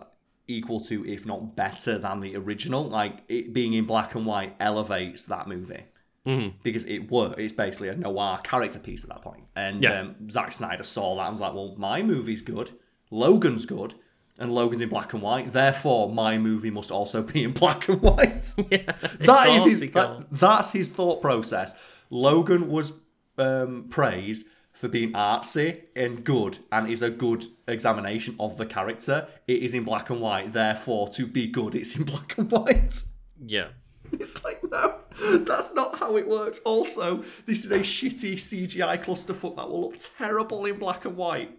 equal 0.47 0.79
to, 0.81 1.05
if 1.05 1.25
not 1.25 1.55
better 1.55 1.97
than 1.97 2.19
the 2.19 2.35
original. 2.35 2.83
Like 2.83 3.23
it 3.29 3.53
being 3.53 3.73
in 3.73 3.85
black 3.85 4.15
and 4.15 4.25
white 4.25 4.55
elevates 4.59 5.25
that 5.27 5.47
movie. 5.47 5.83
Mhm. 6.25 6.53
Because 6.63 6.83
it 6.85 7.09
were, 7.11 7.35
it's 7.37 7.53
basically 7.53 7.87
a 7.89 7.95
noir 7.95 8.39
character 8.43 8.79
piece 8.79 9.03
at 9.03 9.09
that 9.09 9.21
point. 9.21 9.43
And 9.55 9.81
Yeah. 9.83 10.01
um, 10.01 10.29
Zack 10.29 10.51
Snyder 10.51 10.83
saw 10.83 11.15
that 11.15 11.23
and 11.27 11.33
was 11.33 11.41
like, 11.41 11.53
well, 11.53 11.75
my 11.77 12.01
movie's 12.01 12.41
good, 12.41 12.71
Logan's 13.11 13.65
good, 13.65 13.93
and 14.39 14.53
Logan's 14.53 14.81
in 14.81 14.89
black 14.89 15.13
and 15.13 15.21
white. 15.21 15.51
Therefore, 15.51 16.11
my 16.11 16.37
movie 16.37 16.69
must 16.69 16.91
also 16.91 17.21
be 17.23 17.43
in 17.43 17.51
black 17.53 17.87
and 17.87 18.01
white. 18.01 18.53
Yeah, 18.71 18.91
That 19.19 19.49
is 19.49 19.63
his. 19.65 19.79
That, 19.91 20.25
that's 20.31 20.71
his 20.71 20.91
thought 20.91 21.21
process. 21.21 21.73
Logan 22.09 22.69
was 22.69 22.93
um, 23.37 23.85
praised 23.89 24.45
for 24.71 24.87
being 24.89 25.13
artsy 25.13 25.83
and 25.95 26.23
good, 26.23 26.57
and 26.71 26.89
is 26.89 27.01
a 27.01 27.09
good 27.09 27.45
examination 27.67 28.35
of 28.39 28.57
the 28.57 28.65
character. 28.65 29.27
It 29.47 29.63
is 29.63 29.73
in 29.73 29.83
black 29.85 30.09
and 30.09 30.19
white. 30.19 30.51
Therefore, 30.51 31.07
to 31.09 31.25
be 31.25 31.47
good, 31.47 31.75
it's 31.75 31.95
in 31.95 32.03
black 32.03 32.37
and 32.37 32.51
white. 32.51 33.03
yeah. 33.45 33.67
It's 34.19 34.43
like 34.43 34.61
no, 34.69 34.97
that's 35.39 35.73
not 35.73 35.97
how 35.97 36.15
it 36.15 36.27
works. 36.27 36.59
Also, 36.59 37.23
this 37.47 37.65
is 37.65 37.71
a 37.71 37.79
shitty 37.79 38.33
CGI 38.35 39.03
clusterfuck 39.03 39.55
that 39.55 39.67
will 39.67 39.81
look 39.81 39.97
terrible 40.17 40.65
in 40.65 40.77
black 40.77 41.05
and 41.05 41.17
white. 41.17 41.57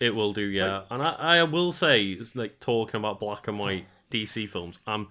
It 0.00 0.14
will 0.14 0.32
do, 0.32 0.42
yeah. 0.42 0.82
and 0.90 1.02
I, 1.02 1.38
I 1.38 1.42
will 1.42 1.72
say, 1.72 2.04
it's 2.04 2.36
like 2.36 2.60
talking 2.60 2.98
about 2.98 3.18
black 3.18 3.48
and 3.48 3.58
white 3.58 3.86
DC 4.10 4.48
films, 4.48 4.78
um, 4.86 5.08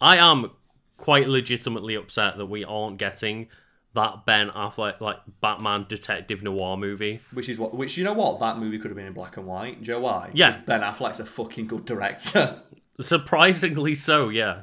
I 0.00 0.16
am 0.16 0.50
quite 0.96 1.28
legitimately 1.28 1.94
upset 1.94 2.38
that 2.38 2.46
we 2.46 2.64
aren't 2.64 2.96
getting 2.96 3.48
that 3.94 4.24
Ben 4.24 4.50
Affleck 4.50 5.00
like 5.00 5.18
Batman 5.40 5.86
detective 5.88 6.42
noir 6.42 6.76
movie. 6.76 7.20
Which 7.32 7.48
is 7.48 7.58
what. 7.58 7.74
Which 7.74 7.96
you 7.96 8.04
know 8.04 8.12
what 8.12 8.40
that 8.40 8.58
movie 8.58 8.78
could 8.78 8.90
have 8.90 8.96
been 8.96 9.06
in 9.06 9.12
black 9.12 9.36
and 9.36 9.46
white. 9.46 9.82
Joe 9.82 10.00
why? 10.00 10.30
Yeah. 10.32 10.58
Ben 10.66 10.80
Affleck's 10.80 11.20
a 11.20 11.26
fucking 11.26 11.66
good 11.66 11.84
director. 11.84 12.62
Surprisingly 13.00 13.94
so, 13.94 14.28
yeah. 14.28 14.62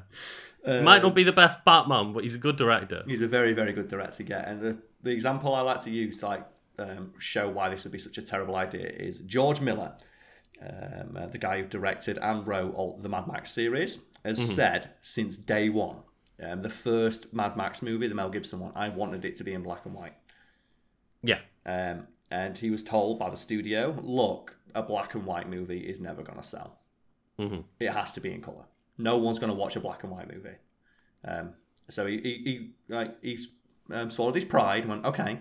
Uh, 0.66 0.82
Might 0.82 1.04
not 1.04 1.16
be 1.16 1.24
the 1.24 1.32
best 1.32 1.64
Batman, 1.64 2.14
but 2.14 2.24
he's 2.24 2.36
a 2.36 2.40
good 2.40 2.58
director. 2.58 3.04
He's 3.08 3.22
a 3.22 3.28
very, 3.28 3.54
very 3.54 3.74
good 3.74 3.88
director. 3.88 4.24
Yeah, 4.24 4.50
and 4.50 4.62
the, 4.62 4.78
the 5.04 5.12
example 5.12 5.54
I 5.56 5.62
like 5.62 5.82
to 5.84 5.90
use 5.90 6.22
like 6.22 6.46
um, 6.80 7.14
show 7.20 7.50
why 7.50 7.70
this 7.70 7.84
would 7.84 7.92
be 7.92 8.00
such 8.00 8.18
a 8.18 8.22
terrible 8.22 8.56
idea 8.56 8.88
is 8.88 9.20
George 9.22 9.62
Miller, 9.62 9.94
um, 10.62 11.18
uh, 11.18 11.28
the 11.28 11.38
guy 11.38 11.62
who 11.62 11.68
directed 11.68 12.18
and 12.18 12.48
wrote 12.48 12.74
all 12.76 13.00
the 13.02 13.10
Mad 13.10 13.28
Max 13.28 13.52
series, 13.52 14.00
has 14.26 14.54
said 14.56 14.92
since 15.02 15.38
day 15.38 15.70
one, 15.70 15.98
um, 16.42 16.62
the 16.62 16.70
first 16.70 17.34
Mad 17.34 17.56
Max 17.56 17.82
movie, 17.82 18.08
the 18.08 18.16
Mel 18.16 18.30
Gibson 18.30 18.60
one, 18.60 18.72
I 18.76 18.90
wanted 18.90 19.26
it 19.26 19.36
to 19.38 19.44
be 19.44 19.54
in 19.54 19.64
black 19.64 19.86
and 19.86 19.94
white. 19.94 20.14
Yeah. 21.22 21.40
Um, 21.66 22.08
and 22.32 22.58
he 22.58 22.70
was 22.70 22.84
told 22.84 23.20
by 23.20 23.30
the 23.30 23.38
studio, 23.38 23.98
look, 24.02 24.56
a 24.76 24.82
black 24.84 25.16
and 25.16 25.26
white 25.26 25.50
movie 25.50 25.80
is 25.80 26.00
never 26.00 26.22
going 26.22 26.38
to 26.38 26.48
sell. 26.48 26.80
Mhm. 27.40 27.64
It 27.80 27.92
has 27.92 28.14
to 28.14 28.22
be 28.22 28.34
in 28.34 28.42
color. 28.42 28.66
No 28.98 29.18
one's 29.18 29.40
going 29.40 29.52
to 29.52 29.56
watch 29.58 29.76
a 29.76 29.80
black 29.80 30.04
and 30.04 30.12
white 30.12 30.32
movie. 30.32 30.58
Um, 31.26 31.54
so 31.88 32.06
he 32.06 32.18
he, 32.22 32.34
he 32.44 32.72
like 32.94 33.22
he 33.24 33.40
um, 33.92 34.12
swallowed 34.12 34.36
his 34.36 34.46
pride 34.46 34.84
and 34.84 34.90
went, 34.90 35.06
okay, 35.06 35.40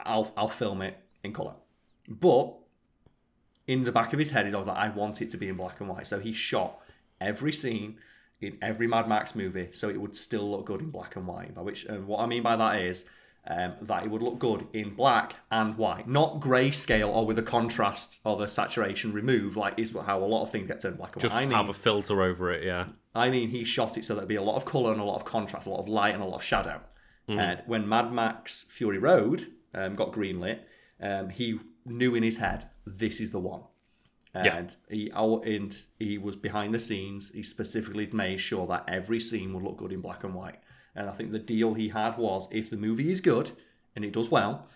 I'll 0.00 0.32
I'll 0.36 0.48
film 0.48 0.82
it 0.82 0.98
in 1.22 1.32
color. 1.32 1.54
But 2.08 2.54
in 3.66 3.84
the 3.84 3.92
back 3.92 4.12
of 4.12 4.18
his 4.18 4.30
head, 4.30 4.46
he's 4.46 4.54
always 4.54 4.68
like, 4.68 4.78
I 4.78 4.88
want 4.88 5.20
it 5.20 5.30
to 5.30 5.36
be 5.36 5.48
in 5.48 5.56
black 5.56 5.80
and 5.80 5.88
white. 5.88 6.06
So 6.06 6.18
he 6.18 6.32
shot 6.32 6.80
every 7.20 7.52
scene 7.52 7.98
in 8.40 8.56
every 8.62 8.86
Mad 8.86 9.08
Max 9.08 9.34
movie 9.34 9.68
so 9.72 9.88
it 9.88 10.00
would 10.00 10.16
still 10.16 10.50
look 10.50 10.64
good 10.64 10.80
in 10.80 10.90
black 10.90 11.16
and 11.16 11.26
white. 11.26 11.54
By 11.54 11.62
which, 11.62 11.84
and 11.84 12.06
what 12.06 12.20
I 12.20 12.26
mean 12.26 12.42
by 12.42 12.56
that 12.56 12.80
is 12.80 13.04
um, 13.46 13.74
that 13.82 14.04
it 14.04 14.10
would 14.10 14.22
look 14.22 14.38
good 14.38 14.66
in 14.72 14.94
black 14.94 15.34
and 15.50 15.76
white, 15.76 16.08
not 16.08 16.40
grayscale 16.40 17.08
or 17.08 17.26
with 17.26 17.36
the 17.36 17.42
contrast 17.42 18.20
or 18.24 18.36
the 18.36 18.48
saturation 18.48 19.12
removed, 19.12 19.56
like 19.56 19.78
is 19.78 19.94
how 20.06 20.22
a 20.22 20.24
lot 20.24 20.42
of 20.42 20.50
things 20.50 20.66
get 20.68 20.80
turned 20.80 20.96
black 20.96 21.14
and 21.14 21.22
Just 21.22 21.34
white. 21.34 21.42
I 21.42 21.46
mean, 21.46 21.56
have 21.56 21.68
a 21.68 21.74
filter 21.74 22.22
over 22.22 22.50
it, 22.52 22.64
yeah. 22.64 22.86
I 23.14 23.30
mean, 23.30 23.50
he 23.50 23.64
shot 23.64 23.98
it 23.98 24.04
so 24.04 24.14
there'd 24.14 24.28
be 24.28 24.36
a 24.36 24.42
lot 24.42 24.56
of 24.56 24.64
colour 24.64 24.92
and 24.92 25.00
a 25.00 25.04
lot 25.04 25.16
of 25.16 25.24
contrast, 25.24 25.66
a 25.66 25.70
lot 25.70 25.80
of 25.80 25.88
light 25.88 26.14
and 26.14 26.22
a 26.22 26.26
lot 26.26 26.36
of 26.36 26.42
shadow. 26.42 26.80
And 27.26 27.60
when 27.66 27.86
Mad 27.86 28.10
Max 28.10 28.64
Fury 28.70 28.96
Road 28.96 29.48
um, 29.74 29.94
got 29.94 30.12
greenlit, 30.12 30.60
um, 31.00 31.28
he 31.28 31.60
knew 31.84 32.14
in 32.14 32.22
his 32.22 32.36
head 32.36 32.68
this 32.86 33.20
is 33.20 33.30
the 33.30 33.38
one. 33.38 33.62
Yeah. 34.34 34.56
And 34.56 34.76
he 34.90 35.10
oh, 35.14 35.40
and 35.40 35.76
he 35.98 36.18
was 36.18 36.36
behind 36.36 36.74
the 36.74 36.78
scenes. 36.78 37.30
He 37.30 37.42
specifically 37.42 38.08
made 38.12 38.38
sure 38.38 38.66
that 38.68 38.84
every 38.86 39.20
scene 39.20 39.52
would 39.54 39.62
look 39.62 39.78
good 39.78 39.92
in 39.92 40.00
black 40.00 40.22
and 40.22 40.34
white. 40.34 40.58
And 40.94 41.08
I 41.08 41.12
think 41.12 41.32
the 41.32 41.38
deal 41.38 41.74
he 41.74 41.88
had 41.88 42.18
was 42.18 42.48
if 42.50 42.70
the 42.70 42.76
movie 42.76 43.10
is 43.10 43.20
good 43.20 43.50
and 43.96 44.04
it 44.04 44.12
does 44.12 44.30
well, 44.30 44.66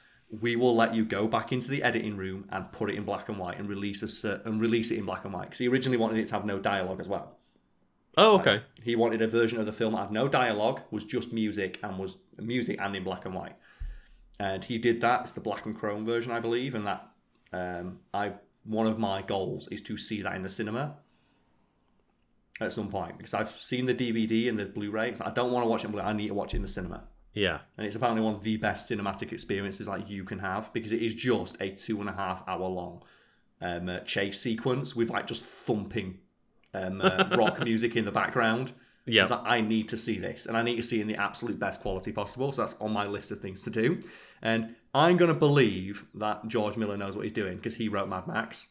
we 0.41 0.57
will 0.57 0.75
let 0.75 0.95
you 0.95 1.05
go 1.05 1.29
back 1.29 1.53
into 1.53 1.69
the 1.69 1.83
editing 1.83 2.17
room 2.17 2.47
and 2.51 2.73
put 2.73 2.91
it 2.91 2.97
in 2.97 3.05
black 3.05 3.29
and 3.29 3.39
white 3.39 3.59
and 3.59 3.69
release 3.69 4.03
a 4.25 4.41
and 4.45 4.61
release 4.61 4.91
it 4.91 4.99
in 4.99 5.05
black 5.05 5.25
and 5.25 5.35
white. 5.35 5.45
Because 5.45 5.59
he 5.59 5.69
originally 5.69 5.99
wanted 5.99 6.19
it 6.19 6.27
to 6.27 6.35
have 6.35 6.47
no 6.47 6.59
dialogue 6.59 7.01
as 7.01 7.09
well. 7.09 7.37
Oh, 8.17 8.39
okay. 8.39 8.63
He 8.83 8.95
wanted 8.95 9.23
a 9.23 9.29
version 9.29 9.59
of 9.59 9.67
the 9.67 9.73
film 9.73 9.95
that 9.95 10.01
had 10.01 10.13
no 10.13 10.29
dialogue, 10.29 10.81
was 10.91 11.05
just 11.05 11.33
music, 11.33 11.79
and 11.83 11.99
was 11.99 12.19
music 12.39 12.79
and 12.81 12.95
in 12.95 13.05
black 13.05 13.25
and 13.25 13.35
white. 13.35 13.57
And 14.39 14.65
he 14.65 14.79
did 14.79 15.01
that. 15.03 15.23
It's 15.23 15.33
the 15.33 15.41
black 15.41 15.67
and 15.67 15.77
chrome 15.77 16.05
version, 16.05 16.33
I 16.33 16.41
believe. 16.41 16.75
And 16.75 16.87
that 16.87 17.09
um, 17.53 18.01
I 18.13 18.33
one 18.65 18.87
of 18.87 18.99
my 18.99 19.23
goals 19.23 19.69
is 19.69 19.83
to 19.83 19.97
see 19.97 20.23
that 20.23 20.35
in 20.35 20.43
the 20.43 20.49
cinema 20.49 20.97
at 22.61 22.73
some 22.73 22.89
point 22.89 23.19
because 23.19 23.35
I've 23.35 23.51
seen 23.51 23.87
the 23.87 23.95
DVD 23.95 24.49
and 24.49 24.59
the 24.59 24.67
Blu-ray. 24.67 25.15
So 25.15 25.25
I 25.25 25.31
don't 25.31 25.53
want 25.53 25.65
to 25.65 25.69
watch 25.69 25.83
it. 25.83 25.87
in 25.87 25.93
Blu- 25.93 26.01
I 26.01 26.13
need 26.13 26.29
to 26.29 26.35
watch 26.35 26.55
it 26.55 26.59
in 26.59 26.63
the 26.63 26.69
cinema. 26.69 27.05
Yeah. 27.35 27.61
And 27.77 27.87
it's 27.87 27.97
apparently 27.97 28.23
one 28.23 28.35
of 28.35 28.43
the 28.43 28.57
best 28.59 28.91
cinematic 28.91 29.33
experiences 29.33 29.89
like 29.89 30.09
you 30.09 30.25
can 30.25 30.39
have 30.39 30.73
because 30.73 30.93
it 30.93 31.03
is 31.03 31.15
just 31.15 31.57
a 31.61 31.71
two 31.71 32.01
and 32.01 32.09
a 32.09 32.13
half 32.13 32.43
hour 32.47 32.69
long 32.69 33.03
um, 33.61 33.89
uh, 33.89 34.01
chase 34.01 34.41
sequence 34.41 34.95
with 34.95 35.11
like 35.11 35.27
just 35.27 35.45
thumping 35.45 36.19
um, 36.75 37.01
uh, 37.01 37.29
rock 37.37 37.61
music 37.65 37.97
in 37.97 38.05
the 38.05 38.13
background. 38.13 38.73
Yeah. 39.07 39.25
Like, 39.25 39.41
I 39.45 39.61
need 39.61 39.89
to 39.89 39.97
see 39.97 40.19
this, 40.19 40.47
and 40.47 40.57
I 40.57 40.63
need 40.63 40.77
to 40.77 40.83
see 40.83 40.99
it 40.99 41.03
in 41.03 41.09
the 41.09 41.17
absolute 41.17 41.59
best 41.59 41.81
quality 41.81 42.13
possible. 42.13 42.53
So 42.53 42.63
that's 42.63 42.77
on 42.81 42.93
my 42.93 43.07
list 43.07 43.31
of 43.31 43.41
things 43.41 43.63
to 43.65 43.71
do. 43.71 44.01
And 44.43 44.77
I'm 44.95 45.17
going 45.17 45.29
to 45.29 45.35
believe 45.35 46.07
that 46.15 46.47
George 46.49 46.77
Miller 46.77 46.97
knows 46.97 47.17
what 47.17 47.23
he's 47.23 47.33
doing 47.33 47.57
because 47.57 47.77
he 47.77 47.89
wrote 47.89 48.09
Mad 48.09 48.27
Max 48.27 48.69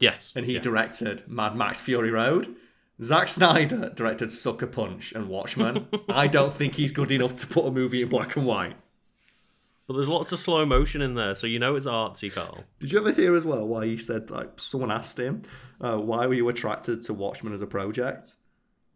Yes. 0.00 0.32
and 0.34 0.46
he 0.46 0.54
yeah. 0.54 0.60
directed 0.60 1.28
Mad 1.28 1.56
Max 1.56 1.80
Fury 1.80 2.10
Road. 2.10 2.54
Zack 3.02 3.28
Snyder 3.28 3.90
directed 3.94 4.32
Sucker 4.32 4.66
Punch 4.66 5.12
and 5.12 5.28
Watchmen. 5.28 5.86
I 6.08 6.26
don't 6.26 6.52
think 6.52 6.74
he's 6.74 6.92
good 6.92 7.10
enough 7.10 7.34
to 7.34 7.46
put 7.46 7.66
a 7.66 7.70
movie 7.70 8.02
in 8.02 8.08
black 8.08 8.36
and 8.36 8.46
white. 8.46 8.76
But 9.86 9.94
there's 9.94 10.08
lots 10.08 10.32
of 10.32 10.40
slow 10.40 10.66
motion 10.66 11.00
in 11.00 11.14
there, 11.14 11.34
so 11.34 11.46
you 11.46 11.58
know 11.58 11.74
it's 11.74 11.86
artsy, 11.86 12.30
Carl. 12.30 12.64
Did 12.78 12.92
you 12.92 12.98
ever 12.98 13.12
hear 13.12 13.34
as 13.34 13.44
well 13.44 13.66
why 13.66 13.86
he 13.86 13.96
said 13.96 14.30
like 14.30 14.60
someone 14.60 14.90
asked 14.90 15.18
him, 15.18 15.42
uh, 15.80 15.96
why 15.96 16.26
were 16.26 16.34
you 16.34 16.48
attracted 16.48 17.02
to 17.04 17.14
Watchmen 17.14 17.54
as 17.54 17.62
a 17.62 17.66
project 17.66 18.34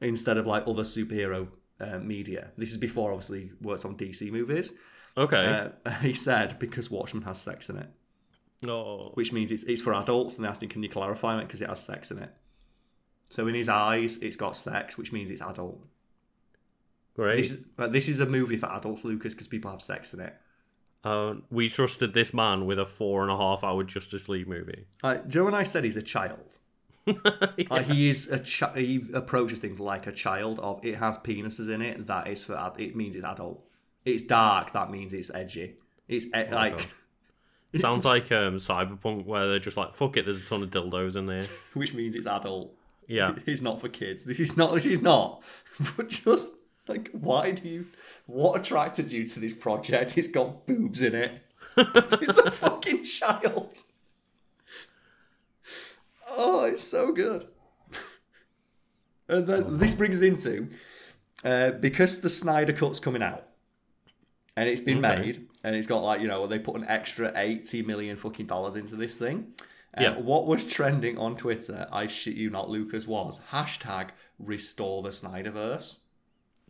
instead 0.02 0.36
of 0.36 0.46
like 0.46 0.64
other 0.66 0.82
superhero 0.82 1.48
uh, 1.80 1.98
media? 1.98 2.50
This 2.56 2.70
is 2.70 2.76
before 2.76 3.12
obviously 3.12 3.40
he 3.40 3.50
worked 3.60 3.84
on 3.84 3.96
DC 3.96 4.30
movies. 4.30 4.72
Okay. 5.16 5.70
Uh, 5.84 5.90
he 6.00 6.14
said 6.14 6.58
because 6.58 6.90
Watchmen 6.90 7.22
has 7.24 7.40
sex 7.40 7.68
in 7.68 7.78
it, 7.78 7.88
oh. 8.68 9.10
which 9.14 9.32
means 9.32 9.50
it's, 9.50 9.62
it's 9.64 9.82
for 9.82 9.94
adults. 9.94 10.36
And 10.36 10.44
they 10.44 10.48
asked 10.48 10.62
him, 10.62 10.68
can 10.68 10.82
you 10.82 10.88
clarify 10.88 11.38
it 11.40 11.46
because 11.46 11.62
it 11.62 11.68
has 11.68 11.82
sex 11.82 12.10
in 12.10 12.18
it? 12.18 12.30
So 13.30 13.46
in 13.48 13.54
his 13.54 13.68
eyes, 13.68 14.18
it's 14.18 14.36
got 14.36 14.56
sex, 14.56 14.98
which 14.98 15.12
means 15.12 15.30
it's 15.30 15.40
adult. 15.40 15.80
Great. 17.14 17.36
This 17.36 17.52
is, 17.52 17.64
uh, 17.78 17.88
this 17.88 18.08
is 18.08 18.20
a 18.20 18.26
movie 18.26 18.56
for 18.56 18.70
adults, 18.72 19.04
Lucas, 19.04 19.34
because 19.34 19.48
people 19.48 19.70
have 19.70 19.82
sex 19.82 20.12
in 20.14 20.20
it. 20.20 20.34
Uh, 21.04 21.34
we 21.50 21.68
trusted 21.68 22.14
this 22.14 22.32
man 22.32 22.64
with 22.64 22.78
a 22.78 22.86
four 22.86 23.22
and 23.22 23.30
a 23.30 23.36
half 23.36 23.64
hour 23.64 23.82
Justice 23.82 24.28
League 24.28 24.48
movie. 24.48 24.86
Uh, 25.02 25.18
know 25.34 25.44
when 25.44 25.54
I 25.54 25.64
said 25.64 25.84
he's 25.84 25.96
a 25.96 26.02
child? 26.02 26.58
Uh, 27.70 27.82
he 27.82 28.08
is 28.08 28.30
a 28.30 28.38
chi- 28.38 28.80
he 28.80 29.04
approaches 29.12 29.58
things 29.58 29.80
like 29.80 30.06
a 30.06 30.12
child. 30.12 30.58
Of 30.60 30.84
it 30.84 30.96
has 30.96 31.18
penises 31.18 31.68
in 31.68 31.82
it. 31.82 32.06
That 32.06 32.28
is 32.28 32.42
for 32.42 32.56
ad- 32.56 32.78
it 32.78 32.94
means 32.94 33.16
it's 33.16 33.24
adult. 33.24 33.64
It's 34.04 34.22
dark. 34.22 34.72
That 34.72 34.90
means 34.90 35.12
it's 35.12 35.30
edgy. 35.34 35.76
It's 36.08 36.26
e- 36.26 36.50
like 36.52 36.76
God. 36.76 36.86
Sounds 37.80 38.04
like 38.04 38.30
um, 38.30 38.58
Cyberpunk, 38.58 39.24
where 39.24 39.48
they're 39.48 39.58
just 39.58 39.76
like, 39.76 39.94
fuck 39.94 40.16
it, 40.16 40.26
there's 40.26 40.40
a 40.40 40.44
ton 40.44 40.62
of 40.62 40.70
dildos 40.70 41.16
in 41.16 41.26
there. 41.26 41.46
which 41.74 41.94
means 41.94 42.14
it's 42.14 42.26
adult. 42.26 42.72
Yeah. 43.08 43.34
It's 43.46 43.62
not 43.62 43.80
for 43.80 43.88
kids. 43.88 44.24
This 44.24 44.38
is 44.40 44.56
not. 44.56 44.74
This 44.74 44.86
is 44.86 45.00
not. 45.00 45.42
But 45.96 46.08
just 46.08 46.52
like, 46.86 47.10
why 47.12 47.52
do 47.52 47.68
you? 47.68 47.86
What 48.26 48.60
attracted 48.60 49.10
you 49.10 49.26
to 49.26 49.40
this 49.40 49.54
project? 49.54 50.16
It's 50.18 50.28
got 50.28 50.66
boobs 50.66 51.00
in 51.02 51.14
it. 51.14 51.42
it's 51.76 52.38
a 52.38 52.50
fucking 52.50 53.04
child. 53.04 53.82
Oh, 56.34 56.64
it's 56.64 56.82
so 56.84 57.12
good. 57.12 57.46
And 59.28 59.46
then 59.46 59.78
this 59.78 59.94
brings 59.94 60.16
us 60.16 60.22
into 60.22 60.68
uh, 61.44 61.70
because 61.72 62.20
the 62.20 62.28
Snyder 62.28 62.72
Cut's 62.72 62.98
coming 63.00 63.22
out, 63.22 63.46
and 64.56 64.68
it's 64.68 64.80
been 64.80 65.04
Okay. 65.04 65.20
made, 65.20 65.48
and 65.64 65.74
it's 65.74 65.86
got 65.86 66.02
like 66.02 66.20
you 66.20 66.28
know 66.28 66.46
they 66.46 66.58
put 66.58 66.76
an 66.76 66.84
extra 66.86 67.32
eighty 67.36 67.82
million 67.82 68.16
fucking 68.16 68.46
dollars 68.46 68.74
into 68.76 68.96
this 68.96 69.18
thing. 69.18 69.52
Uh, 69.96 70.02
Yeah. 70.02 70.18
What 70.18 70.46
was 70.46 70.64
trending 70.66 71.16
on 71.18 71.36
Twitter? 71.36 71.86
I 71.92 72.06
shit 72.08 72.34
you 72.34 72.50
not, 72.50 72.68
Lucas 72.68 73.06
was 73.06 73.40
hashtag 73.52 74.08
Restore 74.38 75.02
the 75.02 75.10
Snyderverse. 75.10 75.98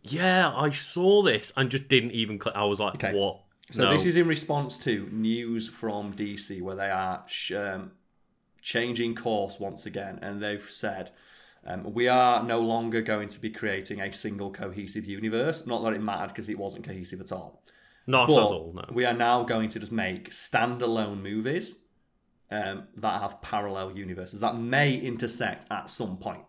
Yeah, 0.02 0.52
I 0.54 0.70
saw 0.70 1.22
this 1.22 1.52
and 1.56 1.70
just 1.70 1.88
didn't 1.88 2.10
even 2.12 2.38
click. 2.38 2.54
I 2.54 2.64
was 2.64 2.80
like, 2.80 2.96
Okay. 2.96 3.14
what? 3.14 3.40
So 3.70 3.84
no. 3.84 3.92
this 3.92 4.04
is 4.04 4.16
in 4.16 4.26
response 4.28 4.78
to 4.80 5.08
news 5.10 5.68
from 5.68 6.12
DC 6.14 6.60
where 6.60 6.74
they 6.76 6.90
are 6.90 7.22
sh- 7.26 7.52
um, 7.52 7.92
changing 8.62 9.14
course 9.14 9.60
once 9.60 9.84
again, 9.84 10.18
and 10.22 10.42
they've 10.42 10.68
said 10.70 11.10
um, 11.66 11.92
we 11.92 12.08
are 12.08 12.42
no 12.42 12.60
longer 12.60 13.02
going 13.02 13.28
to 13.28 13.40
be 13.40 13.50
creating 13.50 14.00
a 14.00 14.12
single 14.12 14.50
cohesive 14.50 15.06
universe. 15.06 15.66
Not 15.66 15.82
that 15.84 15.92
it 15.92 16.02
mattered 16.02 16.28
because 16.28 16.48
it 16.48 16.58
wasn't 16.58 16.86
cohesive 16.86 17.20
at 17.20 17.32
all. 17.32 17.62
Not 18.06 18.26
But 18.26 18.32
at 18.32 18.38
all, 18.38 18.72
no. 18.74 18.82
we 18.92 19.04
are 19.04 19.14
now 19.14 19.44
going 19.44 19.68
to 19.70 19.78
just 19.78 19.92
make 19.92 20.30
standalone 20.30 21.22
movies 21.22 21.78
um, 22.50 22.88
that 22.96 23.20
have 23.20 23.40
parallel 23.42 23.96
universes 23.96 24.40
that 24.40 24.56
may 24.56 24.94
intersect 24.96 25.66
at 25.70 25.88
some 25.88 26.16
point. 26.16 26.42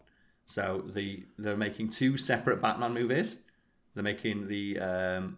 So 0.45 0.83
the 0.93 1.25
they're 1.37 1.55
making 1.55 1.89
two 1.89 2.17
separate 2.17 2.61
Batman 2.61 2.93
movies. 2.93 3.37
They're 3.93 4.03
making 4.03 4.47
the 4.47 4.79
um, 4.79 5.37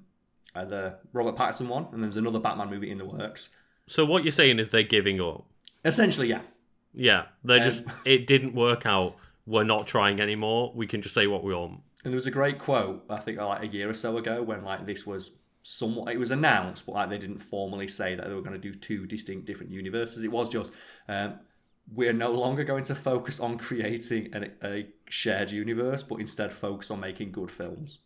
uh, 0.56 0.66
the 0.66 0.96
Robert 1.12 1.36
Pattinson 1.36 1.68
one, 1.68 1.88
and 1.92 2.02
there's 2.02 2.16
another 2.16 2.40
Batman 2.40 2.70
movie 2.70 2.90
in 2.90 2.98
the 2.98 3.06
works. 3.06 3.50
So 3.88 4.06
what 4.06 4.24
you're 4.24 4.32
saying 4.32 4.58
is 4.60 4.70
they're 4.70 4.84
giving 4.84 5.22
up. 5.22 5.46
Essentially, 5.84 6.30
yeah. 6.30 6.42
Yeah, 6.96 7.26
they 7.44 7.58
Um, 7.60 7.64
just 7.64 7.84
it 8.06 8.28
didn't 8.28 8.54
work 8.56 8.86
out. 8.86 9.16
We're 9.46 9.64
not 9.64 9.86
trying 9.88 10.20
anymore. 10.20 10.72
We 10.76 10.88
can 10.88 11.02
just 11.02 11.14
say 11.14 11.28
what 11.28 11.44
we 11.44 11.54
want. 11.54 11.82
And 12.04 12.14
there 12.14 12.18
was 12.18 12.28
a 12.28 12.32
great 12.32 12.60
quote, 12.60 13.04
I 13.10 13.18
think, 13.18 13.40
like 13.40 13.64
a 13.64 13.68
year 13.68 13.90
or 13.90 13.94
so 13.94 14.18
ago, 14.18 14.42
when 14.42 14.64
like 14.64 14.86
this 14.86 15.06
was 15.06 15.32
somewhat 15.64 16.14
it 16.14 16.18
was 16.20 16.32
announced, 16.32 16.86
but 16.86 16.94
like 16.94 17.10
they 17.10 17.18
didn't 17.18 17.40
formally 17.40 17.88
say 17.88 18.16
that 18.16 18.28
they 18.28 18.34
were 18.34 18.42
going 18.42 18.60
to 18.60 18.60
do 18.60 18.74
two 18.74 19.08
distinct 19.08 19.46
different 19.46 19.72
universes. 19.72 20.24
It 20.24 20.32
was 20.32 20.48
just 20.50 20.72
um, 21.08 21.40
we're 21.94 22.14
no 22.14 22.32
longer 22.32 22.64
going 22.64 22.84
to 22.86 22.96
focus 22.96 23.40
on 23.40 23.58
creating 23.58 24.34
an, 24.34 24.52
a 24.64 24.88
shared 25.10 25.52
universe, 25.52 26.04
but 26.04 26.20
instead 26.20 26.52
focus 26.54 26.92
on 26.92 27.00
making 27.00 27.32
good 27.32 27.52
films. 27.52 28.00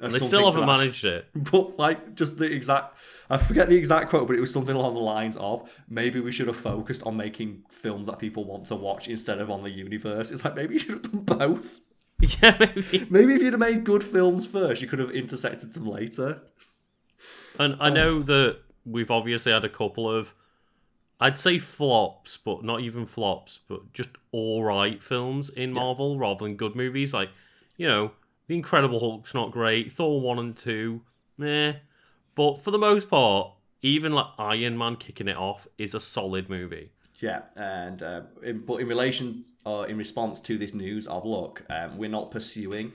Or 0.00 0.08
They 0.08 0.18
something 0.18 0.28
still 0.28 0.40
to 0.40 0.46
haven't 0.46 0.60
that 0.60 0.66
managed 0.66 1.04
it. 1.04 1.26
But 1.34 1.78
like 1.78 2.14
just 2.14 2.38
the 2.38 2.46
exact 2.46 2.96
I 3.30 3.36
forget 3.36 3.68
the 3.68 3.76
exact 3.76 4.10
quote, 4.10 4.26
but 4.26 4.36
it 4.36 4.40
was 4.40 4.52
something 4.52 4.74
along 4.74 4.94
the 4.94 5.00
lines 5.00 5.36
of 5.36 5.70
maybe 5.88 6.20
we 6.20 6.32
should 6.32 6.46
have 6.46 6.56
focused 6.56 7.02
on 7.04 7.16
making 7.16 7.64
films 7.68 8.06
that 8.06 8.18
people 8.18 8.44
want 8.44 8.66
to 8.66 8.74
watch 8.74 9.08
instead 9.08 9.38
of 9.40 9.50
on 9.50 9.62
the 9.62 9.70
universe. 9.70 10.30
It's 10.30 10.44
like 10.44 10.54
maybe 10.54 10.74
you 10.74 10.78
should 10.78 10.90
have 10.92 11.02
done 11.02 11.20
both. 11.22 11.80
Yeah, 12.42 12.56
maybe. 12.58 13.06
Maybe 13.10 13.34
if 13.34 13.42
you'd 13.42 13.52
have 13.52 13.60
made 13.60 13.84
good 13.84 14.02
films 14.02 14.44
first, 14.44 14.82
you 14.82 14.88
could 14.88 14.98
have 14.98 15.12
intersected 15.12 15.72
them 15.72 15.86
later. 15.86 16.42
And 17.60 17.76
I 17.78 17.90
oh. 17.90 17.92
know 17.92 18.22
that 18.24 18.58
we've 18.84 19.10
obviously 19.10 19.52
had 19.52 19.64
a 19.64 19.68
couple 19.68 20.10
of, 20.10 20.34
I'd 21.20 21.38
say 21.38 21.60
flops, 21.60 22.36
but 22.36 22.64
not 22.64 22.80
even 22.80 23.06
flops, 23.06 23.60
but 23.68 23.92
just 23.92 24.10
all 24.32 24.64
right 24.64 25.00
films 25.00 25.48
in 25.48 25.72
Marvel 25.72 26.18
rather 26.18 26.44
than 26.44 26.56
good 26.56 26.74
movies. 26.74 27.14
Like, 27.14 27.30
you 27.76 27.86
know, 27.86 28.10
The 28.48 28.56
Incredible 28.56 28.98
Hulk's 28.98 29.32
not 29.32 29.52
great. 29.52 29.92
Thor 29.92 30.20
one 30.20 30.40
and 30.40 30.56
two, 30.56 31.02
meh. 31.36 31.74
But 32.38 32.62
for 32.62 32.70
the 32.70 32.78
most 32.78 33.10
part, 33.10 33.50
even 33.82 34.12
like 34.12 34.26
Iron 34.38 34.78
Man 34.78 34.94
kicking 34.94 35.26
it 35.26 35.36
off 35.36 35.66
is 35.76 35.92
a 35.92 35.98
solid 35.98 36.48
movie. 36.48 36.92
Yeah, 37.16 37.42
and 37.56 38.00
uh, 38.00 38.20
in, 38.44 38.60
but 38.60 38.76
in 38.76 38.86
relation 38.86 39.42
or 39.66 39.88
in 39.88 39.98
response 39.98 40.40
to 40.42 40.56
this 40.56 40.72
news 40.72 41.08
of 41.08 41.24
look, 41.26 41.64
um, 41.68 41.98
we're 41.98 42.08
not 42.08 42.30
pursuing 42.30 42.92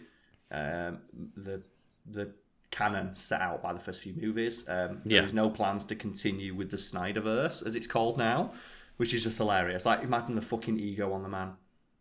um, 0.50 1.00
the 1.36 1.62
the 2.06 2.32
canon 2.72 3.14
set 3.16 3.42
out 3.42 3.62
by 3.62 3.74
the 3.74 3.80
first 3.80 4.02
few 4.02 4.14
movies. 4.14 4.64
Um, 4.70 5.02
Yeah. 5.04 5.20
There 5.20 5.26
is 5.26 5.34
no 5.34 5.50
plans 5.50 5.84
to 5.86 5.96
continue 5.96 6.56
with 6.56 6.72
the 6.72 6.78
Snyderverse 6.78 7.66
as 7.68 7.76
it's 7.76 7.86
called 7.86 8.18
now, 8.18 8.54
which 8.96 9.14
is 9.14 9.26
just 9.26 9.38
hilarious. 9.40 9.86
Like 9.86 10.04
imagine 10.04 10.36
the 10.36 10.42
fucking 10.42 10.80
ego 10.80 11.12
on 11.12 11.22
the 11.22 11.28
man. 11.28 11.52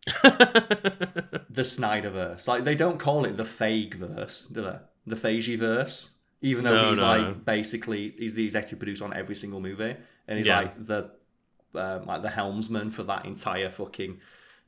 the 0.23 1.63
Snyderverse, 1.63 2.47
like 2.47 2.63
they 2.63 2.75
don't 2.75 2.99
call 2.99 3.25
it 3.25 3.35
the 3.35 3.43
Feige 3.43 3.95
verse, 3.95 4.45
do 4.45 4.61
they? 4.61 4.77
The 5.05 5.17
Feigeverse, 5.17 6.12
even 6.43 6.63
though 6.63 6.79
No, 6.83 6.89
he's 6.91 6.99
no, 6.99 7.05
like 7.07 7.45
basically 7.45 8.13
he's 8.19 8.35
the 8.35 8.43
executive 8.45 8.77
producer 8.79 9.03
on 9.05 9.13
every 9.15 9.35
single 9.35 9.59
movie, 9.59 9.95
and 10.27 10.37
he's 10.37 10.45
Yeah. 10.47 10.57
like 10.59 10.85
the 10.85 11.09
um, 11.75 12.05
like 12.05 12.21
the 12.21 12.29
helmsman 12.29 12.91
for 12.91 13.01
that 13.03 13.25
entire 13.25 13.71
fucking 13.71 14.19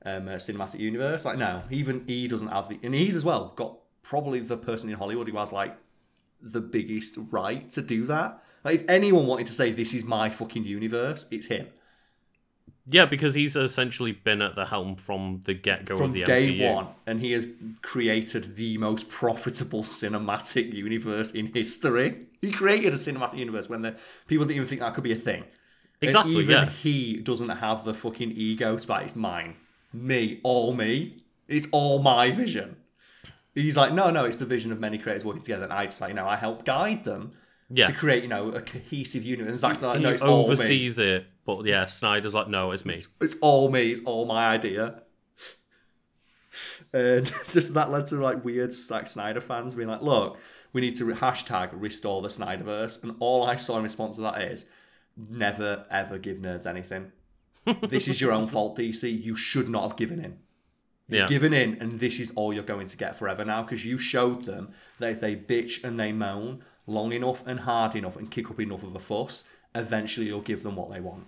um, 0.05 0.27
uh, 0.27 0.31
cinematic 0.31 0.79
universe. 0.79 1.23
Like, 1.23 1.37
no, 1.37 1.61
even 1.69 2.03
he 2.07 2.27
doesn't 2.27 2.47
have 2.47 2.67
the, 2.69 2.79
and 2.81 2.95
he's 2.95 3.15
as 3.15 3.23
well 3.23 3.53
got 3.55 3.77
probably 4.01 4.39
the 4.39 4.57
person 4.57 4.89
in 4.89 4.95
Hollywood 4.97 5.27
who 5.29 5.37
has 5.37 5.53
like 5.53 5.77
the 6.41 6.61
biggest 6.61 7.15
right 7.29 7.69
to 7.71 7.81
do 7.83 8.05
that. 8.07 8.41
Like, 8.63 8.81
if 8.81 8.89
anyone 8.89 9.27
wanted 9.27 9.45
to 9.47 9.53
say 9.53 9.71
this 9.71 9.93
is 9.93 10.03
my 10.03 10.29
fucking 10.31 10.63
universe, 10.63 11.27
it's 11.29 11.45
him. 11.45 11.67
Yeah, 12.87 13.05
because 13.05 13.33
he's 13.33 13.55
essentially 13.55 14.11
been 14.11 14.41
at 14.43 14.55
the 14.55 14.65
helm 14.65 14.95
from 14.95 15.41
the 15.45 15.55
get 15.55 15.85
go 15.85 15.97
of 16.03 16.13
the 16.13 16.23
day 16.23 16.47
MCU. 16.59 16.73
one, 16.73 16.87
and 17.07 17.19
he 17.19 17.31
has 17.31 17.47
created 17.81 18.55
the 18.55 18.77
most 18.77 19.09
profitable 19.09 19.81
cinematic 19.83 20.71
universe 20.71 21.31
in 21.31 21.47
history. 21.47 22.27
He 22.41 22.51
created 22.51 22.93
a 22.93 22.97
cinematic 22.97 23.37
universe 23.39 23.67
when 23.69 23.81
the 23.81 23.97
people 24.27 24.45
didn't 24.45 24.57
even 24.57 24.67
think 24.67 24.81
that 24.81 24.93
could 24.93 25.03
be 25.03 25.13
a 25.13 25.15
thing. 25.15 25.43
And 26.01 26.09
Exactly, 26.09 26.35
even 26.35 26.49
yeah. 26.51 26.69
he 26.69 27.17
doesn't 27.17 27.49
have 27.49 27.85
the 27.85 27.93
fucking 27.93 28.31
ego 28.31 28.77
to 28.77 28.91
like, 28.91 29.05
it's 29.05 29.15
mine. 29.15 29.55
Me. 29.91 30.39
All 30.43 30.73
me. 30.73 31.23
It's 31.47 31.67
all 31.71 31.99
my 32.03 32.29
vision. 32.31 32.75
He's 33.55 33.77
like, 33.77 33.93
no, 33.93 34.11
no, 34.11 34.25
it's 34.25 34.37
the 34.37 34.45
vision 34.45 34.71
of 34.71 34.79
many 34.79 34.97
creators 34.97 35.23
working 35.23 35.41
together. 35.41 35.63
And 35.63 35.73
I 35.73 35.85
just 35.85 36.01
like, 36.01 36.13
no, 36.13 36.27
I 36.27 36.35
help 36.35 36.65
guide 36.65 37.03
them 37.05 37.31
Yeah. 37.69 37.87
to 37.87 37.93
create, 37.93 38.21
you 38.23 38.29
know, 38.29 38.49
a 38.49 38.61
cohesive 38.61 39.23
universe. 39.23 39.49
And 39.49 39.57
Zack's 39.59 39.81
like, 39.81 39.97
he 39.97 40.03
no, 40.03 40.09
it's 40.11 40.21
all 40.21 40.39
me. 40.39 40.53
oversees 40.53 40.99
it, 40.99 41.25
but 41.45 41.65
yeah, 41.65 41.85
Snyder's 41.85 42.33
like, 42.33 42.47
no, 42.47 42.71
it's 42.71 42.85
me. 42.85 43.01
It's 43.21 43.35
all 43.41 43.69
me. 43.69 43.91
It's 43.91 44.01
all 44.05 44.25
my 44.25 44.47
idea. 44.47 45.01
And 46.93 47.31
just 47.51 47.73
that 47.73 47.91
led 47.91 48.05
to 48.07 48.15
like 48.15 48.45
weird 48.45 48.71
Zack 48.71 49.07
Snyder 49.07 49.41
fans 49.41 49.75
being 49.75 49.89
like, 49.89 50.01
look, 50.01 50.37
we 50.71 50.81
need 50.81 50.95
to 50.95 51.05
hashtag 51.07 51.69
restore 51.73 52.21
the 52.21 52.29
Snyderverse. 52.29 53.03
And 53.03 53.15
all 53.19 53.43
I 53.43 53.55
saw 53.55 53.77
in 53.77 53.83
response 53.83 54.15
to 54.15 54.21
that 54.21 54.41
is 54.41 54.65
never 55.17 55.85
ever 55.91 56.17
give 56.17 56.37
nerds 56.37 56.65
anything. 56.65 57.11
this 57.89 58.07
is 58.07 58.21
your 58.21 58.31
own 58.31 58.47
fault, 58.47 58.77
DC. 58.77 59.21
You 59.23 59.35
should 59.35 59.67
not 59.67 59.83
have 59.83 59.97
given 59.97 60.19
in. 60.23 60.37
You've 61.07 61.19
Yeah. 61.21 61.27
given 61.27 61.53
in, 61.53 61.75
and 61.81 61.99
this 61.99 62.19
is 62.19 62.31
all 62.35 62.53
you're 62.53 62.63
going 62.63 62.87
to 62.87 62.97
get 62.97 63.15
forever 63.15 63.43
now 63.43 63.61
because 63.63 63.85
you 63.85 63.97
showed 63.97 64.45
them 64.45 64.71
that 64.99 65.11
if 65.11 65.19
they 65.19 65.35
bitch 65.35 65.83
and 65.83 65.99
they 65.99 66.11
moan 66.11 66.63
long 66.87 67.11
enough 67.11 67.45
and 67.45 67.59
hard 67.59 67.95
enough 67.95 68.15
and 68.15 68.31
kick 68.31 68.49
up 68.49 68.59
enough 68.59 68.83
of 68.83 68.95
a 68.95 68.99
fuss, 68.99 69.43
eventually 69.73 70.27
you'll 70.27 70.41
give 70.41 70.63
them 70.63 70.75
what 70.77 70.91
they 70.91 71.01
want. 71.01 71.25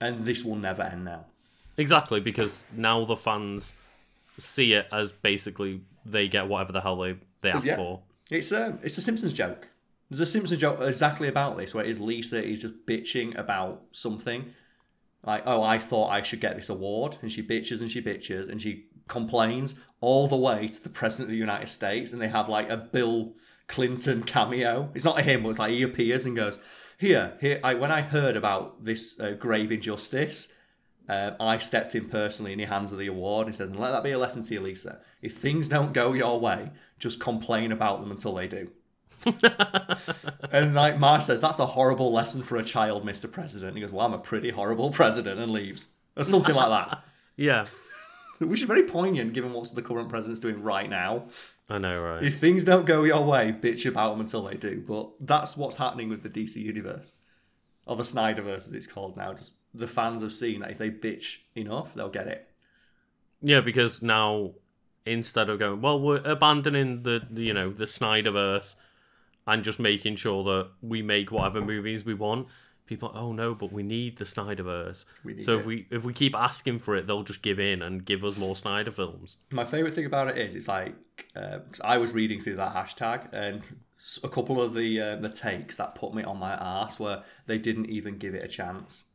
And 0.00 0.24
this 0.26 0.44
will 0.44 0.56
never 0.56 0.82
end 0.82 1.04
now. 1.04 1.26
Exactly, 1.76 2.20
because 2.20 2.64
now 2.72 3.04
the 3.04 3.16
fans 3.16 3.72
see 4.38 4.72
it 4.74 4.86
as 4.92 5.12
basically 5.12 5.80
they 6.04 6.28
get 6.28 6.48
whatever 6.48 6.72
the 6.72 6.80
hell 6.80 6.96
they, 6.96 7.16
they 7.42 7.50
ask 7.50 7.64
Yeah. 7.64 7.76
for. 7.76 8.00
It's 8.30 8.52
a 8.52 8.78
it's 8.82 8.98
a 8.98 9.02
Simpsons 9.02 9.32
joke. 9.32 9.68
There's 10.10 10.20
a 10.20 10.26
Simpsons 10.26 10.60
joke 10.60 10.80
exactly 10.80 11.28
about 11.28 11.56
this 11.56 11.74
where 11.74 11.84
it 11.84 11.90
is 11.90 12.00
Lisa 12.00 12.42
is 12.44 12.62
just 12.62 12.86
bitching 12.86 13.36
about 13.38 13.82
something. 13.92 14.52
Like, 15.24 15.42
oh, 15.46 15.62
I 15.62 15.78
thought 15.78 16.10
I 16.10 16.20
should 16.22 16.40
get 16.40 16.56
this 16.56 16.68
award, 16.68 17.16
and 17.22 17.32
she 17.32 17.42
bitches 17.42 17.80
and 17.80 17.90
she 17.90 18.02
bitches 18.02 18.48
and 18.50 18.60
she 18.60 18.86
complains 19.08 19.74
all 20.00 20.28
the 20.28 20.36
way 20.36 20.68
to 20.68 20.82
the 20.82 20.88
president 20.90 21.28
of 21.28 21.32
the 21.32 21.38
United 21.38 21.68
States, 21.68 22.12
and 22.12 22.20
they 22.20 22.28
have 22.28 22.48
like 22.48 22.68
a 22.70 22.76
Bill 22.76 23.32
Clinton 23.66 24.22
cameo. 24.22 24.90
It's 24.94 25.04
not 25.04 25.20
him, 25.20 25.42
but 25.42 25.50
it's 25.50 25.58
like 25.58 25.70
he 25.72 25.82
appears 25.82 26.26
and 26.26 26.36
goes, 26.36 26.58
"Here, 26.98 27.34
here." 27.40 27.60
I, 27.62 27.74
when 27.74 27.90
I 27.90 28.02
heard 28.02 28.36
about 28.36 28.84
this 28.84 29.18
uh, 29.20 29.32
grave 29.32 29.72
injustice, 29.72 30.52
uh, 31.08 31.32
I 31.38 31.58
stepped 31.58 31.94
in 31.94 32.08
personally 32.08 32.52
in 32.52 32.58
he 32.58 32.64
hands 32.64 32.92
of 32.92 32.98
the 32.98 33.08
award 33.08 33.46
and 33.46 33.54
says, 33.54 33.68
and 33.68 33.78
let 33.78 33.92
that 33.92 34.02
be 34.02 34.12
a 34.12 34.18
lesson 34.18 34.42
to 34.42 34.54
you, 34.54 34.60
Lisa. 34.60 35.00
If 35.20 35.36
things 35.36 35.68
don't 35.68 35.92
go 35.92 36.12
your 36.14 36.40
way, 36.40 36.70
just 36.98 37.20
complain 37.20 37.72
about 37.72 38.00
them 38.00 38.10
until 38.10 38.34
they 38.34 38.48
do. 38.48 38.70
and 40.50 40.74
like 40.74 40.98
Marge 40.98 41.22
says, 41.22 41.40
that's 41.40 41.58
a 41.58 41.66
horrible 41.66 42.12
lesson 42.12 42.42
for 42.42 42.56
a 42.56 42.64
child, 42.64 43.04
Mr. 43.04 43.30
President. 43.30 43.74
He 43.74 43.82
goes, 43.82 43.92
well, 43.92 44.06
I'm 44.06 44.14
a 44.14 44.18
pretty 44.18 44.50
horrible 44.50 44.90
president 44.90 45.40
and 45.40 45.52
leaves. 45.52 45.88
Or 46.16 46.24
something 46.24 46.54
like 46.54 46.68
that. 46.68 47.04
Yeah, 47.36 47.66
Which 48.38 48.60
is 48.60 48.66
very 48.66 48.84
poignant 48.84 49.32
given 49.32 49.52
what 49.52 49.74
the 49.74 49.82
current 49.82 50.08
president's 50.08 50.40
doing 50.40 50.62
right 50.62 50.88
now. 50.88 51.24
I 51.68 51.78
know, 51.78 52.00
right? 52.00 52.22
If 52.22 52.38
things 52.38 52.64
don't 52.64 52.84
go 52.84 53.04
your 53.04 53.24
way, 53.24 53.52
bitch 53.52 53.86
about 53.86 54.10
them 54.10 54.20
until 54.20 54.44
they 54.44 54.56
do. 54.56 54.82
But 54.86 55.10
that's 55.20 55.56
what's 55.56 55.76
happening 55.76 56.08
with 56.08 56.22
the 56.22 56.28
DC 56.28 56.56
universe. 56.56 57.14
Or 57.86 57.96
the 57.96 58.02
Snyderverse, 58.02 58.68
as 58.68 58.72
it's 58.72 58.86
called 58.86 59.16
now. 59.16 59.32
Just 59.32 59.54
the 59.72 59.86
fans 59.86 60.22
have 60.22 60.32
seen 60.32 60.60
that 60.60 60.70
if 60.70 60.78
they 60.78 60.90
bitch 60.90 61.38
enough, 61.54 61.94
they'll 61.94 62.08
get 62.08 62.28
it. 62.28 62.48
Yeah, 63.40 63.60
because 63.60 64.00
now 64.00 64.52
instead 65.06 65.50
of 65.50 65.58
going, 65.58 65.80
well, 65.80 66.00
we're 66.00 66.22
abandoning 66.24 67.02
the, 67.02 67.22
the 67.30 67.42
you 67.42 67.54
know 67.54 67.70
the 67.72 67.84
Snyderverse 67.84 68.74
and 69.46 69.62
just 69.62 69.78
making 69.78 70.16
sure 70.16 70.42
that 70.44 70.70
we 70.80 71.02
make 71.02 71.30
whatever 71.30 71.60
movies 71.60 72.04
we 72.04 72.14
want. 72.14 72.48
People 72.86 73.10
oh 73.14 73.32
no, 73.32 73.54
but 73.54 73.72
we 73.72 73.82
need 73.82 74.18
the 74.18 74.24
Snyderverse. 74.24 75.04
We 75.24 75.34
need 75.34 75.44
so 75.44 75.58
if 75.58 75.66
we 75.66 75.86
if 75.90 76.04
we 76.04 76.12
keep 76.12 76.34
asking 76.34 76.80
for 76.80 76.96
it, 76.96 77.06
they'll 77.06 77.22
just 77.22 77.42
give 77.42 77.58
in 77.58 77.82
and 77.82 78.04
give 78.04 78.24
us 78.24 78.36
more 78.36 78.56
Snyder 78.56 78.90
films. 78.90 79.36
My 79.50 79.64
favorite 79.64 79.94
thing 79.94 80.06
about 80.06 80.28
it 80.28 80.38
is 80.38 80.54
it's 80.54 80.68
like 80.68 80.94
because 81.34 81.80
I 81.82 81.98
was 81.98 82.12
reading 82.12 82.40
through 82.40 82.56
that 82.56 82.74
hashtag 82.74 83.28
and 83.32 83.62
a 84.22 84.28
couple 84.28 84.60
of 84.60 84.74
the 84.74 85.00
uh, 85.00 85.16
the 85.16 85.28
takes 85.28 85.76
that 85.76 85.94
put 85.94 86.14
me 86.14 86.22
on 86.22 86.38
my 86.38 86.52
ass 86.52 86.98
were 86.98 87.22
they 87.46 87.58
didn't 87.58 87.86
even 87.86 88.18
give 88.18 88.34
it 88.34 88.44
a 88.44 88.48
chance. 88.48 89.06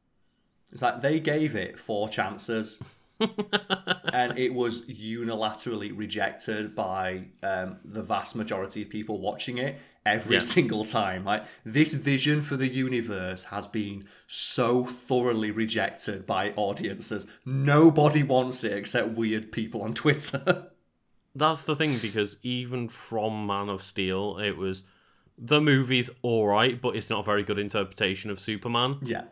It's 0.71 0.81
like 0.81 1.01
they 1.01 1.19
gave 1.19 1.55
it 1.55 1.77
four 1.79 2.09
chances. 2.09 2.81
And 3.19 4.37
it 4.37 4.53
was 4.53 4.81
unilaterally 4.85 5.91
rejected 5.95 6.75
by 6.75 7.25
um, 7.43 7.77
the 7.83 8.01
vast 8.01 8.35
majority 8.35 8.81
of 8.83 8.89
people 8.89 9.19
watching 9.19 9.57
it 9.57 9.77
every 10.05 10.35
Yeah. 10.35 10.39
single 10.39 10.83
time. 10.83 11.25
Like 11.25 11.45
this 11.65 11.93
vision 11.93 12.41
for 12.41 12.57
the 12.57 12.67
universe 12.67 13.45
has 13.45 13.67
been 13.67 14.05
so 14.27 14.85
thoroughly 14.85 15.51
rejected 15.51 16.25
by 16.25 16.51
audiences. 16.55 17.27
Nobody 17.45 18.23
wants 18.23 18.63
it 18.63 18.73
except 18.73 19.09
weird 19.09 19.51
people 19.51 19.81
on 19.81 19.93
Twitter. 19.93 20.67
That's 21.35 21.61
the 21.61 21.75
thing 21.75 21.97
because 22.01 22.37
even 22.41 22.89
from 22.89 23.45
Man 23.45 23.69
of 23.69 23.83
Steel, 23.83 24.39
it 24.39 24.57
was 24.57 24.83
the 25.37 25.61
movie's 25.61 26.09
all 26.21 26.47
right, 26.47 26.81
but 26.81 26.95
it's 26.95 27.09
not 27.09 27.19
a 27.19 27.23
very 27.23 27.43
good 27.43 27.59
interpretation 27.59 28.29
of 28.31 28.39
Superman. 28.39 28.97
yeah. 29.03 29.23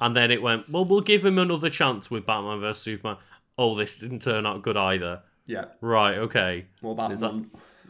And 0.00 0.14
then 0.16 0.32
it 0.32 0.42
went, 0.42 0.68
well, 0.68 0.84
we'll 0.84 1.00
give 1.00 1.24
him 1.24 1.38
another 1.38 1.70
chance 1.70 2.10
with 2.10 2.26
Batman 2.26 2.60
vs 2.60 2.82
Superman. 2.82 3.16
Oh, 3.56 3.74
this 3.74 3.96
didn't 3.96 4.22
turn 4.22 4.46
out 4.46 4.62
good 4.62 4.76
either. 4.76 5.22
Yeah. 5.46 5.66
Right, 5.80 6.18
okay. 6.18 6.66
What 6.80 6.92
about 6.92 7.12
Is 7.12 7.20
that- 7.20 7.44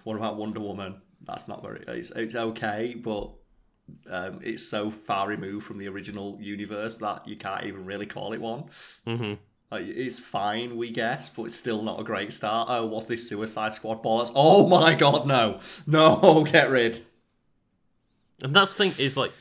what 0.05 0.17
about 0.17 0.37
Wonder 0.37 0.61
Woman? 0.61 1.01
That's 1.27 1.49
not 1.49 1.63
very. 1.63 1.83
It's 1.89 2.11
it's 2.11 2.35
okay, 2.35 2.95
but 2.95 3.31
um, 4.11 4.41
it's 4.43 4.67
so 4.67 4.91
far 4.91 5.27
removed 5.29 5.65
from 5.67 5.79
the 5.79 5.89
original 5.89 6.37
universe 6.41 6.99
that 6.99 7.27
you 7.27 7.37
can't 7.37 7.65
even 7.65 7.87
really 7.87 8.07
call 8.07 8.33
it 8.35 8.41
one. 8.41 8.65
Mhm. 9.07 9.39
Like, 9.71 9.87
it's 9.87 10.19
fine, 10.19 10.77
we 10.77 10.91
guess, 10.91 11.31
but 11.31 11.45
it's 11.45 11.55
still 11.57 11.83
not 11.83 11.99
a 11.99 12.05
great 12.05 12.33
start. 12.33 12.69
Oh, 12.71 12.85
what's 12.87 13.07
this 13.07 13.27
Suicide 13.29 13.73
Squad 13.75 14.03
bollocks? 14.03 14.31
Oh 14.35 14.69
my 14.69 14.95
god, 14.95 15.27
no, 15.27 15.61
no, 15.87 16.45
get 16.51 16.69
rid. 16.71 17.01
And 18.43 18.55
that's 18.55 18.75
the 18.75 18.79
thing 18.91 18.95
is 19.05 19.17
like, 19.17 19.33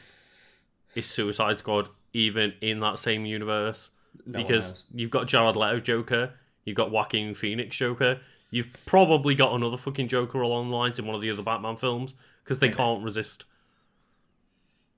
is 0.95 1.07
Suicide 1.07 1.59
Squad 1.59 1.89
even 2.13 2.53
in 2.61 2.79
that 2.79 2.99
same 2.99 3.25
universe? 3.25 3.89
No 4.25 4.37
because 4.39 4.85
you've 4.93 5.11
got 5.11 5.27
Jared 5.27 5.55
Leto 5.55 5.79
Joker, 5.79 6.33
you've 6.65 6.77
got 6.77 6.91
Joaquin 6.91 7.33
Phoenix 7.35 7.75
Joker, 7.75 8.21
you've 8.51 8.69
probably 8.85 9.35
got 9.35 9.53
another 9.53 9.77
fucking 9.77 10.07
Joker 10.07 10.41
along 10.41 10.69
the 10.69 10.75
lines 10.75 10.99
in 10.99 11.05
one 11.05 11.15
of 11.15 11.21
the 11.21 11.29
other 11.31 11.43
Batman 11.43 11.75
films 11.75 12.13
because 12.43 12.59
they 12.59 12.69
can't 12.69 13.03
resist. 13.03 13.45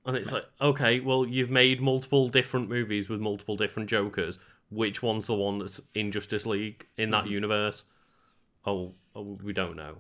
And 0.06 0.16
it's 0.16 0.32
like, 0.32 0.46
okay, 0.62 1.00
well, 1.00 1.26
you've 1.26 1.50
made 1.50 1.82
multiple 1.82 2.30
different 2.30 2.70
movies 2.70 3.10
with 3.10 3.20
multiple 3.20 3.58
different 3.58 3.90
Jokers. 3.90 4.38
Which 4.70 5.02
one's 5.02 5.28
the 5.28 5.34
one 5.36 5.60
that's 5.60 5.82
in 5.94 6.12
Justice 6.12 6.46
League 6.46 6.88
in 6.98 7.10
Mm-hmm. 7.10 7.12
that 7.26 7.32
universe? 7.32 7.84
Oh, 8.66 8.94
oh, 9.16 9.38
we 9.44 9.54
don't 9.54 9.76
know. 9.76 9.98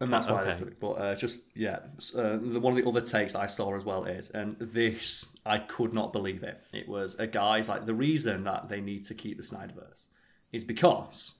And 0.00 0.12
that's 0.12 0.26
why 0.26 0.38
I 0.38 0.40
Okay. 0.40 0.50
left 0.50 0.62
it. 0.62 0.80
But 0.80 0.92
uh, 0.92 1.14
just, 1.14 1.42
yeah, 1.54 1.78
uh, 2.16 2.36
the, 2.40 2.58
one 2.60 2.76
of 2.76 2.82
the 2.82 2.88
other 2.88 3.00
takes 3.00 3.34
I 3.34 3.46
saw 3.46 3.76
as 3.76 3.84
well 3.84 4.04
is, 4.04 4.28
and 4.30 4.56
this, 4.58 5.36
I 5.46 5.58
could 5.58 5.94
not 5.94 6.12
believe 6.12 6.42
it. 6.42 6.60
It 6.72 6.88
was 6.88 7.14
a 7.14 7.26
guy's 7.26 7.68
like, 7.68 7.86
the 7.86 7.94
reason 7.94 8.44
that 8.44 8.68
they 8.68 8.80
need 8.80 9.04
to 9.04 9.14
keep 9.14 9.36
the 9.36 9.42
Snyderverse 9.44 10.06
is 10.52 10.64
because 10.64 11.36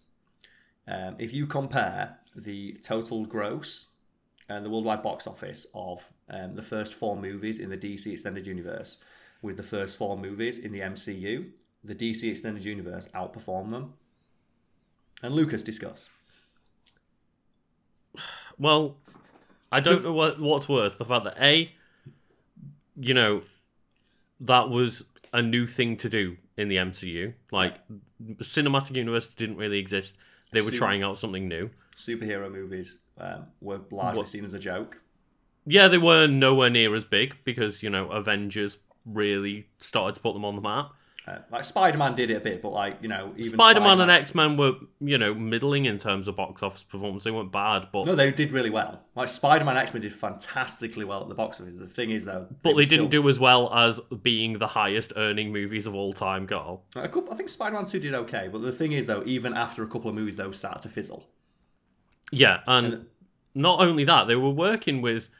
um, 0.87 1.17
if 1.19 1.33
you 1.35 1.47
compare 1.47 2.19
the 2.37 2.75
total 2.83 3.25
gross 3.27 3.89
and 4.49 4.65
the 4.65 4.71
worldwide 4.71 5.03
box 5.03 5.27
office 5.27 5.67
of 5.75 6.09
um, 6.31 6.55
the 6.55 6.63
first 6.63 6.95
four 6.95 7.17
movies 7.17 7.59
in 7.59 7.71
the 7.71 7.77
DC 7.77 8.07
Extended 8.13 8.47
Universe 8.47 8.99
with 9.43 9.57
the 9.57 9.63
first 9.63 9.97
four 9.97 10.17
movies 10.17 10.59
in 10.59 10.71
the 10.73 10.81
MCU, 10.81 11.51
the 11.83 11.95
DC 11.95 12.31
Extended 12.31 12.65
Universe 12.65 13.09
outperformed 13.15 13.71
them. 13.71 13.95
And 15.23 15.35
Lucas, 15.35 15.63
discuss. 15.63 16.09
Well, 18.59 18.97
I 19.73 19.81
don't 19.81 19.95
Just- 19.95 20.05
know 20.05 20.13
what 20.13 20.41
what's 20.41 20.69
worse, 20.69 20.95
the 20.95 21.05
fact 21.05 21.25
that 21.25 21.37
a, 21.41 21.73
you 22.97 23.15
know, 23.15 23.43
that 24.41 24.69
was 24.69 25.05
a 25.33 25.43
new 25.43 25.67
thing 25.67 25.97
to 25.99 26.09
do 26.09 26.37
in 26.57 26.69
the 26.69 26.77
MCU. 26.77 27.35
Like, 27.51 27.79
the 28.21 28.45
cinematic 28.45 28.95
universe 28.97 29.27
didn't 29.29 29.57
really 29.57 29.79
exist. 29.79 30.17
They 30.53 30.61
were 30.61 30.71
See- 30.71 30.79
trying 30.79 31.03
out 31.03 31.19
something 31.19 31.49
new. 31.49 31.71
superhero 31.97 32.51
movies 32.51 32.99
um, 33.19 33.47
were 33.61 33.81
largely 33.93 34.19
What- 34.19 34.29
seen 34.29 34.45
as 34.45 34.55
a 34.55 34.59
joke. 34.59 35.01
Yeah, 35.67 35.89
they 35.89 35.99
were 35.99 36.27
nowhere 36.27 36.69
near 36.69 36.95
as 36.95 37.05
big 37.05 37.37
because 37.45 37.83
you 37.83 37.89
know 37.91 38.11
Avengers 38.11 38.79
really 39.07 39.69
started 39.79 40.15
to 40.17 40.21
put 40.21 40.35
them 40.35 40.45
on 40.45 40.57
the 40.57 40.61
map. 40.63 40.93
Uh, 41.27 41.39
like 41.51 41.65
Spider 41.65 41.97
Man 41.97 42.15
did 42.15 42.31
it 42.31 42.37
a 42.37 42.41
bit, 42.41 42.61
but 42.61 42.71
like 42.71 42.99
you 43.01 43.09
know, 43.09 43.33
even 43.39 43.55
Spider 43.55 43.81
Man 43.81 43.99
and 44.01 44.11
X 44.11 44.35
Men 44.35 44.59
were 44.59 44.73
you 45.01 45.17
know 45.17 45.33
middling 45.33 45.87
in 45.87 45.97
terms 45.97 46.29
of 46.29 46.37
box 46.37 46.63
office 46.63 46.83
performance. 46.83 47.25
They 47.25 47.31
weren't 47.31 47.51
bad, 47.51 47.89
but 47.93 48.05
no, 48.05 48.15
they 48.15 48.31
did 48.31 48.53
really 48.53 48.69
well. 48.69 49.01
Like 49.15 49.31
Spider 49.31 49.65
Man, 49.65 49.79
X 49.79 49.95
Men 49.95 50.03
did 50.03 50.13
fantastically 50.13 51.07
well 51.07 51.23
at 51.23 51.31
the 51.31 51.35
box 51.35 51.61
office. 51.61 51.73
The 51.79 51.87
thing 51.87 52.11
is, 52.11 52.27
though, 52.27 52.47
but 52.63 52.77
they 52.77 52.85
didn't 52.85 53.09
do 53.09 53.27
as 53.31 53.39
well 53.39 53.73
as 53.73 54.01
being 54.23 54.59
the 54.59 54.67
highest 54.67 55.15
earning 55.17 55.51
movies 55.51 55.87
of 55.87 55.95
all 55.95 56.13
time. 56.13 56.45
Go. 56.45 56.83
A 56.95 57.09
couple, 57.09 57.33
I 57.33 57.37
think 57.37 57.49
Spider 57.49 57.77
Man 57.77 57.87
Two 57.87 58.01
did 58.01 58.15
okay, 58.15 58.49
but 58.53 58.61
the 58.61 58.73
thing 58.73 58.93
is, 58.93 59.07
though, 59.07 59.23
even 59.25 59.57
after 59.57 59.83
a 59.83 59.87
couple 59.87 60.11
of 60.11 60.15
movies, 60.15 60.37
those 60.37 60.59
started 60.59 60.83
to 60.83 60.89
fizzle. 60.91 61.27
Yeah, 62.31 62.61
and 62.67 63.07
not 63.55 63.81
only 63.81 64.05
that, 64.05 64.27
they 64.27 64.37
were 64.37 64.51
working 64.51 65.01
with 65.01 65.31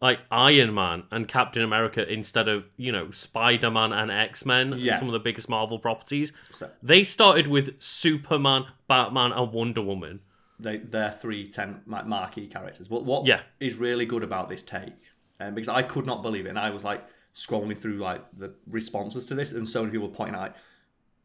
like 0.00 0.20
Iron 0.30 0.74
Man 0.74 1.04
and 1.10 1.26
Captain 1.28 1.62
America 1.62 2.06
instead 2.10 2.48
of 2.48 2.64
you 2.76 2.92
know 2.92 3.10
Spider 3.10 3.70
Man 3.70 3.92
and 3.92 4.10
X 4.10 4.44
Men, 4.44 4.74
Yeah. 4.78 4.98
some 4.98 5.08
of 5.08 5.12
the 5.12 5.20
biggest 5.20 5.48
Marvel 5.48 5.78
properties. 5.78 6.32
So 6.50 6.70
They 6.82 7.04
started 7.04 7.46
with 7.46 7.80
Superman, 7.82 8.66
Batman, 8.88 9.32
and 9.32 9.52
Wonder 9.52 9.82
Woman. 9.82 10.20
they 10.58 10.76
they're 10.78 11.10
three 11.10 11.46
ten 11.46 11.82
like, 11.86 12.06
marquee 12.06 12.46
characters. 12.46 12.88
But 12.88 13.04
what 13.04 13.22
is 13.60 13.74
Yeah. 13.74 13.80
really 13.80 14.06
good 14.06 14.22
about 14.22 14.48
this 14.48 14.62
take, 14.62 14.92
um, 15.40 15.54
because 15.54 15.68
I 15.68 15.82
could 15.82 16.06
not 16.06 16.22
believe 16.22 16.46
it, 16.46 16.50
and 16.50 16.58
I 16.58 16.70
was 16.70 16.84
like 16.84 17.04
scrolling 17.34 17.76
through 17.78 17.98
like 17.98 18.22
the 18.36 18.54
responses 18.66 19.26
to 19.26 19.34
this, 19.34 19.52
and 19.52 19.68
so 19.68 19.80
many 19.82 19.92
people 19.92 20.08
were 20.08 20.14
pointing 20.14 20.36
out 20.36 20.54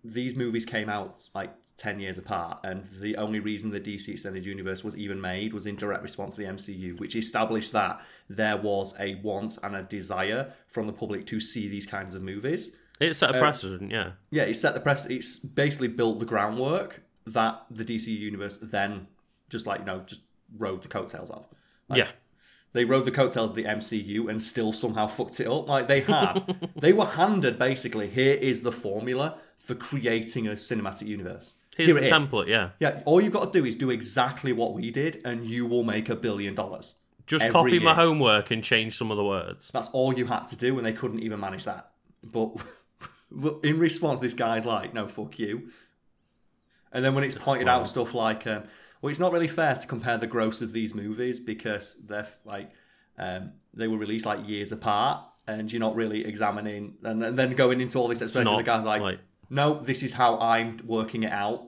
these 0.03 0.33
movies 0.35 0.65
came 0.65 0.89
out 0.89 1.27
like 1.35 1.51
10 1.79 1.99
years 1.99 2.17
apart 2.17 2.59
and 2.65 2.85
the 2.99 3.15
only 3.15 3.39
reason 3.39 3.71
the 3.71 3.79
DC 3.79 4.09
extended 4.09 4.45
universe 4.45 4.83
was 4.83 4.97
even 4.97 5.19
made 5.19 5.53
was 5.53 5.65
in 5.65 5.77
direct 5.77 6.03
response 6.03 6.35
to 6.35 6.41
the 6.41 6.47
MCU 6.47 6.99
which 6.99 7.15
established 7.15 7.71
that 7.71 8.01
there 8.29 8.57
was 8.57 8.93
a 8.99 9.15
want 9.15 9.57
and 9.63 9.75
a 9.75 9.83
desire 9.83 10.51
from 10.67 10.87
the 10.87 10.93
public 10.93 11.25
to 11.27 11.39
see 11.39 11.69
these 11.69 11.85
kinds 11.85 12.15
of 12.15 12.21
movies 12.21 12.75
It 12.99 13.15
set 13.15 13.33
a 13.33 13.37
Uh, 13.37 13.39
precedent, 13.39 13.91
yeah. 13.91 14.11
yeah 14.29 14.43
it 14.43 14.55
set 14.55 14.73
the 14.73 14.81
press 14.81 15.05
it's 15.05 15.37
basically 15.37 15.87
built 15.87 16.19
the 16.19 16.25
groundwork 16.25 17.01
that 17.25 17.63
the 17.71 17.85
DC 17.85 18.07
universe 18.07 18.57
then 18.61 19.07
just 19.49 19.65
like 19.65 19.79
you 19.79 19.85
know 19.85 20.01
just 20.05 20.21
rode 20.57 20.81
the 20.83 20.89
coattails 20.89 21.29
of 21.29 21.45
yeah. 21.95 22.09
they 22.73 22.85
rode 22.85 23.05
the 23.05 23.11
coattails 23.11 23.51
of 23.51 23.55
the 23.55 23.63
MCU 23.63 24.29
and 24.29 24.41
still 24.41 24.71
somehow 24.73 25.07
fucked 25.07 25.39
it 25.39 25.47
up. 25.47 25.67
Like 25.67 25.87
they 25.87 26.01
had, 26.01 26.69
they 26.75 26.93
were 26.93 27.05
handed 27.05 27.57
basically. 27.57 28.09
Here 28.09 28.33
is 28.33 28.61
the 28.61 28.71
formula 28.71 29.37
for 29.57 29.75
creating 29.75 30.47
a 30.47 30.51
cinematic 30.51 31.07
universe. 31.07 31.55
Here's 31.79 31.91
Here 31.91 31.95
the 32.01 32.07
it 32.07 32.13
is. 32.13 32.27
template, 32.27 32.47
yeah. 32.47 32.71
Yeah, 32.81 33.01
all 33.05 33.21
you've 33.21 33.31
got 33.31 33.53
to 33.53 33.57
do 33.57 33.65
is 33.65 33.77
do 33.77 33.89
exactly 33.89 34.51
what 34.51 34.73
we 34.73 34.91
did, 34.91 35.21
and 35.23 35.45
you 35.45 35.65
will 35.65 35.83
make 35.83 36.09
a 36.09 36.15
billion 36.15 36.53
dollars. 36.53 36.95
Just 37.25 37.45
Every 37.45 37.53
copy 37.53 37.79
my 37.79 37.93
homework 37.93 38.51
and 38.51 38.61
change 38.61 38.97
some 38.97 39.11
of 39.11 39.17
the 39.17 39.23
words. 39.23 39.69
That's 39.71 39.87
all 39.91 40.17
you 40.17 40.25
had 40.25 40.45
to 40.47 40.57
do, 40.57 40.75
and 40.75 40.85
they 40.85 40.91
couldn't 40.91 41.19
even 41.19 41.39
manage 41.39 41.63
that. 41.63 41.91
But, 42.21 42.57
in 43.63 43.79
response, 43.79 44.19
this 44.19 44.33
guy's 44.33 44.65
like, 44.65 44.93
"No, 44.93 45.07
fuck 45.07 45.39
you." 45.39 45.69
And 46.91 47.05
then 47.05 47.15
when 47.15 47.23
it's 47.23 47.35
pointed 47.35 47.69
out 47.69 47.87
stuff 47.87 48.13
like, 48.13 48.45
um, 48.45 48.63
"Well, 49.01 49.09
it's 49.09 49.21
not 49.21 49.31
really 49.31 49.47
fair 49.47 49.75
to 49.75 49.87
compare 49.87 50.17
the 50.17 50.27
gross 50.27 50.61
of 50.61 50.73
these 50.73 50.93
movies 50.93 51.39
because 51.39 51.95
they're 52.05 52.27
like 52.43 52.71
um, 53.17 53.53
they 53.73 53.87
were 53.87 53.97
released 53.97 54.25
like 54.25 54.45
years 54.45 54.73
apart, 54.73 55.23
and 55.47 55.71
you're 55.71 55.79
not 55.79 55.95
really 55.95 56.25
examining." 56.25 56.95
And, 57.05 57.23
and 57.23 57.39
then 57.39 57.53
going 57.53 57.79
into 57.79 57.99
all 57.99 58.09
this 58.09 58.19
not 58.35 58.57
the 58.57 58.63
guy's 58.63 58.83
like, 58.83 59.01
like- 59.01 59.19
"No, 59.49 59.79
this 59.79 60.03
is 60.03 60.13
how 60.13 60.39
I'm 60.39 60.81
working 60.85 61.23
it 61.23 61.31
out." 61.31 61.65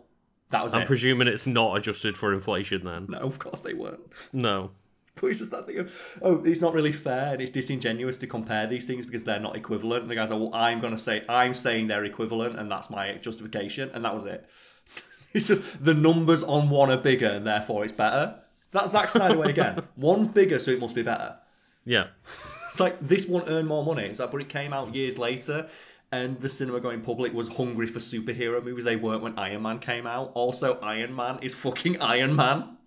That 0.52 0.64
was 0.64 0.74
I'm 0.74 0.82
it. 0.82 0.88
presuming 0.88 1.28
it's 1.28 1.48
not 1.48 1.78
adjusted 1.78 2.18
for 2.18 2.34
inflation 2.34 2.84
then. 2.84 3.08
no, 3.10 3.20
of 3.20 3.40
course 3.40 3.62
they 3.62 3.74
weren't. 3.74 4.02
No. 4.34 4.72
But 5.16 5.28
it's 5.28 5.40
just 5.40 5.52
that 5.52 5.66
thing 5.66 5.80
of, 5.80 5.92
oh, 6.22 6.44
it's 6.44 6.62
not 6.62 6.74
really 6.74 6.92
fair 6.92 7.34
and 7.34 7.42
it's 7.42 7.52
disingenuous 7.52 8.18
to 8.20 8.28
compare 8.28 8.66
these 8.66 8.88
things 8.88 9.06
because 9.06 9.24
they're 9.24 9.40
not 9.40 9.56
equivalent. 9.56 10.04
And 10.04 10.12
the 10.12 10.16
guy's 10.16 10.32
are, 10.32 10.38
well, 10.38 10.54
I'm 10.54 10.80
going 10.80 10.96
to 10.96 11.02
say, 11.02 11.24
I'm 11.28 11.54
saying 11.54 11.88
they're 11.88 12.06
equivalent 12.06 12.58
and 12.58 12.72
that's 12.72 12.90
my 12.90 13.14
justification. 13.16 13.92
And 13.94 14.04
that 14.06 14.14
was 14.14 14.26
it. 14.26 14.46
it's 15.34 15.48
just 15.48 15.64
the 15.84 15.94
numbers 15.94 16.44
on 16.44 16.70
one 16.70 16.90
are 16.90 16.98
bigger 16.98 17.28
and 17.28 17.46
therefore 17.46 17.84
it's 17.84 17.94
better. 17.94 18.36
That's 18.72 18.94
Zack 18.94 19.10
Snyder 19.10 19.38
way 19.38 19.50
again. 19.50 19.84
One's 19.98 20.30
bigger, 20.30 20.60
so 20.60 20.72
it 20.72 20.80
must 20.80 20.96
be 20.96 21.04
better. 21.04 21.38
Yeah. 21.86 22.08
It's 22.72 22.80
like 22.80 23.02
this 23.02 23.28
one 23.28 23.50
earned 23.50 23.68
more 23.68 23.84
money. 23.84 24.04
It's 24.04 24.22
like, 24.22 24.32
but 24.32 24.40
it 24.40 24.48
came 24.48 24.72
out 24.72 24.96
years 24.96 25.18
later, 25.18 25.68
and 26.12 26.40
the 26.42 26.50
cinema 26.50 26.80
going 26.80 27.02
public 27.02 27.34
was 27.34 27.48
hungry 27.50 27.88
for 27.88 28.00
superhero 28.00 28.64
movies. 28.64 28.84
They 28.84 28.96
weren't 28.96 29.22
when 29.24 29.38
Iron 29.40 29.62
Man 29.64 29.80
came 29.80 30.06
out. 30.06 30.32
Also, 30.36 30.80
Iron 30.82 31.16
Man 31.16 31.40
is 31.42 31.54
fucking 31.54 32.02
Iron 32.02 32.36
Man. 32.36 32.78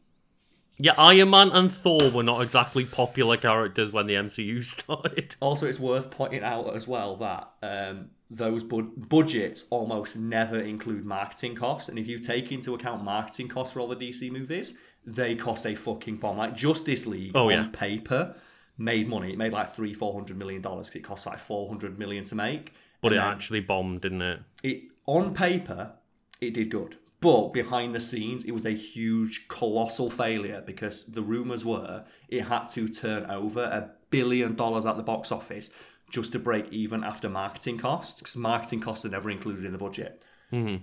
Yeah, 0.79 0.95
Iron 0.99 1.31
Man 1.31 1.51
and 1.51 1.71
Thor 1.71 2.11
were 2.11 2.25
not 2.25 2.43
exactly 2.43 2.85
popular 2.85 3.37
characters 3.37 3.93
when 3.93 4.07
the 4.07 4.15
MCU 4.15 4.65
started. 4.65 5.37
Also, 5.41 5.67
it's 5.67 5.79
worth 5.81 6.11
pointing 6.11 6.43
out 6.43 6.75
as 6.75 6.89
well 6.89 7.17
that 7.17 7.49
um, 7.63 8.11
those 8.29 8.65
bud- 8.65 9.09
budgets 9.09 9.67
almost 9.71 10.19
never 10.19 10.59
include 10.59 11.05
marketing 11.05 11.55
costs, 11.55 11.89
and 11.89 11.99
if 11.99 12.09
you 12.09 12.19
take 12.19 12.51
into 12.51 12.75
account 12.75 13.05
marketing 13.05 13.47
costs 13.49 13.73
for 13.73 13.81
all 13.81 13.87
the 13.87 13.95
DC 13.97 14.31
movies, 14.33 14.75
they 15.07 15.37
cost 15.37 15.65
a 15.65 15.75
fucking 15.77 16.17
bomb. 16.17 16.39
Like 16.39 16.57
Justice 16.57 17.07
League 17.07 17.33
Oh, 17.37 17.45
on 17.47 17.51
yeah. 17.53 17.69
paper 17.73 18.35
made 18.77 19.07
money. 19.09 19.31
It 19.33 19.39
made 19.39 19.53
like 19.53 19.73
three, 19.77 19.93
four 19.95 20.13
hundred 20.13 20.37
million 20.39 20.61
dollars 20.61 20.89
because 20.89 20.97
it 20.97 21.05
costs 21.05 21.27
like 21.27 21.39
four 21.39 21.69
hundred 21.69 21.99
million 22.01 22.25
to 22.25 22.35
make. 22.35 22.73
But 23.05 23.13
it 23.13 23.19
actually 23.19 23.61
bombed, 23.61 24.01
didn't 24.01 24.23
it? 24.23 24.41
it 24.63 24.83
on 25.07 25.33
paper 25.35 25.93
it 26.41 26.55
did 26.55 26.71
good 26.71 26.97
but 27.21 27.53
behind 27.53 27.95
the 27.95 28.01
scenes 28.01 28.45
it 28.45 28.53
was 28.53 28.67
a 28.67 28.71
huge 28.73 29.47
colossal 29.49 30.11
failure 30.11 30.63
because 30.67 31.05
the 31.05 31.23
rumors 31.23 31.65
were 31.65 32.05
it 32.29 32.43
had 32.43 32.67
to 32.69 32.89
turn 32.89 33.31
over 33.31 33.63
a 33.63 33.91
billion 34.11 34.55
dollars 34.55 34.85
at 34.87 34.97
the 34.97 35.03
box 35.03 35.31
office 35.33 35.71
just 36.11 36.33
to 36.33 36.39
break 36.39 36.71
even 36.73 37.03
after 37.05 37.29
marketing 37.29 37.79
costs 37.79 38.21
because 38.21 38.37
marketing 38.37 38.81
costs 38.81 39.05
are 39.07 39.11
never 39.11 39.31
included 39.31 39.65
in 39.65 39.73
the 39.73 39.79
budget 39.79 40.23
Mm-hmm. 40.53 40.83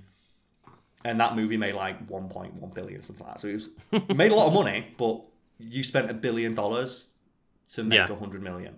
and 1.05 1.19
that 1.19 1.35
movie 1.35 1.57
made 1.57 1.75
like 1.75 2.07
1.1 2.07 2.73
billion 2.73 2.99
or 2.99 3.03
something 3.03 3.25
like 3.25 3.35
that 3.35 3.39
so 3.41 3.47
it 3.47 3.53
was 3.53 3.69
it 3.91 4.15
made 4.23 4.31
a 4.31 4.35
lot 4.35 4.47
of 4.47 4.53
money 4.53 4.87
but 4.97 5.21
you 5.57 5.83
spent 5.83 6.09
a 6.09 6.13
billion 6.13 6.53
dollars 6.55 7.07
to 7.69 7.83
make 7.83 7.99
a 7.99 8.03
Yeah. 8.03 8.09
100 8.09 8.41
million 8.43 8.77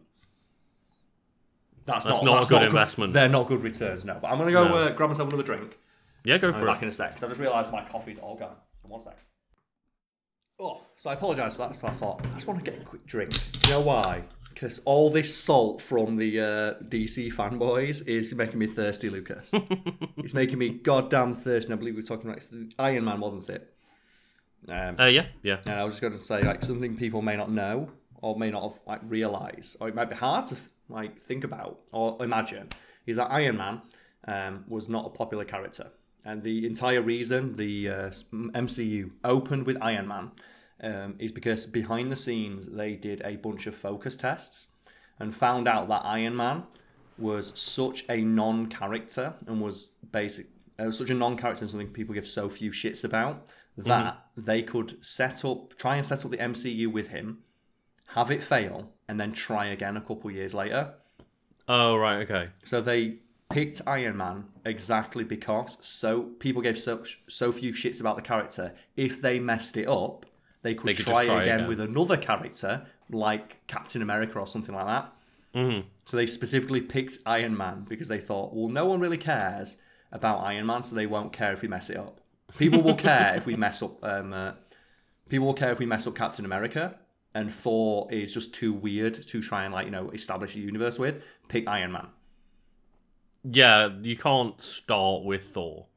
that's, 1.85 2.05
That's 2.05 2.17
not, 2.19 2.25
not 2.25 2.31
a 2.31 2.35
that's 2.37 2.47
good 2.47 2.55
not 2.55 2.63
investment. 2.65 3.13
They're 3.13 3.29
not 3.29 3.47
good 3.47 3.61
returns, 3.61 4.05
no. 4.05 4.17
But 4.21 4.29
I'm 4.31 4.37
gonna 4.37 4.51
go 4.51 4.67
No. 4.67 4.75
uh, 4.75 4.91
grab 4.91 5.09
myself 5.09 5.29
another 5.29 5.43
drink. 5.43 5.77
Yeah, 6.23 6.37
go 6.37 6.53
for 6.53 6.63
it. 6.63 6.65
back 6.65 6.81
in 6.81 6.87
a 6.87 6.91
sec 6.91 7.09
because 7.11 7.23
I 7.23 7.27
just 7.27 7.39
realised 7.41 7.71
my 7.71 7.83
coffee's 7.83 8.19
all 8.19 8.35
gone. 8.35 8.55
One 8.83 8.99
sec. 9.01 9.17
Oh, 10.59 10.81
so 10.95 11.09
I 11.09 11.13
apologise 11.13 11.55
for 11.55 11.67
that. 11.67 11.75
So 11.75 11.87
I 11.87 11.91
thought 11.91 12.21
I 12.25 12.33
just 12.35 12.47
want 12.47 12.63
to 12.63 12.69
get 12.71 12.79
a 12.81 12.85
quick 12.85 13.05
drink. 13.05 13.33
You 13.65 13.71
know 13.71 13.81
why? 13.81 14.23
Because 14.53 14.81
all 14.85 15.09
this 15.09 15.35
salt 15.35 15.81
from 15.81 16.15
the 16.15 16.39
uh, 16.39 16.73
DC 16.83 17.33
fanboys 17.33 18.07
is 18.07 18.33
making 18.35 18.59
me 18.59 18.67
thirsty, 18.67 19.09
Lucas. 19.09 19.51
it's 20.17 20.33
making 20.35 20.59
me 20.59 20.69
goddamn 20.69 21.35
thirsty. 21.35 21.65
And 21.71 21.73
I 21.73 21.77
believe 21.79 21.95
we 21.95 22.01
were 22.01 22.07
talking 22.07 22.29
about 22.29 22.47
Iron 22.77 23.03
Man, 23.05 23.19
wasn't 23.19 23.49
it? 23.49 23.73
Um, 24.69 24.95
Uh, 24.99 25.05
yeah, 25.05 25.25
yeah. 25.41 25.57
and 25.65 25.73
I 25.73 25.83
was 25.83 25.93
just 25.95 26.01
going 26.01 26.13
to 26.13 26.19
say 26.19 26.43
like 26.43 26.61
something 26.63 26.95
people 26.95 27.21
may 27.21 27.35
not 27.35 27.51
know 27.51 27.89
or 28.21 28.37
may 28.37 28.51
not 28.51 28.63
have 28.63 28.79
like 28.85 29.01
realised, 29.05 29.75
or 29.81 29.89
it 29.89 29.95
might 29.95 30.09
be 30.09 30.15
hard 30.15 30.45
to 30.45 30.55
like 30.89 31.21
think 31.21 31.43
about 31.43 31.79
or 31.91 32.17
imagine, 32.23 32.69
is 33.05 33.17
that 33.17 33.31
Iron 33.31 33.57
Man 33.57 33.81
um, 34.27 34.65
was 34.67 34.89
not 34.89 35.05
a 35.05 35.09
popular 35.09 35.45
character, 35.45 35.91
and 36.25 36.43
the 36.43 36.65
entire 36.65 37.01
reason 37.01 37.55
the 37.55 37.89
uh, 37.89 38.09
MCU 38.31 39.11
opened 39.23 39.65
with 39.65 39.77
Iron 39.81 40.07
Man 40.07 40.31
um, 40.81 41.15
is 41.19 41.31
because 41.31 41.65
behind 41.65 42.11
the 42.11 42.15
scenes 42.15 42.67
they 42.67 42.95
did 42.95 43.21
a 43.23 43.37
bunch 43.37 43.67
of 43.67 43.75
focus 43.75 44.17
tests 44.17 44.69
and 45.19 45.33
found 45.33 45.67
out 45.67 45.87
that 45.87 46.03
Iron 46.05 46.35
Man 46.35 46.63
was 47.17 47.57
such 47.59 48.05
a 48.09 48.17
non-character 48.17 49.33
and 49.47 49.61
was 49.61 49.89
basic 50.11 50.47
uh, 50.79 50.89
such 50.89 51.09
a 51.09 51.13
non-character 51.13 51.63
and 51.63 51.69
something 51.69 51.87
people 51.87 52.15
give 52.15 52.27
so 52.27 52.49
few 52.49 52.71
shits 52.71 53.03
about 53.03 53.47
that 53.77 54.25
they 54.35 54.61
could 54.61 55.03
set 55.05 55.45
up 55.45 55.75
try 55.75 55.95
and 55.95 56.05
set 56.05 56.25
up 56.25 56.31
the 56.31 56.37
MCU 56.37 56.91
with 56.91 57.09
him 57.09 57.39
have 58.13 58.31
it 58.31 58.41
fail 58.43 58.89
and 59.07 59.19
then 59.19 59.31
try 59.31 59.65
again 59.67 59.95
a 59.97 60.01
couple 60.01 60.29
years 60.31 60.53
later 60.53 60.93
Oh, 61.67 61.95
right, 61.95 62.17
okay. 62.23 62.49
so 62.63 62.81
they 62.81 63.19
picked 63.49 63.81
Iron 63.87 64.17
Man 64.17 64.45
exactly 64.65 65.23
because 65.23 65.77
so 65.85 66.23
people 66.39 66.61
gave 66.61 66.77
so 66.77 67.03
so 67.27 67.51
few 67.51 67.71
shits 67.73 67.99
about 68.01 68.15
the 68.15 68.21
character 68.21 68.73
if 68.95 69.21
they 69.21 69.39
messed 69.39 69.77
it 69.77 69.87
up 69.87 70.25
they 70.63 70.73
could, 70.73 70.87
They 70.87 70.93
could 70.93 71.05
try, 71.05 71.25
try 71.25 71.43
again, 71.43 71.55
again. 71.61 71.67
with 71.69 71.79
another 71.79 72.17
character 72.17 72.85
like 73.09 73.65
Captain 73.67 74.01
America 74.01 74.39
or 74.39 74.47
something 74.47 74.73
like 74.75 74.87
that 74.87 75.13
Mm-hmm. 75.55 75.87
so 76.05 76.17
they 76.17 76.25
specifically 76.25 76.81
picked 76.81 77.19
Iron 77.27 77.55
Man 77.55 77.85
because 77.87 78.07
they 78.07 78.19
thought, 78.19 78.55
well, 78.55 78.69
no 78.69 78.87
one 78.87 78.99
really 78.99 79.19
cares 79.19 79.77
about 80.11 80.39
Iron 80.39 80.65
Man, 80.65 80.83
so 80.83 80.95
they 80.95 81.05
won't 81.05 81.31
care 81.31 81.53
if 81.53 81.61
we 81.61 81.67
mess 81.67 81.91
it 81.91 81.97
up. 81.97 82.19
People 82.57 82.81
will 82.81 82.95
care 82.95 83.35
if 83.35 83.45
we 83.45 83.55
mess 83.55 83.83
up. 83.83 84.03
Um, 84.03 84.33
uh, 84.33 84.53
people 85.29 85.45
will 85.45 85.53
care 85.53 85.71
if 85.71 85.77
we 85.77 85.85
mess 85.85 86.07
up 86.07 86.15
Captain 86.15 86.43
America, 86.43 86.95
and 87.35 87.51
Thor 87.51 88.07
is 88.11 88.33
just 88.33 88.53
too 88.53 88.73
weird 88.73 89.13
to 89.13 89.41
try 89.41 89.65
and 89.65 89.73
like 89.73 89.85
you 89.85 89.91
know 89.91 90.09
establish 90.11 90.55
a 90.55 90.59
universe 90.59 90.99
with. 90.99 91.23
Pick 91.47 91.67
Iron 91.67 91.91
Man. 91.91 92.07
Yeah, 93.43 93.89
you 94.01 94.15
can't 94.15 94.61
start 94.61 95.23
with 95.23 95.49
Thor. 95.53 95.87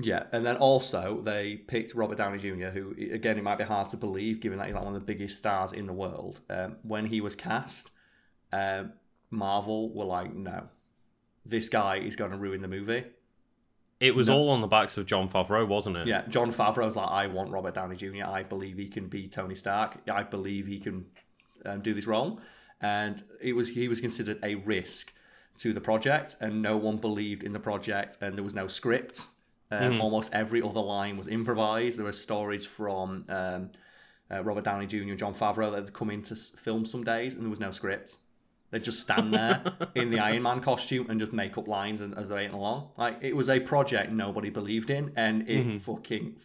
Yeah, 0.00 0.24
and 0.32 0.46
then 0.46 0.56
also 0.56 1.20
they 1.22 1.56
picked 1.56 1.94
Robert 1.94 2.18
Downey 2.18 2.38
Jr., 2.38 2.68
who 2.68 2.94
again 3.12 3.36
it 3.36 3.42
might 3.42 3.58
be 3.58 3.64
hard 3.64 3.88
to 3.90 3.96
believe 3.96 4.40
given 4.40 4.58
that 4.58 4.66
he's 4.66 4.74
like 4.74 4.84
one 4.84 4.94
of 4.94 5.00
the 5.00 5.06
biggest 5.06 5.38
stars 5.38 5.72
in 5.72 5.86
the 5.86 5.92
world. 5.92 6.40
Um, 6.48 6.76
when 6.82 7.06
he 7.06 7.20
was 7.20 7.34
cast, 7.34 7.90
um, 8.52 8.92
Marvel 9.30 9.92
were 9.92 10.04
like, 10.04 10.34
no, 10.34 10.68
this 11.44 11.68
guy 11.68 11.96
is 11.96 12.16
going 12.16 12.30
to 12.30 12.36
ruin 12.36 12.62
the 12.62 12.68
movie. 12.68 13.04
It 14.00 14.14
was 14.14 14.28
No. 14.28 14.36
all 14.36 14.50
on 14.50 14.60
the 14.60 14.66
backs 14.68 14.96
of 14.96 15.06
Jon 15.06 15.28
Favreau, 15.28 15.66
wasn't 15.66 15.96
it? 15.96 16.06
Yeah, 16.06 16.22
Jon 16.28 16.52
Favreau's 16.52 16.94
like, 16.96 17.08
I 17.08 17.26
want 17.26 17.50
Robert 17.50 17.74
Downey 17.74 17.96
Jr. 17.96 18.24
I 18.26 18.44
believe 18.44 18.76
he 18.78 18.86
can 18.86 19.08
be 19.08 19.26
Tony 19.28 19.54
Stark. 19.56 19.96
I 20.08 20.22
believe 20.22 20.66
he 20.66 20.78
can 20.78 21.06
um, 21.66 21.80
do 21.80 21.94
this 21.94 22.06
role, 22.06 22.40
and 22.80 23.22
it 23.40 23.54
was 23.54 23.70
he 23.70 23.88
was 23.88 24.00
considered 24.00 24.38
a 24.42 24.54
risk 24.54 25.12
to 25.58 25.72
the 25.72 25.80
project, 25.80 26.36
and 26.40 26.62
no 26.62 26.76
one 26.76 26.96
believed 26.98 27.42
in 27.42 27.52
the 27.52 27.58
project, 27.58 28.18
and 28.20 28.36
there 28.36 28.44
was 28.44 28.54
no 28.54 28.68
script. 28.68 29.22
Um, 29.70 30.00
Almost 30.00 30.32
every 30.32 30.62
other 30.62 30.80
line 30.80 31.16
was 31.18 31.26
improvised. 31.28 31.98
There 31.98 32.04
were 32.06 32.12
stories 32.12 32.64
from 32.64 33.24
um, 33.28 33.70
uh, 34.30 34.42
Robert 34.42 34.64
Downey 34.64 34.86
Jr. 34.86 34.98
and 35.10 35.18
Jon 35.18 35.34
Favreau 35.34 35.72
that 35.72 35.80
had 35.86 35.92
come 35.92 36.10
in 36.10 36.22
to 36.22 36.36
film 36.36 36.84
some 36.84 37.02
days, 37.04 37.34
and 37.34 37.42
there 37.42 37.50
was 37.50 37.60
no 37.60 37.70
script. 37.72 38.16
They'd 38.70 38.84
just 38.84 39.00
stand 39.00 39.32
there 39.32 39.62
in 39.94 40.10
the 40.10 40.18
Iron 40.20 40.42
Man 40.42 40.60
costume 40.60 41.08
and 41.08 41.18
just 41.18 41.32
make 41.32 41.56
up 41.56 41.68
lines 41.68 42.00
and, 42.00 42.16
as 42.18 42.28
they're 42.28 42.38
went 42.38 42.52
along. 42.52 42.90
Like 42.98 43.18
it 43.22 43.34
was 43.34 43.48
a 43.48 43.60
project 43.60 44.12
nobody 44.12 44.50
believed 44.50 44.90
in, 44.90 45.12
and 45.16 45.48
it 45.48 45.80
fucking 45.80 46.36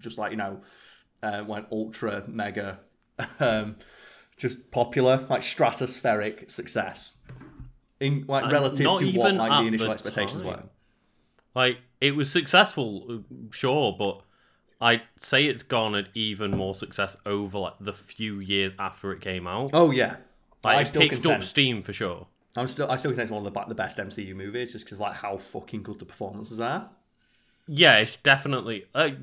just 0.00 0.18
like 0.18 0.30
you 0.30 0.36
know 0.36 0.60
uh, 1.22 1.44
went 1.46 1.66
ultra 1.72 2.24
mega, 2.28 2.80
um, 3.40 3.76
just 4.36 4.70
popular, 4.70 5.26
like 5.28 5.42
stratospheric 5.42 6.50
success 6.50 7.16
in 8.00 8.24
like 8.28 8.44
And 8.44 8.52
relative 8.52 8.98
to 8.98 9.12
what 9.12 9.34
like 9.34 9.62
the 9.62 9.66
initial 9.66 9.86
the 9.88 9.92
expectations 9.92 10.42
time. 10.42 10.46
were. 10.46 10.62
Like, 11.54 11.78
it 12.00 12.16
was 12.16 12.30
successful, 12.30 13.06
uh, 13.10 13.34
sure, 13.50 13.94
but 13.98 14.22
I'd 14.80 15.02
say 15.18 15.44
it's 15.46 15.62
garnered 15.62 16.08
even 16.14 16.50
more 16.50 16.74
success 16.74 17.16
over 17.26 17.58
like 17.58 17.74
the 17.78 17.92
few 17.92 18.40
years 18.40 18.72
after 18.78 19.12
it 19.12 19.20
came 19.20 19.46
out. 19.46 19.70
Oh 19.72 19.90
yeah, 19.90 20.16
like, 20.64 20.78
I 20.78 20.82
still 20.84 21.02
picked 21.02 21.14
contend. 21.14 21.42
up 21.42 21.44
steam 21.44 21.82
for 21.82 21.92
sure. 21.92 22.26
I'm 22.56 22.66
still 22.66 22.90
I 22.90 22.96
still 22.96 23.12
think 23.12 23.22
it's 23.22 23.30
one 23.30 23.46
of 23.46 23.52
the 23.52 23.64
the 23.66 23.74
best 23.74 23.98
MCU 23.98 24.34
movies 24.34 24.72
just 24.72 24.84
because 24.84 24.98
like 24.98 25.14
how 25.14 25.38
fucking 25.38 25.82
good 25.82 25.98
the 25.98 26.04
performances 26.04 26.60
are. 26.60 26.90
Yeah, 27.66 27.98
it's 27.98 28.16
definitely 28.16 28.86
a 28.94 29.16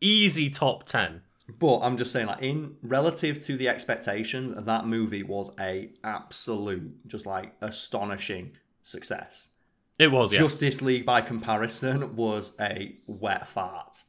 easy 0.00 0.50
top 0.50 0.84
ten. 0.84 1.22
But 1.58 1.80
I'm 1.80 1.96
just 1.96 2.12
saying, 2.12 2.26
like 2.26 2.42
in 2.42 2.76
relative 2.82 3.40
to 3.40 3.56
the 3.56 3.68
expectations, 3.68 4.52
that 4.56 4.86
movie 4.86 5.22
was 5.22 5.50
a 5.58 5.90
absolute, 6.04 7.06
just 7.06 7.26
like 7.26 7.54
astonishing 7.60 8.52
success. 8.82 9.50
It 9.98 10.10
was, 10.10 10.32
yeah. 10.32 10.40
Justice 10.40 10.80
League, 10.82 11.04
by 11.04 11.20
comparison, 11.20 12.16
was 12.16 12.52
a 12.60 12.96
wet 13.06 13.46
fart. 13.46 14.02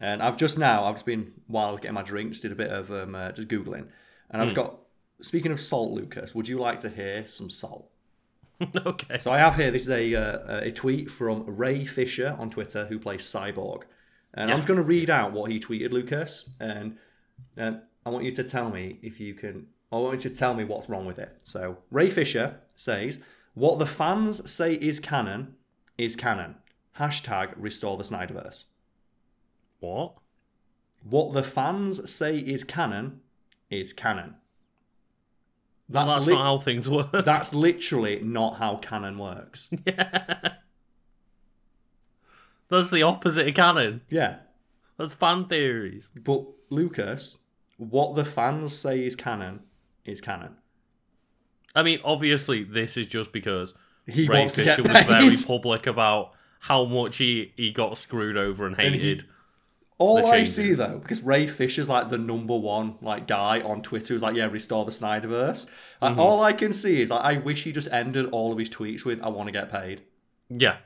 And 0.00 0.22
I've 0.22 0.36
just 0.36 0.58
now, 0.58 0.84
I've 0.84 0.94
just 0.94 1.06
been 1.06 1.32
while 1.46 1.68
I 1.68 1.70
was 1.72 1.80
getting 1.80 1.94
my 1.94 2.02
drinks, 2.02 2.40
did 2.40 2.52
a 2.52 2.56
bit 2.56 2.70
of 2.70 2.90
um, 2.90 3.14
uh, 3.14 3.32
just 3.32 3.48
googling, 3.48 3.88
and 4.30 4.42
I've 4.42 4.54
got. 4.54 4.79
Speaking 5.22 5.52
of 5.52 5.60
salt, 5.60 5.92
Lucas, 5.92 6.34
would 6.34 6.48
you 6.48 6.58
like 6.58 6.78
to 6.80 6.88
hear 6.88 7.26
some 7.26 7.50
salt? 7.50 7.90
okay. 8.86 9.18
So 9.18 9.30
I 9.30 9.38
have 9.38 9.56
here. 9.56 9.70
This 9.70 9.82
is 9.82 9.90
a 9.90 10.14
uh, 10.14 10.60
a 10.64 10.70
tweet 10.70 11.10
from 11.10 11.44
Ray 11.46 11.84
Fisher 11.84 12.36
on 12.38 12.50
Twitter, 12.50 12.86
who 12.86 12.98
plays 12.98 13.22
Cyborg, 13.22 13.82
and 14.34 14.50
I'm 14.50 14.58
just 14.58 14.68
going 14.68 14.78
to 14.78 14.84
read 14.84 15.08
out 15.10 15.32
what 15.32 15.50
he 15.50 15.58
tweeted, 15.58 15.92
Lucas, 15.92 16.50
and 16.60 16.96
uh, 17.58 17.72
I 18.04 18.10
want 18.10 18.24
you 18.24 18.30
to 18.32 18.44
tell 18.44 18.70
me 18.70 18.98
if 19.02 19.18
you 19.20 19.34
can. 19.34 19.66
I 19.92 19.96
want 19.96 20.22
you 20.22 20.30
to 20.30 20.36
tell 20.36 20.54
me 20.54 20.64
what's 20.64 20.88
wrong 20.88 21.06
with 21.06 21.18
it. 21.18 21.36
So 21.42 21.78
Ray 21.90 22.10
Fisher 22.10 22.60
says, 22.76 23.20
"What 23.54 23.78
the 23.78 23.86
fans 23.86 24.50
say 24.50 24.74
is 24.74 25.00
canon 25.00 25.54
is 25.96 26.14
canon." 26.14 26.56
Hashtag 26.98 27.54
restore 27.56 27.96
the 27.96 28.04
Snyderverse. 28.04 28.64
What? 29.78 30.16
What 31.08 31.32
the 31.32 31.42
fans 31.42 32.10
say 32.10 32.38
is 32.38 32.62
canon 32.62 33.20
is 33.70 33.92
canon. 33.92 34.34
Well, 35.90 36.04
That's, 36.06 36.14
that's 36.14 36.26
lit- 36.28 36.34
not 36.36 36.44
how 36.44 36.58
things 36.58 36.88
work. 36.88 37.10
that's 37.24 37.52
literally 37.52 38.20
not 38.22 38.56
how 38.58 38.76
canon 38.76 39.18
works. 39.18 39.70
Yeah. 39.86 40.52
That's 42.68 42.90
the 42.90 43.02
opposite 43.02 43.48
of 43.48 43.54
canon. 43.54 44.02
yeah. 44.10 44.36
That's 44.96 45.12
fan 45.12 45.46
theories. 45.46 46.10
But 46.14 46.44
Lucas, 46.68 47.38
what 47.78 48.14
the 48.14 48.24
fans 48.24 48.76
say 48.76 49.04
is 49.04 49.16
canon 49.16 49.60
is 50.04 50.20
canon. 50.20 50.56
I 51.74 51.82
mean, 51.82 52.00
obviously, 52.04 52.64
this 52.64 52.96
is 52.96 53.06
just 53.06 53.32
because 53.32 53.72
He 54.06 54.28
Ray 54.28 54.46
Fisher 54.46 54.82
was 54.82 55.04
very 55.04 55.36
public 55.38 55.86
about 55.86 56.32
how 56.60 56.84
much 56.84 57.16
he, 57.16 57.52
he 57.56 57.72
got 57.72 57.96
screwed 57.96 58.36
over 58.36 58.66
and 58.66 58.78
And 58.78 58.94
hated. 58.94 59.24
All 60.00 60.26
I 60.26 60.44
see 60.44 60.72
though, 60.72 60.98
because 60.98 61.22
Ray 61.22 61.46
Fisher's 61.46 61.88
like 61.88 62.08
the 62.08 62.16
number 62.18 62.56
one 62.56 62.96
like 63.02 63.26
guy 63.26 63.60
on 63.60 63.82
Twitter 63.82 64.14
who's 64.14 64.22
like, 64.22 64.34
yeah, 64.34 64.46
restore 64.46 64.84
the 64.86 64.90
Snyderverse. 64.90 65.66
Like, 66.00 66.12
Mm-hmm. 66.12 66.20
All 66.20 66.42
I 66.42 66.54
can 66.54 66.72
see 66.72 67.02
is 67.02 67.10
like, 67.10 67.22
I 67.22 67.36
wish 67.36 67.64
he 67.64 67.72
just 67.72 67.88
ended 67.92 68.26
all 68.32 68.50
of 68.50 68.58
his 68.58 68.70
tweets 68.70 69.04
with, 69.04 69.20
"I 69.20 69.28
want 69.28 69.48
to 69.48 69.52
get 69.52 69.70
paid." 69.70 70.00
Yeah. 70.48 70.78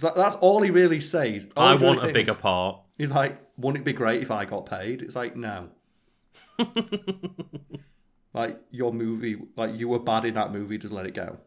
that, 0.00 0.16
that's 0.16 0.34
all 0.36 0.60
he 0.62 0.70
really 0.70 0.98
says. 1.00 1.46
All 1.56 1.68
I 1.68 1.72
he's 1.72 1.82
really 1.82 1.96
want 1.96 2.10
a 2.10 2.12
bigger 2.12 2.32
is- 2.32 2.38
part. 2.38 2.80
He's 2.98 3.10
like, 3.12 3.40
wouldn't 3.56 3.82
it 3.82 3.84
be 3.84 3.92
great 3.92 4.22
if 4.22 4.30
I 4.32 4.44
got 4.44 4.66
paid? 4.66 5.00
It's 5.02 5.14
like, 5.16 5.36
no. 5.36 5.68
like 8.32 8.58
your 8.70 8.92
movie, 8.92 9.36
like 9.56 9.76
you 9.78 9.88
were 9.88 9.98
bad 9.98 10.24
in 10.24 10.34
that 10.34 10.52
movie, 10.52 10.78
just 10.78 10.92
let 10.92 11.06
it 11.06 11.14
go. 11.14 11.38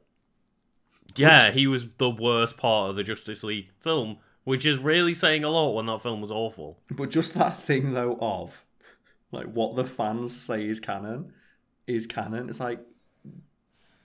Yeah, 1.16 1.52
he 1.52 1.68
was 1.68 1.88
the 1.98 2.10
worst 2.10 2.58
part 2.58 2.90
of 2.92 2.96
the 2.96 3.04
Justice 3.04 3.44
League 3.44 3.70
film, 3.80 4.18
which 4.48 4.66
is 4.66 4.78
really 4.78 5.14
saying 5.14 5.44
a 5.44 5.50
lot 5.50 5.74
when 5.74 5.88
that 5.88 6.02
film 6.02 6.22
was 6.22 6.32
awful. 6.32 6.80
But 6.90 7.10
just 7.12 7.34
that 7.34 7.62
thing 7.64 7.92
though 7.92 8.18
of 8.22 8.64
like 9.30 9.48
what 9.48 9.76
the 9.76 9.84
fans 9.84 10.34
say 10.40 10.66
is 10.66 10.80
canon 10.80 11.34
is 11.86 12.08
canon. 12.08 12.48
It's 12.48 12.62
like 12.62 12.80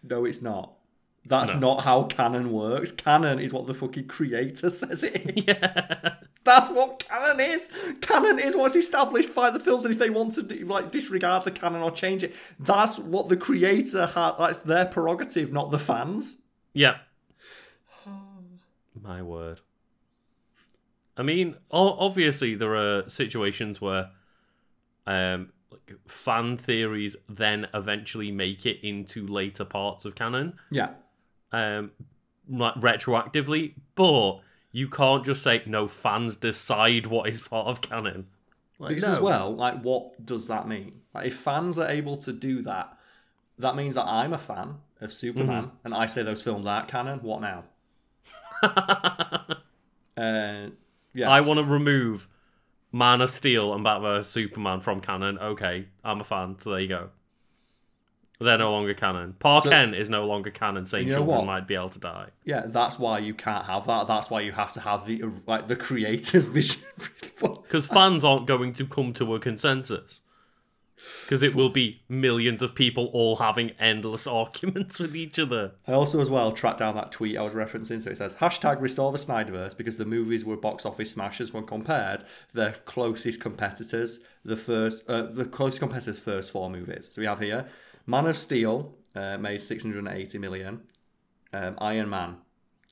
no, 0.03 0.25
it's 0.25 0.43
not. 0.43 0.73
That's 1.25 1.53
No. 1.53 1.59
not 1.61 1.83
how 1.83 2.03
canon 2.03 2.51
works. 2.51 2.91
Canon 2.91 3.39
is 3.39 3.53
what 3.53 3.69
the 3.69 3.75
fucking 3.75 4.09
creator 4.09 4.69
says 4.81 5.05
it 5.05 5.49
is. 5.49 5.61
That's 6.43 6.69
what 6.71 7.05
canon 7.09 7.39
is. 7.39 7.71
Canon 8.01 8.41
is 8.41 8.57
what's 8.57 8.75
established 8.75 9.33
by 9.33 9.51
the 9.51 9.61
films, 9.61 9.85
and 9.85 9.95
if 9.95 10.01
they 10.01 10.11
want 10.11 10.33
to 10.33 10.43
do, 10.43 10.67
like 10.67 10.91
disregard 10.91 11.45
the 11.45 11.53
canon 11.53 11.83
or 11.83 11.93
change 11.93 12.25
it, 12.25 12.35
that's 12.59 12.99
what 12.99 13.29
the 13.29 13.37
creator 13.37 14.07
has. 14.07 14.35
That's 14.41 14.59
their 14.59 14.87
prerogative, 14.87 15.53
not 15.53 15.71
the 15.71 15.79
fans. 15.79 16.43
Yeah. 16.73 16.97
My 19.01 19.23
word. 19.23 19.61
I 21.17 21.23
mean, 21.23 21.57
obviously 21.71 22.55
there 22.55 22.75
are 22.75 23.09
situations 23.09 23.81
where 23.81 24.11
um 25.07 25.53
like 25.71 25.93
fan 26.07 26.57
theories 26.57 27.17
then 27.29 27.67
eventually 27.75 28.31
make 28.31 28.65
it 28.67 28.79
into 28.87 29.27
later 29.27 29.65
parts 29.65 30.05
of 30.05 30.15
canon 30.15 30.55
Yeah, 30.71 30.91
um 31.53 31.91
like 32.49 32.75
retroactively, 32.75 33.75
but 33.95 34.41
you 34.73 34.89
can't 34.89 35.25
just 35.25 35.43
say 35.43 35.63
no 35.67 35.87
fans 35.89 36.37
decide 36.37 37.07
what 37.07 37.29
is 37.29 37.41
part 37.41 37.67
of 37.67 37.81
canon. 37.81 38.27
Like, 38.79 38.91
because 38.91 39.05
no. 39.05 39.13
as 39.13 39.21
well, 39.21 39.55
like 39.55 39.83
what 39.83 40.25
does 40.25 40.49
that 40.49 40.67
mean? 40.67 41.03
Like, 41.15 41.27
if 41.27 41.37
fans 41.37 41.79
are 41.79 41.89
able 41.89 42.17
to 42.19 42.33
do 42.33 42.63
that, 42.63 42.97
that 43.59 43.77
means 43.77 43.95
that 43.95 44.07
I'm 44.07 44.33
a 44.33 44.39
fan 44.39 44.77
of 45.01 45.13
Superman, 45.13 45.65
Mm-hmm. 45.65 45.77
and 45.85 45.95
I 45.95 46.07
say 46.07 46.23
those 46.23 46.43
films 46.43 46.67
aren't 46.67 46.89
canon. 46.89 47.21
What 47.23 47.41
now? 47.43 47.65
Uh, 50.17 50.67
yeah, 51.15 51.31
I 51.31 51.41
want 51.41 51.59
to 51.59 51.65
remove 51.65 52.29
Man 52.93 53.21
of 53.21 53.31
Steel 53.31 53.73
and 53.73 53.83
Batman 53.85 54.25
Superman 54.25 54.81
from 54.81 55.01
canon. 55.01 55.39
Okay, 55.39 55.87
I'm 56.05 56.21
a 56.21 56.25
fan, 56.25 56.57
so 56.59 56.71
there 56.71 56.81
you 56.81 56.89
go. 56.89 57.11
They're 58.41 58.59
no 58.59 58.73
longer 58.73 58.93
canon. 58.93 59.35
Pa 59.39 59.61
So- 59.61 59.71
is 59.71 60.11
no 60.11 60.27
longer 60.27 60.51
canon, 60.51 60.85
saying 60.85 61.07
You 61.07 61.13
know 61.13 61.19
children 61.19 61.39
what? 61.39 61.47
might 61.47 61.69
be 61.69 61.77
able 61.77 61.91
to 61.91 62.01
die. 62.01 62.27
Yeah, 62.45 62.65
that's 62.67 62.99
why 62.99 63.21
you 63.21 63.35
can't 63.35 63.67
have 63.67 63.87
that. 63.87 64.09
That's 64.09 64.31
why 64.31 64.41
you 64.41 64.51
have 64.53 64.73
to 64.73 64.81
have 64.81 65.07
the 65.07 65.23
uh, 65.23 65.29
like 65.47 65.69
the 65.69 65.77
creator's 65.77 66.45
vision. 66.57 66.83
Because 67.41 67.87
fans 67.87 68.25
aren't 68.25 68.47
going 68.47 68.73
to 68.75 68.85
come 68.87 69.13
to 69.15 69.35
a 69.35 69.41
consensus. 69.41 70.21
Because 71.25 71.43
it 71.43 71.55
will 71.55 71.69
be 71.69 72.03
millions 72.09 72.63
of 72.63 72.75
people 72.75 73.11
all 73.13 73.37
having 73.37 73.71
endless 73.79 74.27
arguments 74.27 74.99
with 74.99 75.17
each 75.17 75.39
other. 75.39 75.73
I 75.87 75.93
also 75.93 76.21
as 76.21 76.31
well 76.31 76.53
tracked 76.53 76.79
down 76.79 76.95
that 76.95 77.13
tweet 77.13 77.37
I 77.37 77.43
was 77.43 77.55
referencing. 77.55 78.03
So 78.03 78.11
it 78.11 78.17
says 78.17 78.35
hashtag 78.35 78.81
restore 78.81 79.13
the 79.13 79.19
Snyderverse 79.19 79.77
because 79.77 79.97
the 79.97 80.05
movies 80.05 80.45
were 80.45 80.57
box 80.57 80.87
office 80.87 81.11
smashers 81.11 81.53
when 81.53 81.67
compared 81.67 82.25
their 82.53 82.73
closest 82.73 83.41
competitors. 83.41 84.21
The 84.45 84.57
first, 84.57 85.09
uh, 85.09 85.23
the 85.23 85.45
closest 85.45 85.81
competitors' 85.81 86.19
first 86.19 86.51
four 86.51 86.71
movies. 86.71 87.09
So 87.13 87.23
we 87.23 87.27
have 87.27 87.41
here 87.41 87.67
Man 88.07 88.27
of 88.27 88.37
Steel 88.37 88.95
uh, 89.15 89.39
made 89.39 89.61
680 89.61 90.39
million. 90.39 90.81
Um, 91.53 91.77
Iron 91.79 92.09
Man 92.09 92.37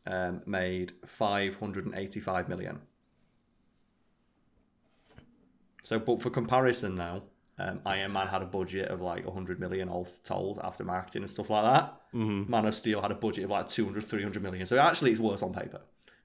um, 0.06 0.42
made 0.46 0.92
585 1.06 2.48
million. 2.48 2.80
So, 5.82 5.98
but 5.98 6.22
for 6.22 6.30
comparison 6.30 6.94
now, 6.94 7.22
um, 7.60 7.80
Iron 7.84 8.12
Man 8.12 8.26
had 8.28 8.42
a 8.42 8.46
budget 8.46 8.88
of 8.88 9.00
like 9.00 9.24
100 9.26 9.60
million 9.60 9.88
all 9.88 10.08
told 10.24 10.60
after 10.62 10.84
marketing 10.84 11.22
and 11.22 11.30
stuff 11.30 11.50
like 11.50 11.64
that. 11.64 11.94
Mm-hmm. 12.14 12.50
Man 12.50 12.64
of 12.66 12.74
Steel 12.74 13.02
had 13.02 13.10
a 13.10 13.14
budget 13.16 13.44
of 13.44 13.50
like 13.50 13.68
200, 13.68 14.04
300 14.04 14.42
million. 14.42 14.64
So 14.66 14.78
actually, 14.78 15.10
it's 15.12 15.20
worse 15.20 15.42
on 15.42 15.52
paper. 15.52 15.80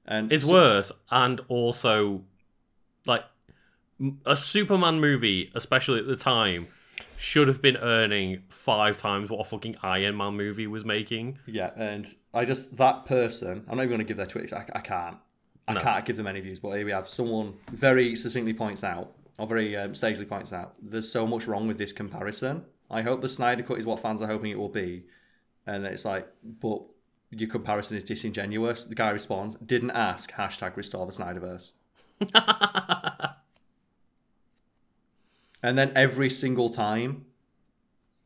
And 0.05 0.31
It's 0.31 0.45
so- 0.45 0.53
worse, 0.53 0.91
and 1.09 1.41
also, 1.47 2.21
like, 3.05 3.23
a 4.25 4.35
Superman 4.37 4.99
movie, 4.99 5.51
especially 5.55 5.99
at 5.99 6.07
the 6.07 6.15
time, 6.15 6.67
should 7.17 7.47
have 7.47 7.61
been 7.61 7.77
earning 7.77 8.43
five 8.49 8.97
times 8.97 9.29
what 9.29 9.39
a 9.39 9.43
fucking 9.45 9.75
Iron 9.81 10.17
Man 10.17 10.35
movie 10.35 10.67
was 10.67 10.83
making. 10.85 11.39
Yeah, 11.47 11.71
and 11.75 12.05
I 12.33 12.45
just 12.45 12.77
that 12.77 13.05
person. 13.05 13.63
I'm 13.69 13.77
not 13.77 13.83
even 13.83 13.89
going 13.89 13.99
to 13.99 14.05
give 14.05 14.17
their 14.17 14.25
Twitter. 14.25 14.57
I, 14.57 14.77
I 14.77 14.81
can't. 14.81 15.17
I 15.67 15.73
No. 15.73 15.81
can't 15.81 16.05
give 16.05 16.17
them 16.17 16.27
any 16.27 16.41
views. 16.41 16.59
But 16.59 16.71
here 16.75 16.85
we 16.85 16.91
have 16.91 17.07
someone 17.07 17.53
very 17.71 18.15
succinctly 18.15 18.53
points 18.53 18.83
out, 18.83 19.11
very 19.43 19.75
um, 19.75 19.93
sagely 19.93 20.25
points 20.25 20.53
out, 20.53 20.75
there's 20.81 21.11
so 21.11 21.27
much 21.27 21.47
wrong 21.47 21.67
with 21.67 21.77
this 21.77 21.91
comparison. 21.91 22.63
I 22.89 23.01
hope 23.01 23.21
the 23.21 23.29
Snyder 23.29 23.63
Cut 23.63 23.79
is 23.79 23.85
what 23.85 24.01
fans 24.01 24.21
are 24.21 24.27
hoping 24.27 24.51
it 24.51 24.59
will 24.59 24.69
be, 24.69 25.03
and 25.65 25.85
it's 25.85 26.05
like, 26.05 26.27
but 26.61 26.81
your 27.31 27.49
comparison 27.49 27.97
is 27.97 28.03
disingenuous. 28.03 28.85
The 28.85 28.95
guy 28.95 29.09
responds, 29.09 29.55
"Didn't 29.55 29.91
ask." 29.91 30.31
Hashtag 30.31 30.77
restore 30.77 31.05
the 31.05 31.11
Snyderverse. 31.11 31.73
and 35.61 35.77
then 35.77 35.91
every 35.95 36.29
single 36.29 36.69
time, 36.69 37.25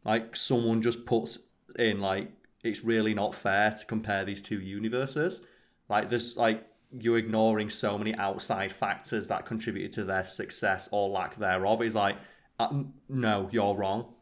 like 0.05 0.35
someone 0.35 0.81
just 0.81 1.05
puts 1.05 1.39
in 1.77 2.01
like 2.01 2.31
it's 2.63 2.83
really 2.83 3.13
not 3.13 3.33
fair 3.33 3.71
to 3.71 3.85
compare 3.85 4.25
these 4.25 4.41
two 4.41 4.59
universes. 4.59 5.43
Like 5.87 6.09
there's 6.09 6.37
like 6.37 6.67
you're 6.91 7.17
ignoring 7.17 7.69
so 7.69 7.97
many 7.97 8.15
outside 8.15 8.71
factors 8.71 9.27
that 9.27 9.45
contributed 9.45 9.91
to 9.93 10.03
their 10.03 10.23
success 10.23 10.89
or 10.91 11.09
lack 11.09 11.35
thereof. 11.35 11.81
It's 11.81 11.95
like 11.95 12.17
uh, 12.59 12.83
no, 13.07 13.49
you're 13.51 13.75
wrong. 13.75 14.13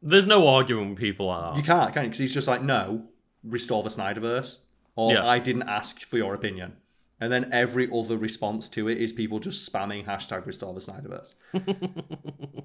There's 0.00 0.26
no 0.26 0.46
arguing 0.48 0.90
with 0.90 0.98
people 0.98 1.28
are. 1.28 1.56
You 1.56 1.62
can't, 1.62 1.92
can 1.92 2.04
you? 2.04 2.08
Because 2.08 2.18
he's 2.18 2.34
just 2.34 2.48
like 2.48 2.62
no, 2.62 3.08
restore 3.42 3.82
the 3.82 3.90
Snyderverse, 3.90 4.60
or 4.96 5.12
Yeah. 5.12 5.26
I 5.26 5.38
didn't 5.38 5.68
ask 5.68 6.02
for 6.02 6.16
your 6.16 6.34
opinion. 6.34 6.76
And 7.20 7.32
then 7.32 7.50
every 7.52 7.88
other 7.92 8.16
response 8.16 8.68
to 8.70 8.88
it 8.88 8.98
is 8.98 9.12
people 9.12 9.40
just 9.40 9.70
spamming 9.70 10.06
hashtag 10.06 10.46
restore 10.46 10.72
the 10.72 10.80
Snyderverse. 10.80 11.34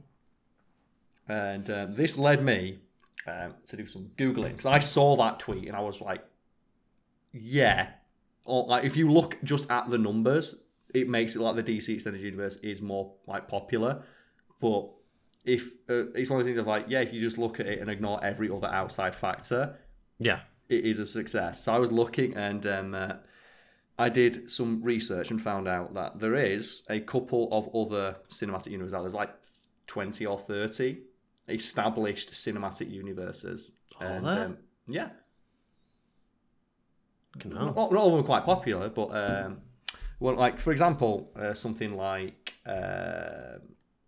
and 1.27 1.69
um, 1.69 1.95
this 1.95 2.19
led 2.19 2.43
me 2.43 2.79
um, 3.25 3.55
to 3.65 3.77
do 3.77 3.85
some 3.87 4.11
googling 4.15 4.51
because 4.51 4.67
I 4.67 4.79
saw 4.79 5.15
that 5.17 5.39
tweet 5.39 5.67
and 5.67 5.75
I 5.75 5.79
was 5.79 6.01
like, 6.01 6.23
yeah. 7.31 7.89
Or 8.45 8.65
like 8.67 8.83
if 8.83 8.97
you 8.97 9.11
look 9.11 9.37
just 9.43 9.69
at 9.71 9.89
the 9.89 9.97
numbers, 9.97 10.63
it 10.93 11.09
makes 11.09 11.35
it 11.35 11.41
like 11.41 11.55
the 11.55 11.63
DC 11.63 11.93
extended 11.93 12.21
universe 12.21 12.57
is 12.57 12.81
more 12.81 13.13
like 13.27 13.47
popular. 13.47 14.03
But 14.59 14.89
if 15.45 15.71
uh, 15.89 16.11
it's 16.13 16.29
one 16.29 16.39
of 16.39 16.45
the 16.45 16.51
things 16.51 16.59
of 16.59 16.67
like, 16.67 16.85
yeah, 16.87 17.01
if 17.01 17.13
you 17.13 17.19
just 17.19 17.37
look 17.37 17.59
at 17.59 17.65
it 17.65 17.79
and 17.79 17.89
ignore 17.89 18.23
every 18.23 18.49
other 18.49 18.67
outside 18.67 19.15
factor, 19.15 19.77
yeah. 20.19 20.41
it 20.69 20.85
is 20.85 20.99
a 20.99 21.05
success. 21.05 21.63
So 21.63 21.73
I 21.73 21.79
was 21.79 21.91
looking 21.91 22.35
and 22.35 22.65
um, 22.65 22.93
uh, 22.93 23.13
I 23.97 24.09
did 24.09 24.49
some 24.49 24.81
research 24.83 25.31
and 25.31 25.41
found 25.41 25.67
out 25.67 25.93
that 25.93 26.19
there 26.19 26.35
is 26.35 26.83
a 26.89 26.99
couple 26.99 27.49
of 27.51 27.73
other 27.75 28.17
cinematic 28.29 28.71
universes. 28.71 28.93
There's 28.93 29.13
like 29.13 29.33
20 29.87 30.25
or 30.25 30.37
30 30.37 30.99
established 31.49 32.31
cinematic 32.31 32.89
universes. 32.89 33.73
and, 33.99 34.25
there? 34.25 34.45
um, 34.45 34.57
yeah. 34.87 35.09
Not, 37.45 37.75
not 37.75 37.77
all 37.77 38.07
of 38.07 38.11
them 38.11 38.19
are 38.21 38.23
quite 38.23 38.45
popular, 38.45 38.89
but 38.89 39.07
um, 39.09 39.61
well, 40.19 40.35
like 40.35 40.59
for 40.59 40.71
example, 40.71 41.31
uh, 41.35 41.53
something 41.53 41.95
like 41.97 42.53
uh, 42.65 43.57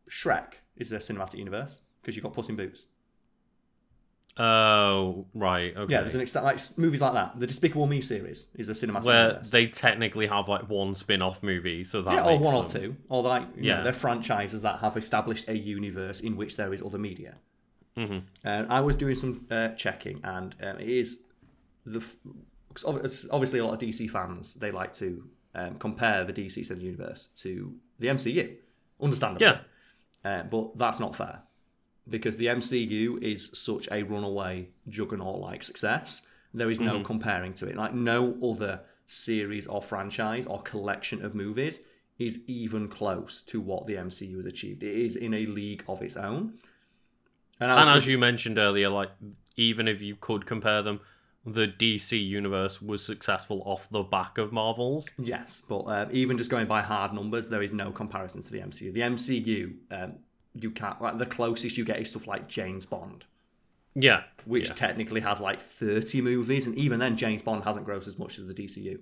Shrek 0.10 0.54
is 0.78 0.92
a 0.92 0.98
cinematic 0.98 1.36
universe 1.40 1.82
because 2.02 2.16
you've 2.16 2.24
got 2.24 2.34
Puss 2.34 2.50
in 2.50 2.56
Boots. 2.56 2.86
Oh, 4.38 5.26
right. 5.34 5.76
Okay. 5.78 5.94
Yeah, 5.94 6.02
there's 6.02 6.16
an 6.16 6.20
extent 6.22 6.44
like 6.44 6.60
movies 6.78 7.02
like 7.02 7.14
that. 7.14 7.40
The 7.40 7.48
Despicable 7.48 7.88
Me 7.88 8.02
series 8.02 8.48
is 8.56 8.68
a 8.68 8.74
cinematic 8.74 9.06
Where 9.06 9.28
universe. 9.30 9.50
they 9.50 9.68
technically 9.68 10.28
have 10.28 10.50
like 10.50 10.68
one 10.70 10.94
spin 10.94 11.22
off 11.22 11.42
movie, 11.42 11.86
so 11.86 12.02
that 12.02 12.14
yeah, 12.14 12.24
or 12.26 12.38
one 12.38 12.54
or 12.54 12.66
two, 12.66 12.98
or 13.08 13.24
like 13.24 13.44
you 13.56 13.64
know, 13.64 13.78
Yeah. 13.78 13.84
they're 13.84 13.94
franchises 13.94 14.62
that 14.64 14.80
have 14.80 14.98
established 14.98 15.48
a 15.48 15.58
universe 15.58 16.20
in 16.20 16.36
which 16.36 16.58
there 16.58 16.74
is 16.74 16.82
other 16.82 16.98
media. 16.98 17.36
Mhm. 17.96 18.24
And 18.44 18.68
I 18.72 18.82
was 18.82 18.98
doing 18.98 19.16
some 19.16 19.46
uh, 19.50 19.70
checking, 19.70 20.20
and 20.26 20.54
um, 20.62 20.80
it 20.80 20.90
is 20.90 21.20
the 21.86 22.00
f- 22.00 22.18
obviously 22.84 23.60
a 23.60 23.66
lot 23.66 23.74
of 23.74 23.80
DC 23.80 24.10
fans 24.10 24.56
they 24.56 24.72
like 24.72 24.92
to 24.94 25.24
um, 25.54 25.76
compare 25.76 26.24
the 26.26 26.34
DC 26.34 26.58
extended 26.58 26.84
universe 26.84 27.30
to 27.38 27.74
the 28.00 28.08
MCU, 28.08 28.56
understandably. 29.02 29.48
Yeah. 29.48 29.60
Uh, 30.24 30.44
but 30.44 30.78
that's 30.78 31.00
not 31.00 31.16
fair 31.16 31.42
because 32.10 32.38
the 32.38 32.48
MCU 32.48 33.22
is 33.22 33.50
such 33.54 33.88
a 33.92 34.04
runaway 34.04 34.70
juggernaut-like 34.90 35.64
success. 35.64 36.24
There 36.54 36.70
is 36.70 36.80
no 36.80 37.02
comparing 37.02 37.54
to 37.56 37.68
it. 37.68 37.76
Like 37.76 37.94
no 37.94 38.38
other 38.44 38.82
series 39.08 39.68
or 39.68 39.82
franchise 39.82 40.46
or 40.46 40.62
collection 40.62 41.24
of 41.24 41.36
movies 41.36 41.82
is 42.18 42.40
even 42.48 42.88
close 42.88 43.42
to 43.44 43.60
what 43.60 43.88
the 43.88 43.96
MCU 43.96 44.38
has 44.38 44.46
achieved. 44.46 44.84
It 44.84 44.96
is 44.96 45.16
in 45.16 45.34
a 45.34 45.46
league 45.48 45.84
of 45.88 46.02
its 46.02 46.16
own. 46.16 46.54
And, 47.60 47.72
And 47.72 47.90
as 47.90 48.08
you 48.08 48.18
mentioned 48.18 48.58
earlier, 48.58 48.90
like 48.90 49.10
even 49.58 49.88
if 49.88 50.02
you 50.02 50.16
could 50.16 50.46
compare 50.46 50.82
them, 50.82 51.02
the 51.46 51.68
DC 51.68 52.12
universe 52.28 52.82
was 52.82 53.06
successful 53.06 53.62
off 53.66 53.88
the 53.90 54.02
back 54.04 54.38
of 54.38 54.52
Marvel's. 54.52 55.10
Yes, 55.18 55.62
but 55.68 55.80
uh, 55.82 56.08
even 56.12 56.38
just 56.38 56.50
going 56.50 56.66
by 56.68 56.82
hard 56.82 57.14
numbers, 57.14 57.50
there 57.50 57.62
is 57.62 57.72
no 57.72 57.92
comparison 57.92 58.42
to 58.42 58.52
the 58.52 58.60
MCU. 58.60 58.92
The 58.92 59.02
MCU, 59.02 59.76
um, 59.92 60.14
you 60.54 60.72
can't. 60.72 61.02
Like, 61.02 61.18
the 61.20 61.26
closest 61.26 61.78
you 61.78 61.86
get 61.86 62.00
is 62.00 62.10
stuff 62.10 62.28
like 62.28 62.48
James 62.48 62.86
Bond, 62.86 63.26
Yeah, 63.94 64.24
which 64.46 64.70
yeah. 64.70 64.74
technically 64.76 65.22
has 65.22 65.40
like 65.40 65.62
thirty 65.62 66.22
movies, 66.22 66.66
and 66.68 66.76
even 66.78 67.00
then, 67.00 67.16
James 67.16 67.42
Bond 67.42 67.64
hasn't 67.64 67.86
grossed 67.86 68.08
as 68.08 68.18
much 68.18 68.40
as 68.40 68.48
the 68.48 68.54
DCU. 68.54 69.00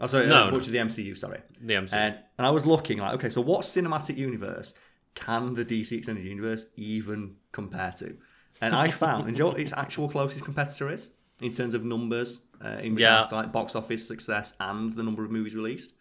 Oh, 0.00 0.06
sorry, 0.06 0.26
No, 0.26 0.40
as 0.40 0.46
no. 0.46 0.52
much 0.52 0.62
as 0.62 0.70
the 0.70 0.78
MCU. 0.78 1.16
Sorry. 1.16 1.40
the 1.60 1.74
MCU. 1.74 1.92
And, 1.92 2.14
and 2.38 2.46
I 2.46 2.50
was 2.50 2.64
looking 2.64 2.98
like, 2.98 3.14
okay, 3.14 3.28
so 3.28 3.40
what 3.40 3.62
cinematic 3.62 4.16
universe 4.16 4.72
can 5.16 5.54
the 5.54 5.64
DC 5.64 5.90
extended 5.98 6.24
universe 6.24 6.66
even 6.76 7.34
compare 7.50 7.90
to? 7.98 8.16
And 8.60 8.74
I 8.76 8.90
found, 8.90 9.26
and 9.28 9.36
you 9.36 9.42
know 9.44 9.50
what 9.50 9.60
its 9.60 9.72
actual 9.72 10.08
closest 10.08 10.44
competitor 10.44 10.90
is 10.90 11.10
in 11.40 11.52
terms 11.52 11.74
of 11.74 11.84
numbers, 11.84 12.42
uh, 12.64 12.78
in 12.82 12.94
regards 12.94 13.26
Yeah. 13.26 13.28
to 13.30 13.34
like 13.36 13.52
box 13.52 13.74
office 13.76 14.06
success 14.06 14.54
and 14.60 14.92
the 14.94 15.02
number 15.02 15.24
of 15.24 15.30
movies 15.30 15.54
released? 15.54 15.92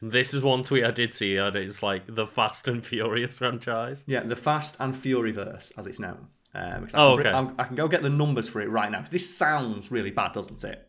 This 0.00 0.34
is 0.34 0.42
one 0.42 0.64
tweet 0.64 0.84
I 0.84 0.90
did 0.90 1.12
see, 1.12 1.36
and 1.36 1.54
it's 1.56 1.82
like 1.82 2.02
the 2.12 2.26
Fast 2.26 2.66
and 2.68 2.84
Furious 2.84 3.38
franchise. 3.42 4.02
Yeah, 4.06 4.20
the 4.20 4.34
Fast 4.36 4.76
and 4.80 4.94
Furiverse, 4.94 5.72
as 5.78 5.86
it's 5.86 6.00
known. 6.00 6.26
Um, 6.54 6.80
because 6.80 6.94
I 6.94 6.98
Oh, 7.00 7.16
can, 7.16 7.26
okay. 7.34 7.54
I 7.58 7.64
can 7.64 7.76
go 7.76 7.88
get 7.88 8.02
the 8.02 8.10
numbers 8.10 8.48
for 8.48 8.60
it 8.60 8.68
right 8.68 8.90
now. 8.90 8.98
Because 8.98 9.10
this 9.10 9.36
sounds 9.36 9.90
really 9.90 10.10
bad, 10.10 10.32
doesn't 10.32 10.62
it? 10.64 10.88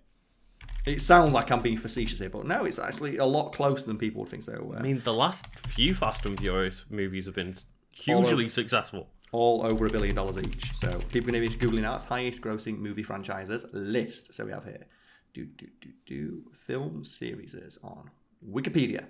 It 0.86 1.02
sounds 1.02 1.34
like 1.34 1.50
I'm 1.52 1.62
being 1.62 1.78
facetious 1.78 2.20
here, 2.20 2.30
but 2.30 2.46
no, 2.46 2.66
it's 2.66 2.80
actually 2.80 3.18
a 3.18 3.26
lot 3.26 3.54
closer 3.54 3.86
than 3.86 3.98
people 3.98 4.22
would 4.22 4.30
think 4.30 4.44
so. 4.44 4.74
Uh, 4.76 4.80
I 4.80 4.82
mean, 4.82 5.02
the 5.06 5.14
last 5.14 5.46
few 5.60 5.94
Fast 5.94 6.26
and 6.26 6.38
Furious 6.38 6.84
movies 6.90 7.26
have 7.28 7.36
been 7.36 7.56
hugely 7.92 8.50
successful. 8.50 9.08
All 9.34 9.66
over 9.66 9.86
a 9.86 9.90
billion 9.90 10.16
dollars 10.16 10.38
each. 10.38 10.74
So 10.76 10.88
people 11.12 11.32
can 11.32 11.34
maybe 11.34 11.50
googling 11.50 11.84
out 11.86 11.96
its 11.96 12.06
highest 12.06 12.42
grossing 12.42 12.80
movie 12.80 13.04
franchises 13.04 13.66
list. 13.74 14.34
So 14.34 14.46
we 14.46 14.52
have 14.52 14.64
here, 14.64 14.86
do 15.34 15.46
do 15.46 15.68
do 15.82 15.90
do 16.06 16.44
film 16.56 17.04
series 17.04 17.54
on 17.84 18.10
Wikipedia. 18.50 19.04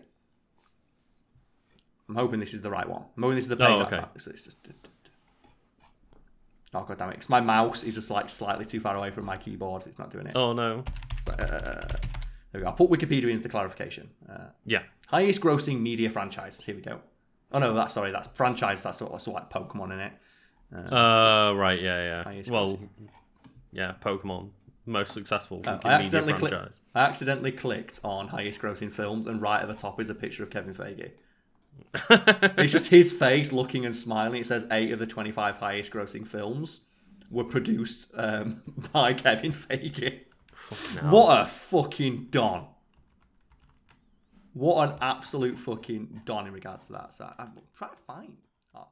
I'm 2.10 2.16
hoping 2.16 2.40
this 2.40 2.54
is 2.54 2.62
the 2.62 2.70
right 2.70 2.88
one. 2.88 3.04
I'm 3.16 3.24
hoping 3.24 3.36
this 3.36 3.46
is 3.46 3.50
the 3.50 3.58
page. 3.58 3.80
Oh, 3.80 3.84
okay. 3.84 4.02
So 4.18 4.32
it's 4.32 4.44
just. 4.44 4.68
Oh 6.76 6.84
god 6.84 6.98
damn 6.98 7.10
it! 7.12 7.20
'cause 7.20 7.30
my 7.30 7.40
mouse 7.40 7.84
is 7.84 7.94
just 7.94 8.10
like 8.10 8.30
slightly 8.30 8.66
too 8.66 8.80
far 8.80 8.96
away 8.96 9.12
from 9.12 9.26
my 9.26 9.38
keyboard. 9.38 9.86
It's 9.86 10.00
not 10.00 10.10
doing 10.10 10.26
it. 10.28 10.36
Oh 10.36 10.54
no. 10.54 10.84
Uh, 11.28 11.34
there 11.38 12.56
we 12.56 12.60
go. 12.62 12.66
I'll 12.68 12.74
put 12.74 12.90
Wikipedia 12.90 13.30
into 13.30 13.44
the 13.44 13.50
clarification. 13.50 14.10
Uh, 14.30 14.48
Yeah. 14.66 14.84
highest 15.08 15.40
grossing 15.42 15.82
media 15.82 16.10
franchises. 16.10 16.66
Here 16.66 16.76
we 16.76 16.82
go. 16.82 17.00
Oh 17.54 17.60
no, 17.60 17.74
that's 17.74 17.94
sorry. 17.94 18.12
That's 18.12 18.28
franchise. 18.34 18.84
That's 18.84 18.98
sort 18.98 19.12
of, 19.12 19.22
sort 19.22 19.36
like 19.36 19.50
Pokemon 19.50 19.94
in 19.94 20.00
it. 20.00 20.14
Uh, 20.92 21.54
right. 21.56 21.80
Yeah, 21.80 22.24
yeah. 22.26 22.42
Well, 22.50 22.80
yeah. 23.72 23.94
Pokemon 24.02 24.50
most 24.86 25.14
successful 25.14 25.62
Oh, 25.66 25.80
I 25.84 25.94
accidentally 25.94 26.34
clicked. 26.34 26.80
I 26.96 27.02
accidentally 27.02 27.52
clicked 27.52 28.00
on 28.04 28.28
highest 28.28 28.62
grossing 28.62 28.92
films, 28.92 29.28
and 29.28 29.42
right 29.42 29.62
at 29.62 29.68
the 29.68 29.76
top 29.76 30.00
is 30.02 30.10
a 30.10 30.16
picture 30.16 30.44
of 30.44 30.50
Kevin 30.50 30.74
Feige. 30.74 31.12
it's 32.58 32.72
just 32.72 32.88
his 32.88 33.12
face 33.12 33.52
looking 33.52 33.86
and 33.86 33.96
smiling. 33.96 34.42
It 34.42 34.48
says 34.48 34.66
eight 34.72 34.92
of 34.92 35.00
the 35.00 35.08
twenty-five 35.08 35.58
highest 35.58 35.92
grossing 35.92 36.28
films 36.28 36.82
were 37.30 37.44
produced 37.44 38.08
um, 38.16 38.62
by 38.92 39.14
Kevin 39.14 39.52
Feige. 39.52 40.22
What 41.02 41.42
a 41.42 41.46
fucking 41.46 42.28
don! 42.30 42.68
What 44.54 44.90
an 44.90 44.96
absolute 45.02 45.58
fucking 45.58 46.22
don 46.26 46.48
in 46.48 46.54
regards 46.54 46.86
to 46.88 46.94
that. 46.94 47.14
So 47.14 47.32
I'm 47.38 47.54
trying 47.76 47.92
to 47.92 47.98
find. 48.06 48.38
Ah. 48.76 48.88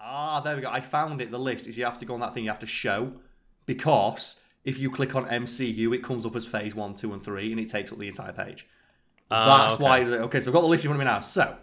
ah, 0.00 0.40
there 0.40 0.56
we 0.56 0.62
go. 0.62 0.70
I 0.70 0.80
found 0.80 1.20
it. 1.20 1.30
The 1.30 1.38
list 1.38 1.66
is 1.66 1.76
you 1.76 1.84
have 1.84 1.98
to 1.98 2.04
go 2.04 2.14
on 2.14 2.20
that 2.20 2.34
thing. 2.34 2.44
You 2.44 2.50
have 2.50 2.58
to 2.60 2.66
show 2.66 3.12
because 3.64 4.38
if 4.64 4.78
you 4.78 4.90
click 4.90 5.14
on 5.14 5.26
MCU, 5.26 5.94
it 5.94 6.02
comes 6.02 6.26
up 6.26 6.36
as 6.36 6.44
Phase 6.44 6.74
One, 6.74 6.94
Two, 6.94 7.12
and 7.12 7.22
Three, 7.22 7.50
and 7.50 7.60
it 7.60 7.68
takes 7.68 7.92
up 7.92 7.98
the 7.98 8.08
entire 8.08 8.32
page. 8.32 8.66
Ah, 9.30 9.62
That's 9.62 9.74
okay. 9.74 9.84
why. 9.84 10.00
Okay, 10.02 10.40
so 10.40 10.50
I've 10.50 10.54
got 10.54 10.60
the 10.60 10.66
list 10.66 10.84
in 10.84 10.90
front 10.90 11.00
of 11.00 11.06
me 11.06 11.10
now. 11.12 11.20
So, 11.20 11.56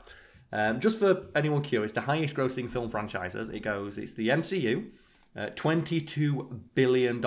um, 0.52 0.80
just 0.80 1.00
for 1.00 1.28
anyone 1.36 1.62
curious, 1.62 1.94
the 1.94 2.02
highest 2.02 2.36
grossing 2.36 2.70
film 2.70 2.90
franchises, 2.90 3.50
it 3.50 3.62
goes, 3.62 3.98
it's 3.98 4.14
the 4.14 4.30
MCU, 4.30 4.90
uh, 5.36 5.48
$22 5.56 6.60
billion 6.76 7.22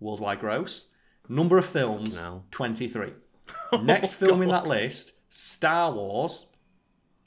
worldwide 0.00 0.40
gross. 0.40 0.88
Number 1.28 1.58
of 1.58 1.64
films, 1.64 2.16
hell. 2.18 2.44
23. 2.50 3.12
Next 3.82 4.14
film 4.14 4.42
in 4.42 4.48
that 4.48 4.66
list, 4.66 5.12
Star 5.28 5.92
Wars, 5.92 6.46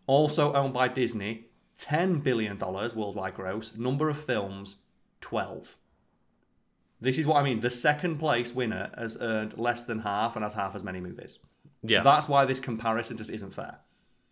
also 0.06 0.53
owned 0.53 0.73
by 0.73 0.88
Disney, 0.88 1.48
$10 1.77 2.23
billion 2.23 2.57
worldwide 2.57 3.35
gross. 3.35 3.76
Number 3.76 4.10
of 4.10 4.18
films, 4.18 4.77
12. 5.22 5.76
This 6.99 7.18
is 7.18 7.27
what 7.27 7.38
I 7.38 7.44
mean. 7.44 7.60
The 7.60 7.69
second 7.69 8.18
place 8.18 8.53
winner 8.53 8.89
has 8.98 9.18
earned 9.19 9.57
less 9.57 9.84
than 9.84 9.99
half 9.99 10.35
and 10.35 10.44
has 10.44 10.53
half 10.53 10.76
as 10.76 10.84
many 10.84 10.99
movies. 10.99 11.39
Yeah. 11.84 12.02
That's 12.02 12.27
why 12.27 12.45
this 12.45 12.60
comparison 12.60 13.18
just 13.18 13.30
isn't 13.30 13.53
fair. 13.53 13.80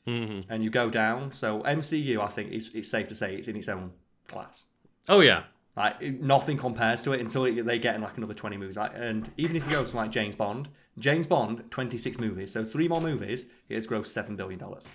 Mm-hmm. 0.08 0.52
And 0.52 0.64
you 0.64 0.70
go 0.70 0.90
down. 0.90 1.32
So 1.32 1.62
MCU, 1.64 2.20
I 2.20 2.28
think 2.28 2.52
it's, 2.52 2.70
it's 2.70 2.90
safe 2.90 3.08
to 3.08 3.16
say 3.16 3.36
it's 3.36 3.48
in 3.48 3.56
its 3.56 3.70
own 3.70 3.92
class. 4.28 4.66
oh 5.08 5.20
yeah. 5.20 5.44
Like 5.76 6.02
nothing 6.02 6.58
compares 6.58 7.04
to 7.04 7.12
it 7.12 7.20
until 7.20 7.44
it, 7.46 7.66
they 7.66 7.80
get 7.80 7.96
in 7.96 8.02
like 8.02 8.18
another 8.18 8.34
twenty 8.34 8.58
movies. 8.58 8.78
Like, 8.78 8.94
and 8.96 9.30
even 9.38 9.56
if 9.56 9.66
you 9.66 9.72
go 9.72 9.84
to 9.86 9.96
like 9.98 10.10
James 10.12 10.36
Bond, 10.36 10.70
James 11.00 11.28
Bond 11.28 11.70
twenty 11.70 11.98
six 11.98 12.18
movies, 12.18 12.52
so 12.52 12.64
three 12.64 12.88
more 12.88 13.02
movies, 13.02 13.48
it 13.68 13.76
has 13.76 13.86
grossed 13.86 14.08
seven 14.08 14.36
billion 14.36 14.60
dollars. 14.60 14.88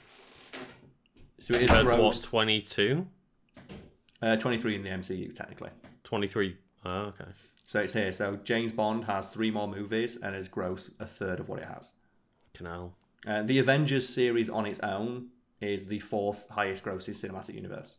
So 1.38 1.54
it 1.54 1.62
is 1.62 1.70
That's 1.70 1.84
what 1.86 1.98
grossed 2.00 2.22
22? 2.24 3.06
uh, 4.22 4.36
twenty 4.36 4.58
three 4.58 4.74
in 4.74 4.82
the 4.82 4.90
MCU 4.90 5.34
technically. 5.34 5.70
23. 6.04 6.56
Oh, 6.84 6.90
okay. 6.90 7.30
So 7.66 7.80
it's 7.80 7.92
here. 7.92 8.10
So 8.10 8.36
James 8.42 8.72
Bond 8.72 9.04
has 9.04 9.28
three 9.28 9.50
more 9.50 9.68
movies 9.68 10.16
and 10.20 10.34
has 10.34 10.48
grossed 10.48 10.90
a 10.98 11.06
third 11.06 11.38
of 11.40 11.48
what 11.48 11.60
it 11.60 11.66
has. 11.68 11.92
Canal. 12.52 12.94
Uh, 13.26 13.42
the 13.42 13.58
Avengers 13.58 14.08
series 14.08 14.48
on 14.48 14.66
its 14.66 14.80
own 14.80 15.28
is 15.60 15.86
the 15.86 16.00
fourth 16.00 16.48
highest 16.50 16.84
grossing 16.84 17.14
cinematic 17.14 17.54
universe. 17.54 17.98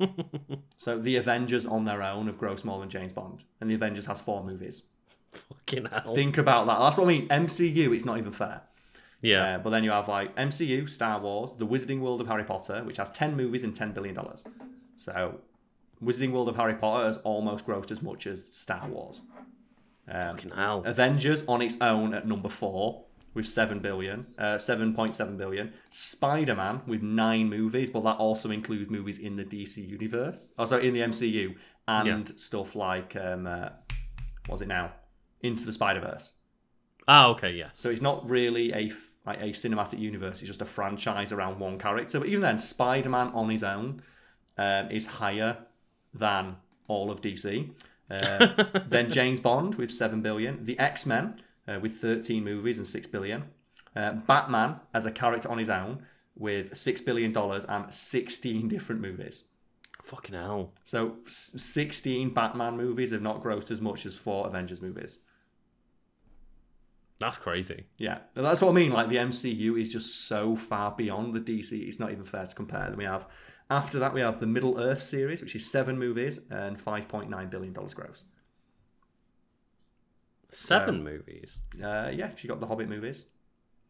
so 0.78 0.98
the 0.98 1.16
Avengers 1.16 1.66
on 1.66 1.84
their 1.84 2.02
own 2.02 2.26
have 2.26 2.38
grossed 2.38 2.64
more 2.64 2.80
than 2.80 2.88
James 2.88 3.12
Bond, 3.12 3.44
and 3.60 3.70
the 3.70 3.74
Avengers 3.74 4.06
has 4.06 4.20
four 4.20 4.42
movies. 4.44 4.82
Fucking 5.32 5.86
hell. 5.86 6.14
Think 6.14 6.38
about 6.38 6.66
that. 6.66 6.78
That's 6.78 6.96
what 6.96 7.04
I 7.04 7.08
mean. 7.08 7.28
MCU, 7.28 7.94
it's 7.94 8.04
not 8.04 8.18
even 8.18 8.32
fair. 8.32 8.62
yeah. 9.22 9.56
Uh, 9.56 9.58
but 9.58 9.70
then 9.70 9.84
you 9.84 9.90
have 9.90 10.08
like 10.08 10.34
MCU, 10.36 10.88
Star 10.88 11.20
Wars, 11.20 11.52
The 11.52 11.66
Wizarding 11.66 12.00
World 12.00 12.20
of 12.20 12.26
Harry 12.26 12.44
Potter, 12.44 12.82
which 12.84 12.96
has 12.96 13.10
ten 13.10 13.36
movies 13.36 13.62
and 13.62 13.74
ten 13.74 13.92
billion 13.92 14.14
dollars. 14.14 14.44
So, 14.96 15.40
Wizarding 16.02 16.32
World 16.32 16.48
of 16.48 16.56
Harry 16.56 16.74
Potter 16.74 17.06
has 17.06 17.18
almost 17.18 17.66
grossed 17.66 17.90
as 17.90 18.02
much 18.02 18.26
as 18.26 18.44
Star 18.44 18.88
Wars. 18.88 19.22
Um, 20.08 20.36
Fucking 20.36 20.50
hell. 20.50 20.82
Avengers 20.84 21.44
on 21.46 21.62
its 21.62 21.76
own 21.80 22.14
at 22.14 22.26
number 22.26 22.48
four 22.48 23.04
with 23.34 23.46
seven 23.46 23.78
billion, 23.78 24.26
uh, 24.38 24.58
seven 24.58 24.94
point 24.94 25.14
seven 25.14 25.36
billion. 25.36 25.72
Spider 25.90 26.54
Man 26.54 26.82
with 26.86 27.02
nine 27.02 27.48
movies, 27.48 27.90
but 27.90 28.02
that 28.04 28.16
also 28.16 28.50
includes 28.50 28.90
movies 28.90 29.18
in 29.18 29.36
the 29.36 29.44
DC 29.44 29.86
universe, 29.86 30.50
also 30.58 30.80
in 30.80 30.94
the 30.94 31.00
MCU, 31.00 31.54
and 31.86 32.38
stuff 32.38 32.74
like 32.74 33.16
um, 33.16 33.46
uh, 33.46 33.68
what's 34.46 34.62
it 34.62 34.68
now, 34.68 34.92
Into 35.42 35.64
the 35.64 35.72
Spider 35.72 36.00
Verse. 36.00 36.32
Ah, 37.06 37.28
okay, 37.28 37.52
yeah. 37.52 37.68
So 37.72 37.90
it's 37.90 38.02
not 38.02 38.28
really 38.28 38.72
a 38.72 38.92
like 39.26 39.40
a 39.40 39.50
cinematic 39.50 39.98
universe; 39.98 40.40
it's 40.40 40.48
just 40.48 40.62
a 40.62 40.66
franchise 40.66 41.32
around 41.32 41.58
one 41.58 41.78
character. 41.78 42.18
But 42.18 42.28
even 42.28 42.42
then, 42.42 42.58
Spider 42.58 43.08
Man 43.08 43.28
on 43.28 43.48
his 43.50 43.62
own 43.62 44.02
um, 44.58 44.90
is 44.90 45.06
higher 45.06 45.58
than 46.12 46.56
all 46.88 47.10
of 47.10 47.20
DC. 47.20 47.70
Uh, 48.10 48.64
then 48.88 49.10
James 49.10 49.38
Bond 49.38 49.76
with 49.76 49.92
seven 49.92 50.20
billion, 50.20 50.64
the 50.64 50.78
X 50.78 51.06
Men 51.06 51.36
uh, 51.70 51.78
with 51.80 51.92
thirteen 51.92 52.44
movies 52.44 52.78
and 52.78 52.86
six 52.86 53.06
billion, 53.06 53.44
uh, 53.94 54.12
Batman 54.12 54.80
as 54.92 55.06
a 55.06 55.10
character 55.10 55.50
on 55.50 55.58
his 55.58 55.68
own 55.68 56.04
with 56.36 56.76
six 56.76 57.00
billion 57.00 57.32
dollars 57.32 57.64
and 57.64 57.92
sixteen 57.92 58.68
different 58.68 59.00
movies. 59.00 59.44
Fucking 60.02 60.34
hell. 60.34 60.72
So 60.84 61.16
s- 61.26 61.54
sixteen 61.56 62.30
Batman 62.34 62.76
movies 62.76 63.12
have 63.12 63.22
not 63.22 63.42
grossed 63.42 63.70
as 63.70 63.80
much 63.80 64.06
as 64.06 64.14
four 64.16 64.46
Avengers 64.46 64.82
movies. 64.82 65.18
That's 67.20 67.36
crazy. 67.36 67.84
Yeah, 67.98 68.20
and 68.34 68.46
that's 68.46 68.62
what 68.62 68.70
I 68.70 68.72
mean. 68.72 68.92
Like 68.92 69.08
the 69.08 69.16
MCU 69.16 69.78
is 69.78 69.92
just 69.92 70.26
so 70.26 70.56
far 70.56 70.90
beyond 70.92 71.34
the 71.34 71.40
DC. 71.40 71.86
It's 71.86 72.00
not 72.00 72.10
even 72.10 72.24
fair 72.24 72.46
to 72.46 72.54
compare. 72.54 72.86
Then 72.88 72.96
we 72.96 73.04
have 73.04 73.26
after 73.68 73.98
that 73.98 74.14
we 74.14 74.22
have 74.22 74.40
the 74.40 74.46
Middle 74.46 74.80
Earth 74.80 75.02
series, 75.02 75.42
which 75.42 75.54
is 75.54 75.70
seven 75.70 75.98
movies 75.98 76.40
and 76.50 76.80
five 76.80 77.08
point 77.08 77.28
nine 77.28 77.50
billion 77.50 77.74
dollars 77.74 77.92
gross. 77.92 78.24
Seven 80.52 81.04
movies. 81.04 81.60
Uh, 81.76 82.10
yeah, 82.12 82.30
you 82.38 82.48
got 82.48 82.60
the 82.60 82.66
Hobbit 82.66 82.88
movies. 82.88 83.26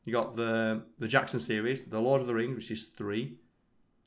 You 0.05 0.13
got 0.13 0.37
the 0.37 0.83
the 0.99 1.09
Jackson 1.09 1.41
series, 1.41 1.85
the 1.85 2.01
Lord 2.01 2.21
of 2.21 2.27
the 2.27 2.35
Rings, 2.35 2.57
which 2.57 2.71
is 2.71 2.85
three. 2.87 3.37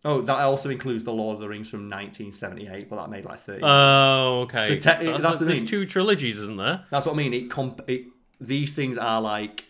Oh, 0.06 0.22
that 0.22 0.38
also 0.38 0.70
includes 0.70 1.06
the 1.06 1.14
Lord 1.14 1.36
of 1.36 1.42
the 1.42 1.48
Rings 1.48 1.70
from 1.70 1.90
1978, 1.90 2.90
but 2.90 2.98
that 2.98 3.10
made 3.10 3.24
like 3.24 3.40
30. 3.40 3.62
Oh, 3.64 4.42
okay. 4.42 4.64
So 4.64 4.76
te- 4.76 5.18
that's 5.18 5.40
the 5.40 5.46
there's 5.46 5.60
thing. 5.60 5.66
two 5.68 5.86
trilogies, 5.86 6.40
isn't 6.40 6.58
there? 6.58 6.86
That's 6.92 7.06
what 7.06 7.14
I 7.14 7.18
mean. 7.18 7.34
It 7.34 7.50
comp. 7.50 7.82
It, 7.88 8.08
these 8.42 8.76
things 8.76 8.98
are 8.98 9.22
like 9.22 9.66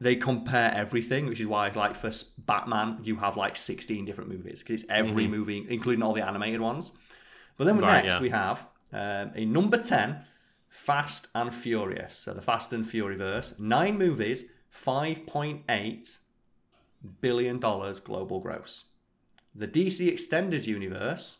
they 0.00 0.16
compare 0.16 0.72
everything, 0.74 1.26
which 1.26 1.40
is 1.40 1.46
why, 1.46 1.68
like, 1.68 1.94
for 1.94 2.10
Batman, 2.38 3.00
you 3.02 3.16
have 3.16 3.36
like 3.36 3.54
16 3.54 4.06
different 4.06 4.30
movies 4.30 4.60
because 4.60 4.82
it's 4.82 4.90
every 4.90 5.26
movie, 5.26 5.66
including 5.68 6.02
all 6.02 6.14
the 6.14 6.26
animated 6.26 6.60
ones. 6.60 6.92
But 7.58 7.64
then 7.66 7.76
Mm-hmm. 7.76 7.84
Right, 7.84 8.04
next, 8.04 8.14
yeah. 8.14 8.20
we 8.22 8.30
have 8.30 8.66
um, 8.94 9.32
a 9.34 9.44
number 9.44 9.76
10, 9.76 10.24
Fast 10.70 11.28
and 11.34 11.52
Furious. 11.52 12.16
So 12.16 12.32
the 12.32 12.40
Fast 12.40 12.72
and 12.72 12.86
Furiverse, 12.86 13.58
nine 13.58 13.98
movies, 13.98 14.46
$5.8 14.74 16.18
billion 17.20 17.58
global 17.58 18.40
gross. 18.40 18.84
The 19.54 19.66
DC 19.66 20.08
Extended 20.08 20.66
Universe, 20.66 21.38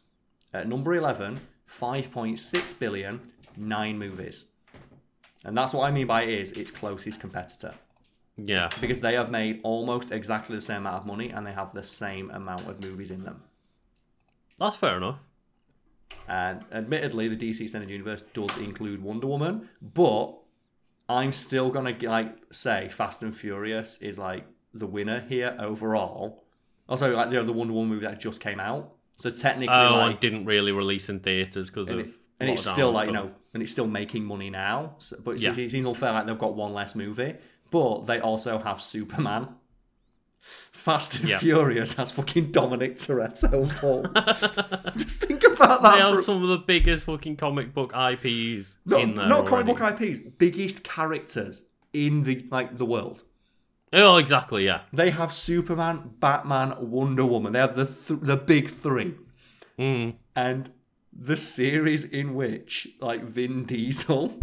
at 0.52 0.68
number 0.68 0.94
11, 0.94 1.40
5.6 1.68 2.78
billion, 2.78 3.20
nine 3.56 3.98
movies. 3.98 4.46
And 5.44 5.56
that's 5.56 5.72
what 5.72 5.86
I 5.86 5.92
mean 5.92 6.08
by 6.08 6.22
it 6.22 6.28
is 6.28 6.52
its 6.52 6.72
closest 6.72 7.20
competitor. 7.20 7.74
Yeah. 8.36 8.68
Because 8.80 9.00
they 9.00 9.14
have 9.14 9.30
made 9.30 9.60
almost 9.62 10.10
exactly 10.10 10.56
the 10.56 10.60
same 10.60 10.78
amount 10.78 10.96
of 10.96 11.06
money 11.06 11.30
and 11.30 11.46
they 11.46 11.52
have 11.52 11.72
the 11.72 11.82
same 11.84 12.30
amount 12.30 12.66
of 12.66 12.82
movies 12.82 13.10
in 13.12 13.22
them. 13.22 13.42
That's 14.58 14.76
fair 14.76 14.96
enough. 14.96 15.20
And 16.28 16.64
admittedly, 16.72 17.28
the 17.28 17.36
DC 17.36 17.60
Extended 17.62 17.90
Universe 17.90 18.22
does 18.34 18.56
include 18.58 19.02
Wonder 19.02 19.26
Woman, 19.26 19.68
but 19.82 20.34
I'm 21.08 21.32
still 21.32 21.70
gonna 21.70 21.96
like 22.02 22.36
say 22.52 22.88
Fast 22.88 23.22
and 23.22 23.36
Furious 23.36 23.98
is 23.98 24.18
like 24.18 24.46
the 24.72 24.86
winner 24.86 25.20
here 25.28 25.56
overall. 25.58 26.44
Also, 26.88 27.14
like 27.16 27.28
you 27.28 27.34
know, 27.34 27.44
the 27.44 27.52
Wonder 27.52 27.72
Woman 27.72 27.90
movie 27.90 28.06
that 28.06 28.20
just 28.20 28.40
came 28.40 28.60
out, 28.60 28.92
so 29.16 29.28
technically, 29.30 29.74
Oh, 29.74 29.96
like, 29.98 30.10
and 30.12 30.20
didn't 30.20 30.44
really 30.44 30.72
release 30.72 31.08
in 31.08 31.20
theaters 31.20 31.68
because 31.68 31.88
of. 31.88 31.98
and, 31.98 32.08
it- 32.08 32.14
and 32.38 32.48
it's 32.50 32.64
still 32.66 32.90
like 32.92 33.06
you 33.08 33.12
know, 33.12 33.32
and 33.52 33.62
it's 33.62 33.72
still 33.72 33.86
making 33.88 34.24
money 34.24 34.50
now. 34.50 34.94
So, 34.98 35.16
but 35.22 35.32
it, 35.32 35.42
Yeah. 35.42 35.52
seems- 35.54 35.72
it 35.72 35.76
seems 35.76 35.86
unfair 35.86 36.12
like 36.12 36.26
they've 36.26 36.38
got 36.38 36.54
one 36.54 36.72
less 36.72 36.94
movie, 36.94 37.34
but 37.70 38.06
they 38.06 38.18
also 38.20 38.58
have 38.58 38.80
Superman. 38.80 39.48
Fast 40.72 41.20
and 41.20 41.28
Yeah. 41.28 41.38
Furious 41.38 41.94
has 41.94 42.10
fucking 42.12 42.50
Dominic 42.52 42.94
Toretto 42.96 43.52
and 43.62 43.70
Paul. 43.72 44.92
Just 44.96 45.22
think 45.24 45.44
about 45.44 45.82
that. 45.82 45.94
They 45.96 46.00
have 46.00 46.16
for- 46.16 46.22
some 46.22 46.42
of 46.42 46.48
the 46.48 46.58
biggest 46.58 47.04
fucking 47.04 47.36
comic 47.36 47.74
book 47.74 47.92
IPs 47.94 48.78
there. 48.86 49.06
not 49.06 49.46
comic 49.46 49.66
book 49.66 49.80
IPs, 49.80 50.18
biggest 50.38 50.82
characters 50.84 51.64
in 51.92 52.22
the 52.24 52.46
like 52.50 52.76
the 52.78 52.86
world. 52.86 53.24
Oh, 53.92 54.16
exactly. 54.18 54.64
Yeah. 54.64 54.82
They 54.92 55.10
have 55.10 55.32
Superman, 55.32 56.12
Batman, 56.20 56.74
Wonder 56.78 57.26
Woman. 57.26 57.52
They 57.52 57.58
have 57.58 57.74
the 57.76 57.86
th- 57.86 58.20
the 58.22 58.36
big 58.36 58.70
three, 58.70 59.14
Mm. 59.78 60.14
and 60.36 60.70
the 61.12 61.36
series 61.36 62.04
in 62.04 62.34
which 62.34 62.88
like 63.00 63.24
Vin 63.24 63.64
Diesel 63.64 64.38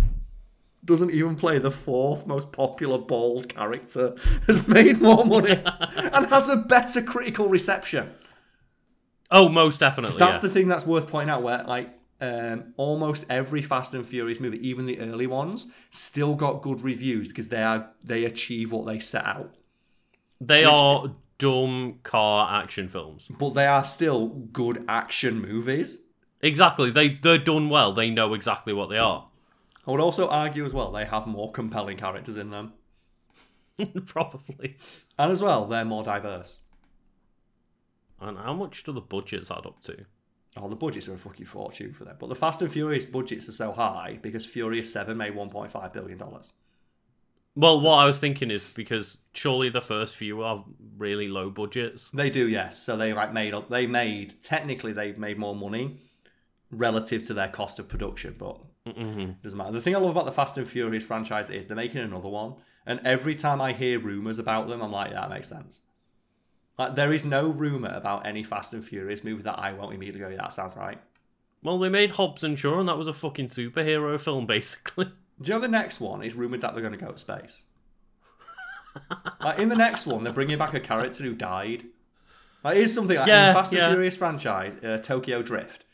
doesn't 0.88 1.12
even 1.12 1.36
play 1.36 1.60
the 1.60 1.70
fourth 1.70 2.26
most 2.26 2.52
popular 2.52 2.98
bald 2.98 3.50
character 3.50 4.16
has 4.48 4.68
made 4.68 5.00
more 5.00 5.24
money 5.24 5.52
and 5.96 6.26
has 6.28 6.50
a 6.50 6.56
better 6.56 7.04
critical 7.04 7.48
reception. 7.48 8.10
Oh, 9.30 9.50
most 9.50 9.80
definitely. 9.80 10.18
That's 10.18 10.38
yeah. 10.38 10.42
the 10.42 10.50
thing 10.50 10.70
that's 10.70 10.88
worth 10.88 11.08
pointing 11.08 11.30
out. 11.30 11.44
Where 11.44 11.64
like 11.66 11.90
um, 12.22 12.74
almost 12.78 13.26
every 13.30 13.62
Fast 13.62 13.94
and 13.94 14.08
Furious 14.08 14.40
movie, 14.40 14.66
even 14.68 14.86
the 14.86 15.00
early 15.00 15.28
ones, 15.28 15.68
still 15.92 16.34
got 16.34 16.62
good 16.62 16.82
reviews 16.82 17.28
because 17.28 17.50
they 17.50 17.62
are 17.62 17.90
they 18.02 18.24
achieve 18.24 18.72
what 18.72 18.86
they 18.86 19.00
set 19.00 19.26
out. 19.26 19.54
They 20.40 20.64
are 20.64 21.14
dumb 21.38 22.00
car 22.04 22.62
action 22.64 22.88
films. 22.88 23.28
But 23.30 23.50
they 23.52 23.68
are 23.68 23.84
still 23.84 24.30
good 24.30 24.86
action 24.88 25.42
movies. 25.42 26.00
Exactly. 26.42 26.90
They 26.90 27.10
they're 27.22 27.38
done 27.38 27.70
well. 27.70 27.92
They 27.92 28.10
know 28.10 28.34
exactly 28.34 28.72
what 28.72 28.90
they 28.90 28.98
are. 28.98 29.27
I 29.88 29.92
would 29.92 30.02
also 30.02 30.28
argue 30.28 30.66
as 30.66 30.74
well 30.74 30.92
they 30.92 31.06
have 31.06 31.26
more 31.28 31.52
compelling 31.52 31.98
characters 31.98 32.36
in 32.38 32.50
them, 32.50 32.74
Probably. 34.06 34.76
and 35.18 35.32
as 35.32 35.42
well 35.42 35.66
they're 35.66 35.86
more 35.86 36.04
diverse. 36.04 36.60
And 38.20 38.38
how 38.38 38.54
much 38.54 38.84
do 38.84 38.92
the 38.92 39.02
budgets 39.02 39.50
add 39.52 39.66
up 39.66 39.82
to? 39.84 40.06
Oh, 40.58 40.68
the 40.68 40.76
budgets 40.76 41.08
are 41.08 41.14
a 41.14 41.18
fucking 41.18 41.46
fortune 41.46 41.94
for 41.94 42.04
them. 42.04 42.16
But 42.20 42.30
the 42.30 42.36
Fast 42.36 42.62
and 42.64 42.72
Furious 42.72 43.06
budgets 43.06 43.48
are 43.48 43.52
so 43.52 43.72
high 43.72 44.18
because 44.22 44.44
Furious 44.44 44.92
Seven 44.92 45.16
made 45.18 45.34
1.5 45.36 45.94
billion 45.94 46.18
dollars. 46.18 46.54
Well, 47.56 47.80
what 47.80 47.98
I 47.98 48.06
was 48.06 48.20
thinking 48.20 48.52
is 48.52 48.64
because 48.76 49.18
surely 49.34 49.70
the 49.70 49.82
first 49.82 50.16
few 50.16 50.42
are 50.42 50.66
really 50.98 51.28
low 51.28 51.50
budgets. 51.50 52.10
They 52.10 52.30
do, 52.30 52.48
yes. 52.48 52.82
So 52.82 52.98
they 52.98 53.14
like 53.14 53.34
made 53.34 53.54
up. 53.54 53.70
They 53.70 53.88
made 53.88 54.42
technically 54.42 54.94
they 54.94 55.14
made 55.14 55.38
more 55.38 55.56
money 55.56 56.00
relative 56.72 57.24
to 57.24 57.34
their 57.34 57.48
cost 57.48 57.80
of 57.80 57.88
production, 57.88 58.36
but 58.38 58.60
doesn't 59.44 59.58
matter. 59.58 59.72
The 59.72 59.82
thing 59.82 59.96
I 59.96 60.00
love 60.00 60.12
about 60.12 60.26
the 60.26 60.32
Fast 60.32 60.58
and 60.58 60.68
Furious 60.68 61.06
franchise 61.06 61.50
is 61.50 61.68
they're 61.68 61.76
making 61.76 62.02
another 62.02 62.30
one, 62.30 62.56
and 62.86 63.00
every 63.06 63.36
time 63.36 63.62
I 63.62 63.74
hear 63.74 64.00
rumors 64.00 64.40
about 64.40 64.68
them, 64.68 64.82
I'm 64.82 64.92
like, 64.92 65.12
yeah, 65.12 65.22
that 65.22 65.30
makes 65.30 65.50
sense. 65.50 65.82
Like 66.78 66.96
there 66.96 67.12
is 67.12 67.26
no 67.26 67.48
rumor 67.48 67.92
about 67.94 68.26
any 68.28 68.44
Fast 68.44 68.74
and 68.74 68.86
Furious 68.86 69.24
movie 69.24 69.44
that 69.44 69.58
I 69.58 69.74
won't 69.74 69.94
immediately 69.96 70.22
go, 70.22 70.30
yeah, 70.30 70.38
that 70.38 70.54
sounds 70.54 70.76
right. 70.76 71.00
Well, 71.64 71.80
they 71.80 71.90
made 71.90 72.12
Hobbs 72.12 72.44
and 72.44 72.58
Shaw, 72.58 72.80
and 72.80 72.88
that 72.88 72.98
was 72.98 73.08
a 73.08 73.14
fucking 73.14 73.48
superhero 73.50 74.20
film, 74.20 74.46
basically. 74.48 75.06
Do 75.42 75.52
you 75.52 75.54
know 75.56 75.60
the 75.60 75.68
next 75.68 76.00
one 76.00 76.24
is 76.24 76.36
rumored 76.36 76.62
that 76.62 76.74
they're 76.74 76.82
going 76.82 76.98
to 76.98 77.04
go 77.04 77.12
to 77.12 77.18
space? 77.18 77.66
like 79.42 79.60
in 79.60 79.70
the 79.70 79.76
next 79.76 80.06
one, 80.08 80.24
they're 80.24 80.34
bringing 80.34 80.58
back 80.58 80.74
a 80.74 80.80
character 80.80 81.24
who 81.24 81.34
died. 81.36 81.84
Like, 82.64 82.76
here's 82.78 82.94
something 82.94 83.16
like 83.18 83.28
in 83.28 83.48
the 83.48 83.54
Fast 83.54 83.74
yeah. 83.74 83.86
and 83.88 83.94
Furious 83.94 84.18
franchise, 84.18 84.76
uh, 84.84 84.98
Tokyo 84.98 85.42
Drift. 85.42 85.86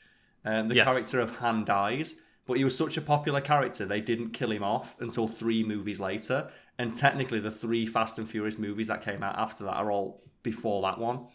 Um, 0.46 0.68
the 0.68 0.76
Yes. 0.76 0.86
character 0.86 1.20
of 1.22 1.38
Han 1.38 1.64
dies, 1.64 2.18
but 2.46 2.58
he 2.58 2.64
was 2.64 2.78
such 2.78 2.98
a 2.98 3.02
popular 3.02 3.42
character 3.42 3.86
they 3.86 4.02
didn't 4.02 4.32
kill 4.32 4.52
him 4.52 4.64
off 4.64 5.00
until 5.00 5.28
three 5.28 5.64
movies 5.64 6.00
later. 6.00 6.50
And 6.78 6.94
technically, 6.96 7.40
the 7.40 7.52
three 7.52 7.86
Fast 7.86 8.18
and 8.18 8.30
Furious 8.30 8.58
movies 8.58 8.88
that 8.88 9.04
came 9.04 9.24
out 9.24 9.38
after 9.38 9.64
that 9.66 9.76
are 9.76 9.92
all 9.92 10.24
before 10.42 10.82
that 10.82 10.98
one. 10.98 11.28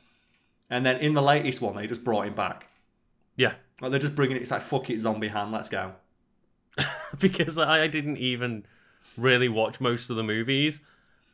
And 0.68 0.84
then 0.84 0.98
in 0.98 1.14
the 1.14 1.22
latest 1.22 1.62
one, 1.62 1.76
they 1.76 1.86
just 1.86 2.04
brought 2.04 2.26
him 2.26 2.34
back. 2.34 2.68
Yeah, 3.36 3.54
Like 3.80 3.92
they're 3.92 4.00
just 4.00 4.16
bringing 4.16 4.36
it. 4.36 4.42
It's 4.42 4.50
like 4.50 4.62
fuck 4.62 4.90
it, 4.90 4.98
zombie 4.98 5.28
Han, 5.28 5.52
let's 5.52 5.68
go. 5.68 5.92
because 7.18 7.56
I 7.56 7.84
I 7.84 7.86
didn't 7.86 8.16
even 8.18 8.66
really 9.16 9.48
watch 9.48 9.80
most 9.80 10.10
of 10.10 10.16
the 10.16 10.24
movies, 10.24 10.80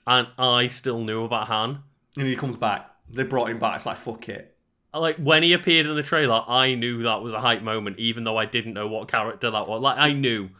and 0.06 0.28
I 0.38 0.68
still 0.68 1.02
knew 1.02 1.24
about 1.24 1.48
Han. 1.48 1.82
And 2.16 2.28
he 2.28 2.36
comes 2.36 2.56
back. 2.56 2.90
They 3.10 3.22
brought 3.22 3.50
him 3.50 3.58
back. 3.58 3.76
It's 3.76 3.86
like 3.86 3.96
fuck 3.96 4.28
it. 4.28 4.53
Like 4.94 5.16
when 5.16 5.42
he 5.42 5.52
appeared 5.52 5.86
in 5.86 5.94
the 5.96 6.02
trailer, 6.02 6.44
I 6.46 6.74
knew 6.74 7.02
that 7.02 7.20
was 7.22 7.34
a 7.34 7.40
hype 7.40 7.62
moment, 7.62 7.98
even 7.98 8.24
though 8.24 8.36
I 8.36 8.44
didn't 8.46 8.74
know 8.74 8.86
what 8.86 9.08
character 9.08 9.50
that 9.50 9.68
was. 9.68 9.82
Like 9.82 9.98
I 9.98 10.12
knew, 10.12 10.50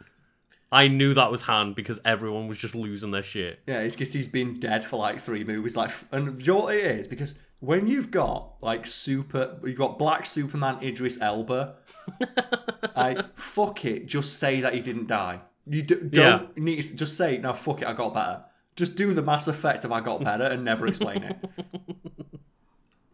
I 0.72 0.88
knew 0.88 1.14
that 1.14 1.30
was 1.30 1.42
Han 1.42 1.72
because 1.72 2.00
everyone 2.04 2.48
was 2.48 2.58
just 2.58 2.74
losing 2.74 3.12
their 3.12 3.22
shit. 3.22 3.60
Yeah, 3.66 3.78
it's 3.80 3.94
because 3.94 4.12
he's 4.12 4.28
been 4.28 4.58
dead 4.58 4.84
for 4.84 4.96
like 4.96 5.20
three 5.20 5.44
movies. 5.44 5.76
Like, 5.76 5.92
and 6.10 6.40
you 6.44 6.52
know 6.52 6.60
what 6.60 6.74
it 6.74 6.84
is? 6.84 7.06
Because 7.06 7.38
when 7.60 7.86
you've 7.86 8.10
got 8.10 8.54
like 8.60 8.86
super, 8.86 9.56
you've 9.64 9.78
got 9.78 9.98
Black 9.98 10.26
Superman 10.26 10.82
Idris 10.82 11.20
Elba. 11.20 11.76
I 12.96 13.24
fuck 13.34 13.84
it, 13.84 14.06
just 14.06 14.38
say 14.38 14.60
that 14.60 14.74
he 14.74 14.80
didn't 14.80 15.06
die. 15.06 15.40
You 15.66 15.82
do, 15.82 15.96
don't 15.96 16.56
need 16.58 16.82
to 16.82 16.96
just 16.96 17.16
say 17.16 17.38
no. 17.38 17.54
Fuck 17.54 17.82
it, 17.82 17.88
I 17.88 17.94
got 17.94 18.12
better. 18.12 18.44
Just 18.76 18.96
do 18.96 19.14
the 19.14 19.22
Mass 19.22 19.46
Effect 19.46 19.84
of 19.84 19.92
I 19.92 20.00
got 20.00 20.22
better 20.22 20.44
and 20.44 20.64
never 20.64 20.86
explain 20.86 21.22
it. 21.22 21.36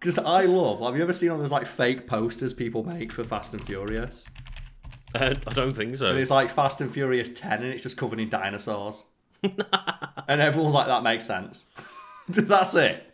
Because 0.00 0.18
I 0.18 0.44
love. 0.46 0.80
Have 0.80 0.96
you 0.96 1.02
ever 1.02 1.12
seen 1.12 1.30
all 1.30 1.38
those 1.38 1.50
like 1.50 1.66
fake 1.66 2.06
posters 2.06 2.54
people 2.54 2.82
make 2.84 3.12
for 3.12 3.22
Fast 3.22 3.52
and 3.52 3.62
Furious? 3.64 4.26
Uh, 5.14 5.34
I 5.46 5.52
don't 5.52 5.76
think 5.76 5.96
so. 5.96 6.08
And 6.08 6.18
it's 6.18 6.30
like 6.30 6.50
Fast 6.50 6.80
and 6.80 6.90
Furious 6.90 7.30
10 7.30 7.62
and 7.62 7.72
it's 7.72 7.82
just 7.82 7.96
covered 7.96 8.18
in 8.20 8.28
dinosaurs. 8.30 9.04
and 9.42 10.40
everyone's 10.40 10.74
like, 10.74 10.86
that 10.86 11.02
makes 11.02 11.24
sense. 11.26 11.66
That's 12.28 12.74
it. 12.76 13.06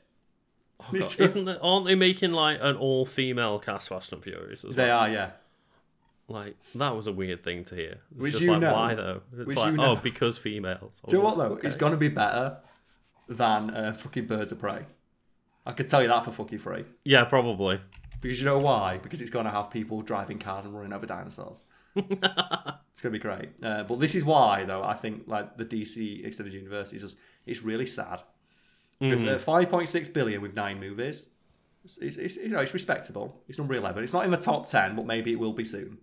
God, 0.92 1.00
just- 1.08 1.48
aren't 1.62 1.86
they 1.86 1.94
making 1.94 2.32
like 2.32 2.58
an 2.60 2.76
all-female 2.76 3.58
cast 3.60 3.88
Fast 3.88 4.12
and 4.12 4.22
Furious 4.22 4.62
as 4.64 4.76
they 4.76 4.84
well? 4.84 4.98
are, 5.00 5.08
yeah. 5.10 5.30
Like 6.28 6.56
that 6.74 6.94
was 6.94 7.06
a 7.06 7.12
weird 7.12 7.42
thing 7.42 7.64
to 7.64 7.74
hear. 7.74 7.98
It's 8.18 8.32
just 8.32 8.40
you 8.42 8.52
like, 8.52 8.60
know- 8.60 8.72
why 8.72 8.94
though? 8.94 9.22
It's 9.38 9.54
like, 9.56 9.70
you 9.72 9.76
know- 9.78 9.92
oh, 9.92 9.96
because 9.96 10.38
females. 10.38 11.00
Do 11.08 11.16
you 11.16 11.22
know 11.22 11.28
what, 11.28 11.38
though? 11.38 11.54
okay. 11.54 11.66
It's 11.66 11.76
going 11.76 11.92
to 11.92 11.98
be 11.98 12.08
better 12.08 12.58
than 13.28 13.70
uh, 13.70 13.92
fucking 13.92 14.26
Birds 14.26 14.52
of 14.52 14.60
Prey. 14.60 14.84
I 15.66 15.72
could 15.72 15.88
tell 15.88 16.00
you 16.00 16.08
that 16.08 16.24
for 16.24 16.30
fucking 16.30 16.58
free. 16.58 16.84
Yeah, 17.04 17.24
probably. 17.24 17.80
Because 18.20 18.38
you 18.38 18.46
know 18.46 18.58
why? 18.58 18.98
Because 19.02 19.20
it's 19.20 19.30
going 19.30 19.44
to 19.44 19.50
have 19.50 19.70
people 19.70 20.00
driving 20.02 20.38
cars 20.38 20.64
and 20.64 20.74
running 20.74 20.92
over 20.92 21.06
dinosaurs. 21.06 21.62
it's 21.96 22.10
going 22.10 22.32
to 23.02 23.10
be 23.10 23.18
great. 23.18 23.48
Uh, 23.62 23.82
but 23.82 23.98
this 23.98 24.14
is 24.14 24.24
why, 24.24 24.64
though, 24.64 24.82
I 24.82 24.94
think 24.94 25.24
like 25.26 25.56
the 25.56 25.64
DC 25.64 26.24
Extended 26.24 26.54
Universe 26.54 26.92
is 26.92 27.02
just, 27.02 27.18
it's 27.44 27.62
really 27.62 27.86
sad. 27.86 28.22
Because 29.00 29.24
uh, 29.24 29.38
5.6 29.38 30.12
billion 30.12 30.40
with 30.40 30.54
nine 30.54 30.80
movies, 30.80 31.28
it's, 31.84 31.98
it's, 31.98 32.16
it's, 32.16 32.36
you 32.36 32.48
know, 32.48 32.60
it's 32.60 32.72
respectable. 32.72 33.42
It's 33.48 33.58
number 33.58 33.74
11. 33.74 34.02
It's 34.02 34.12
not 34.12 34.24
in 34.24 34.30
the 34.30 34.36
top 34.38 34.66
10, 34.66 34.96
but 34.96 35.04
maybe 35.04 35.32
it 35.32 35.38
will 35.38 35.52
be 35.52 35.64
soon. 35.64 35.98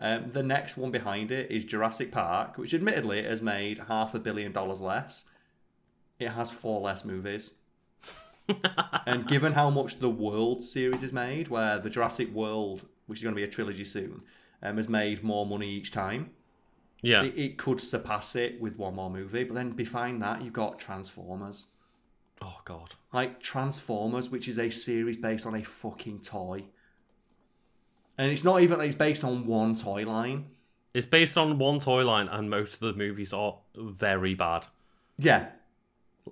Um, 0.00 0.28
the 0.28 0.42
next 0.42 0.76
one 0.76 0.90
behind 0.90 1.32
it 1.32 1.50
is 1.50 1.64
Jurassic 1.64 2.12
Park, 2.12 2.56
which 2.56 2.72
admittedly 2.72 3.22
has 3.24 3.42
made 3.42 3.78
half 3.88 4.14
a 4.14 4.18
billion 4.18 4.52
dollars 4.52 4.80
less. 4.80 5.24
It 6.18 6.28
has 6.30 6.50
four 6.50 6.80
less 6.80 7.04
movies. 7.04 7.54
And 9.06 9.26
given 9.26 9.52
how 9.52 9.70
much 9.70 9.98
the 9.98 10.08
World 10.10 10.62
series 10.62 11.02
is 11.02 11.12
made, 11.12 11.48
where 11.48 11.78
the 11.78 11.90
Jurassic 11.90 12.32
World, 12.32 12.86
which 13.06 13.18
is 13.18 13.22
going 13.22 13.34
to 13.34 13.40
be 13.40 13.44
a 13.44 13.48
trilogy 13.48 13.84
soon, 13.84 14.20
um, 14.62 14.76
has 14.76 14.88
made 14.88 15.22
more 15.22 15.46
money 15.46 15.68
each 15.70 15.90
time, 15.90 16.30
Yeah. 17.02 17.22
it, 17.22 17.34
it 17.36 17.58
could 17.58 17.80
surpass 17.80 18.36
it 18.36 18.60
with 18.60 18.78
one 18.78 18.94
more 18.96 19.10
movie. 19.10 19.44
But 19.44 19.54
then 19.54 19.72
behind 19.72 20.22
that, 20.22 20.42
you've 20.42 20.52
got 20.52 20.78
Transformers. 20.78 21.66
Oh 22.40 22.60
god. 22.64 22.94
Like 23.12 23.40
Transformers, 23.40 24.30
which 24.30 24.48
is 24.48 24.58
a 24.58 24.70
series 24.70 25.16
based 25.16 25.46
on 25.46 25.54
a 25.54 25.62
fucking 25.62 26.20
toy. 26.20 26.64
And 28.16 28.32
it's 28.32 28.44
not 28.44 28.62
even, 28.62 28.80
it's 28.80 28.94
based 28.96 29.24
on 29.24 29.46
one 29.46 29.74
toy 29.74 30.04
line. 30.04 30.46
It's 30.94 31.06
based 31.06 31.36
on 31.38 31.58
one 31.58 31.78
toy 31.80 32.04
line, 32.04 32.28
and 32.28 32.48
most 32.50 32.74
of 32.74 32.80
the 32.80 32.92
movies 32.94 33.32
are 33.32 33.58
very 33.76 34.34
bad. 34.34 34.66
Yeah. 35.18 35.48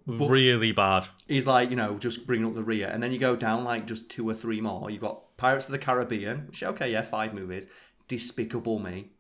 Really 0.06 0.72
bad. 0.72 1.08
He's 1.26 1.46
like, 1.46 1.70
you 1.70 1.76
know, 1.76 1.98
just 1.98 2.26
bringing 2.26 2.46
up 2.46 2.54
the 2.54 2.62
rear. 2.62 2.88
And 2.88 3.02
then 3.02 3.12
you 3.12 3.18
go 3.18 3.36
down 3.36 3.64
like 3.64 3.86
just 3.86 4.10
two 4.10 4.28
or 4.28 4.34
three 4.34 4.60
more. 4.60 4.90
You've 4.90 5.00
got 5.00 5.36
Pirates 5.36 5.66
of 5.66 5.72
the 5.72 5.78
Caribbean, 5.78 6.46
which, 6.46 6.62
okay, 6.62 6.92
yeah, 6.92 7.02
five 7.02 7.34
movies. 7.34 7.66
Despicable 8.08 8.78
Me. 8.78 9.10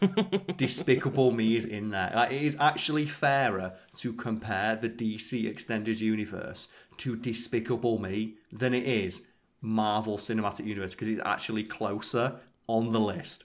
Despicable 0.56 1.30
Me 1.30 1.56
is 1.56 1.64
in 1.64 1.90
there. 1.90 2.12
Like, 2.14 2.32
it 2.32 2.42
is 2.42 2.56
actually 2.58 3.06
fairer 3.06 3.74
to 3.96 4.12
compare 4.12 4.76
the 4.76 4.88
DC 4.88 5.46
Extended 5.46 6.00
Universe 6.00 6.68
to 6.98 7.16
Despicable 7.16 7.98
Me 7.98 8.34
than 8.52 8.74
it 8.74 8.84
is 8.84 9.22
Marvel 9.60 10.18
Cinematic 10.18 10.66
Universe 10.66 10.92
because 10.92 11.08
it's 11.08 11.22
actually 11.24 11.64
closer 11.64 12.40
on 12.66 12.92
the 12.92 13.00
list. 13.00 13.44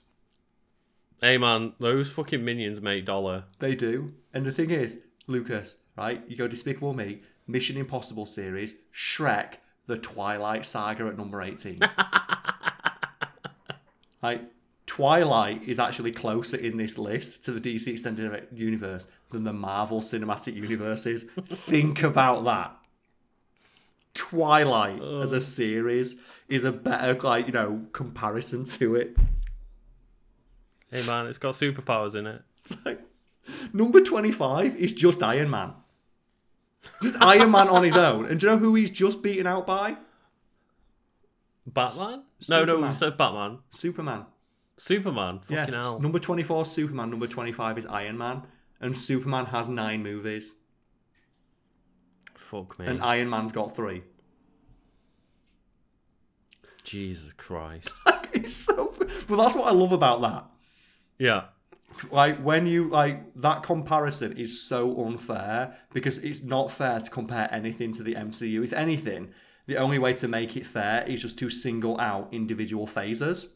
Hey 1.22 1.38
man, 1.38 1.74
those 1.80 2.10
fucking 2.10 2.46
minions 2.46 2.80
make 2.80 3.06
dollar. 3.06 3.44
They 3.60 3.76
do. 3.76 4.14
And 4.34 4.46
the 4.46 4.54
thing 4.54 4.72
is, 4.72 5.00
Lucas, 5.28 5.76
right? 6.00 6.24
You 6.28 6.38
go 6.38 6.48
Despicable 6.48 6.94
Me, 6.94 7.22
Mission 7.46 7.76
Impossible 7.76 8.26
series, 8.26 8.76
Shrek, 8.94 9.56
The 9.88 9.98
Twilight 9.98 10.66
Saga 10.66 11.08
at 11.08 11.18
number 11.18 11.42
18. 11.42 11.80
like, 14.24 14.44
Twilight 14.86 15.64
is 15.68 15.78
actually 15.78 16.14
closer 16.14 16.56
in 16.56 16.78
this 16.78 16.98
list 16.98 17.44
to 17.44 17.52
the 17.52 17.60
DC 17.60 17.88
Extended 17.88 18.48
Universe 18.54 19.08
than 19.32 19.44
the 19.44 19.52
Marvel 19.52 20.00
Cinematic 20.00 20.56
Universe 20.56 21.06
is. 21.06 21.24
Think 21.46 22.02
about 22.02 22.46
that. 22.46 22.78
Twilight 24.14 25.02
as 25.22 25.34
a 25.34 25.42
series 25.42 26.16
is 26.48 26.64
a 26.64 26.72
better, 26.72 27.14
like, 27.22 27.46
you 27.46 27.54
know, 27.54 27.86
comparison 27.92 28.64
to 28.66 28.96
it. 28.96 29.18
Hey 30.92 31.06
man, 31.06 31.28
it's 31.28 31.38
got 31.38 31.56
superpowers 31.56 32.16
in 32.16 32.26
it. 32.26 32.42
Like, 32.86 33.02
number 33.74 34.00
25 34.00 34.78
is 34.78 34.94
just 34.94 35.22
Iron 35.22 35.50
Man. 35.50 35.74
Just 37.02 37.16
Iron 37.22 37.52
Man 37.52 37.68
on 37.68 37.84
his 37.84 37.96
own. 37.96 38.26
And 38.26 38.40
do 38.40 38.48
you 38.48 38.54
know 38.54 38.60
who 38.60 38.76
he's 38.76 38.92
just 38.92 39.22
beaten 39.22 39.48
out 39.48 39.66
by? 39.68 39.98
Batman? 41.66 42.24
No, 42.50 42.66
no, 42.66 42.74
Superman. 42.74 42.90
we 42.90 42.96
said 42.96 43.18
Batman. 43.18 43.60
Superman. 43.70 44.26
Superman. 44.78 45.42
Yeah. 45.50 45.66
Fucking 45.66 45.74
hell. 45.74 46.00
Number 46.00 46.20
24 46.20 46.62
is 46.64 46.72
Superman. 46.72 47.10
Number 47.10 47.28
25 47.28 47.78
is 47.78 47.86
Iron 47.86 48.18
Man. 48.18 48.44
And 48.82 48.98
Superman 48.98 49.46
has 49.48 49.68
nine 49.68 50.04
movies. 50.04 50.56
Fuck 52.36 52.80
me. 52.80 52.88
And 52.88 53.02
Iron 53.04 53.30
Man's 53.30 53.52
got 53.52 53.76
three. 53.76 54.04
Jesus 56.84 57.34
Christ. 57.34 57.92
it's 58.34 58.56
so. 58.56 58.94
But 59.28 59.36
that's 59.38 59.56
what 59.56 59.68
I 59.68 59.72
love 59.72 59.92
about 59.92 60.22
that. 60.22 60.46
Yeah. 61.18 61.44
Like 62.12 62.40
when 62.42 62.68
you 62.68 62.90
like 62.90 63.34
that 63.36 63.64
comparison 63.64 64.38
is 64.38 64.62
so 64.62 65.06
unfair 65.06 65.78
because 65.94 66.18
it's 66.20 66.44
not 66.44 66.72
fair 66.72 67.00
to 67.00 67.10
compare 67.10 67.48
anything 67.54 67.92
to 67.94 68.04
the 68.04 68.16
MCU. 68.16 68.64
If 68.64 68.74
anything, 68.74 69.30
the 69.68 69.78
only 69.78 70.00
way 70.00 70.14
to 70.14 70.28
make 70.28 70.58
it 70.58 70.66
fair 70.66 71.04
is 71.04 71.22
just 71.22 71.38
to 71.40 71.50
single 71.50 72.00
out 72.00 72.30
individual 72.32 72.88
phases. 72.88 73.50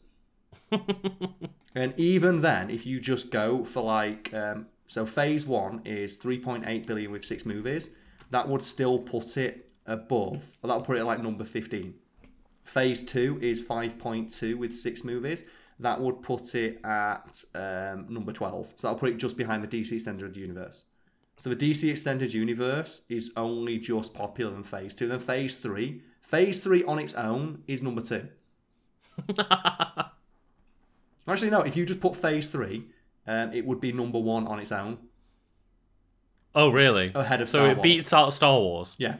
and 1.74 1.94
even 1.96 2.40
then, 2.40 2.70
if 2.70 2.86
you 2.86 3.00
just 3.00 3.30
go 3.30 3.64
for 3.64 3.82
like, 3.82 4.32
um, 4.32 4.66
so 4.86 5.04
phase 5.06 5.46
one 5.46 5.80
is 5.84 6.16
3.8 6.16 6.86
billion 6.86 7.10
with 7.10 7.24
six 7.24 7.44
movies, 7.44 7.90
that 8.30 8.48
would 8.48 8.62
still 8.62 8.98
put 8.98 9.36
it 9.36 9.72
above, 9.86 10.56
or 10.62 10.68
that 10.68 10.76
would 10.76 10.84
put 10.84 10.96
it 10.96 11.04
like 11.04 11.22
number 11.22 11.44
15. 11.44 11.94
Phase 12.64 13.02
two 13.02 13.38
is 13.42 13.62
5.2 13.62 14.56
with 14.56 14.74
six 14.74 15.04
movies. 15.04 15.44
That 15.80 16.00
would 16.00 16.22
put 16.22 16.54
it 16.54 16.80
at 16.84 17.42
um, 17.54 18.06
number 18.08 18.32
12. 18.32 18.74
So 18.76 18.86
that'll 18.86 18.98
put 18.98 19.10
it 19.10 19.16
just 19.16 19.36
behind 19.36 19.62
the 19.64 19.68
DC 19.68 19.92
Extended 19.92 20.36
Universe. 20.36 20.84
So 21.36 21.50
the 21.50 21.56
DC 21.56 21.90
Extended 21.90 22.32
Universe 22.32 23.02
is 23.08 23.32
only 23.36 23.78
just 23.78 24.14
popular 24.14 24.52
than 24.52 24.62
Phase 24.62 24.94
2. 24.94 25.08
Then 25.08 25.18
Phase 25.18 25.58
3. 25.58 26.00
Phase 26.20 26.60
3 26.60 26.84
on 26.84 26.98
its 27.00 27.14
own 27.14 27.62
is 27.66 27.82
number 27.82 28.00
2. 28.02 28.28
Actually, 31.26 31.50
no, 31.50 31.62
if 31.62 31.76
you 31.76 31.86
just 31.86 32.00
put 32.00 32.14
Phase 32.16 32.50
3, 32.50 32.84
um, 33.26 33.52
it 33.52 33.64
would 33.66 33.80
be 33.80 33.92
number 33.92 34.18
1 34.18 34.46
on 34.46 34.58
its 34.60 34.72
own, 34.72 34.98
Oh 36.54 36.68
really? 36.70 37.10
ahead 37.14 37.40
of 37.40 37.48
so 37.48 37.58
Star 37.58 37.70
it 37.70 37.76
Wars. 37.78 37.82
beats 37.82 38.12
out 38.12 38.32
Star 38.32 38.60
Wars. 38.60 38.94
Yeah. 38.98 39.16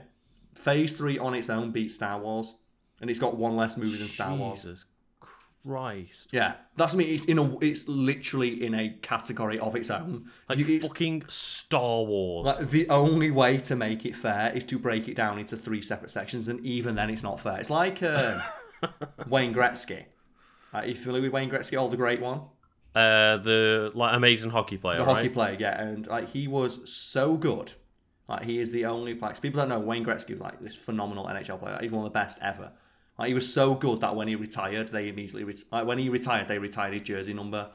Phase 0.54 0.96
3 0.96 1.18
on 1.18 1.34
its 1.34 1.50
own 1.50 1.72
beats 1.72 1.96
Star 1.96 2.20
Wars. 2.20 2.56
And 3.00 3.10
it's 3.10 3.18
got 3.18 3.36
one 3.36 3.56
less 3.56 3.76
movie 3.76 3.96
than 3.96 4.08
Star 4.08 4.34
Wars. 4.36 4.84
Christ. 5.66 6.28
Yeah, 6.30 6.54
that's 6.76 6.94
I 6.94 6.98
mean. 6.98 7.08
It's 7.14 7.24
in 7.24 7.38
a, 7.38 7.58
it's 7.60 7.88
literally 7.88 8.64
in 8.64 8.74
a 8.74 8.90
category 9.02 9.58
of 9.58 9.74
its 9.76 9.90
own. 9.90 10.26
Like 10.48 10.58
You- 10.58 10.64
it's- 10.76 10.86
fucking 10.88 11.24
Star 11.28 12.02
Wars. 12.04 12.46
like, 12.46 12.68
the 12.70 12.88
only 12.90 13.30
way 13.30 13.56
to 13.58 13.76
make 13.76 14.04
it 14.04 14.14
fair 14.14 14.52
is 14.54 14.64
to 14.66 14.78
break 14.78 15.08
it 15.08 15.14
down 15.16 15.38
into 15.38 15.56
three 15.56 15.80
separate 15.80 16.10
sections, 16.10 16.48
and 16.48 16.60
even 16.66 16.94
then, 16.96 17.08
it's 17.10 17.22
not 17.22 17.40
fair. 17.40 17.58
It's 17.58 17.70
like 17.70 18.02
uh, 18.02 18.40
Wayne 19.28 19.54
Gretzky. 19.54 20.04
Are 20.72 20.86
you 20.86 20.94
familiar 20.94 21.22
with 21.22 21.32
Wayne 21.32 21.50
Gretzky, 21.50 21.80
all 21.80 21.88
the 21.88 21.96
great 21.96 22.20
one, 22.20 22.40
uh, 22.94 23.36
the 23.38 23.90
like 23.94 24.14
amazing 24.16 24.50
hockey 24.50 24.76
player, 24.76 24.98
the 24.98 25.04
right? 25.06 25.16
hockey 25.16 25.28
player? 25.28 25.56
Yeah, 25.58 25.80
and 25.80 26.06
like 26.06 26.30
he 26.30 26.48
was 26.48 26.90
so 26.92 27.36
good. 27.36 27.72
Like 28.28 28.42
he 28.44 28.58
is 28.58 28.72
the 28.72 28.86
only 28.86 29.14
like 29.14 29.40
people 29.40 29.60
don't 29.60 29.68
know 29.68 29.78
Wayne 29.78 30.04
Gretzky 30.04 30.30
was 30.30 30.40
like 30.40 30.60
this 30.60 30.74
phenomenal 30.74 31.26
NHL 31.26 31.58
player. 31.60 31.78
He's 31.80 31.90
one 31.92 32.04
of 32.04 32.12
the 32.12 32.18
best 32.18 32.38
ever. 32.42 32.72
Like 33.18 33.28
he 33.28 33.34
was 33.34 33.52
so 33.52 33.74
good 33.74 34.00
that 34.00 34.16
when 34.16 34.28
he 34.28 34.34
retired, 34.34 34.88
they 34.88 35.08
immediately 35.08 35.44
like 35.70 35.86
when 35.86 35.98
he 35.98 36.08
retired, 36.08 36.48
they 36.48 36.58
retired 36.58 36.94
his 36.94 37.02
jersey 37.02 37.32
number 37.32 37.70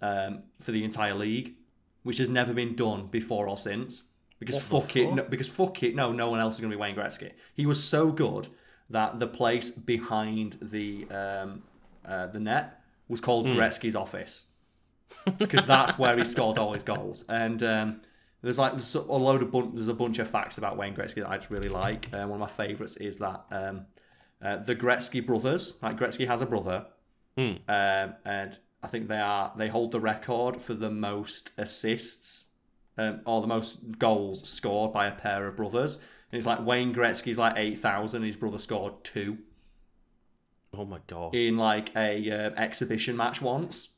um, 0.00 0.44
for 0.60 0.72
the 0.72 0.84
entire 0.84 1.14
league, 1.14 1.54
which 2.02 2.18
has 2.18 2.28
never 2.28 2.52
been 2.52 2.76
done 2.76 3.08
before 3.08 3.48
or 3.48 3.56
since. 3.56 4.04
Because 4.38 4.56
What 4.56 4.82
fuck 4.82 4.96
it, 4.96 5.12
no, 5.12 5.22
because 5.22 5.48
fuck 5.48 5.82
it, 5.82 5.94
no, 5.94 6.12
no 6.12 6.30
one 6.30 6.40
else 6.40 6.56
is 6.56 6.60
going 6.60 6.70
to 6.70 6.76
be 6.76 6.80
Wayne 6.80 6.94
Gretzky. 6.94 7.32
He 7.54 7.66
was 7.66 7.82
so 7.82 8.12
good 8.12 8.48
that 8.90 9.18
the 9.18 9.26
place 9.26 9.70
behind 9.70 10.58
the 10.60 11.06
um, 11.10 11.62
uh, 12.04 12.26
the 12.26 12.40
net 12.40 12.80
was 13.08 13.20
called 13.20 13.46
Gretzky's 13.46 13.96
office 13.96 14.46
because 15.38 15.66
that's 15.66 15.98
where 15.98 16.16
he 16.16 16.24
scored 16.24 16.58
all 16.58 16.72
his 16.72 16.82
goals. 16.82 17.24
And 17.28 17.62
um, 17.62 18.00
there's 18.42 18.58
like 18.58 18.72
there's 18.72 18.94
a 18.94 19.00
load 19.00 19.42
of 19.42 19.50
bun- 19.50 19.72
there's 19.74 19.88
a 19.88 19.94
bunch 19.94 20.18
of 20.18 20.28
facts 20.28 20.58
about 20.58 20.76
Wayne 20.76 20.94
Gretzky 20.94 21.16
that 21.16 21.30
I 21.30 21.38
just 21.38 21.50
really 21.50 21.68
like. 21.68 22.08
Uh, 22.12 22.26
one 22.26 22.32
of 22.32 22.40
my 22.40 22.46
favourites 22.46 22.96
is 22.96 23.18
that 23.18 23.44
um, 23.50 23.86
uh, 24.44 24.56
the 24.58 24.76
Gretzky 24.76 25.24
brothers, 25.24 25.78
like 25.82 25.96
Gretzky 25.98 26.26
has 26.26 26.42
a 26.42 26.46
brother, 26.46 26.86
um, 27.38 27.58
and 27.68 28.58
I 28.82 28.86
think 28.88 29.08
they 29.08 29.18
are 29.18 29.52
they 29.56 29.68
hold 29.68 29.90
the 29.92 30.00
record 30.00 30.60
for 30.60 30.74
the 30.74 30.90
most 30.90 31.50
assists 31.58 32.48
um, 32.98 33.20
or 33.26 33.40
the 33.40 33.46
most 33.46 33.98
goals 33.98 34.46
scored 34.48 34.92
by 34.92 35.06
a 35.06 35.12
pair 35.12 35.46
of 35.46 35.56
brothers. 35.56 35.96
And 35.96 36.38
it's 36.38 36.46
like 36.46 36.64
Wayne 36.64 36.94
Gretzky's 36.94 37.38
like 37.38 37.54
eight 37.56 37.78
thousand, 37.78 38.22
his 38.22 38.36
brother 38.36 38.58
scored 38.58 39.02
two 39.02 39.38
Oh 40.76 40.84
my 40.84 40.98
god. 41.06 41.34
in 41.34 41.56
like 41.56 41.94
a 41.96 42.30
uh, 42.30 42.50
exhibition 42.56 43.16
match 43.16 43.40
once. 43.40 43.90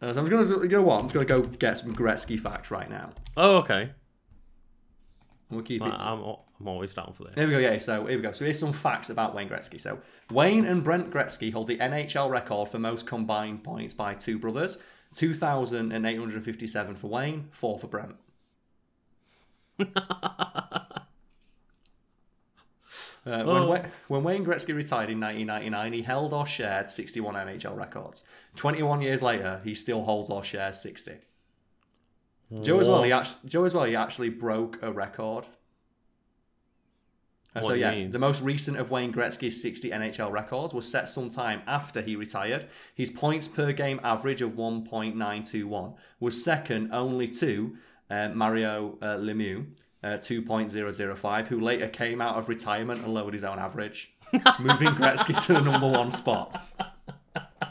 Uh, 0.00 0.14
so 0.14 0.20
I'm 0.20 0.28
just 0.30 0.48
gonna, 0.48 0.62
you 0.62 0.68
know 0.70 0.82
what? 0.82 1.00
I'm 1.00 1.04
just 1.10 1.14
gonna 1.14 1.26
go 1.26 1.42
get 1.42 1.78
some 1.78 1.94
Gretzky 1.94 2.40
facts 2.40 2.70
right 2.70 2.88
now. 2.88 3.10
Oh 3.36 3.56
okay. 3.58 3.90
We'll 5.50 5.62
keep 5.62 5.82
it. 5.82 5.92
I'm 5.92 6.22
I'm 6.60 6.68
always 6.68 6.94
down 6.94 7.12
for 7.12 7.24
this. 7.24 7.34
Here 7.34 7.46
we 7.46 7.52
go. 7.52 7.58
Yeah. 7.58 7.76
So 7.78 8.06
here 8.06 8.16
we 8.16 8.22
go. 8.22 8.32
So 8.32 8.44
here's 8.44 8.58
some 8.58 8.72
facts 8.72 9.10
about 9.10 9.34
Wayne 9.34 9.48
Gretzky. 9.48 9.80
So 9.80 9.98
Wayne 10.30 10.64
and 10.64 10.84
Brent 10.84 11.10
Gretzky 11.10 11.52
hold 11.52 11.66
the 11.66 11.78
NHL 11.78 12.30
record 12.30 12.68
for 12.68 12.78
most 12.78 13.06
combined 13.06 13.64
points 13.64 13.92
by 13.92 14.14
two 14.14 14.38
brothers. 14.38 14.78
2,857 15.12 16.94
for 16.94 17.08
Wayne, 17.08 17.48
four 17.50 17.78
for 17.80 17.88
Brent. 17.88 18.14
Uh, 23.26 23.44
when, 23.44 23.62
Oh. 23.62 23.84
When 24.08 24.22
Wayne 24.24 24.46
Gretzky 24.46 24.74
retired 24.74 25.10
in 25.10 25.20
1999, 25.20 25.92
he 25.92 26.00
held 26.02 26.32
or 26.32 26.46
shared 26.46 26.88
61 26.88 27.34
NHL 27.34 27.76
records. 27.76 28.24
21 28.56 29.02
years 29.02 29.20
later, 29.20 29.60
he 29.62 29.74
still 29.74 30.04
holds 30.04 30.30
or 30.30 30.42
shares 30.42 30.80
60. 30.80 31.16
Joe 32.62 32.80
as 32.80 32.88
well. 32.88 33.02
He 33.02 33.12
actually, 33.12 33.48
Joe 33.48 33.64
as 33.64 33.74
well. 33.74 33.84
He 33.84 33.96
actually 33.96 34.28
broke 34.30 34.78
a 34.82 34.92
record. 34.92 35.46
Uh, 37.54 37.60
What 37.60 37.66
so 37.66 37.72
yeah, 37.74 37.90
mean? 37.90 38.12
the 38.12 38.18
most 38.18 38.42
recent 38.42 38.76
of 38.76 38.90
Wayne 38.90 39.12
Gretzky's 39.12 39.60
60 39.60 39.90
NHL 39.90 40.30
records 40.30 40.72
was 40.72 40.88
set 40.88 41.08
sometime 41.08 41.62
after 41.66 42.00
he 42.00 42.14
retired. 42.14 42.66
His 42.94 43.10
points 43.10 43.48
per 43.48 43.72
game 43.72 44.00
average 44.04 44.40
of 44.42 44.52
1.921 44.52 45.94
was 46.20 46.44
second 46.44 46.92
only 46.92 47.26
to 47.28 47.76
uh, 48.08 48.28
Mario 48.34 48.98
uh, 49.02 49.16
Lemieux, 49.16 49.66
uh, 50.02 50.18
2.005, 50.18 51.46
who 51.48 51.60
later 51.60 51.88
came 51.88 52.20
out 52.20 52.36
of 52.36 52.48
retirement 52.48 53.04
and 53.04 53.14
lowered 53.14 53.34
his 53.34 53.44
own 53.44 53.58
average, 53.58 54.12
moving 54.60 54.90
Gretzky 54.90 55.40
to 55.46 55.54
the 55.54 55.60
number 55.60 55.88
one 55.88 56.10
spot. 56.10 56.64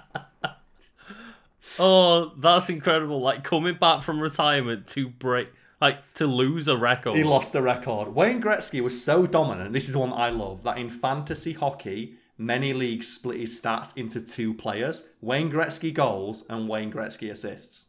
Oh, 1.80 2.34
that's 2.38 2.70
incredible! 2.70 3.22
Like 3.22 3.44
coming 3.44 3.76
back 3.76 4.02
from 4.02 4.20
retirement 4.20 4.88
to 4.88 5.10
break, 5.10 5.50
Like 5.80 6.14
to 6.16 6.28
lose 6.28 6.68
a 6.68 6.78
record. 6.78 7.16
He 7.16 7.24
lost 7.24 7.56
a 7.56 7.62
record. 7.62 8.10
Wayne 8.10 8.42
Gretzky 8.42 8.82
was 8.82 9.02
so 9.04 9.26
dominant. 9.26 9.74
This 9.74 9.90
is 9.90 9.96
one 9.96 10.12
I 10.14 10.30
love 10.30 10.64
that 10.64 10.78
in 10.78 10.90
fantasy 10.90 11.54
hockey, 11.54 12.16
many 12.38 12.74
leagues 12.74 13.08
split 13.08 13.40
his 13.40 13.60
stats 13.60 13.96
into 13.98 14.22
two 14.22 14.54
players: 14.54 15.08
Wayne 15.22 15.52
Gretzky 15.52 15.94
goals 15.94 16.44
and 16.50 16.68
Wayne 16.68 16.92
Gretzky 16.92 17.32
assists. 17.32 17.88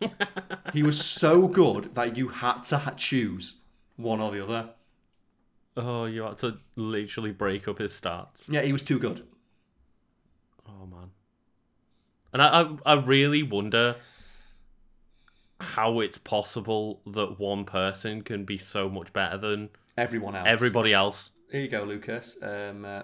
he 0.72 0.82
was 0.82 0.98
so 0.98 1.46
good 1.46 1.94
that 1.94 2.16
you 2.16 2.28
had 2.28 2.62
to 2.62 2.94
choose 2.96 3.56
one 3.96 4.20
or 4.20 4.30
the 4.32 4.42
other. 4.42 4.70
Oh, 5.76 6.06
you 6.06 6.22
had 6.22 6.38
to 6.38 6.58
literally 6.76 7.32
break 7.32 7.68
up 7.68 7.78
his 7.78 7.92
stats. 7.92 8.48
Yeah, 8.48 8.62
he 8.62 8.72
was 8.72 8.82
too 8.82 8.98
good. 8.98 9.26
Oh 10.66 10.86
man. 10.86 11.10
And 12.32 12.40
I, 12.42 12.62
I, 12.62 12.76
I 12.86 12.94
really 12.94 13.42
wonder 13.42 13.96
how 15.60 16.00
it's 16.00 16.18
possible 16.18 17.00
that 17.06 17.38
one 17.38 17.64
person 17.64 18.22
can 18.22 18.44
be 18.44 18.56
so 18.56 18.88
much 18.88 19.12
better 19.12 19.36
than 19.36 19.70
Everyone 19.98 20.34
else. 20.34 20.46
everybody 20.48 20.92
else. 20.94 21.30
Here 21.50 21.60
you 21.60 21.68
go, 21.68 21.82
Lucas. 21.82 22.38
Um, 22.40 22.84
uh, 22.84 23.02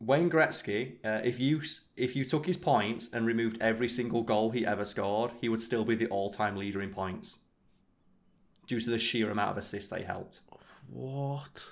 Wayne 0.00 0.28
Gretzky. 0.28 0.96
Uh, 1.04 1.20
if 1.24 1.38
you 1.40 1.62
if 1.96 2.14
you 2.16 2.24
took 2.24 2.44
his 2.44 2.56
points 2.58 3.08
and 3.12 3.24
removed 3.24 3.56
every 3.62 3.88
single 3.88 4.22
goal 4.22 4.50
he 4.50 4.66
ever 4.66 4.84
scored, 4.84 5.32
he 5.40 5.48
would 5.48 5.60
still 5.62 5.84
be 5.84 5.94
the 5.94 6.08
all-time 6.08 6.56
leader 6.56 6.82
in 6.82 6.90
points, 6.90 7.38
due 8.66 8.80
to 8.80 8.90
the 8.90 8.98
sheer 8.98 9.30
amount 9.30 9.52
of 9.52 9.56
assists 9.56 9.90
they 9.90 10.02
helped. 10.02 10.40
What? 10.90 11.64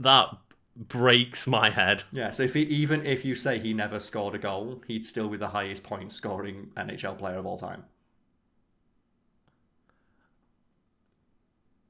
That 0.00 0.28
breaks 0.76 1.46
my 1.46 1.70
head. 1.70 2.04
Yeah. 2.12 2.30
So 2.30 2.42
if 2.44 2.54
he, 2.54 2.62
even 2.62 3.04
if 3.06 3.24
you 3.24 3.34
say 3.34 3.58
he 3.58 3.72
never 3.72 3.98
scored 3.98 4.34
a 4.34 4.38
goal, 4.38 4.82
he'd 4.86 5.04
still 5.04 5.28
be 5.28 5.36
the 5.36 5.48
highest 5.48 5.82
point 5.82 6.12
scoring 6.12 6.70
NHL 6.76 7.18
player 7.18 7.38
of 7.38 7.46
all 7.46 7.58
time. 7.58 7.84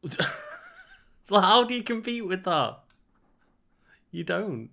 So 1.27 1.41
how 1.41 1.65
do 1.65 1.75
you 1.75 1.83
compete 1.83 2.25
with 2.25 2.45
that? 2.45 2.79
You 4.13 4.23
don't. 4.23 4.71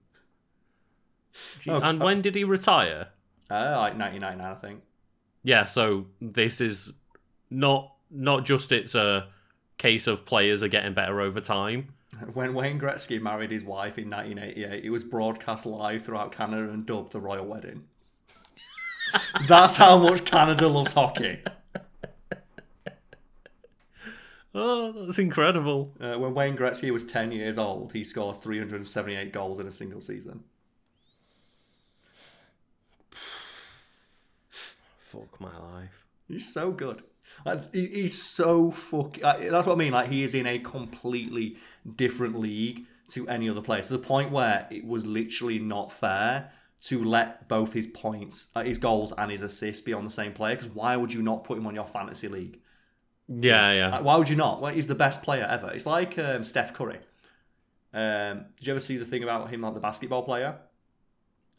Oh, 1.67 1.79
and 1.79 1.99
when 1.99 2.21
did 2.21 2.35
he 2.35 2.43
retire? 2.43 3.07
Uh, 3.49 3.73
like 3.75 3.97
1999, 3.97 4.39
I 4.39 4.53
think. 4.53 4.83
Yeah, 5.41 5.65
so 5.65 6.05
this 6.21 6.61
is 6.61 6.93
not 7.49 7.95
not 8.11 8.45
just 8.45 8.71
it's 8.71 8.93
a 8.93 9.29
case 9.79 10.05
of 10.05 10.25
players 10.25 10.61
are 10.61 10.67
getting 10.67 10.93
better 10.93 11.21
over 11.21 11.41
time. 11.41 11.95
When 12.33 12.53
Wayne 12.53 12.79
Gretzky 12.79 13.21
married 13.21 13.51
his 13.51 13.63
wife 13.63 13.97
in 13.97 14.09
1988, 14.09 14.85
it 14.85 14.89
was 14.89 15.03
broadcast 15.03 15.65
live 15.65 16.03
throughout 16.03 16.31
Canada 16.31 16.71
and 16.71 16.85
dubbed 16.85 17.11
the 17.11 17.19
Royal 17.19 17.45
Wedding. 17.45 17.83
That's 19.47 19.77
how 19.77 19.97
much 19.97 20.25
Canada 20.25 20.67
loves 20.67 20.93
hockey. 20.93 21.39
Oh, 24.55 24.91
that's 25.07 25.17
incredible. 25.17 25.95
Uh, 25.99 26.13
when 26.19 26.35
Wayne 26.35 26.55
Gretzky 26.55 26.91
was 26.91 27.03
10 27.03 27.31
years 27.31 27.57
old, 27.57 27.91
he 27.93 28.03
scored 28.03 28.39
378 28.39 29.33
goals 29.33 29.59
in 29.59 29.65
a 29.65 29.71
single 29.71 29.99
season. 29.99 30.43
Fuck 34.99 35.41
my 35.41 35.57
life. 35.57 36.05
He's 36.27 36.53
so 36.53 36.69
good. 36.69 37.01
He's 37.71 38.21
so 38.21 38.71
fuck. 38.71 39.19
That's 39.19 39.67
what 39.67 39.73
I 39.73 39.75
mean. 39.75 39.93
Like 39.93 40.09
he 40.09 40.23
is 40.23 40.33
in 40.33 40.47
a 40.47 40.59
completely 40.59 41.57
different 41.95 42.39
league 42.39 42.85
to 43.09 43.27
any 43.27 43.49
other 43.49 43.61
player. 43.61 43.81
To 43.81 43.93
the 43.93 43.99
point 43.99 44.31
where 44.31 44.67
it 44.71 44.85
was 44.85 45.05
literally 45.05 45.59
not 45.59 45.91
fair 45.91 46.51
to 46.81 47.03
let 47.03 47.47
both 47.47 47.73
his 47.73 47.87
points, 47.87 48.47
uh, 48.55 48.63
his 48.63 48.77
goals, 48.77 49.13
and 49.17 49.31
his 49.31 49.41
assists 49.41 49.81
be 49.81 49.93
on 49.93 50.03
the 50.03 50.09
same 50.09 50.33
player. 50.33 50.55
Because 50.55 50.71
why 50.73 50.95
would 50.95 51.13
you 51.13 51.21
not 51.21 51.43
put 51.43 51.57
him 51.57 51.67
on 51.67 51.75
your 51.75 51.85
fantasy 51.85 52.27
league? 52.27 52.59
Yeah, 53.27 53.71
yeah. 53.71 53.89
Like, 53.89 54.03
why 54.03 54.17
would 54.17 54.29
you 54.29 54.35
not? 54.35 54.61
Well, 54.61 54.73
he's 54.73 54.87
the 54.87 54.95
best 54.95 55.23
player 55.23 55.45
ever. 55.49 55.71
It's 55.71 55.85
like 55.85 56.19
um, 56.19 56.43
Steph 56.43 56.73
Curry. 56.73 56.99
Um, 57.93 58.45
did 58.57 58.67
you 58.67 58.73
ever 58.73 58.79
see 58.79 58.97
the 58.97 59.05
thing 59.05 59.23
about 59.23 59.49
him, 59.49 59.61
like 59.61 59.73
the 59.73 59.79
basketball 59.79 60.23
player? 60.23 60.57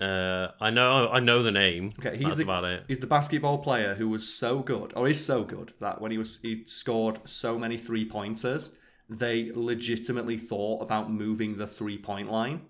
Uh, 0.01 0.49
I 0.61 0.71
know, 0.71 1.09
I 1.09 1.21
know 1.21 1.43
the 1.43 1.53
name. 1.53 1.93
Okay, 2.01 2.17
he's 2.17 2.25
That's 2.25 2.37
the, 2.37 2.43
about 2.43 2.65
it. 2.65 2.85
He's 2.89 2.99
the 2.99 3.07
basketball 3.07 3.59
player 3.59 3.95
who 3.95 4.09
was 4.09 4.27
so 4.27 4.59
good, 4.59 4.93
or 4.97 5.09
is 5.09 5.25
so 5.25 5.45
good, 5.45 5.73
that 5.81 6.01
when 6.01 6.11
he 6.11 6.19
was 6.19 6.41
he 6.43 6.65
scored 6.67 7.21
so 7.27 7.59
many 7.59 7.79
three 7.79 8.05
pointers, 8.05 8.73
they 9.09 9.53
legitimately 9.55 10.37
thought 10.37 10.83
about 10.83 11.13
moving 11.13 11.57
the 11.57 11.67
three 11.67 11.97
point 11.97 12.31
line 12.31 12.63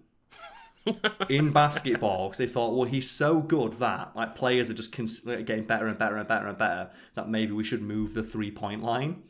in 1.31 1.51
basketball 1.51 2.29
because 2.29 2.39
they 2.39 2.47
thought, 2.47 2.75
well, 2.75 2.89
he's 2.89 3.11
so 3.11 3.41
good 3.41 3.75
that 3.75 4.15
like 4.15 4.35
players 4.35 4.69
are 4.69 4.75
just 4.75 4.93
cons- 4.93 5.21
getting 5.21 5.65
better 5.65 5.87
and 5.87 5.99
better 5.99 6.17
and 6.17 6.29
better 6.29 6.47
and 6.47 6.59
better 6.59 6.91
that 7.15 7.29
maybe 7.29 7.53
we 7.53 7.65
should 7.65 7.83
move 7.83 8.13
the 8.13 8.23
three 8.23 8.51
point 8.51 8.83
line 8.83 9.23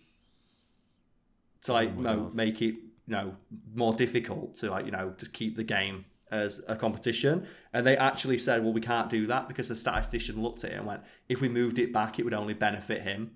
to 1.63 1.73
like 1.73 1.93
Oh 2.05 2.31
make 2.35 2.61
it 2.61 2.75
you 3.07 3.13
know 3.15 3.37
more 3.75 3.95
difficult 3.95 4.55
to 4.57 4.71
like 4.71 4.85
you 4.85 4.91
know 4.91 5.11
to 5.19 5.29
keep 5.29 5.57
the 5.57 5.65
game 5.65 6.05
as 6.31 6.61
a 6.69 6.75
competition 6.75 7.47
and 7.73 7.87
they 7.87 7.97
actually 7.97 8.39
said 8.39 8.63
well 8.63 8.73
we 8.73 8.81
can't 8.81 9.11
do 9.11 9.27
that 9.27 9.47
because 9.47 9.69
the 9.69 9.75
statistician 9.75 10.43
looked 10.43 10.65
at 10.65 10.73
it 10.73 10.77
and 10.77 10.87
went 10.87 11.03
if 11.29 11.41
we 11.41 11.49
moved 11.49 11.79
it 11.79 11.93
back 11.93 12.19
it 12.19 12.25
would 12.25 12.35
only 12.35 12.55
benefit 12.55 13.03
him. 13.03 13.33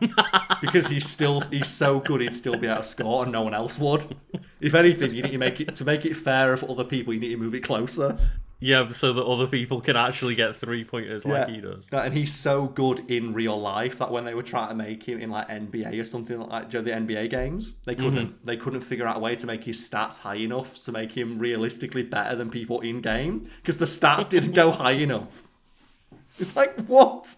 Because 0.60 0.88
he's 0.88 1.08
still 1.08 1.40
he's 1.42 1.68
so 1.68 2.00
good 2.00 2.20
he'd 2.20 2.34
still 2.34 2.56
be 2.56 2.66
able 2.66 2.78
to 2.78 2.82
score 2.82 3.22
and 3.22 3.32
no 3.32 3.42
one 3.42 3.54
else 3.54 3.78
would. 3.78 4.16
If 4.60 4.74
anything 4.74 5.14
you 5.14 5.22
need 5.22 5.32
to 5.32 5.38
make 5.38 5.60
it 5.60 5.74
to 5.76 5.84
make 5.84 6.04
it 6.04 6.14
fairer 6.14 6.56
for 6.56 6.68
other 6.70 6.84
people 6.84 7.14
you 7.14 7.20
need 7.20 7.30
to 7.30 7.36
move 7.36 7.54
it 7.54 7.60
closer 7.60 8.18
Yeah, 8.60 8.90
so 8.90 9.12
that 9.12 9.24
other 9.24 9.46
people 9.46 9.80
can 9.80 9.96
actually 9.96 10.34
get 10.34 10.56
three 10.56 10.82
pointers 10.82 11.24
like 11.24 11.48
he 11.48 11.60
does. 11.60 11.88
Yeah, 11.92 12.02
and 12.02 12.12
he's 12.12 12.34
so 12.34 12.66
good 12.66 13.08
in 13.08 13.32
real 13.32 13.58
life 13.60 13.98
that 13.98 14.10
when 14.10 14.24
they 14.24 14.34
were 14.34 14.42
trying 14.42 14.70
to 14.70 14.74
make 14.74 15.04
him 15.04 15.20
in 15.20 15.30
like 15.30 15.48
NBA 15.48 16.00
or 16.00 16.04
something 16.04 16.40
like 16.40 16.68
that, 16.68 16.84
the 16.84 16.90
NBA 16.90 17.30
games, 17.30 17.74
they 17.84 17.94
mm-hmm. 17.94 18.02
couldn't. 18.02 18.44
They 18.44 18.56
couldn't 18.56 18.80
figure 18.80 19.06
out 19.06 19.16
a 19.16 19.20
way 19.20 19.36
to 19.36 19.46
make 19.46 19.62
his 19.62 19.78
stats 19.88 20.18
high 20.20 20.36
enough 20.36 20.76
to 20.84 20.92
make 20.92 21.16
him 21.16 21.38
realistically 21.38 22.02
better 22.02 22.34
than 22.34 22.50
people 22.50 22.80
in 22.80 23.00
game 23.00 23.48
because 23.58 23.78
the 23.78 23.84
stats 23.84 24.28
didn't 24.30 24.52
go 24.52 24.72
high 24.72 24.92
enough. 24.92 25.44
It's 26.40 26.56
like 26.56 26.74
what? 26.86 27.36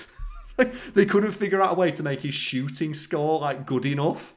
like 0.58 0.92
they 0.92 1.06
couldn't 1.06 1.32
figure 1.32 1.62
out 1.62 1.72
a 1.72 1.74
way 1.74 1.92
to 1.92 2.02
make 2.02 2.22
his 2.22 2.34
shooting 2.34 2.92
score 2.92 3.40
like 3.40 3.64
good 3.64 3.86
enough 3.86 4.34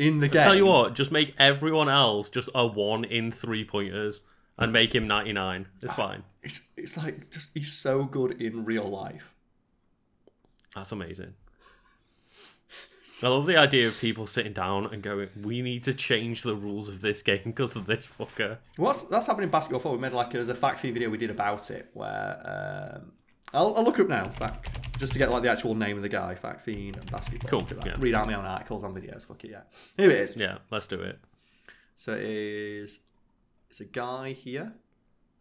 in 0.00 0.18
the 0.18 0.26
game. 0.26 0.40
I 0.40 0.44
tell 0.46 0.56
you 0.56 0.66
what, 0.66 0.94
just 0.96 1.12
make 1.12 1.32
everyone 1.38 1.88
else 1.88 2.28
just 2.28 2.48
a 2.56 2.66
one 2.66 3.04
in 3.04 3.30
three 3.30 3.64
pointers 3.64 4.22
and 4.60 4.72
make 4.72 4.94
him 4.94 5.06
99. 5.08 5.66
It's 5.82 5.94
fine. 5.94 6.22
it's 6.42 6.60
it's 6.76 6.96
like 6.96 7.30
just 7.30 7.50
he's 7.54 7.72
so 7.72 8.04
good 8.04 8.40
in 8.40 8.64
real 8.64 8.88
life. 8.88 9.34
That's 10.74 10.92
amazing. 10.92 11.34
I 13.22 13.28
love 13.28 13.44
the 13.44 13.58
idea 13.58 13.86
of 13.86 13.98
people 13.98 14.26
sitting 14.26 14.54
down 14.54 14.86
and 14.86 15.02
going, 15.02 15.28
"We 15.42 15.60
need 15.60 15.84
to 15.84 15.92
change 15.92 16.42
the 16.42 16.54
rules 16.54 16.88
of 16.88 17.02
this 17.02 17.20
game 17.20 17.40
because 17.44 17.76
of 17.76 17.86
this 17.86 18.06
fucker." 18.06 18.58
What's 18.76 19.02
that's 19.04 19.26
happened 19.26 19.44
in 19.44 19.50
basketball? 19.50 19.92
We 19.92 19.98
made 19.98 20.12
like 20.12 20.30
there's 20.30 20.48
a 20.48 20.54
Fact 20.54 20.80
Fiend 20.80 20.94
video 20.94 21.10
we 21.10 21.18
did 21.18 21.30
about 21.30 21.70
it 21.70 21.90
where 21.92 22.94
um, 23.02 23.12
I'll, 23.52 23.74
I'll 23.76 23.84
look 23.84 23.98
up 24.00 24.08
now 24.08 24.24
fact 24.30 24.98
just 24.98 25.12
to 25.12 25.18
get 25.18 25.30
like 25.30 25.42
the 25.42 25.50
actual 25.50 25.74
name 25.74 25.96
of 25.96 26.02
the 26.02 26.08
guy. 26.08 26.34
Fact 26.34 26.64
Fiend 26.64 26.98
basketball. 27.10 27.50
Cool, 27.50 27.58
Look 27.60 27.72
at 27.72 27.80
that. 27.80 27.86
yeah. 27.88 27.96
Read 27.98 28.14
out 28.14 28.26
my 28.26 28.34
own 28.34 28.46
articles 28.46 28.84
on 28.84 28.94
videos. 28.94 29.26
Fuck 29.26 29.44
it, 29.44 29.50
yeah. 29.50 29.62
Here 29.98 30.08
it 30.10 30.18
is. 30.18 30.36
Yeah, 30.36 30.58
let's 30.70 30.86
do 30.86 31.00
it. 31.02 31.18
So 31.96 32.14
it 32.14 32.22
is 32.22 33.00
it's 33.70 33.80
a 33.80 33.84
guy 33.84 34.32
here. 34.32 34.72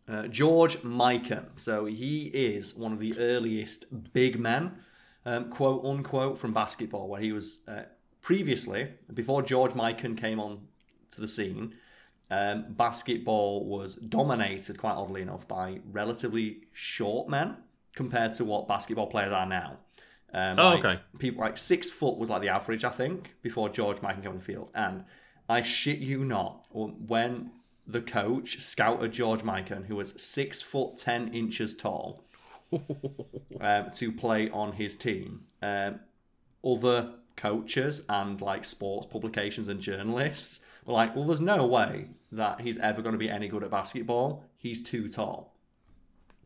Uh, 0.07 0.27
George 0.27 0.77
Mikan. 0.77 1.45
So 1.55 1.85
he 1.85 2.25
is 2.27 2.75
one 2.75 2.93
of 2.93 2.99
the 2.99 3.17
earliest 3.17 4.13
big 4.13 4.39
men, 4.39 4.73
um, 5.25 5.49
quote 5.49 5.83
unquote, 5.83 6.37
from 6.37 6.53
basketball, 6.53 7.07
where 7.07 7.21
he 7.21 7.31
was 7.31 7.59
uh, 7.67 7.83
previously, 8.21 8.89
before 9.13 9.41
George 9.41 9.71
Mikan 9.71 10.17
came 10.17 10.39
on 10.39 10.61
to 11.11 11.21
the 11.21 11.27
scene, 11.27 11.75
um, 12.31 12.65
basketball 12.69 13.65
was 13.65 13.95
dominated, 13.95 14.77
quite 14.77 14.93
oddly 14.93 15.23
enough, 15.23 15.47
by 15.47 15.79
relatively 15.91 16.63
short 16.71 17.27
men 17.27 17.57
compared 17.95 18.33
to 18.33 18.45
what 18.45 18.67
basketball 18.67 19.07
players 19.07 19.33
are 19.33 19.47
now. 19.47 19.77
Um, 20.33 20.59
Oh, 20.59 20.69
like, 20.69 20.85
okay. 20.85 20.99
People 21.17 21.41
like 21.41 21.57
six 21.57 21.89
foot 21.89 22.17
was 22.17 22.29
like 22.29 22.41
the 22.41 22.49
average, 22.49 22.83
I 22.83 22.89
think, 22.89 23.35
before 23.41 23.69
George 23.69 23.97
Mikan 23.97 24.21
came 24.21 24.31
on 24.31 24.37
the 24.37 24.43
field. 24.43 24.69
And 24.75 25.05
I 25.47 25.63
shit 25.63 25.97
you 25.97 26.23
not, 26.23 26.67
when 26.71 27.51
the 27.89 28.01
coach 28.01 28.59
scouted 28.59 29.11
George 29.11 29.41
Mikan, 29.41 29.85
who 29.85 29.95
was 29.95 30.21
six 30.21 30.61
foot 30.61 30.97
ten 30.97 31.33
inches 31.33 31.75
tall, 31.75 32.23
um, 33.61 33.89
to 33.93 34.11
play 34.11 34.49
on 34.51 34.73
his 34.73 34.95
team, 34.95 35.45
um, 35.61 35.99
other 36.63 37.13
coaches 37.35 38.03
and 38.07 38.41
like 38.41 38.63
sports 38.63 39.07
publications 39.07 39.67
and 39.67 39.79
journalists 39.79 40.61
were 40.85 40.93
like, 40.93 41.15
"Well, 41.15 41.25
there's 41.25 41.41
no 41.41 41.65
way 41.65 42.09
that 42.31 42.61
he's 42.61 42.77
ever 42.77 43.01
going 43.01 43.13
to 43.13 43.19
be 43.19 43.29
any 43.29 43.47
good 43.47 43.63
at 43.63 43.71
basketball. 43.71 44.45
He's 44.57 44.83
too 44.83 45.09
tall." 45.09 45.55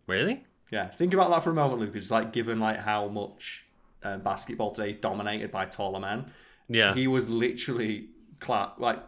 Really? 0.08 0.46
Yeah, 0.72 0.88
think 0.88 1.14
about 1.14 1.30
that 1.32 1.44
for 1.44 1.50
a 1.50 1.54
moment, 1.54 1.82
Lucas. 1.82 2.04
It's 2.04 2.12
like 2.12 2.32
given 2.32 2.60
like 2.60 2.80
how 2.80 3.08
much 3.10 3.66
um, 4.02 4.22
basketball 4.22 4.72
today 4.72 4.92
is 4.92 4.98
dominated 4.98 5.52
by 5.52 5.66
taller 5.66 6.00
men. 6.00 6.32
Yeah. 6.70 6.94
He 6.94 7.08
was 7.08 7.30
literally 7.30 8.10
cla- 8.40 8.74
like 8.78 9.00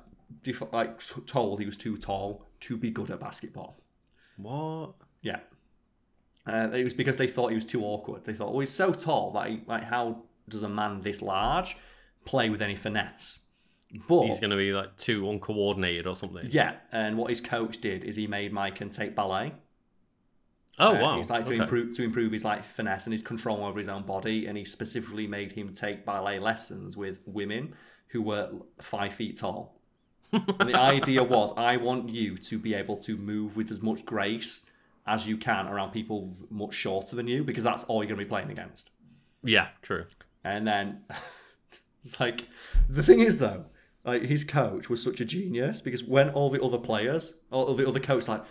def- 0.44 0.72
like 0.74 1.00
told 1.28 1.60
he 1.60 1.66
was 1.66 1.78
too 1.78 1.98
tall 1.98 2.46
to 2.62 2.78
be 2.78 2.90
good 2.92 3.10
at 3.12 3.20
basketball. 3.20 3.82
What? 4.38 4.94
Yeah. 5.22 5.40
Uh, 6.48 6.70
it 6.74 6.84
was 6.84 6.94
because 6.94 7.18
they 7.18 7.28
thought 7.28 7.50
he 7.50 7.56
was 7.56 7.66
too 7.66 7.84
awkward. 7.84 8.26
They 8.26 8.34
thought, 8.34 8.52
well, 8.52 8.60
he's 8.60 8.70
so 8.70 8.92
tall 8.94 9.32
that 9.32 9.48
he, 9.50 9.62
like 9.66 9.84
how 9.86 10.24
does 10.48 10.62
a 10.64 10.70
man 10.70 11.02
this 11.02 11.22
large 11.22 11.76
play 12.26 12.50
with 12.50 12.62
any 12.62 12.76
finesse. 12.76 13.40
But 14.08 14.26
He's 14.26 14.40
going 14.40 14.50
to 14.52 14.58
be 14.58 14.74
like 14.74 14.98
too 14.98 15.30
uncoordinated 15.30 16.06
or 16.06 16.16
something. 16.16 16.48
yeah, 16.50 16.76
and 16.92 17.18
what 17.18 17.30
his 17.30 17.40
coach 17.42 17.80
did 17.80 18.04
is 18.04 18.16
he 18.16 18.28
made 18.28 18.52
Mikan 18.52 18.92
take 18.94 19.16
ballet. 19.16 19.54
Oh 20.78 20.96
Uh, 20.96 21.02
wow. 21.02 21.16
He's 21.16 21.30
like 21.30 21.46
to 21.46 21.54
Okay. 21.54 21.64
improve 21.64 21.96
to 21.96 22.04
improve 22.04 22.32
his 22.34 22.44
like 22.44 22.64
finesse 22.66 23.06
and 23.06 23.14
his 23.14 23.22
control 23.22 23.64
over 23.64 23.80
his 23.80 23.88
own 23.88 24.04
body, 24.04 24.46
and 24.48 24.58
he 24.58 24.66
specifically 24.66 25.26
made 25.28 25.54
him 25.54 25.74
take 25.74 26.06
ballet 26.06 26.40
lessons 26.40 26.98
with 26.98 27.20
women 27.26 27.74
who 28.10 28.22
were 28.22 28.52
five 28.82 29.14
feet 29.14 29.38
tall. 29.38 29.75
And 30.60 30.70
the 30.70 30.76
idea 30.76 31.24
was, 31.24 31.54
I 31.58 31.78
want 31.78 32.10
you 32.10 32.38
to 32.38 32.60
be 32.60 32.74
able 32.74 32.98
to 32.98 33.18
move 33.18 33.56
with 33.56 33.72
as 33.72 33.82
much 33.82 34.06
grace 34.06 34.70
as 35.08 35.28
you 35.28 35.38
can 35.38 35.68
around 35.68 35.92
people 35.92 36.36
much 36.50 36.74
shorter 36.74 37.16
than 37.16 37.28
you, 37.28 37.44
because 37.44 37.64
that's 37.64 37.84
all 37.86 38.04
you're 38.04 38.08
going 38.08 38.20
to 38.20 38.26
be 38.26 38.30
playing 38.30 38.52
against. 38.52 38.92
Yeah, 39.44 39.68
true. 39.82 40.06
And 40.44 40.68
then 40.68 41.02
it's 42.04 42.20
like 42.20 42.48
the 42.90 43.04
thing 43.04 43.20
is 43.20 43.40
though, 43.40 43.66
like 44.04 44.24
his 44.24 44.44
coach 44.44 44.90
was 44.90 45.02
such 45.02 45.20
a 45.22 45.26
genius 45.26 45.82
because 45.82 46.04
when 46.04 46.30
all 46.30 46.50
the 46.50 46.62
other 46.62 46.78
players, 46.78 47.36
all 47.52 47.74
the 47.74 47.88
other 47.88 48.00
coaches, 48.00 48.30
like 48.30 48.44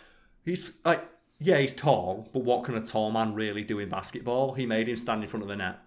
he's 0.45 0.73
like, 0.85 1.09
yeah, 1.39 1.59
he's 1.59 1.75
tall, 1.75 2.29
but 2.33 2.45
what 2.45 2.65
can 2.65 2.77
a 2.77 2.81
tall 2.81 3.11
man 3.11 3.35
really 3.35 3.63
do 3.65 3.79
in 3.79 3.89
basketball? 3.89 4.55
He 4.55 4.67
made 4.67 4.89
him 4.89 4.97
stand 4.97 5.23
in 5.23 5.29
front 5.29 5.43
of 5.43 5.49
the 5.49 5.57
net. 5.57 5.79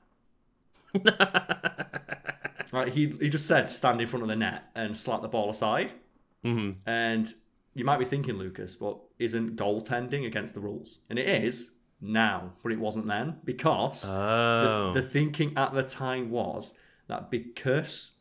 Right, 2.72 2.90
he 2.90 3.08
he 3.20 3.30
just 3.30 3.46
said 3.46 3.70
stand 3.70 4.02
in 4.02 4.08
front 4.08 4.24
of 4.24 4.30
the 4.30 4.36
net 4.36 4.64
and 4.76 4.96
slap 4.96 5.22
the 5.22 5.28
ball 5.28 5.50
aside. 5.50 5.94
hmm 6.44 6.72
And 6.86 7.34
you 7.74 7.86
might 7.86 8.00
be 8.00 8.06
thinking, 8.06 8.36
Lucas, 8.36 8.76
but 8.76 8.98
isn't 9.20 9.56
goaltending 9.56 10.26
against 10.26 10.54
the 10.54 10.60
rules? 10.60 11.00
And 11.10 11.18
it 11.20 11.28
is 11.44 11.72
now, 12.02 12.54
but 12.64 12.72
it 12.72 12.80
wasn't 12.80 13.08
then 13.08 13.38
because 13.44 14.10
Oh. 14.10 14.92
the, 14.94 15.02
the 15.02 15.08
thinking 15.08 15.54
at 15.56 15.74
the 15.74 15.84
time 15.84 16.30
was 16.32 16.74
that 17.08 17.30
because 17.32 18.14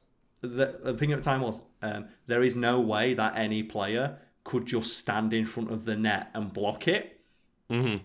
the, 0.43 0.79
the 0.85 0.95
thing 0.95 1.11
at 1.13 1.19
the 1.19 1.25
time 1.25 1.41
was 1.41 1.61
um, 1.83 2.07
there 2.27 2.43
is 2.43 2.55
no 2.55 2.81
way 2.81 3.15
that 3.15 3.37
any 3.37 3.63
player 3.63 4.19
could 4.45 4.67
just 4.67 4.99
stand 4.99 5.33
in 5.33 5.45
front 5.45 5.73
of 5.73 5.85
the 5.87 5.97
net 5.97 6.31
and 6.35 6.53
block 6.53 6.87
it. 6.87 7.21
hmm 7.69 7.97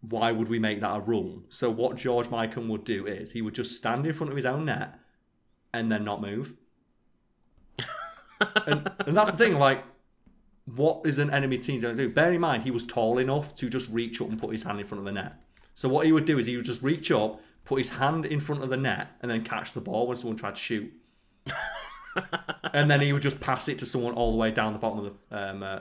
Why 0.00 0.32
would 0.32 0.48
we 0.48 0.58
make 0.58 0.80
that 0.80 0.96
a 0.96 1.00
rule? 1.00 1.42
So 1.48 1.70
what 1.70 1.96
George 1.96 2.26
Mikan 2.28 2.68
would 2.68 2.84
do 2.84 3.06
is 3.06 3.32
he 3.32 3.42
would 3.42 3.54
just 3.54 3.76
stand 3.76 4.06
in 4.06 4.12
front 4.12 4.30
of 4.30 4.36
his 4.36 4.46
own 4.46 4.64
net 4.66 4.98
and 5.72 5.90
then 5.90 6.04
not 6.04 6.20
move. 6.20 6.54
and, 8.66 8.90
and 9.06 9.16
that's 9.16 9.32
the 9.32 9.36
thing, 9.36 9.58
like, 9.58 9.84
what 10.64 11.00
is 11.04 11.18
an 11.18 11.30
enemy 11.30 11.58
team 11.58 11.80
going 11.80 11.96
to 11.96 12.02
do? 12.06 12.12
Bear 12.12 12.32
in 12.32 12.40
mind, 12.40 12.62
he 12.62 12.70
was 12.70 12.84
tall 12.84 13.18
enough 13.18 13.54
to 13.56 13.68
just 13.68 13.88
reach 13.90 14.20
up 14.20 14.28
and 14.28 14.38
put 14.38 14.50
his 14.52 14.62
hand 14.62 14.78
in 14.78 14.86
front 14.86 15.00
of 15.00 15.04
the 15.04 15.12
net. 15.12 15.34
So 15.74 15.88
what 15.88 16.06
he 16.06 16.12
would 16.12 16.24
do 16.24 16.38
is 16.38 16.46
he 16.46 16.56
would 16.56 16.64
just 16.64 16.82
reach 16.82 17.10
up, 17.10 17.40
put 17.64 17.78
his 17.78 17.90
hand 17.90 18.26
in 18.26 18.40
front 18.40 18.62
of 18.62 18.68
the 18.68 18.76
net, 18.76 19.08
and 19.22 19.30
then 19.30 19.44
catch 19.44 19.72
the 19.72 19.80
ball 19.80 20.06
when 20.06 20.16
someone 20.16 20.36
tried 20.36 20.56
to 20.56 20.60
shoot. 20.60 20.92
and 22.72 22.90
then 22.90 23.00
he 23.00 23.12
would 23.12 23.22
just 23.22 23.40
pass 23.40 23.68
it 23.68 23.78
to 23.78 23.86
someone 23.86 24.12
all 24.14 24.32
the 24.32 24.36
way 24.36 24.50
down 24.50 24.72
the 24.72 24.78
bottom 24.78 24.98
of 25.06 25.14
the 25.30 25.36
um, 25.38 25.62
uh, 25.62 25.78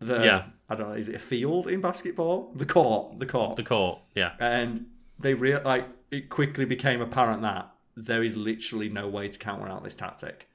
the 0.00 0.24
Yeah. 0.24 0.44
I 0.68 0.74
don't 0.76 0.88
know, 0.88 0.94
is 0.94 1.08
it 1.08 1.16
a 1.16 1.18
field 1.18 1.68
in 1.68 1.80
basketball? 1.80 2.52
The 2.54 2.66
court, 2.66 3.18
the 3.18 3.26
court 3.26 3.56
The 3.56 3.62
court. 3.64 3.98
Yeah. 4.14 4.32
and 4.38 4.86
they 5.18 5.34
real 5.34 5.60
like 5.64 5.86
it 6.10 6.30
quickly 6.30 6.64
became 6.64 7.00
apparent 7.00 7.42
that 7.42 7.70
there 7.96 8.22
is 8.22 8.36
literally 8.36 8.88
no 8.88 9.08
way 9.08 9.28
to 9.28 9.38
counter 9.38 9.68
out 9.68 9.84
this 9.84 9.96
tactic. 9.96 10.48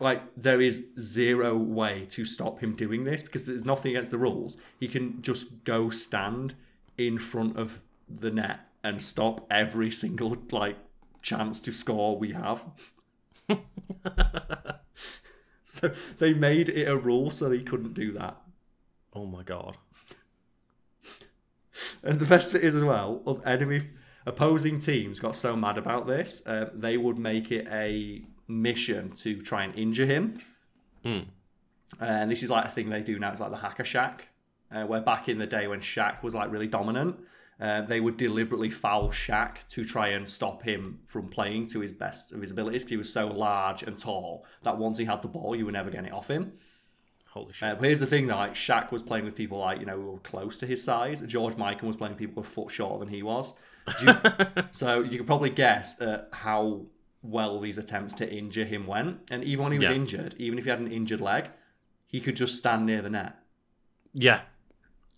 Like 0.00 0.22
there 0.36 0.60
is 0.60 0.84
zero 0.98 1.56
way 1.56 2.06
to 2.10 2.24
stop 2.24 2.60
him 2.60 2.76
doing 2.76 3.04
this 3.04 3.22
because 3.22 3.46
there's 3.46 3.64
nothing 3.64 3.92
against 3.92 4.10
the 4.10 4.18
rules. 4.18 4.56
He 4.78 4.88
can 4.88 5.22
just 5.22 5.64
go 5.64 5.90
stand 5.90 6.54
in 6.96 7.18
front 7.18 7.56
of 7.56 7.80
the 8.08 8.30
net 8.30 8.60
and 8.84 9.00
stop 9.02 9.46
every 9.50 9.90
single 9.90 10.36
like 10.50 10.76
chance 11.20 11.60
to 11.62 11.72
score 11.72 12.16
we 12.16 12.32
have. 12.32 12.64
so 15.64 15.92
they 16.18 16.32
made 16.32 16.68
it 16.68 16.88
a 16.88 16.96
rule 16.96 17.30
so 17.30 17.50
he 17.50 17.62
couldn't 17.62 17.94
do 17.94 18.12
that. 18.12 18.40
Oh 19.14 19.26
my 19.26 19.42
god. 19.42 19.76
And 22.02 22.18
the 22.18 22.26
best 22.26 22.52
bit 22.52 22.64
is 22.64 22.74
as 22.74 22.84
well, 22.84 23.22
of 23.26 23.44
enemy 23.46 23.88
opposing 24.26 24.78
teams 24.78 25.18
got 25.18 25.34
so 25.36 25.56
mad 25.56 25.78
about 25.78 26.06
this, 26.06 26.46
uh, 26.46 26.70
they 26.74 26.96
would 26.96 27.18
make 27.18 27.50
it 27.50 27.66
a 27.70 28.22
mission 28.48 29.10
to 29.12 29.40
try 29.40 29.64
and 29.64 29.74
injure 29.74 30.06
him. 30.06 30.40
Mm. 31.04 31.26
And 32.00 32.30
this 32.30 32.42
is 32.42 32.50
like 32.50 32.64
a 32.64 32.70
thing 32.70 32.90
they 32.90 33.02
do 33.02 33.18
now. 33.18 33.30
It's 33.30 33.40
like 33.40 33.50
the 33.50 33.58
Hack-a-Shaq, 33.58 34.20
uh, 34.70 34.84
where 34.84 35.00
back 35.00 35.28
in 35.28 35.38
the 35.38 35.46
day 35.46 35.66
when 35.66 35.80
Shaq 35.80 36.22
was 36.22 36.34
like 36.34 36.50
really 36.50 36.66
dominant, 36.66 37.16
uh, 37.60 37.82
they 37.82 38.00
would 38.00 38.16
deliberately 38.16 38.70
foul 38.70 39.10
Shaq 39.10 39.66
to 39.68 39.84
try 39.84 40.08
and 40.08 40.28
stop 40.28 40.62
him 40.62 41.00
from 41.06 41.28
playing 41.28 41.66
to 41.66 41.80
his 41.80 41.92
best 41.92 42.32
of 42.32 42.40
his 42.40 42.50
abilities 42.50 42.82
because 42.82 42.90
he 42.90 42.96
was 42.96 43.12
so 43.12 43.28
large 43.28 43.82
and 43.82 43.96
tall 43.96 44.44
that 44.62 44.78
once 44.78 44.98
he 44.98 45.04
had 45.04 45.22
the 45.22 45.28
ball, 45.28 45.54
you 45.54 45.66
were 45.66 45.72
never 45.72 45.90
getting 45.90 46.06
it 46.06 46.12
off 46.12 46.28
him. 46.28 46.52
Holy 47.28 47.52
shit. 47.52 47.68
Uh, 47.68 47.74
but 47.76 47.84
here's 47.84 48.00
the 48.00 48.06
thing, 48.06 48.26
though, 48.26 48.36
like 48.36 48.54
Shaq 48.54 48.90
was 48.90 49.02
playing 49.02 49.24
with 49.24 49.34
people 49.34 49.58
like 49.58 49.80
you 49.80 49.86
know 49.86 49.96
who 49.96 50.10
were 50.12 50.18
close 50.18 50.58
to 50.58 50.66
his 50.66 50.82
size. 50.82 51.20
George 51.22 51.54
Mikan 51.54 51.82
was 51.82 51.96
playing 51.96 52.12
with 52.12 52.18
people 52.18 52.42
a 52.42 52.44
foot 52.44 52.70
shorter 52.70 53.04
than 53.04 53.14
he 53.14 53.22
was. 53.22 53.54
You- 54.00 54.14
so 54.70 55.00
you 55.02 55.18
could 55.18 55.26
probably 55.26 55.50
guess 55.50 56.00
uh, 56.00 56.24
how 56.32 56.82
well 57.22 57.60
these 57.60 57.78
attempts 57.78 58.14
to 58.14 58.28
injure 58.32 58.64
him 58.64 58.86
went. 58.86 59.20
And 59.30 59.44
even 59.44 59.64
when 59.64 59.72
he 59.72 59.78
was 59.78 59.88
Yeah. 59.88 59.94
injured, 59.94 60.34
even 60.38 60.58
if 60.58 60.64
he 60.64 60.70
had 60.70 60.80
an 60.80 60.90
injured 60.90 61.20
leg, 61.20 61.50
he 62.06 62.20
could 62.20 62.36
just 62.36 62.58
stand 62.58 62.86
near 62.86 63.02
the 63.02 63.10
net. 63.10 63.36
yeah. 64.12 64.42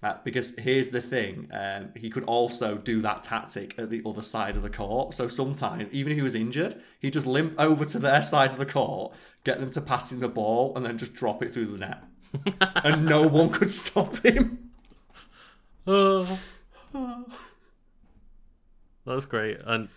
Uh, 0.02 0.18
because 0.22 0.54
here's 0.58 0.90
the 0.90 1.00
thing, 1.00 1.48
um, 1.50 1.88
he 1.96 2.10
could 2.10 2.24
also 2.24 2.76
do 2.76 3.00
that 3.00 3.22
tactic 3.22 3.74
at 3.78 3.88
the 3.88 4.02
other 4.04 4.20
side 4.20 4.54
of 4.54 4.62
the 4.62 4.68
court. 4.68 5.14
So 5.14 5.28
sometimes, 5.28 5.88
even 5.92 6.12
if 6.12 6.16
he 6.16 6.22
was 6.22 6.34
injured, 6.34 6.74
he'd 7.00 7.14
just 7.14 7.26
limp 7.26 7.54
over 7.58 7.86
to 7.86 7.98
their 7.98 8.20
side 8.20 8.50
of 8.52 8.58
the 8.58 8.66
court, 8.66 9.14
get 9.44 9.60
them 9.60 9.70
to 9.70 9.80
pass 9.80 10.12
him 10.12 10.20
the 10.20 10.28
ball, 10.28 10.74
and 10.76 10.84
then 10.84 10.98
just 10.98 11.14
drop 11.14 11.42
it 11.42 11.50
through 11.52 11.68
the 11.72 11.78
net. 11.78 12.04
and 12.84 13.06
no 13.06 13.26
one 13.26 13.48
could 13.48 13.70
stop 13.70 14.16
him. 14.18 14.68
Oh. 15.86 16.38
That's 19.06 19.24
great. 19.24 19.58
And 19.64 19.88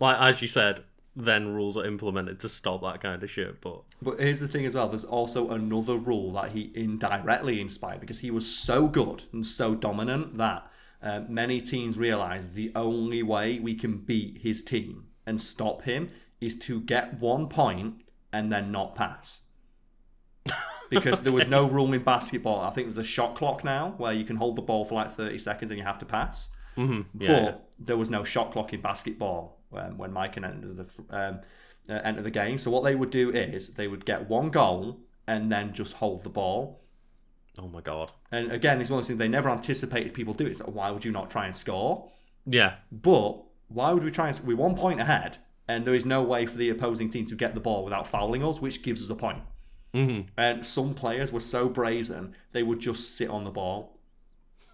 like 0.00 0.16
as 0.18 0.42
you 0.42 0.48
said, 0.48 0.84
then 1.16 1.54
rules 1.54 1.76
are 1.76 1.86
implemented 1.86 2.40
to 2.40 2.48
stop 2.48 2.82
that 2.82 3.00
kind 3.00 3.22
of 3.22 3.30
shit. 3.30 3.60
But 3.60 3.82
But 4.02 4.20
here's 4.20 4.40
the 4.40 4.48
thing 4.48 4.66
as 4.66 4.74
well 4.74 4.88
there's 4.88 5.04
also 5.04 5.50
another 5.50 5.96
rule 5.96 6.32
that 6.32 6.52
he 6.52 6.72
indirectly 6.74 7.60
inspired 7.60 8.00
because 8.00 8.20
he 8.20 8.30
was 8.30 8.46
so 8.46 8.88
good 8.88 9.24
and 9.32 9.44
so 9.46 9.74
dominant 9.74 10.36
that 10.36 10.70
uh, 11.02 11.20
many 11.28 11.60
teams 11.60 11.98
realised 11.98 12.54
the 12.54 12.72
only 12.74 13.22
way 13.22 13.58
we 13.58 13.74
can 13.74 13.98
beat 13.98 14.38
his 14.38 14.62
team 14.62 15.06
and 15.26 15.40
stop 15.40 15.82
him 15.82 16.10
is 16.40 16.58
to 16.58 16.80
get 16.80 17.20
one 17.20 17.48
point 17.48 18.02
and 18.32 18.50
then 18.50 18.72
not 18.72 18.94
pass. 18.94 19.42
because 20.90 21.20
there 21.20 21.32
was 21.32 21.46
no 21.46 21.66
rule 21.66 21.92
in 21.92 22.02
basketball. 22.02 22.60
I 22.60 22.70
think 22.70 22.88
there's 22.88 22.98
a 22.98 23.08
shot 23.08 23.36
clock 23.36 23.64
now 23.64 23.94
where 23.96 24.12
you 24.12 24.24
can 24.24 24.36
hold 24.36 24.56
the 24.56 24.62
ball 24.62 24.84
for 24.84 24.94
like 24.94 25.12
30 25.12 25.38
seconds 25.38 25.70
and 25.70 25.78
you 25.78 25.84
have 25.84 25.98
to 26.00 26.06
pass. 26.06 26.50
Mhm, 26.76 27.06
yeah, 27.18 27.26
but 27.26 27.42
yeah. 27.42 27.54
there 27.78 27.96
was 27.96 28.10
no 28.10 28.24
shot 28.24 28.52
clock 28.52 28.72
in 28.72 28.80
basketball 28.80 29.58
um, 29.72 29.98
when 29.98 30.12
Mikan 30.12 30.44
entered 30.44 30.76
the 30.76 31.16
um, 31.16 31.40
uh, 31.88 32.00
entered 32.04 32.24
the 32.24 32.30
game. 32.30 32.58
So 32.58 32.70
what 32.70 32.82
they 32.84 32.94
would 32.94 33.10
do 33.10 33.30
is 33.30 33.70
they 33.74 33.88
would 33.88 34.04
get 34.04 34.28
one 34.28 34.50
goal 34.50 35.00
and 35.26 35.50
then 35.52 35.72
just 35.72 35.94
hold 35.94 36.22
the 36.24 36.30
ball. 36.30 36.80
oh 37.58 37.68
my 37.68 37.80
god. 37.80 38.12
And 38.32 38.50
again, 38.52 38.78
this 38.78 38.88
is 38.88 38.90
one 38.90 38.98
of 38.98 39.02
those 39.04 39.08
things 39.08 39.18
they 39.18 39.28
never 39.28 39.48
anticipated 39.48 40.12
people 40.14 40.34
do. 40.34 40.46
It's 40.46 40.60
like, 40.60 40.74
why 40.74 40.90
would 40.90 41.04
you 41.04 41.12
not 41.12 41.30
try 41.30 41.46
and 41.46 41.54
score? 41.56 42.10
Yeah, 42.46 42.74
But 42.92 43.42
why 43.68 43.92
would 43.92 44.04
we 44.04 44.10
try 44.10 44.28
and 44.28 44.40
we're 44.44 44.56
one 44.56 44.74
point 44.76 45.00
ahead, 45.00 45.38
and 45.66 45.86
there 45.86 45.94
is 45.94 46.04
no 46.04 46.22
way 46.22 46.44
for 46.46 46.58
the 46.58 46.68
opposing 46.68 47.08
team 47.08 47.24
to 47.26 47.34
get 47.34 47.54
the 47.54 47.60
ball 47.60 47.84
without 47.84 48.06
fouling 48.06 48.44
us, 48.44 48.60
which 48.60 48.82
gives 48.82 49.02
us 49.02 49.08
a 49.10 49.14
point. 49.14 49.42
hmm 49.94 50.20
And 50.36 50.66
some 50.66 50.92
players 50.94 51.32
were 51.32 51.40
so 51.40 51.68
brazen 51.68 52.34
they 52.52 52.62
would 52.62 52.80
just 52.80 53.16
sit 53.16 53.30
on 53.30 53.44
the 53.44 53.50
ball. 53.50 53.93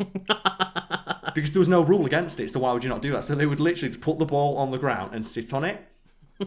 because 1.35 1.52
there 1.52 1.60
was 1.60 1.68
no 1.68 1.82
rule 1.82 2.06
against 2.06 2.40
it, 2.40 2.51
so 2.51 2.60
why 2.60 2.72
would 2.72 2.82
you 2.82 2.90
not 2.90 3.02
do 3.02 3.12
that? 3.12 3.24
So 3.24 3.35
they 3.35 3.47
would 3.47 3.60
literally 3.60 3.90
just 3.90 4.01
put 4.01 4.18
the 4.18 4.27
ball 4.27 4.56
on 4.56 4.70
the 4.70 4.78
ground 4.78 5.14
and 5.14 5.27
sit 5.27 5.52
on 5.52 5.64
it. 5.64 5.86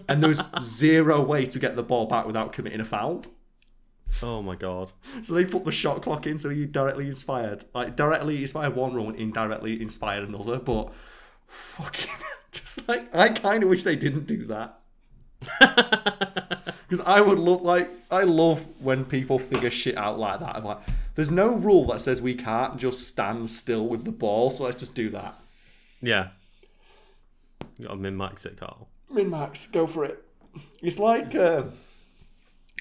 And 0.08 0.22
there 0.22 0.30
was 0.30 0.44
zero 0.62 1.22
way 1.22 1.46
to 1.46 1.60
get 1.60 1.76
the 1.76 1.84
ball 1.84 2.06
back 2.08 2.26
without 2.26 2.54
committing 2.54 2.80
a 2.80 2.86
foul. 2.86 3.24
oh 4.22 4.42
my 4.42 4.56
god. 4.56 4.92
So 5.22 5.34
they 5.34 5.46
put 5.46 5.66
the 5.66 5.72
shot 5.72 6.02
clock 6.02 6.26
in 6.28 6.38
so 6.38 6.50
you 6.50 6.66
directly 6.66 7.08
inspired. 7.08 7.66
Like 7.74 7.96
directly 7.96 8.42
inspired 8.42 8.76
one 8.76 8.94
rule 8.94 9.10
and 9.10 9.18
indirectly 9.18 9.82
inspired 9.82 10.28
another, 10.28 10.60
but 10.60 10.94
fucking 11.48 12.12
just 12.52 12.88
like 12.88 13.14
I 13.14 13.30
kinda 13.30 13.68
wish 13.68 13.84
they 13.84 13.96
didn't 13.96 14.26
do 14.26 14.46
that. 14.48 14.80
Because 16.94 17.08
I 17.08 17.22
would 17.22 17.40
look 17.40 17.64
like 17.64 17.90
I 18.12 18.22
love 18.22 18.68
when 18.80 19.04
people 19.04 19.40
figure 19.40 19.72
shit 19.72 19.98
out 19.98 20.20
like 20.20 20.42
that. 20.42 20.56
I'm 20.56 20.64
like, 20.64 20.78
there's 21.16 21.32
no 21.32 21.56
rule 21.56 21.88
that 21.88 22.02
says 22.02 22.22
we 22.22 22.36
can't 22.36 22.78
just 22.78 23.08
stand 23.08 23.50
still 23.50 23.88
with 23.88 24.06
the 24.06 24.12
ball, 24.12 24.52
so 24.52 24.66
let's 24.66 24.76
just 24.76 24.94
do 24.94 25.10
that. 25.10 25.34
Yeah. 26.04 26.28
You 27.80 27.88
got 27.88 27.94
to 27.94 28.00
min 28.00 28.16
max 28.16 28.46
it, 28.46 28.58
Carl. 28.58 28.90
Min 29.10 29.32
max, 29.32 29.66
go 29.66 29.88
for 29.88 30.06
it. 30.06 30.24
It's 30.84 31.00
like 31.00 31.34
uh, 31.34 31.64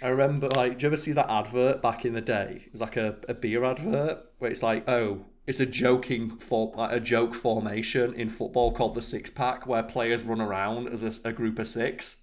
I 0.03 0.09
remember 0.09 0.51
like, 0.51 0.77
do 0.77 0.83
you 0.83 0.89
ever 0.89 0.99
see 0.99 1.13
that 1.13 1.31
advert 1.31 1.81
back 1.81 2.05
in 2.05 2.13
the 2.13 2.21
day? 2.21 2.65
It 2.67 2.73
was 2.73 2.83
like 2.83 2.99
a, 2.99 3.17
a 3.29 3.35
beer 3.35 3.65
advert 3.65 4.19
where 4.41 4.51
it's 4.51 4.63
like, 4.63 4.87
oh, 4.87 5.25
it's 5.47 5.61
a 5.61 5.65
joking 5.65 6.37
for 6.37 6.73
like 6.77 6.93
a 6.93 7.01
joke 7.01 7.35
formation 7.35 8.13
in 8.13 8.29
football 8.29 8.73
called 8.73 8.95
the 8.95 9.01
six 9.01 9.31
pack, 9.31 9.67
where 9.67 9.83
players 9.83 10.23
run 10.25 10.41
around 10.43 10.89
as 10.89 11.03
a, 11.03 11.29
a 11.29 11.33
group 11.33 11.59
of 11.59 11.67
six. 11.67 12.19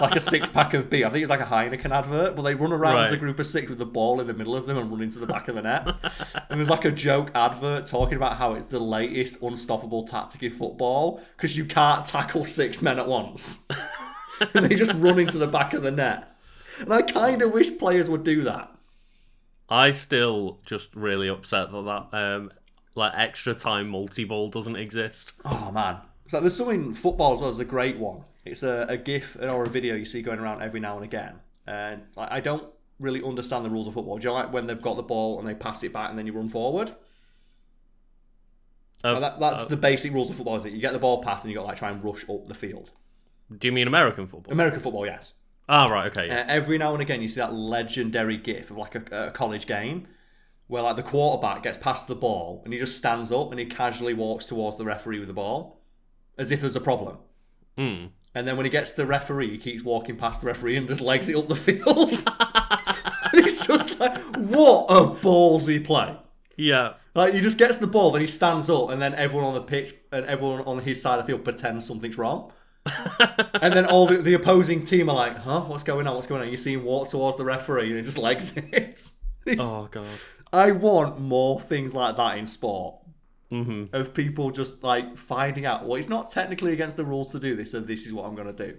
Like 0.00 0.16
a 0.16 0.20
six 0.20 0.48
pack 0.48 0.74
of 0.74 0.90
beer. 0.90 1.06
I 1.06 1.10
think 1.10 1.22
it's 1.22 1.30
like 1.30 1.40
a 1.40 1.44
Heineken 1.44 1.90
advert, 1.90 2.36
but 2.36 2.42
they 2.42 2.54
run 2.54 2.72
around 2.72 2.98
as 3.04 3.12
a 3.12 3.16
group 3.16 3.38
of 3.38 3.46
six 3.46 3.68
with 3.68 3.78
the 3.78 3.86
ball 3.86 4.20
in 4.20 4.26
the 4.26 4.34
middle 4.34 4.56
of 4.56 4.66
them 4.66 4.78
and 4.78 4.90
run 4.90 5.02
into 5.02 5.18
the 5.18 5.26
back 5.26 5.48
of 5.48 5.54
the 5.54 5.62
net. 5.62 5.86
and 6.48 6.58
there's 6.58 6.70
like 6.70 6.84
a 6.84 6.92
joke 6.92 7.30
advert 7.34 7.86
talking 7.86 8.16
about 8.16 8.36
how 8.36 8.54
it's 8.54 8.66
the 8.66 8.80
latest 8.80 9.42
unstoppable 9.42 10.04
tactic 10.04 10.42
in 10.42 10.50
football 10.50 11.22
because 11.36 11.56
you 11.56 11.64
can't 11.64 12.04
tackle 12.04 12.44
six 12.44 12.82
men 12.82 12.98
at 12.98 13.06
once. 13.06 13.66
and 14.54 14.66
they 14.66 14.74
just 14.74 14.94
run 14.94 15.18
into 15.18 15.38
the 15.38 15.46
back 15.46 15.74
of 15.74 15.82
the 15.82 15.90
net. 15.90 16.36
And 16.78 16.92
I 16.92 17.02
kind 17.02 17.42
of 17.42 17.52
wish 17.52 17.76
players 17.78 18.08
would 18.08 18.24
do 18.24 18.42
that. 18.42 18.70
I 19.68 19.90
still 19.90 20.58
just 20.66 20.94
really 20.94 21.28
upset 21.28 21.70
that 21.72 21.82
that 22.10 22.16
um, 22.16 22.52
like 22.94 23.12
extra 23.16 23.54
time 23.54 23.88
multi 23.88 24.24
ball 24.24 24.50
doesn't 24.50 24.76
exist. 24.76 25.32
Oh 25.44 25.70
man, 25.72 25.98
it's 26.24 26.34
like 26.34 26.42
there's 26.42 26.56
something 26.56 26.84
in 26.84 26.94
football 26.94 27.34
as 27.34 27.40
well. 27.40 27.50
There's 27.50 27.58
a 27.58 27.64
great 27.64 27.96
one. 27.96 28.24
It's 28.44 28.62
a, 28.62 28.86
a 28.88 28.96
GIF 28.96 29.36
or 29.40 29.64
a 29.64 29.68
video 29.68 29.94
you 29.94 30.04
see 30.04 30.22
going 30.22 30.40
around 30.40 30.62
every 30.62 30.80
now 30.80 30.96
and 30.96 31.04
again. 31.04 31.36
And 31.66 32.02
like, 32.16 32.30
I 32.30 32.40
don't 32.40 32.66
really 32.98 33.22
understand 33.22 33.64
the 33.64 33.70
rules 33.70 33.86
of 33.86 33.94
football. 33.94 34.18
Do 34.18 34.28
you 34.28 34.32
like 34.32 34.52
when 34.52 34.66
they've 34.66 34.80
got 34.80 34.96
the 34.96 35.02
ball 35.02 35.38
and 35.38 35.48
they 35.48 35.54
pass 35.54 35.82
it 35.84 35.92
back 35.92 36.10
and 36.10 36.18
then 36.18 36.26
you 36.26 36.32
run 36.32 36.48
forward? 36.48 36.92
Like, 39.04 39.20
that, 39.20 39.40
that's 39.40 39.64
uh, 39.64 39.68
the 39.68 39.76
basic 39.76 40.12
rules 40.12 40.30
of 40.30 40.36
football. 40.36 40.56
Is 40.56 40.64
it? 40.64 40.72
You 40.72 40.80
get 40.80 40.92
the 40.92 40.98
ball 40.98 41.22
passed 41.22 41.44
and 41.44 41.50
you 41.52 41.56
got 41.56 41.62
to 41.62 41.68
like 41.68 41.78
try 41.78 41.90
and 41.90 42.02
rush 42.04 42.24
up 42.28 42.46
the 42.46 42.54
field. 42.54 42.90
do 43.56 43.66
you 43.68 43.72
mean 43.72 43.86
American 43.88 44.26
football? 44.26 44.52
American 44.52 44.80
football, 44.80 45.06
yes. 45.06 45.34
Ah, 45.68 45.86
right, 45.86 46.06
okay. 46.10 46.26
Yeah. 46.28 46.40
Uh, 46.40 46.44
every 46.48 46.78
now 46.78 46.92
and 46.92 47.02
again, 47.02 47.22
you 47.22 47.28
see 47.28 47.40
that 47.40 47.52
legendary 47.52 48.36
GIF 48.36 48.70
of 48.70 48.76
like 48.76 48.94
a, 48.94 49.28
a 49.28 49.30
college 49.30 49.66
game 49.66 50.06
where 50.66 50.82
like 50.82 50.96
the 50.96 51.02
quarterback 51.02 51.62
gets 51.62 51.76
past 51.78 52.08
the 52.08 52.14
ball 52.14 52.62
and 52.64 52.72
he 52.72 52.78
just 52.78 52.96
stands 52.96 53.30
up 53.32 53.50
and 53.50 53.58
he 53.60 53.66
casually 53.66 54.14
walks 54.14 54.46
towards 54.46 54.76
the 54.76 54.84
referee 54.84 55.18
with 55.18 55.28
the 55.28 55.34
ball, 55.34 55.80
as 56.38 56.50
if 56.52 56.60
there's 56.60 56.76
a 56.76 56.80
problem. 56.80 57.18
Hmm. 57.76 58.06
And 58.34 58.48
then 58.48 58.56
when 58.56 58.64
he 58.64 58.70
gets 58.70 58.92
to 58.92 58.96
the 58.98 59.06
referee, 59.06 59.50
he 59.50 59.58
keeps 59.58 59.82
walking 59.82 60.16
past 60.16 60.40
the 60.40 60.46
referee 60.46 60.76
and 60.76 60.88
just 60.88 61.00
legs 61.02 61.28
it 61.28 61.36
up 61.36 61.48
the 61.48 61.56
field. 61.66 62.24
It's 63.34 63.66
just 63.66 63.98
like, 64.00 64.16
what 64.36 64.86
a 64.86 65.06
ballsy 65.20 65.82
play. 65.84 66.16
yeah. 66.56 66.94
Like, 67.14 67.34
he 67.34 67.40
just 67.42 67.58
gets 67.58 67.76
the 67.76 67.86
ball, 67.86 68.10
then 68.10 68.22
he 68.22 68.26
stands 68.26 68.70
up, 68.70 68.88
and 68.88 69.00
then 69.02 69.14
everyone 69.14 69.44
on 69.44 69.52
the 69.52 69.60
pitch 69.60 69.94
and 70.12 70.24
everyone 70.24 70.62
on 70.62 70.78
his 70.78 71.02
side 71.02 71.18
of 71.18 71.26
the 71.26 71.32
field 71.32 71.44
pretends 71.44 71.86
something's 71.86 72.16
wrong. 72.16 72.50
and 73.60 73.74
then 73.74 73.84
all 73.84 74.06
the, 74.06 74.16
the 74.16 74.32
opposing 74.32 74.82
team 74.82 75.10
are 75.10 75.14
like, 75.14 75.36
huh, 75.36 75.60
what's 75.60 75.82
going 75.84 76.06
on? 76.06 76.14
What's 76.14 76.26
going 76.26 76.40
on? 76.40 76.48
You 76.48 76.56
see 76.56 76.72
him 76.72 76.84
walk 76.84 77.10
towards 77.10 77.36
the 77.36 77.44
referee 77.44 77.88
and 77.88 77.96
he 77.96 78.02
just 78.02 78.16
legs 78.16 78.56
it. 78.72 79.10
Oh 79.60 79.88
god. 79.90 80.06
I 80.54 80.70
want 80.72 81.20
more 81.20 81.60
things 81.60 81.94
like 81.94 82.16
that 82.16 82.38
in 82.38 82.46
sport. 82.46 82.96
Mm-hmm. 83.52 83.94
Of 83.94 84.14
people 84.14 84.50
just 84.50 84.82
like 84.82 85.16
finding 85.16 85.66
out, 85.66 85.86
well, 85.86 85.96
it's 85.96 86.08
not 86.08 86.30
technically 86.30 86.72
against 86.72 86.96
the 86.96 87.04
rules 87.04 87.32
to 87.32 87.38
do 87.38 87.54
this, 87.54 87.70
so 87.70 87.80
this 87.80 88.06
is 88.06 88.12
what 88.12 88.24
I'm 88.24 88.34
going 88.34 88.54
to 88.54 88.66
do. 88.66 88.78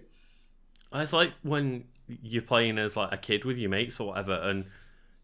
It's 0.94 1.14
like 1.14 1.32
when 1.44 1.86
you're 2.08 2.41
playing 2.41 2.78
as 2.78 2.98
like 2.98 3.14
a 3.14 3.18
kid 3.18 3.45
with 3.45 3.58
your 3.58 3.70
mates 3.70 4.00
or 4.00 4.10
whatever, 4.10 4.34
and 4.34 4.66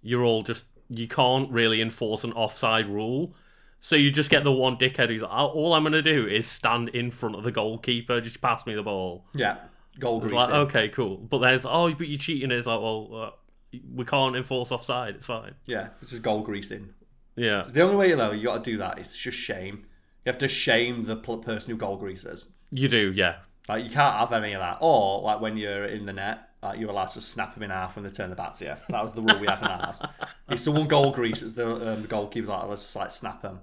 you're 0.01 0.23
all 0.23 0.43
just 0.43 0.65
you 0.89 1.07
can't 1.07 1.49
really 1.51 1.81
enforce 1.81 2.23
an 2.23 2.33
offside 2.33 2.87
rule. 2.87 3.35
So 3.81 3.95
you 3.95 4.11
just 4.11 4.29
get 4.29 4.43
the 4.43 4.51
one 4.51 4.77
dickhead 4.77 5.09
who's 5.09 5.21
like, 5.21 5.31
"Oh, 5.31 5.47
all 5.47 5.73
I'm 5.73 5.83
gonna 5.83 6.01
do 6.01 6.27
is 6.27 6.47
stand 6.47 6.89
in 6.89 7.11
front 7.11 7.35
of 7.35 7.43
the 7.43 7.51
goalkeeper, 7.51 8.19
just 8.21 8.41
pass 8.41 8.65
me 8.65 8.75
the 8.75 8.83
ball. 8.83 9.25
Yeah, 9.33 9.57
goal 9.99 10.23
It's 10.23 10.33
like, 10.33 10.49
okay, 10.49 10.89
cool. 10.89 11.17
But 11.17 11.39
there's, 11.39 11.65
oh, 11.65 11.93
but 11.93 12.07
you're 12.07 12.19
cheating. 12.19 12.51
It's 12.51 12.67
like, 12.67 12.81
well, 12.81 13.09
uh, 13.13 13.77
we 13.93 14.05
can't 14.05 14.35
enforce 14.35 14.71
offside. 14.71 15.15
It's 15.15 15.25
fine. 15.25 15.55
Yeah, 15.65 15.89
it's 16.01 16.11
just 16.11 16.23
goal 16.23 16.41
greasing. 16.41 16.93
Yeah. 17.39 17.63
The 17.67 17.81
only 17.81 17.95
way 17.95 18.11
though 18.13 18.31
you 18.31 18.43
got 18.43 18.63
to 18.63 18.71
do 18.71 18.77
that 18.77 18.99
is 18.99 19.15
just 19.15 19.37
shame. 19.37 19.85
You 20.25 20.31
have 20.31 20.37
to 20.39 20.47
shame 20.49 21.03
the 21.03 21.15
pl- 21.15 21.37
person 21.37 21.71
who 21.71 21.77
goal 21.77 21.95
greases. 21.95 22.47
You 22.71 22.89
do, 22.89 23.13
yeah. 23.13 23.37
Like 23.69 23.85
you 23.85 23.89
can't 23.89 24.17
have 24.17 24.33
any 24.33 24.53
of 24.53 24.59
that. 24.59 24.79
Or 24.81 25.21
like 25.21 25.39
when 25.39 25.55
you're 25.55 25.85
in 25.85 26.05
the 26.05 26.11
net, 26.13 26.49
like 26.61 26.79
you're 26.79 26.89
allowed 26.89 27.11
to 27.11 27.21
snap 27.21 27.53
them 27.53 27.63
in 27.63 27.69
half 27.69 27.95
when 27.95 28.03
they 28.03 28.11
turn 28.11 28.29
the 28.29 28.35
bat 28.35 28.55
to 28.55 28.65
you. 28.65 28.75
That 28.89 29.01
was 29.01 29.13
the 29.13 29.21
rule 29.21 29.39
we 29.39 29.47
had 29.47 29.59
in 29.59 29.67
ours. 29.67 30.01
if 30.49 30.59
someone 30.59 30.87
goal 30.87 31.11
greases, 31.11 31.55
the 31.55 31.93
um, 31.93 32.01
the 32.01 32.07
goalkeeper's 32.07 32.49
like, 32.49 32.67
let's 32.67 32.81
just 32.81 32.95
like 32.95 33.11
snap 33.11 33.41
them. 33.41 33.61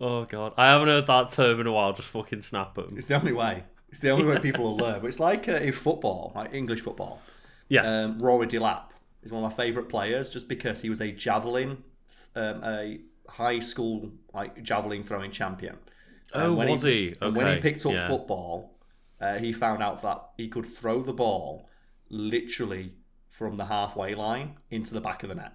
Oh 0.00 0.24
god, 0.24 0.52
I 0.56 0.66
haven't 0.66 0.88
heard 0.88 1.08
that 1.08 1.30
term 1.30 1.60
in 1.60 1.66
a 1.66 1.72
while. 1.72 1.92
Just 1.92 2.08
fucking 2.10 2.42
snap 2.42 2.76
them. 2.76 2.94
It's 2.96 3.08
the 3.08 3.14
only 3.14 3.32
way. 3.32 3.64
It's 3.88 4.00
the 4.00 4.10
only 4.10 4.24
way 4.24 4.38
people 4.38 4.64
will 4.64 4.76
learn. 4.76 5.00
But 5.00 5.08
it's 5.08 5.18
like 5.18 5.48
uh, 5.48 5.52
in 5.52 5.72
football, 5.72 6.32
like 6.36 6.54
English 6.54 6.82
football. 6.82 7.20
Yeah. 7.68 7.82
Um, 7.82 8.22
Rory 8.22 8.46
Delap 8.46 8.90
is 9.24 9.32
one 9.32 9.42
of 9.42 9.50
my 9.50 9.56
favourite 9.56 9.88
players 9.88 10.30
just 10.30 10.46
because 10.46 10.82
he 10.82 10.90
was 10.90 11.00
a 11.00 11.10
javelin, 11.10 11.82
um, 12.38 12.64
a 12.64 13.00
high 13.28 13.58
school 13.58 14.10
like 14.32 14.62
javelin 14.62 15.02
throwing 15.02 15.30
champion. 15.30 15.76
Oh, 16.34 16.54
when 16.54 16.70
was 16.70 16.82
he? 16.82 17.14
And 17.20 17.36
when 17.36 17.54
he 17.54 17.60
picked 17.60 17.84
up 17.86 17.92
yeah. 17.92 18.08
football, 18.08 18.78
uh, 19.20 19.38
he 19.38 19.52
found 19.52 19.82
out 19.82 20.02
that 20.02 20.30
he 20.36 20.48
could 20.48 20.66
throw 20.66 21.02
the 21.02 21.12
ball 21.12 21.68
literally 22.10 22.94
from 23.30 23.56
the 23.56 23.66
halfway 23.66 24.14
line 24.14 24.56
into 24.70 24.94
the 24.94 25.00
back 25.00 25.22
of 25.22 25.28
the 25.30 25.34
net. 25.34 25.52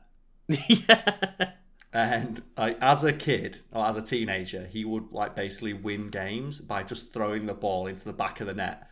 yeah. 0.68 1.52
And 1.92 2.42
like, 2.58 2.78
as 2.82 3.04
a 3.04 3.14
kid 3.14 3.60
or 3.72 3.86
as 3.86 3.96
a 3.96 4.02
teenager, 4.02 4.66
he 4.66 4.84
would 4.84 5.12
like 5.12 5.36
basically 5.36 5.74
win 5.74 6.10
games 6.10 6.60
by 6.60 6.82
just 6.84 7.14
throwing 7.14 7.46
the 7.46 7.54
ball 7.54 7.86
into 7.86 8.06
the 8.06 8.14
back 8.14 8.42
of 8.42 8.48
the 8.48 8.54
net 8.54 8.88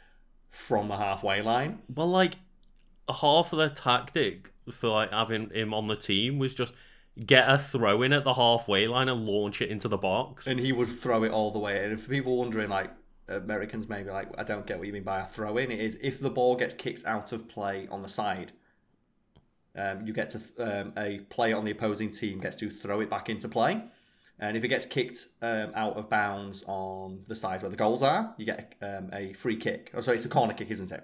from 0.51 0.87
the 0.87 0.97
halfway 0.97 1.41
line. 1.41 1.79
Well, 1.93 2.09
like 2.09 2.35
half 3.09 3.53
of 3.53 3.59
the 3.59 3.69
tactic 3.69 4.51
for 4.71 4.89
like 4.89 5.11
having 5.11 5.49
him 5.49 5.73
on 5.73 5.87
the 5.87 5.95
team 5.95 6.37
was 6.37 6.53
just 6.53 6.73
get 7.25 7.49
a 7.49 7.57
throw 7.57 8.01
in 8.01 8.13
at 8.13 8.23
the 8.23 8.33
halfway 8.33 8.87
line 8.87 9.09
and 9.09 9.25
launch 9.25 9.61
it 9.61 9.69
into 9.69 9.87
the 9.87 9.97
box. 9.97 10.47
and 10.47 10.59
he 10.59 10.71
would 10.71 10.87
throw 10.87 11.23
it 11.23 11.31
all 11.31 11.51
the 11.51 11.59
way. 11.59 11.83
And 11.83 11.93
if 11.93 12.07
people 12.07 12.37
wondering, 12.37 12.69
like 12.69 12.91
Americans, 13.27 13.89
maybe 13.89 14.09
like 14.09 14.29
I 14.37 14.43
don't 14.43 14.65
get 14.65 14.77
what 14.77 14.87
you 14.87 14.93
mean 14.93 15.03
by 15.03 15.19
a 15.19 15.25
throw 15.25 15.57
in. 15.57 15.71
It 15.71 15.79
is 15.79 15.97
if 16.01 16.19
the 16.19 16.29
ball 16.29 16.55
gets 16.55 16.73
kicked 16.73 17.05
out 17.05 17.31
of 17.31 17.47
play 17.47 17.87
on 17.91 18.01
the 18.01 18.09
side, 18.09 18.51
um, 19.75 20.05
you 20.05 20.13
get 20.13 20.29
to 20.31 20.39
um, 20.59 20.93
a 20.97 21.19
player 21.29 21.55
on 21.55 21.63
the 21.63 21.71
opposing 21.71 22.11
team 22.11 22.39
gets 22.39 22.55
to 22.57 22.69
throw 22.69 23.01
it 23.01 23.09
back 23.09 23.29
into 23.29 23.47
play. 23.47 23.83
And 24.39 24.57
if 24.57 24.63
it 24.63 24.69
gets 24.69 24.85
kicked 24.85 25.27
um, 25.43 25.71
out 25.75 25.97
of 25.97 26.09
bounds 26.09 26.63
on 26.65 27.21
the 27.27 27.35
side 27.35 27.61
where 27.61 27.69
the 27.69 27.77
goals 27.77 28.01
are, 28.01 28.33
you 28.37 28.45
get 28.45 28.73
um, 28.81 29.09
a 29.13 29.33
free 29.33 29.55
kick. 29.55 29.91
Oh, 29.93 30.01
sorry, 30.01 30.17
it's 30.17 30.25
a 30.25 30.29
corner 30.29 30.53
kick, 30.53 30.71
isn't 30.71 30.91
it? 30.91 31.03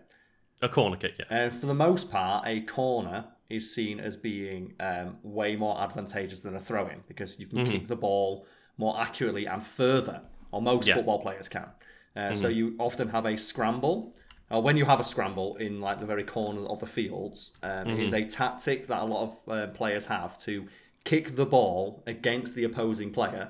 A 0.64 0.68
corner 0.68 0.98
kick, 0.98 1.20
yeah. 1.20 1.26
And 1.30 1.54
for 1.54 1.68
the 1.68 1.76
most 1.76 2.10
part, 2.10 2.46
a 2.48 2.62
corner 2.62 3.26
is 3.50 3.74
seen 3.74 4.00
as 4.00 4.16
being 4.18 4.74
um, 4.80 5.18
way 5.24 5.56
more 5.56 5.80
advantageous 5.82 6.42
than 6.42 6.56
a 6.56 6.60
throw 6.60 6.88
in 6.88 7.02
because 7.08 7.40
you 7.40 7.48
can 7.48 7.64
kick 7.64 7.88
the 7.88 7.96
ball 7.96 8.46
more 8.78 9.00
accurately 9.00 9.46
and 9.46 9.64
further, 9.64 10.22
or 10.52 10.62
most 10.62 10.88
Yeah. 10.88 10.96
football 10.96 11.20
players 11.22 11.50
can. 11.50 11.70
Uh, 12.16 12.34
So 12.34 12.48
you 12.48 12.76
often 12.80 13.10
have 13.10 13.26
a 13.26 13.38
scramble. 13.38 14.16
Uh, 14.52 14.62
when 14.62 14.78
you 14.78 14.86
have 14.86 15.00
a 15.00 15.04
scramble 15.04 15.56
in 15.58 15.82
like 15.82 16.00
the 16.00 16.06
very 16.06 16.24
corner 16.24 16.66
of 16.68 16.80
the 16.80 16.86
fields, 16.86 17.54
um, 17.64 17.88
it 17.90 18.00
is 18.00 18.14
a 18.14 18.24
tactic 18.24 18.88
that 18.88 19.02
a 19.02 19.06
lot 19.06 19.24
of 19.24 19.50
uh, 19.50 19.68
players 19.68 20.06
have 20.06 20.38
to 20.40 20.68
kick 21.04 21.36
the 21.36 21.46
ball 21.46 22.04
against 22.08 22.56
the 22.56 22.64
opposing 22.64 23.12
player 23.12 23.50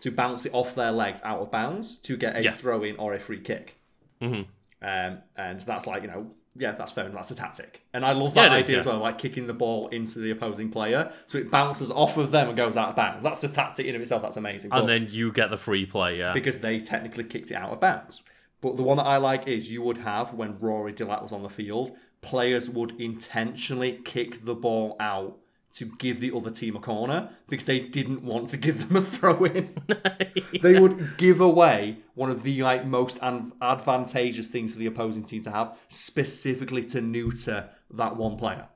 to 0.00 0.10
bounce 0.10 0.46
it 0.46 0.54
off 0.54 0.74
their 0.74 0.92
legs 0.92 1.20
out 1.24 1.40
of 1.40 1.50
bounds 1.50 1.98
to 1.98 2.16
get 2.16 2.36
a 2.36 2.42
Yeah. 2.44 2.52
throw 2.52 2.82
in 2.82 2.96
or 2.96 3.14
a 3.14 3.20
free 3.20 3.40
kick. 3.40 3.76
Mhm. 4.20 4.46
Um, 4.82 5.22
and 5.36 5.60
that's 5.60 5.86
like, 5.86 6.02
you 6.02 6.08
know, 6.08 6.34
yeah, 6.56 6.72
that's 6.72 6.92
fair. 6.92 7.06
and 7.06 7.14
That's 7.14 7.30
a 7.30 7.34
tactic. 7.34 7.82
And 7.94 8.04
I 8.04 8.12
love 8.12 8.34
that 8.34 8.52
is, 8.52 8.66
idea 8.66 8.78
as 8.78 8.86
yeah. 8.86 8.92
well, 8.92 9.00
like 9.00 9.18
kicking 9.18 9.46
the 9.46 9.54
ball 9.54 9.88
into 9.88 10.18
the 10.18 10.30
opposing 10.30 10.70
player 10.70 11.12
so 11.26 11.38
it 11.38 11.50
bounces 11.50 11.90
off 11.90 12.16
of 12.16 12.30
them 12.32 12.48
and 12.48 12.56
goes 12.56 12.76
out 12.76 12.90
of 12.90 12.96
bounds. 12.96 13.22
That's 13.22 13.42
a 13.44 13.48
tactic 13.48 13.86
in 13.86 13.94
of 13.94 14.00
itself. 14.00 14.22
That's 14.22 14.36
amazing. 14.36 14.72
And 14.72 14.82
But- 14.82 14.86
then 14.86 15.08
you 15.10 15.32
get 15.32 15.50
the 15.50 15.56
free 15.56 15.86
play, 15.86 16.18
yeah. 16.18 16.32
because 16.32 16.58
they 16.58 16.78
technically 16.80 17.24
kicked 17.24 17.50
it 17.50 17.54
out 17.54 17.70
of 17.72 17.80
bounds. 17.80 18.22
But 18.60 18.76
the 18.76 18.82
one 18.82 18.98
that 18.98 19.06
I 19.06 19.16
like 19.16 19.46
is 19.48 19.70
you 19.70 19.80
would 19.82 19.98
have 19.98 20.34
when 20.34 20.58
Rory 20.58 20.92
Delap 20.92 21.22
was 21.22 21.32
on 21.32 21.42
the 21.42 21.48
field, 21.48 21.96
players 22.20 22.68
would 22.68 23.00
intentionally 23.00 24.00
kick 24.04 24.44
the 24.44 24.54
ball 24.54 24.96
out 25.00 25.38
to 25.72 25.84
give 25.84 26.20
the 26.20 26.34
other 26.34 26.50
team 26.50 26.74
a 26.74 26.80
corner 26.80 27.30
because 27.48 27.64
they 27.64 27.80
didn't 27.80 28.22
want 28.22 28.48
to 28.48 28.56
give 28.56 28.88
them 28.88 28.96
a 28.96 29.02
throw 29.02 29.44
in. 29.44 29.74
they 30.62 30.80
would 30.80 31.16
give 31.16 31.40
away 31.40 31.98
one 32.14 32.30
of 32.30 32.42
the 32.42 32.62
like 32.62 32.84
most 32.84 33.18
an- 33.22 33.52
advantageous 33.62 34.50
things 34.50 34.72
for 34.72 34.78
the 34.78 34.86
opposing 34.86 35.24
team 35.24 35.42
to 35.42 35.50
have, 35.50 35.78
specifically 35.88 36.82
to 36.84 37.00
neuter 37.00 37.68
that 37.92 38.16
one 38.16 38.36
player. 38.36 38.66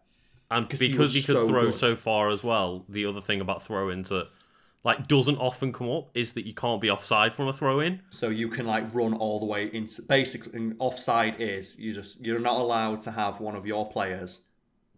And 0.51 0.69
because 0.69 0.81
he, 0.81 0.89
you 0.89 0.97
could 0.97 1.11
so 1.11 1.47
throw 1.47 1.67
good. 1.67 1.75
so 1.75 1.97
far 1.97 2.29
as 2.29 2.45
well, 2.45 2.85
the 2.89 3.07
other 3.07 3.21
thing 3.21 3.41
about 3.41 3.63
throw-ins 3.63 4.11
that 4.11 4.29
like 4.85 5.09
doesn't 5.09 5.39
often 5.39 5.73
come 5.73 5.91
up 5.91 6.11
is 6.15 6.35
that 6.35 6.47
you 6.47 6.55
can't 6.55 6.81
be 6.81 6.91
offside 6.91 7.35
from 7.35 7.49
a 7.49 7.53
throw-in. 7.53 8.01
So 8.11 8.29
you 8.29 8.49
can 8.49 8.67
like 8.67 8.95
run 8.95 9.15
all 9.15 9.41
the 9.41 9.47
way 9.47 9.71
into 9.73 10.03
basically 10.03 10.73
offside 10.79 11.41
is 11.41 11.77
you 11.79 11.93
just 11.93 12.25
you're 12.25 12.39
not 12.39 12.61
allowed 12.61 13.01
to 13.03 13.11
have 13.11 13.41
one 13.41 13.57
of 13.57 13.67
your 13.67 13.89
players 13.91 14.43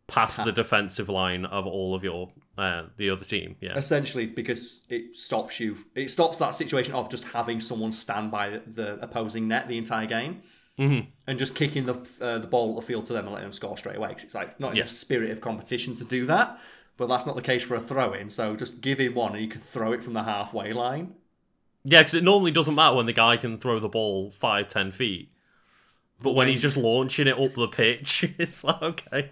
past 0.07 0.45
the 0.45 0.53
defensive 0.53 1.09
line 1.09 1.45
of 1.45 1.67
all 1.67 1.95
of 1.95 2.05
your 2.05 2.31
uh, 2.59 2.85
the 2.97 3.11
other 3.11 3.25
team. 3.25 3.57
Yeah, 3.61 3.77
essentially 3.77 4.27
because 4.27 4.81
it 4.89 5.15
stops 5.17 5.59
you 5.61 5.77
it 5.95 6.11
stops 6.11 6.39
that 6.39 6.55
situation 6.55 6.95
of 6.95 7.11
just 7.11 7.25
having 7.25 7.61
someone 7.61 7.93
stand 7.93 8.31
by 8.31 8.61
the 8.67 8.99
opposing 9.03 9.49
net 9.49 9.69
the 9.69 9.77
entire 9.79 10.07
game 10.07 10.43
Mhm. 10.79 11.07
and 11.27 11.39
just 11.39 11.55
kicking 11.55 11.87
the 11.87 11.95
uh, 12.21 12.39
the 12.39 12.47
ball 12.47 12.71
at 12.71 12.81
the 12.81 12.87
field 12.87 13.05
to 13.07 13.13
them 13.15 13.25
and 13.25 13.33
letting 13.35 13.47
them 13.47 13.53
score 13.53 13.77
straight 13.77 13.97
away 13.97 14.09
because 14.09 14.25
it's 14.25 14.35
like 14.35 14.59
not 14.61 14.71
in 14.73 14.77
Yeah. 14.77 14.83
the 14.85 14.89
spirit 14.89 15.31
of 15.31 15.41
competition 15.41 15.93
to 15.95 16.05
do 16.05 16.25
that 16.27 16.59
but 16.99 17.09
that's 17.09 17.27
not 17.27 17.37
the 17.37 17.43
case 17.43 17.63
for 17.63 17.75
a 17.75 17.81
throw 17.81 18.15
in. 18.15 18.31
So 18.31 18.57
just 18.57 18.81
give 18.81 18.99
him 18.99 19.15
one 19.15 19.33
and 19.35 19.43
you 19.43 19.49
can 19.51 19.61
throw 19.61 19.93
it 19.93 20.03
from 20.03 20.15
the 20.15 20.23
halfway 20.23 20.73
line. 20.73 21.13
Yeah, 21.85 22.01
because 22.01 22.15
it 22.15 22.25
normally 22.25 22.53
doesn't 22.53 22.75
matter 22.75 22.97
when 22.97 23.05
the 23.05 23.13
guy 23.13 23.37
can 23.37 23.59
throw 23.59 23.79
the 23.81 23.89
ball 23.89 24.31
five, 24.31 24.69
ten 24.69 24.91
feet. 24.93 25.31
But 26.23 26.33
when 26.33 26.49
he's 26.49 26.63
just 26.63 26.79
launching 26.79 27.27
it 27.27 27.39
up 27.39 27.55
the 27.55 27.69
pitch, 27.69 28.25
it's 28.39 28.65
like, 28.65 28.81
okay. 28.83 29.29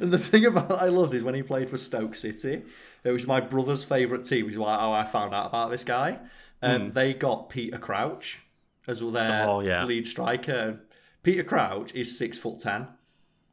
And 0.00 0.12
the 0.12 0.18
thing 0.18 0.44
about 0.44 0.72
I 0.72 0.86
loved 0.86 1.14
is 1.14 1.22
when 1.22 1.34
he 1.34 1.42
played 1.42 1.70
for 1.70 1.76
Stoke 1.76 2.14
City, 2.14 2.62
it 3.04 3.10
was 3.10 3.26
my 3.26 3.40
brother's 3.40 3.84
favourite 3.84 4.24
team, 4.24 4.44
which 4.46 4.54
is 4.54 4.58
why 4.58 4.76
how 4.76 4.92
I 4.92 5.04
found 5.04 5.34
out 5.34 5.46
about 5.46 5.70
this 5.70 5.84
guy. 5.84 6.18
Um, 6.62 6.90
They 6.90 7.14
got 7.14 7.48
Peter 7.48 7.78
Crouch 7.78 8.40
as 8.86 9.02
well 9.02 9.12
their. 9.12 9.48
Oh, 9.48 9.60
yeah. 9.60 9.84
lead 9.84 10.06
striker. 10.06 10.80
Peter 11.22 11.44
Crouch 11.44 11.94
is 11.94 12.16
six 12.18 12.38
foot 12.38 12.58
ten, 12.60 12.88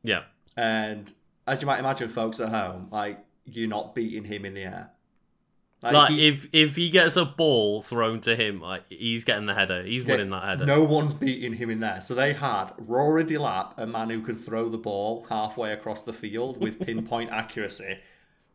Yeah. 0.04 0.24
and 0.58 1.12
as 1.48 1.62
you 1.62 1.68
might 1.68 1.80
imagine, 1.80 2.10
folks 2.10 2.40
at 2.40 2.50
home, 2.50 2.88
like 2.92 3.20
you're 3.46 3.68
not 3.68 3.94
beating 3.94 4.24
him 4.24 4.46
in 4.46 4.54
the 4.56 4.62
air. 4.62 4.90
Like, 5.94 6.12
he- 6.12 6.28
if 6.28 6.48
if 6.52 6.76
he 6.76 6.90
gets 6.90 7.16
a 7.16 7.26
ball 7.26 7.82
thrown 7.82 8.22
to 8.22 8.36
him, 8.36 8.60
like 8.62 8.84
he's 8.90 9.24
getting 9.24 9.46
the 9.46 9.54
header. 9.54 9.84
He's 9.84 10.04
winning 10.06 10.30
that 10.32 10.44
header. 10.44 10.66
No 10.66 10.84
one's 10.84 11.14
beating 11.14 11.54
him 11.54 11.70
in 11.70 11.80
there. 11.80 12.02
So 12.02 12.16
they 12.16 12.34
had 12.34 12.72
Rory 12.78 13.24
Delap, 13.24 13.74
a 13.78 13.86
man 13.86 14.10
who 14.10 14.22
can 14.22 14.36
throw 14.36 14.70
the 14.70 14.78
ball 14.78 15.26
halfway 15.30 15.72
across 15.74 16.04
the 16.04 16.14
field 16.14 16.60
with 16.62 16.80
pinpoint 16.86 17.32
accuracy. 17.32 18.00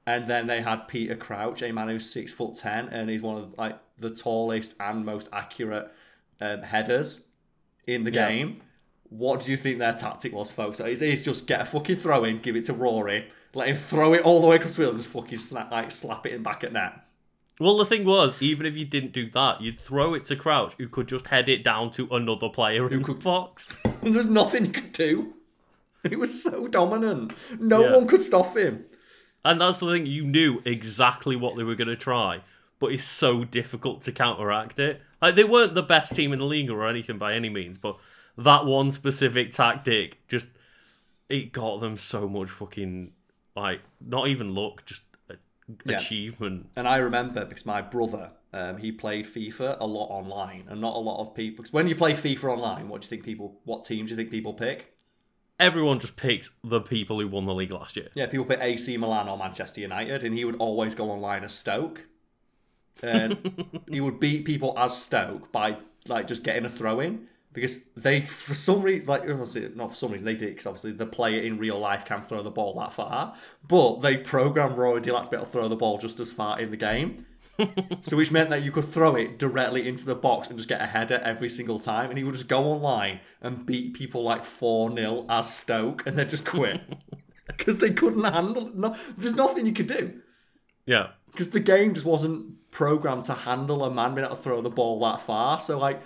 And 0.06 0.26
then 0.26 0.46
they 0.46 0.62
had 0.62 0.88
Peter 0.88 1.14
Crouch, 1.14 1.62
a 1.62 1.70
man 1.72 1.88
who's 1.88 2.10
six 2.10 2.32
foot 2.32 2.54
ten, 2.54 2.88
and 2.88 3.08
he's 3.10 3.22
one 3.22 3.36
of 3.36 3.56
like 3.58 3.78
the 3.98 4.10
tallest 4.10 4.74
and 4.80 5.04
most 5.04 5.28
accurate 5.32 5.90
um, 6.40 6.62
headers 6.62 7.26
in 7.86 8.04
the 8.04 8.12
Yeah. 8.12 8.28
game. 8.28 8.56
What 9.10 9.40
do 9.44 9.50
you 9.50 9.56
think 9.56 9.78
their 9.78 9.92
tactic 9.92 10.32
was, 10.32 10.50
folks? 10.50 10.78
It's, 10.78 11.02
it's 11.02 11.24
just 11.24 11.46
get 11.48 11.60
a 11.60 11.64
fucking 11.64 11.96
throw 11.96 12.22
in, 12.24 12.38
give 12.40 12.54
it 12.54 12.64
to 12.66 12.72
Rory, 12.72 13.28
let 13.54 13.66
him 13.68 13.74
throw 13.76 14.14
it 14.14 14.22
all 14.22 14.40
the 14.40 14.46
way 14.46 14.54
across 14.56 14.76
the 14.76 14.82
field, 14.82 14.94
and 14.94 15.00
just 15.02 15.12
fucking 15.12 15.36
snap, 15.38 15.70
like 15.72 15.90
slap 15.90 16.26
it 16.26 16.32
in 16.32 16.42
back 16.44 16.62
at 16.62 16.72
net. 16.72 16.92
Well, 17.60 17.76
the 17.76 17.84
thing 17.84 18.04
was, 18.06 18.34
even 18.40 18.64
if 18.64 18.74
you 18.74 18.86
didn't 18.86 19.12
do 19.12 19.30
that, 19.32 19.60
you'd 19.60 19.78
throw 19.78 20.14
it 20.14 20.24
to 20.24 20.34
Crouch, 20.36 20.72
who 20.78 20.88
could 20.88 21.08
just 21.08 21.26
head 21.26 21.46
it 21.48 21.62
down 21.62 21.92
to 21.92 22.08
another 22.10 22.48
player 22.48 22.90
in 22.90 23.02
the 23.02 23.12
box. 23.14 23.68
And 24.02 24.14
there's 24.14 24.26
nothing 24.28 24.64
you 24.64 24.72
could 24.72 24.92
do. 24.92 25.34
He 26.08 26.16
was 26.16 26.42
so 26.42 26.66
dominant. 26.68 27.34
No 27.60 27.82
Yeah. 27.84 27.96
one 27.96 28.06
could 28.08 28.22
stop 28.22 28.56
him. 28.56 28.86
And 29.44 29.60
that's 29.60 29.80
the 29.80 29.90
thing, 29.92 30.06
you 30.06 30.24
knew 30.24 30.62
exactly 30.64 31.36
what 31.36 31.56
they 31.56 31.62
were 31.62 31.74
going 31.74 31.88
to 31.88 31.96
try, 31.96 32.40
but 32.78 32.92
it's 32.92 33.06
so 33.06 33.44
difficult 33.44 34.00
to 34.02 34.12
counteract 34.12 34.78
it. 34.78 35.02
Like, 35.20 35.36
they 35.36 35.44
weren't 35.44 35.74
the 35.74 35.82
best 35.82 36.16
team 36.16 36.32
in 36.32 36.38
the 36.38 36.46
league 36.46 36.70
or 36.70 36.86
anything 36.86 37.18
by 37.18 37.34
any 37.34 37.50
means, 37.50 37.76
but 37.76 37.98
that 38.38 38.64
one 38.64 38.90
specific 38.92 39.50
tactic 39.52 40.26
just, 40.28 40.46
it 41.28 41.52
got 41.52 41.80
them 41.80 41.98
so 41.98 42.26
much 42.26 42.48
fucking, 42.48 43.12
like, 43.54 43.80
not 44.00 44.28
even 44.28 44.54
luck, 44.54 44.86
just 44.86 45.02
Yeah. 45.84 45.96
achievement. 45.96 46.70
And 46.76 46.88
I 46.88 46.96
remember 46.96 47.44
because 47.44 47.66
my 47.66 47.82
brother, 47.82 48.30
um, 48.52 48.78
he 48.78 48.92
played 48.92 49.26
FIFA 49.26 49.78
a 49.80 49.86
lot 49.86 50.06
online, 50.06 50.64
and 50.68 50.80
not 50.80 50.96
a 50.96 50.98
lot 50.98 51.20
of 51.20 51.34
people. 51.34 51.62
Because 51.62 51.72
when 51.72 51.86
you 51.86 51.94
play 51.94 52.12
FIFA 52.12 52.56
online, 52.56 52.88
what 52.88 53.00
do 53.00 53.06
you 53.06 53.10
think 53.10 53.24
people? 53.24 53.60
What 53.64 53.84
teams 53.84 54.08
do 54.08 54.12
you 54.12 54.16
think 54.16 54.30
people 54.30 54.54
pick? 54.54 54.94
Everyone 55.58 56.00
just 56.00 56.16
picks 56.16 56.50
the 56.64 56.80
people 56.80 57.20
who 57.20 57.28
won 57.28 57.44
the 57.44 57.54
league 57.54 57.70
last 57.70 57.96
year. 57.96 58.08
Yeah, 58.14 58.26
people 58.26 58.46
pick 58.46 58.60
AC 58.60 58.96
Milan 58.96 59.28
or 59.28 59.36
Manchester 59.36 59.82
United, 59.82 60.24
and 60.24 60.36
he 60.36 60.44
would 60.44 60.56
always 60.56 60.94
go 60.94 61.10
online 61.10 61.44
as 61.44 61.52
Stoke, 61.52 62.06
and 63.02 63.82
he 63.90 64.00
would 64.00 64.18
beat 64.18 64.44
people 64.44 64.74
as 64.78 64.96
Stoke 64.96 65.52
by 65.52 65.76
like 66.08 66.26
just 66.26 66.42
getting 66.42 66.64
a 66.64 66.70
throw 66.70 67.00
in 67.00 67.28
because 67.52 67.84
they 67.96 68.20
for 68.20 68.54
some 68.54 68.80
reason 68.82 69.06
like 69.08 69.22
obviously 69.22 69.68
not 69.74 69.90
for 69.90 69.96
some 69.96 70.12
reason 70.12 70.24
they 70.24 70.36
did 70.36 70.50
because 70.50 70.66
obviously 70.66 70.92
the 70.92 71.06
player 71.06 71.40
in 71.42 71.58
real 71.58 71.78
life 71.78 72.04
can 72.04 72.22
throw 72.22 72.42
the 72.42 72.50
ball 72.50 72.74
that 72.78 72.92
far, 72.92 73.34
but 73.66 74.00
they 74.00 74.16
programmed 74.16 74.76
Rory 74.76 75.00
Delap 75.00 75.24
to 75.24 75.30
be 75.30 75.36
able 75.36 75.46
to 75.46 75.52
throw 75.52 75.68
the 75.68 75.76
ball 75.76 75.98
just 75.98 76.20
as 76.20 76.30
far 76.30 76.60
in 76.60 76.70
the 76.70 76.76
game. 76.76 77.26
so 78.00 78.16
which 78.16 78.30
meant 78.30 78.48
that 78.48 78.62
you 78.62 78.72
could 78.72 78.84
throw 78.86 79.16
it 79.16 79.38
directly 79.38 79.86
into 79.86 80.06
the 80.06 80.14
box 80.14 80.48
and 80.48 80.56
just 80.56 80.68
get 80.68 80.80
a 80.80 80.86
header 80.86 81.20
every 81.22 81.48
single 81.48 81.78
time, 81.78 82.08
and 82.08 82.16
he 82.16 82.24
would 82.24 82.32
just 82.34 82.48
go 82.48 82.64
online 82.64 83.20
and 83.42 83.66
beat 83.66 83.92
people 83.92 84.22
like 84.22 84.44
four 84.44 84.90
0 84.90 85.26
as 85.28 85.52
Stoke, 85.52 86.06
and 86.06 86.16
then 86.16 86.26
just 86.28 86.46
quit 86.46 86.80
because 87.48 87.76
they 87.78 87.90
couldn't 87.90 88.24
handle. 88.24 88.68
it. 88.68 88.74
No, 88.76 88.96
there's 89.18 89.34
nothing 89.34 89.66
you 89.66 89.72
could 89.74 89.88
do 89.88 90.20
Yeah. 90.86 91.08
because 91.32 91.50
the 91.50 91.60
game 91.60 91.92
just 91.92 92.06
wasn't 92.06 92.70
programmed 92.70 93.24
to 93.24 93.34
handle 93.34 93.84
a 93.84 93.90
man 93.92 94.14
being 94.14 94.24
able 94.24 94.36
to 94.36 94.42
throw 94.42 94.62
the 94.62 94.70
ball 94.70 94.98
that 95.00 95.20
far. 95.20 95.60
So 95.60 95.78
like, 95.78 96.00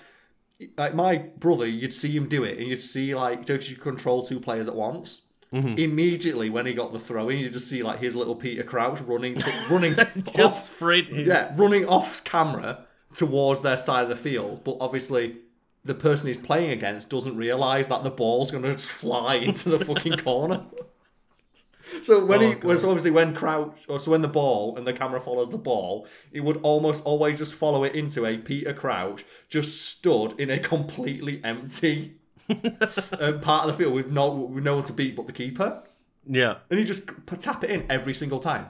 like 0.76 0.94
my 0.94 1.16
brother, 1.16 1.66
you'd 1.66 1.92
see 1.92 2.16
him 2.16 2.28
do 2.28 2.44
it, 2.44 2.58
and 2.58 2.68
you'd 2.68 2.80
see 2.80 3.14
like 3.14 3.48
you 3.48 3.76
control 3.76 4.24
two 4.24 4.40
players 4.40 4.68
at 4.68 4.74
once. 4.74 5.28
Mm-hmm. 5.52 5.78
Immediately 5.78 6.50
when 6.50 6.66
he 6.66 6.72
got 6.72 6.92
the 6.92 6.98
throw 6.98 7.28
in, 7.28 7.38
you 7.38 7.48
just 7.48 7.68
see 7.68 7.82
like 7.82 8.00
his 8.00 8.16
little 8.16 8.34
Peter 8.34 8.64
Crouch 8.64 9.00
running, 9.02 9.38
to, 9.38 9.66
running, 9.70 9.94
Just 10.34 10.70
off, 10.70 10.80
yeah, 11.26 11.52
running 11.56 11.86
off 11.86 12.24
camera 12.24 12.86
towards 13.12 13.62
their 13.62 13.76
side 13.78 14.02
of 14.02 14.08
the 14.08 14.16
field. 14.16 14.64
But 14.64 14.78
obviously, 14.80 15.36
the 15.84 15.94
person 15.94 16.28
he's 16.28 16.38
playing 16.38 16.70
against 16.70 17.10
doesn't 17.10 17.36
realize 17.36 17.88
that 17.88 18.02
the 18.02 18.10
ball's 18.10 18.50
going 18.50 18.64
to 18.64 18.72
just 18.72 18.88
fly 18.88 19.34
into 19.36 19.68
the 19.68 19.84
fucking 19.84 20.18
corner. 20.18 20.64
So 22.02 22.24
when 22.24 22.42
Oh, 22.42 22.50
he 22.50 22.54
was 22.66 22.84
obviously 22.84 23.10
when 23.10 23.34
Crouch, 23.34 23.76
or 23.88 24.00
so 24.00 24.10
when 24.10 24.22
the 24.22 24.28
ball 24.28 24.76
and 24.76 24.86
the 24.86 24.92
camera 24.92 25.20
follows 25.20 25.50
the 25.50 25.58
ball, 25.58 26.06
it 26.32 26.40
would 26.40 26.58
almost 26.62 27.04
always 27.04 27.38
just 27.38 27.54
follow 27.54 27.84
it 27.84 27.94
into 27.94 28.24
a 28.26 28.38
Peter 28.38 28.72
Crouch 28.72 29.24
just 29.48 29.82
stood 29.82 30.38
in 30.40 30.50
a 30.50 30.58
completely 30.58 31.40
empty 31.44 32.14
um, 32.48 33.40
part 33.40 33.68
of 33.68 33.68
the 33.68 33.74
field 33.74 33.94
with 33.94 34.10
no 34.10 34.28
with 34.30 34.64
no 34.64 34.74
one 34.76 34.84
to 34.84 34.92
beat 34.92 35.16
but 35.16 35.26
the 35.26 35.32
keeper, 35.32 35.82
Yeah. 36.26 36.56
and 36.70 36.78
he 36.78 36.84
just 36.84 37.08
tap 37.38 37.64
it 37.64 37.70
in 37.70 37.86
every 37.90 38.14
single 38.14 38.38
time, 38.38 38.66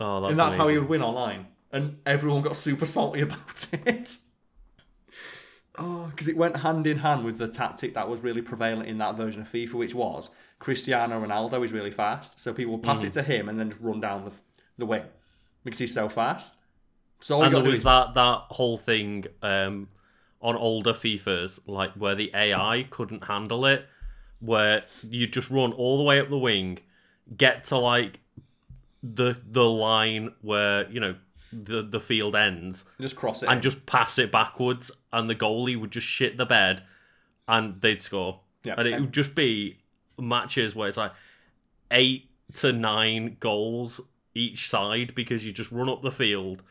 Oh, 0.00 0.20
that's 0.20 0.30
and 0.30 0.38
that's 0.38 0.54
how 0.56 0.68
he 0.68 0.78
would 0.78 0.88
win 0.88 1.02
online, 1.02 1.46
and 1.72 1.98
everyone 2.04 2.42
got 2.42 2.56
super 2.56 2.86
salty 2.86 3.20
about 3.28 3.66
it. 3.72 4.16
Oh, 5.76 6.06
because 6.10 6.28
it 6.28 6.36
went 6.36 6.58
hand 6.58 6.86
in 6.86 6.98
hand 6.98 7.24
with 7.24 7.38
the 7.38 7.48
tactic 7.48 7.94
that 7.94 8.08
was 8.08 8.20
really 8.20 8.42
prevalent 8.42 8.86
in 8.88 8.98
that 8.98 9.16
version 9.16 9.40
of 9.42 9.48
FIFA, 9.50 9.74
which 9.74 9.94
was 9.94 10.30
Cristiano 10.60 11.20
Ronaldo 11.20 11.64
is 11.64 11.72
really 11.72 11.90
fast, 11.90 12.38
so 12.38 12.54
people 12.54 12.78
pass 12.78 13.02
Mm. 13.02 13.06
it 13.08 13.12
to 13.14 13.22
him 13.22 13.48
and 13.48 13.58
then 13.58 13.70
just 13.70 13.82
run 13.82 14.00
down 14.00 14.24
the 14.24 14.32
the 14.78 14.86
wing 14.86 15.02
because 15.64 15.78
he's 15.78 15.92
so 15.94 16.08
fast. 16.08 16.56
So 17.20 17.36
all 17.36 17.42
and 17.44 17.54
there 17.54 17.62
was 17.62 17.78
is 17.78 17.84
that 17.84 18.14
that 18.14 18.42
whole 18.50 18.76
thing 18.78 19.24
um, 19.42 19.88
on 20.40 20.56
older 20.56 20.92
FIFAs, 20.92 21.60
like 21.66 21.92
where 21.94 22.14
the 22.14 22.30
AI 22.34 22.86
couldn't 22.90 23.24
handle 23.24 23.64
it, 23.66 23.86
where 24.40 24.84
you 25.08 25.26
just 25.26 25.50
run 25.50 25.72
all 25.72 25.96
the 25.96 26.02
way 26.04 26.20
up 26.20 26.28
the 26.28 26.38
wing, 26.38 26.78
get 27.36 27.64
to 27.64 27.78
like 27.78 28.20
the 29.02 29.36
the 29.50 29.64
line 29.64 30.34
where 30.42 30.88
you 30.90 31.00
know 31.00 31.14
the 31.64 31.82
the 31.82 32.00
field 32.00 32.34
ends, 32.34 32.84
just 33.00 33.16
cross 33.16 33.42
it. 33.42 33.48
and 33.48 33.62
just 33.62 33.86
pass 33.86 34.18
it 34.18 34.32
backwards, 34.32 34.90
and 35.12 35.28
the 35.30 35.34
goalie 35.34 35.78
would 35.78 35.90
just 35.90 36.06
shit 36.06 36.36
the 36.36 36.46
bed, 36.46 36.82
and 37.46 37.80
they'd 37.80 38.02
score. 38.02 38.40
Yeah, 38.62 38.74
and 38.78 38.88
it 38.88 39.00
would 39.00 39.12
just 39.12 39.34
be 39.34 39.78
matches 40.18 40.74
where 40.74 40.88
it's 40.88 40.96
like 40.96 41.12
eight 41.90 42.28
to 42.54 42.72
nine 42.72 43.36
goals 43.40 44.00
each 44.34 44.68
side 44.68 45.14
because 45.14 45.44
you 45.44 45.52
just 45.52 45.70
run 45.70 45.88
up 45.88 46.02
the 46.02 46.10
field, 46.12 46.62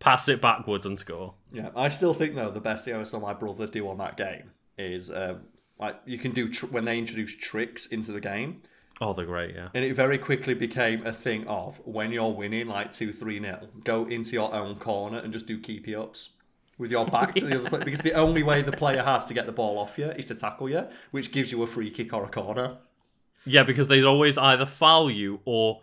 pass 0.00 0.28
it 0.28 0.40
backwards, 0.40 0.86
and 0.86 0.98
score. 0.98 1.34
Yeah, 1.52 1.70
I 1.76 1.88
still 1.88 2.14
think 2.14 2.34
though 2.34 2.50
the 2.50 2.60
best 2.60 2.84
thing 2.84 2.94
I 2.94 2.96
ever 2.96 3.04
saw 3.04 3.20
my 3.20 3.34
brother 3.34 3.66
do 3.66 3.88
on 3.88 3.98
that 3.98 4.16
game 4.16 4.50
is 4.78 5.10
um, 5.10 5.42
like 5.78 5.96
you 6.06 6.18
can 6.18 6.32
do 6.32 6.48
tr- 6.48 6.66
when 6.66 6.84
they 6.84 6.98
introduce 6.98 7.36
tricks 7.36 7.86
into 7.86 8.12
the 8.12 8.20
game, 8.20 8.62
Oh, 9.02 9.12
they're 9.12 9.26
great, 9.26 9.54
yeah. 9.56 9.68
and 9.74 9.84
it 9.84 9.94
very 9.94 10.16
quickly 10.16 10.54
became 10.54 11.04
a 11.04 11.12
thing 11.12 11.44
of 11.48 11.80
when 11.84 12.12
you're 12.12 12.30
winning 12.30 12.68
like 12.68 12.92
two 12.92 13.12
three 13.12 13.40
nil, 13.40 13.68
go 13.82 14.06
into 14.06 14.32
your 14.34 14.54
own 14.54 14.76
corner 14.76 15.18
and 15.18 15.32
just 15.32 15.46
do 15.46 15.58
keepy 15.58 15.92
ups 15.94 16.30
with 16.78 16.92
your 16.92 17.06
back 17.06 17.34
to 17.34 17.44
the 17.44 17.58
other 17.58 17.68
player 17.68 17.84
because 17.84 18.00
the 18.00 18.12
only 18.12 18.42
way 18.44 18.62
the 18.62 18.72
player 18.72 19.02
has 19.02 19.24
to 19.26 19.34
get 19.34 19.46
the 19.46 19.52
ball 19.52 19.76
off 19.78 19.98
you 19.98 20.06
is 20.10 20.26
to 20.26 20.36
tackle 20.36 20.68
you, 20.68 20.86
which 21.10 21.32
gives 21.32 21.50
you 21.50 21.60
a 21.64 21.66
free 21.66 21.90
kick 21.90 22.12
or 22.12 22.24
a 22.24 22.28
corner. 22.28 22.76
Yeah, 23.44 23.64
because 23.64 23.88
they'd 23.88 24.04
always 24.04 24.38
either 24.38 24.66
foul 24.66 25.10
you 25.10 25.40
or 25.44 25.80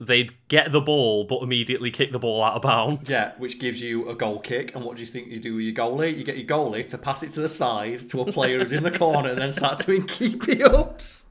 they'd 0.00 0.32
get 0.48 0.72
the 0.72 0.80
ball 0.80 1.24
but 1.24 1.42
immediately 1.42 1.90
kick 1.90 2.10
the 2.10 2.18
ball 2.18 2.42
out 2.42 2.54
of 2.54 2.62
bounds. 2.62 3.08
Yeah, 3.08 3.32
which 3.38 3.60
gives 3.60 3.82
you 3.82 4.08
a 4.08 4.14
goal 4.14 4.40
kick. 4.40 4.74
And 4.74 4.84
what 4.84 4.96
do 4.96 5.02
you 5.02 5.06
think 5.06 5.28
you 5.28 5.38
do 5.38 5.56
with 5.56 5.64
your 5.64 5.74
goalie? 5.74 6.16
You 6.16 6.24
get 6.24 6.36
your 6.36 6.46
goalie 6.46 6.86
to 6.86 6.98
pass 6.98 7.22
it 7.22 7.32
to 7.32 7.40
the 7.40 7.48
side 7.48 8.08
to 8.08 8.22
a 8.22 8.32
player 8.32 8.58
who's 8.58 8.72
in 8.72 8.82
the 8.82 8.90
corner 8.90 9.30
and 9.30 9.38
then 9.38 9.52
starts 9.52 9.84
doing 9.84 10.04
keepy 10.06 10.62
ups. 10.62 11.26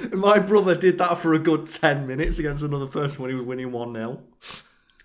And 0.00 0.14
my 0.20 0.38
brother 0.38 0.74
did 0.74 0.98
that 0.98 1.18
for 1.18 1.34
a 1.34 1.38
good 1.38 1.66
10 1.66 2.06
minutes 2.06 2.38
against 2.38 2.62
another 2.62 2.86
person 2.86 3.22
when 3.22 3.30
he 3.30 3.36
was 3.36 3.46
winning 3.46 3.72
1 3.72 3.94
0. 3.94 4.22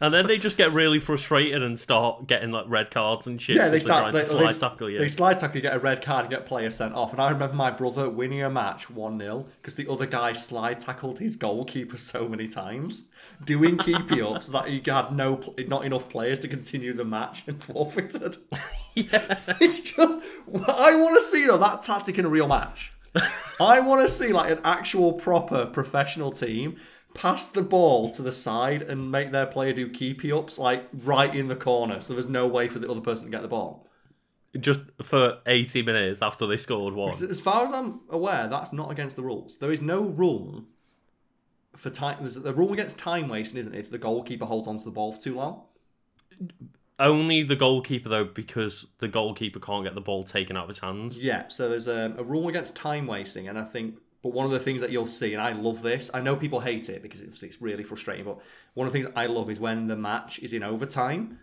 And 0.02 0.14
then 0.14 0.28
they 0.28 0.38
just 0.38 0.56
get 0.56 0.72
really 0.72 0.98
frustrated 0.98 1.62
and 1.62 1.78
start 1.78 2.26
getting 2.26 2.52
like 2.52 2.66
red 2.70 2.90
cards 2.90 3.28
and 3.28 3.42
shit. 3.42 3.58
Yeah, 3.58 3.68
they 3.68 3.82
start. 3.82 4.14
They, 4.14 4.20
to 4.20 4.26
slide 4.26 4.54
they, 4.54 4.60
tackle 4.60 4.90
you. 4.90 4.98
they 4.98 5.10
slide 5.10 5.40
tackle, 5.40 5.58
you 5.58 5.62
get 5.62 5.76
a 5.76 5.80
red 5.80 6.02
card, 6.02 6.26
you 6.26 6.30
get 6.30 6.40
a 6.40 6.46
player 6.46 6.70
sent 6.70 6.94
off. 6.94 7.12
And 7.12 7.22
I 7.22 7.30
remember 7.32 7.56
my 7.56 7.70
brother 7.70 8.10
winning 8.10 8.42
a 8.42 8.50
match 8.50 8.90
1 8.90 9.20
0 9.20 9.46
because 9.62 9.76
the 9.76 9.90
other 9.90 10.06
guy 10.06 10.32
slide 10.32 10.80
tackled 10.80 11.20
his 11.20 11.36
goalkeeper 11.36 11.98
so 11.98 12.30
many 12.30 12.48
times, 12.48 13.10
doing 13.44 13.78
keepy 13.78 14.22
ups 14.22 14.48
that 14.50 14.70
he 14.70 14.82
had 14.86 15.12
no, 15.12 15.42
not 15.68 15.84
enough 15.86 16.08
players 16.08 16.40
to 16.42 16.48
continue 16.48 16.94
the 16.94 17.06
match 17.06 17.46
and 17.48 17.62
forfeited. 17.64 18.38
yeah. 18.96 19.38
It's 19.60 19.82
just 19.82 20.20
I 20.66 20.96
want 20.96 21.16
to 21.16 21.22
see 21.22 21.46
though 21.46 21.58
that 21.58 21.82
tactic 21.82 22.18
in 22.18 22.24
a 22.24 22.30
real 22.30 22.48
match. 22.48 22.94
I 23.60 23.80
want 23.80 24.02
to 24.02 24.08
see 24.08 24.32
like 24.34 24.52
an 24.52 24.62
actual 24.64 25.14
proper 25.14 25.66
professional 25.66 26.32
team 26.32 26.78
pass 27.14 27.50
the 27.50 27.62
ball 27.62 28.10
to 28.12 28.22
the 28.22 28.32
side 28.32 28.82
and 28.82 29.12
make 29.12 29.32
their 29.32 29.46
player 29.46 29.74
do 29.74 29.90
keepy 29.90 30.32
ups 30.32 30.60
like 30.60 30.88
right 30.94 31.34
in 31.34 31.48
the 31.48 31.56
corner, 31.56 32.00
so 32.00 32.14
there's 32.14 32.30
no 32.30 32.48
way 32.48 32.70
for 32.70 32.80
the 32.80 32.90
other 32.90 33.02
person 33.02 33.26
to 33.26 33.32
get 33.32 33.42
the 33.42 33.48
ball. 33.48 33.88
Just 34.60 34.82
for 35.02 35.40
80 35.46 35.84
minutes 35.84 36.22
after 36.22 36.48
they 36.48 36.58
scored 36.58 36.94
one. 36.94 37.10
As 37.10 37.40
far 37.40 37.64
as 37.64 37.72
I'm 37.72 38.02
aware, 38.10 38.48
that's 38.48 38.74
not 38.74 38.92
against 38.92 39.16
the 39.16 39.22
rules. 39.22 39.58
There 39.58 39.72
is 39.72 39.82
no 39.82 40.02
rule 40.02 40.64
for 41.76 41.90
time. 41.90 42.18
There's 42.22 42.38
a 42.38 42.54
rule 42.54 42.74
against 42.74 42.98
time 42.98 43.28
wasting, 43.28 43.60
isn't 43.60 43.74
it? 43.74 43.80
If 43.80 43.92
the 43.92 44.00
goalkeeper 44.00 44.46
holds 44.46 44.68
onto 44.68 44.84
the 44.84 44.92
ball 44.92 45.14
for 45.14 45.22
too 45.22 45.36
long. 45.36 45.64
Only 47.00 47.44
the 47.44 47.56
goalkeeper, 47.56 48.10
though, 48.10 48.26
because 48.26 48.86
the 49.00 49.08
goalkeeper 49.08 49.60
can't 49.60 49.84
get 49.86 49.96
the 49.96 50.02
ball 50.02 50.24
taken 50.24 50.58
out 50.58 50.64
of 50.64 50.70
his 50.70 50.80
hands. 50.80 51.18
Yeah, 51.18 51.48
so 51.48 51.70
there's 51.70 51.88
a, 51.88 52.14
a 52.18 52.24
rule 52.24 52.50
against 52.50 52.76
time 52.76 53.08
wasting, 53.08 53.48
and 53.48 53.58
I 53.58 53.64
think, 53.64 53.96
but 54.22 54.34
one 54.34 54.46
of 54.46 54.52
the 54.52 54.60
things 54.60 54.82
that 54.82 54.90
you'll 54.92 55.08
see, 55.08 55.34
and 55.34 55.42
I 55.42 55.54
love 55.54 55.82
this, 55.82 56.12
I 56.14 56.20
know 56.22 56.36
people 56.36 56.60
hate 56.60 56.90
it 56.90 57.02
because 57.02 57.22
it's, 57.22 57.42
it's 57.42 57.62
really 57.62 57.84
frustrating, 57.84 58.26
but 58.26 58.40
one 58.74 58.86
of 58.86 58.92
the 58.92 59.00
things 59.00 59.12
I 59.16 59.28
love 59.28 59.50
is 59.50 59.60
when 59.60 59.88
the 59.88 59.96
match 59.96 60.40
is 60.40 60.52
in 60.52 60.62
overtime, 60.62 61.40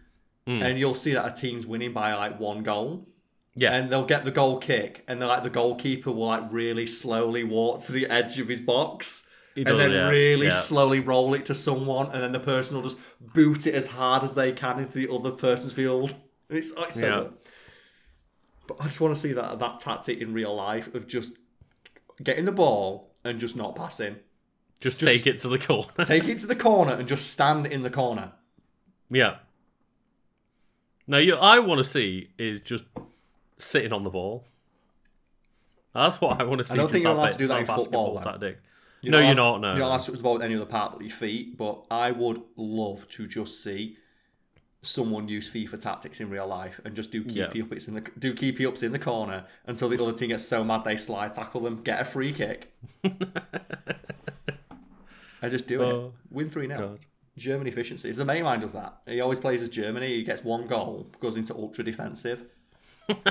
hmm. 0.47 0.63
and 0.63 0.79
you'll 0.79 0.95
see 0.95 1.15
that 1.15 1.27
a 1.27 1.33
team's 1.33 1.67
winning 1.67 1.93
by 1.95 2.15
like 2.15 2.39
one 2.39 2.63
goal, 2.63 3.07
Yeah. 3.55 3.75
and 3.75 3.91
they'll 3.91 4.05
get 4.05 4.25
the 4.25 4.31
goal 4.31 4.59
kick, 4.59 5.05
and 5.09 5.21
they're 5.21 5.29
like 5.29 5.43
the 5.43 5.51
goalkeeper 5.51 6.13
will 6.13 6.27
like 6.27 6.45
really 6.53 6.87
slowly 6.87 7.45
walk 7.45 7.81
to 7.85 7.93
the 7.93 8.07
edge 8.09 8.39
of 8.39 8.49
his 8.49 8.61
box. 8.61 9.27
He 9.57 9.63
and 9.63 9.81
then 9.81 9.91
yeah, 9.91 10.09
really 10.11 10.47
yeah. 10.47 10.53
slowly 10.53 11.01
roll 11.01 11.33
it 11.33 11.47
to 11.47 11.55
someone, 11.55 12.11
and 12.13 12.23
then 12.23 12.33
the 12.33 12.41
person 12.41 12.77
will 12.77 12.85
just 12.85 12.99
boot 13.21 13.67
it 13.67 13.75
as 13.75 13.87
hard 13.87 14.23
as 14.23 14.35
they 14.35 14.53
can 14.53 14.79
into 14.79 14.93
the 14.93 15.11
other 15.11 15.31
person's 15.31 15.73
field. 15.73 16.15
And 16.51 16.59
it's 16.59 16.77
like 16.77 16.93
so. 16.93 17.07
Yeah. 17.23 17.29
But 18.69 18.77
I 18.81 18.85
just 18.85 19.01
want 19.01 19.15
to 19.15 19.21
see 19.21 19.33
that 19.33 19.59
that 19.59 19.81
tactic 19.81 20.21
in 20.21 20.35
real 20.35 20.55
life 20.55 20.95
of 20.95 21.07
just 21.07 21.37
getting 22.23 22.45
the 22.45 22.53
ball 22.53 23.15
and 23.25 23.41
just 23.41 23.57
not 23.57 23.75
passing. 23.75 24.17
just, 24.79 25.01
just- 25.01 25.11
take 25.11 25.27
it 25.27 25.41
to 25.41 25.49
the 25.49 25.59
corner. 25.59 25.91
Take 26.05 26.25
it 26.25 26.39
to 26.41 26.47
the 26.47 26.55
corner 26.55 26.93
and 26.93 27.09
just 27.09 27.31
stand 27.31 27.67
in 27.67 27.81
the 27.83 27.91
corner. 27.91 28.33
yeah. 29.11 29.37
Now, 31.09 31.19
you, 31.19 31.37
I 31.37 31.61
want 31.61 31.79
to 31.79 31.85
see 31.85 32.31
is 32.37 32.61
just 32.61 32.85
sitting 33.59 33.93
on 33.93 34.03
the 34.03 34.11
ball. 34.11 34.45
That's 35.95 36.21
what 36.21 36.41
I 36.41 36.45
want 36.45 36.59
to 36.59 36.65
see. 36.67 36.75
I 36.75 36.77
don't 36.77 36.91
think 36.91 37.05
you're 37.05 37.13
allowed 37.13 37.27
bit- 37.27 37.33
to 37.33 37.39
do 37.39 37.49
that 37.49 37.61
in 37.61 37.67
football, 37.67 38.21
tactic. 38.21 38.59
You're 39.07 39.21
no, 39.21 39.27
you're 39.27 39.35
not. 39.35 39.61
No. 39.61 39.69
You're 39.71 39.79
not 39.81 39.87
allowed 39.89 39.99
to 39.99 40.07
touch 40.07 40.17
the 40.17 40.23
ball 40.23 40.35
with 40.35 40.43
any 40.43 40.55
other 40.57 40.67
part 40.67 40.93
but 40.93 41.01
your 41.01 41.11
feet. 41.11 41.57
But 41.57 41.85
I 41.91 42.11
would 42.11 42.43
love 42.57 43.09
to 43.11 43.27
just 43.27 43.63
see 43.63 43.97
someone 44.83 45.27
use 45.29 45.53
FIFA 45.53 45.81
tactics 45.81 46.21
in 46.21 46.31
real 46.31 46.47
life 46.47 46.81
and 46.85 46.95
just 46.95 47.11
do 47.11 47.21
Yeah. 47.27 47.47
keepy 47.49 47.63
ups 47.63 47.89
in 47.89 47.95
the 47.95 48.03
do 48.19 48.33
keepy 48.35 48.65
ups 48.67 48.83
in 48.85 48.93
the 48.93 48.99
corner 49.01 49.45
until 49.67 49.89
the 49.89 50.01
other 50.01 50.13
team 50.13 50.29
gets 50.29 50.45
so 50.45 50.63
mad 50.63 50.85
they 50.85 50.97
slide 50.97 51.35
tackle 51.35 51.61
them, 51.63 51.83
get 51.83 52.01
a 52.01 52.05
free 52.05 52.33
kick. 52.33 52.73
I 55.43 55.49
just 55.49 55.67
do 55.67 55.83
Oh, 55.83 56.07
it. 56.07 56.13
Win 56.35 56.49
three 56.49 56.67
0 56.67 56.99
German 57.37 57.67
efficiency. 57.67 58.11
The 58.13 58.25
main 58.25 58.45
line 58.45 58.61
does 58.61 58.73
that. 58.73 58.99
He 59.07 59.21
always 59.21 59.39
plays 59.39 59.63
as 59.63 59.69
Germany. 59.69 60.09
He 60.09 60.23
gets 60.25 60.43
one 60.43 60.67
goal, 60.67 61.07
goes 61.21 61.37
into 61.37 61.55
ultra 61.55 61.85
defensive, 61.85 62.45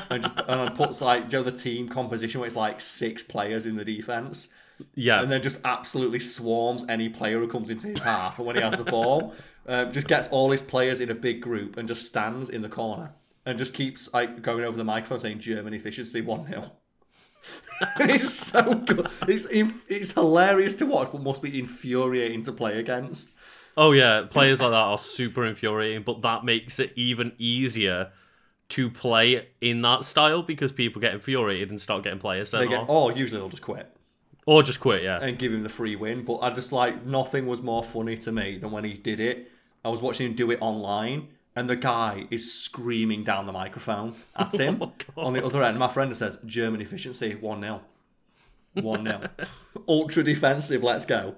and 0.09 0.21
just 0.23 0.33
and 0.47 0.75
puts 0.75 1.01
like 1.01 1.29
Joe 1.29 1.43
the 1.43 1.51
team 1.51 1.89
composition 1.89 2.39
where 2.41 2.47
it's 2.47 2.55
like 2.55 2.79
six 2.81 3.23
players 3.23 3.65
in 3.65 3.75
the 3.75 3.83
defense 3.85 4.49
Yeah. 4.95 5.21
and 5.21 5.31
then 5.31 5.41
just 5.41 5.59
absolutely 5.65 6.19
swarms 6.19 6.85
any 6.89 7.09
player 7.09 7.39
who 7.39 7.47
comes 7.47 7.69
into 7.69 7.87
his 7.87 8.01
half. 8.01 8.37
And 8.37 8.47
when 8.47 8.55
he 8.55 8.61
has 8.61 8.75
the 8.75 8.83
ball, 8.83 9.33
um, 9.67 9.91
just 9.91 10.07
gets 10.07 10.27
all 10.29 10.51
his 10.51 10.61
players 10.61 10.99
in 10.99 11.09
a 11.11 11.15
big 11.15 11.41
group 11.41 11.77
and 11.77 11.87
just 11.87 12.07
stands 12.07 12.49
in 12.49 12.61
the 12.61 12.69
corner 12.69 13.11
and 13.45 13.57
just 13.57 13.73
keeps 13.73 14.13
like 14.13 14.41
going 14.41 14.63
over 14.63 14.77
the 14.77 14.83
microphone 14.83 15.19
saying 15.19 15.39
German 15.39 15.73
efficiency 15.73 16.21
one 16.21 16.47
0 16.47 16.71
It's 17.99 18.33
so 18.33 18.73
good. 18.73 19.07
It's 19.27 19.45
it's 19.51 20.11
hilarious 20.11 20.75
to 20.75 20.85
watch, 20.85 21.09
but 21.11 21.21
must 21.21 21.41
be 21.41 21.59
infuriating 21.59 22.41
to 22.43 22.51
play 22.51 22.79
against. 22.79 23.31
Oh 23.77 23.91
yeah, 23.91 24.23
players 24.29 24.61
like 24.61 24.71
that 24.71 24.75
are 24.77 24.97
super 24.97 25.45
infuriating, 25.45 26.03
but 26.03 26.21
that 26.21 26.43
makes 26.45 26.79
it 26.79 26.93
even 26.95 27.33
easier 27.37 28.11
to 28.69 28.89
play 28.89 29.47
in 29.61 29.81
that 29.83 30.05
style 30.05 30.41
because 30.41 30.71
people 30.71 30.99
get 31.01 31.13
infuriated 31.13 31.69
and 31.69 31.79
start 31.81 32.03
getting 32.03 32.19
players 32.19 32.51
They 32.51 32.59
sent 32.59 32.69
get, 32.71 32.79
off. 32.81 32.89
oh, 32.89 33.09
usually 33.09 33.39
they'll 33.39 33.49
just 33.49 33.61
quit 33.61 33.89
Or 34.47 34.63
just 34.63 34.79
quit, 34.79 35.03
yeah. 35.03 35.19
and 35.21 35.37
give 35.37 35.53
him 35.53 35.63
the 35.63 35.69
free 35.69 35.95
win. 35.95 36.23
But 36.25 36.37
I 36.39 36.49
just 36.51 36.71
like 36.71 37.05
nothing 37.05 37.45
was 37.47 37.61
more 37.61 37.83
funny 37.83 38.17
to 38.17 38.31
me 38.31 38.57
than 38.57 38.71
when 38.71 38.83
he 38.83 38.93
did 38.93 39.19
it. 39.19 39.51
I 39.83 39.89
was 39.89 40.01
watching 40.01 40.27
him 40.27 40.33
do 40.35 40.49
it 40.49 40.57
online, 40.61 41.27
and 41.55 41.69
the 41.69 41.75
guy 41.75 42.25
is 42.31 42.51
screaming 42.51 43.23
down 43.23 43.45
the 43.45 43.51
microphone 43.53 44.15
at 44.35 44.53
oh 44.55 44.57
him 44.57 44.81
Oh, 44.81 44.93
on 45.17 45.33
the 45.33 45.45
other 45.45 45.61
end. 45.63 45.77
My 45.77 45.87
friend 45.87 46.15
says, 46.17 46.39
German 46.45 46.81
efficiency, 46.81 47.35
1 47.35 47.61
0. 47.61 47.81
1 48.73 49.05
0. 49.05 49.21
Ultra 49.87 50.23
defensive, 50.23 50.81
let's 50.83 51.05
go. 51.05 51.35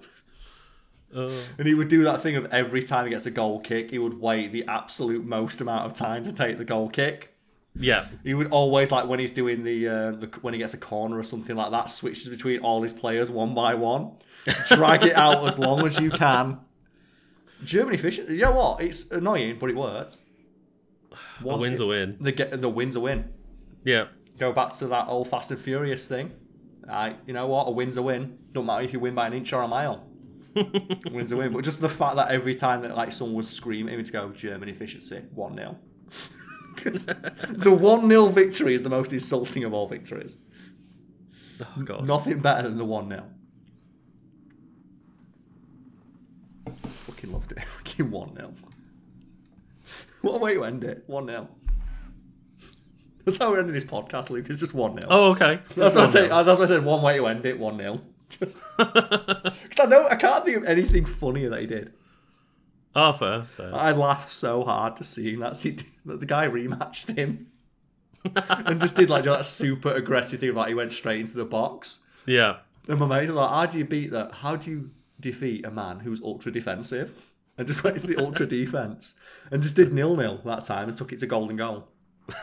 Uh, 1.15 1.31
And 1.57 1.67
he 1.67 1.73
would 1.73 1.87
do 1.87 2.03
that 2.03 2.21
thing 2.21 2.35
of 2.35 2.45
every 2.51 2.81
time 2.83 3.05
he 3.05 3.11
gets 3.11 3.25
a 3.25 3.31
goal 3.31 3.59
kick, 3.59 3.91
he 3.91 3.97
would 3.99 4.19
wait 4.19 4.51
the 4.51 4.65
absolute 4.67 5.25
most 5.25 5.61
amount 5.61 5.85
of 5.85 5.93
time 5.93 6.23
to 6.23 6.31
take 6.31 6.57
the 6.57 6.65
goal 6.65 6.89
kick. 6.89 7.33
yeah. 7.75 8.05
He 8.23 8.33
would 8.33 8.51
always 8.51 8.91
like 8.91 9.07
when 9.07 9.19
he's 9.19 9.31
doing 9.31 9.63
the, 9.63 9.87
uh, 9.87 10.11
the 10.11 10.27
when 10.41 10.53
he 10.53 10.57
gets 10.59 10.73
a 10.73 10.77
corner 10.77 11.17
or 11.17 11.23
something 11.23 11.55
like 11.55 11.71
that, 11.71 11.89
switches 11.89 12.27
between 12.27 12.59
all 12.59 12.81
his 12.83 12.93
players 12.93 13.29
one 13.31 13.53
by 13.53 13.73
one, 13.75 14.11
drag 14.69 15.03
it 15.03 15.15
out 15.15 15.45
as 15.47 15.57
long 15.59 15.85
as 15.85 15.99
you 15.99 16.09
can. 16.11 16.59
German 17.63 17.93
efficient. 17.93 18.29
You 18.29 18.41
know 18.41 18.51
what? 18.51 18.81
It's 18.81 19.09
annoying, 19.11 19.57
but 19.59 19.69
it 19.69 19.75
worked. 19.75 20.17
A 21.11 21.43
One, 21.43 21.59
win's 21.59 21.79
a 21.79 21.85
win. 21.87 22.17
The 22.19 22.31
the 22.57 22.69
win's 22.69 22.95
a 22.95 22.99
win. 22.99 23.29
Yeah. 23.83 24.07
Go 24.37 24.51
back 24.53 24.73
to 24.73 24.87
that 24.87 25.07
old 25.07 25.27
Fast 25.29 25.51
and 25.51 25.59
Furious 25.59 26.07
thing. 26.07 26.31
I, 26.89 27.15
you 27.25 27.33
know 27.33 27.47
what? 27.47 27.67
A 27.67 27.71
win's 27.71 27.97
a 27.97 28.01
win. 28.01 28.37
Don't 28.53 28.65
matter 28.65 28.83
if 28.83 28.93
you 28.93 28.99
win 28.99 29.15
by 29.15 29.27
an 29.27 29.33
inch 29.33 29.51
or 29.53 29.61
a 29.61 29.67
mile. 29.67 30.06
win's 31.11 31.31
a 31.31 31.37
win. 31.37 31.53
But 31.53 31.63
just 31.63 31.81
the 31.81 31.89
fact 31.89 32.15
that 32.15 32.29
every 32.29 32.53
time 32.53 32.81
that 32.81 32.95
like 32.95 33.11
someone 33.11 33.35
would 33.35 33.45
scream 33.45 33.87
at 33.87 33.93
him 33.93 34.03
to 34.03 34.11
go 34.11 34.29
German 34.29 34.69
efficiency 34.69 35.21
one 35.33 35.55
0 35.55 35.77
Because 36.75 37.05
the 37.49 37.71
one 37.71 38.09
0 38.09 38.27
victory 38.27 38.75
is 38.75 38.81
the 38.81 38.89
most 38.89 39.13
insulting 39.13 39.63
of 39.63 39.73
all 39.73 39.87
victories. 39.87 40.37
Oh 41.61 41.81
god. 41.83 42.07
Nothing 42.07 42.39
better 42.39 42.63
than 42.63 42.77
the 42.77 42.85
1 42.85 43.09
0. 43.09 43.23
Fucking 46.85 47.31
loved 47.31 47.51
it. 47.51 47.63
Fucking 47.77 48.11
1 48.11 48.35
0. 48.35 48.53
What 50.21 50.35
a 50.35 50.37
way 50.39 50.53
to 50.55 50.63
end 50.65 50.83
it. 50.83 51.03
1 51.07 51.27
0. 51.27 51.49
That's 53.25 53.37
how 53.39 53.51
we're 53.51 53.59
ending 53.59 53.73
this 53.73 53.83
podcast, 53.83 54.29
Luke. 54.29 54.45
It's 54.49 54.59
just 54.59 54.73
1 54.73 54.95
0. 55.01 55.07
Oh, 55.09 55.31
okay. 55.31 55.59
That's 55.75 55.95
what 55.95 56.03
I 56.03 56.07
said. 56.07 56.31
That's 56.31 56.59
what 56.59 56.61
I 56.61 56.75
said. 56.75 56.85
One 56.85 57.01
way 57.01 57.17
to 57.17 57.27
end 57.27 57.45
it, 57.45 57.59
one 57.59 57.77
0 57.77 58.01
Just 58.29 58.57
because 58.77 59.79
I 59.79 59.85
don't, 59.85 60.11
I 60.11 60.15
can't 60.15 60.43
think 60.45 60.57
of 60.57 60.63
anything 60.65 61.05
funnier 61.05 61.49
that 61.49 61.61
he 61.61 61.67
did. 61.67 61.93
Oh, 62.95 63.13
fair. 63.13 63.43
fair. 63.43 63.73
I 63.73 63.91
laughed 63.91 64.31
so 64.31 64.63
hard 64.63 64.95
to 64.97 65.03
seeing 65.03 65.39
that, 65.39 65.57
he, 65.57 65.77
that 66.05 66.19
the 66.19 66.25
guy 66.25 66.47
rematched 66.47 67.15
him 67.15 67.51
and 68.35 68.81
just 68.81 68.95
did 68.95 69.09
like 69.09 69.23
that 69.25 69.45
super 69.45 69.91
aggressive 69.93 70.39
thing. 70.39 70.55
Like 70.55 70.69
he 70.69 70.73
went 70.73 70.91
straight 70.91 71.19
into 71.19 71.37
the 71.37 71.45
box. 71.45 71.99
Yeah. 72.25 72.57
And 72.87 72.99
my 72.99 73.05
mate 73.05 73.21
was 73.21 73.31
like, 73.31 73.49
"How 73.49 73.65
do 73.65 73.77
you 73.77 73.85
beat 73.85 74.11
that? 74.11 74.31
How 74.31 74.55
do 74.55 74.71
you 74.71 74.89
defeat 75.19 75.65
a 75.65 75.71
man 75.71 75.99
who's 75.99 76.21
ultra 76.21 76.51
defensive?" 76.51 77.13
And 77.57 77.67
just 77.67 77.83
went 77.83 77.95
into 77.95 78.07
the 78.07 78.17
ultra 78.17 78.45
defense 78.47 79.15
and 79.51 79.63
just 79.63 79.75
did 79.75 79.91
nil 79.91 80.15
nil 80.15 80.41
that 80.45 80.63
time 80.63 80.89
and 80.89 80.97
took 80.97 81.11
it 81.11 81.19
to 81.19 81.27
golden 81.27 81.57
goal. 81.57 81.87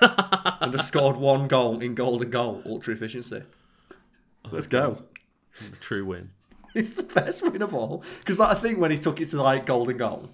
and 0.01 0.73
just 0.73 0.89
scored 0.89 1.17
one 1.17 1.47
goal 1.47 1.81
in 1.81 1.95
golden 1.95 2.31
goal, 2.31 2.63
ultra 2.65 2.95
efficiency. 2.95 3.43
Let's 4.51 4.67
go. 4.67 5.03
The 5.71 5.77
true 5.77 6.05
win. 6.05 6.31
It's 6.75 6.95
the 6.95 7.05
best 7.05 7.43
win 7.49 7.63
of 7.63 7.73
all. 7.73 8.03
Because 8.19 8.41
like, 8.41 8.51
I 8.57 8.59
think 8.59 8.79
when 8.81 8.91
he 8.91 8.99
took 8.99 9.21
it 9.21 9.27
to 9.29 9.41
like 9.41 9.65
golden 9.65 9.97
goal, 9.97 10.31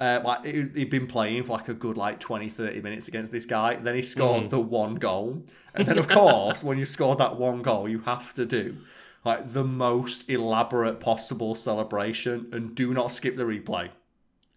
uh, 0.00 0.20
like 0.24 0.46
he- 0.46 0.70
he'd 0.74 0.88
been 0.90 1.06
playing 1.06 1.44
for 1.44 1.52
like 1.58 1.68
a 1.68 1.74
good 1.74 1.98
like 1.98 2.18
20, 2.18 2.48
30 2.48 2.80
minutes 2.80 3.08
against 3.08 3.30
this 3.30 3.44
guy. 3.44 3.74
Then 3.76 3.94
he 3.94 4.00
scored 4.00 4.48
the 4.48 4.58
one 4.60 4.94
goal. 4.94 5.44
And 5.74 5.86
then 5.86 5.98
of 5.98 6.08
course, 6.08 6.64
when 6.64 6.78
you've 6.78 6.88
scored 6.88 7.18
that 7.18 7.36
one 7.36 7.60
goal, 7.60 7.88
you 7.90 7.98
have 8.00 8.32
to 8.36 8.46
do 8.46 8.78
like 9.22 9.52
the 9.52 9.64
most 9.64 10.30
elaborate 10.30 10.98
possible 11.00 11.54
celebration 11.54 12.48
and 12.52 12.74
do 12.74 12.94
not 12.94 13.10
skip 13.12 13.36
the 13.36 13.42
replay. 13.44 13.90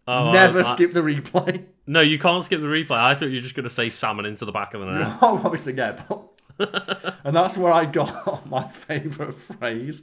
Oh, 0.07 0.31
Never 0.31 0.59
I- 0.59 0.61
I- 0.61 0.63
skip 0.63 0.93
the 0.93 1.01
replay. 1.01 1.65
No, 1.85 1.99
you 2.01 2.17
can't 2.17 2.45
skip 2.45 2.61
the 2.61 2.67
replay. 2.67 2.91
I 2.97 3.13
thought 3.15 3.29
you 3.29 3.35
were 3.37 3.41
just 3.41 3.55
going 3.55 3.63
to 3.65 3.69
say 3.69 3.89
salmon 3.89 4.25
into 4.25 4.45
the 4.45 4.51
back 4.53 4.73
of 4.73 4.79
the 4.81 4.85
net. 4.85 5.17
Oh, 5.21 5.41
obviously, 5.43 5.73
yeah. 5.73 6.01
But, 6.07 6.23
and 7.23 7.35
that's 7.35 7.57
where 7.57 7.71
I 7.73 7.85
got 7.85 8.49
my 8.49 8.67
favourite 8.67 9.35
phrase, 9.35 10.01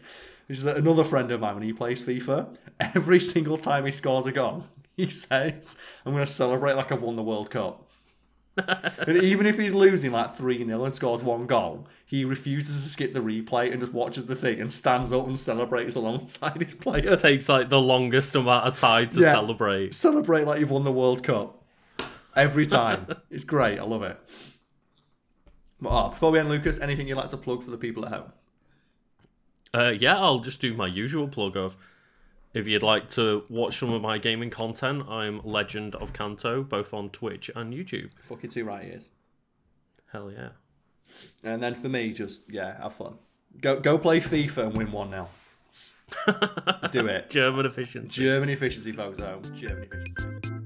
which 0.49 0.59
is 0.59 0.65
that 0.65 0.77
another 0.77 1.05
friend 1.05 1.31
of 1.31 1.41
mine, 1.41 1.55
when 1.55 1.63
he 1.63 1.73
plays 1.73 2.03
FIFA, 2.03 2.57
every 2.81 3.21
single 3.21 3.59
time 3.59 3.85
he 3.85 3.91
scores 3.91 4.27
a 4.27 4.33
goal, 4.33 4.65
he 4.97 5.09
says, 5.09 5.77
I'm 6.05 6.13
going 6.13 6.25
to 6.25 6.31
celebrate 6.33 6.75
like 6.75 6.91
I've 6.91 7.03
won 7.03 7.17
the 7.17 7.23
World 7.23 7.51
Cup. 7.51 7.83
and 9.07 9.19
even 9.19 9.45
if 9.45 9.59
he's 9.59 9.75
losing 9.75 10.13
like 10.13 10.35
3 10.35 10.65
0 10.65 10.83
and 10.85 10.93
scores 10.95 11.23
one 11.23 11.47
goal, 11.47 11.87
he 12.07 12.25
refuses 12.25 12.83
to 12.83 12.89
skip 12.89 13.13
the 13.13 13.21
replay 13.21 13.71
and 13.71 13.81
just 13.81 13.93
watches 13.93 14.25
the 14.25 14.35
thing 14.35 14.63
and 14.63 14.73
stands 14.73 15.13
up 15.13 15.27
and 15.27 15.39
celebrates 15.39 15.95
alongside 15.95 16.63
his 16.63 16.75
players. 16.75 17.21
It 17.21 17.23
takes 17.23 17.51
like 17.51 17.69
the 17.69 17.81
longest 17.83 18.35
amount 18.35 18.67
of 18.67 18.79
time 18.79 19.11
to 19.11 19.21
Yeah. 19.21 19.31
celebrate. 19.33 19.95
Celebrate 19.95 20.47
like 20.47 20.59
you've 20.61 20.71
won 20.71 20.85
the 20.85 20.93
World 20.93 21.23
Cup. 21.23 21.63
Every 22.35 22.65
time. 22.65 23.07
it's 23.31 23.45
great. 23.45 23.79
I 23.79 23.83
love 23.85 24.03
it. 24.03 24.19
But, 25.81 25.91
oh, 25.93 26.09
before 26.11 26.31
we 26.31 26.39
end, 26.39 26.49
Lucas, 26.49 26.79
anything 26.81 27.07
you'd 27.09 27.17
like 27.17 27.29
to 27.29 27.37
plug 27.37 27.63
for 27.63 27.71
the 27.71 27.77
people 27.77 28.05
at 28.07 28.13
home? 28.13 28.33
Uh, 29.75 29.93
yeah, 29.99 30.19
I'll 30.19 30.39
just 30.41 30.61
do 30.61 30.73
my 30.75 30.87
usual 30.87 31.29
plug 31.29 31.57
of 31.57 31.77
If 32.55 32.67
you'd 32.67 32.83
like 32.83 33.11
to 33.11 33.45
watch 33.51 33.79
some 33.79 33.93
of 33.93 34.01
my 34.01 34.17
gaming 34.17 34.49
content, 34.49 35.07
I'm 35.09 35.43
Legend 35.45 35.95
of 35.97 36.15
Kanto, 36.15 36.63
both 36.63 36.95
on 36.95 37.11
Twitch 37.11 37.51
and 37.55 37.75
YouTube. 37.75 38.11
Fucking 38.25 38.49
two 38.49 38.65
right 38.65 38.87
ears. 38.87 39.11
Hell 40.11 40.33
yeah. 40.33 40.51
And 41.45 41.63
then 41.63 41.75
for 41.75 41.91
me, 41.91 42.13
just 42.13 42.43
yeah, 42.49 42.81
have 42.83 42.95
fun. 42.95 43.19
Go 43.61 43.79
go 43.79 43.99
play 43.99 44.21
FIFA 44.21 44.69
and 44.69 44.77
win 44.77 44.91
one 44.91 45.11
now. 45.11 45.29
Do 46.91 47.07
it. 47.07 47.29
German 47.29 47.67
efficiency. 47.67 48.23
German 48.23 48.49
efficiency, 48.49 48.93
folks. 48.93 49.23
Home. 49.23 49.43
German 49.55 49.89
efficiency. 49.93 50.66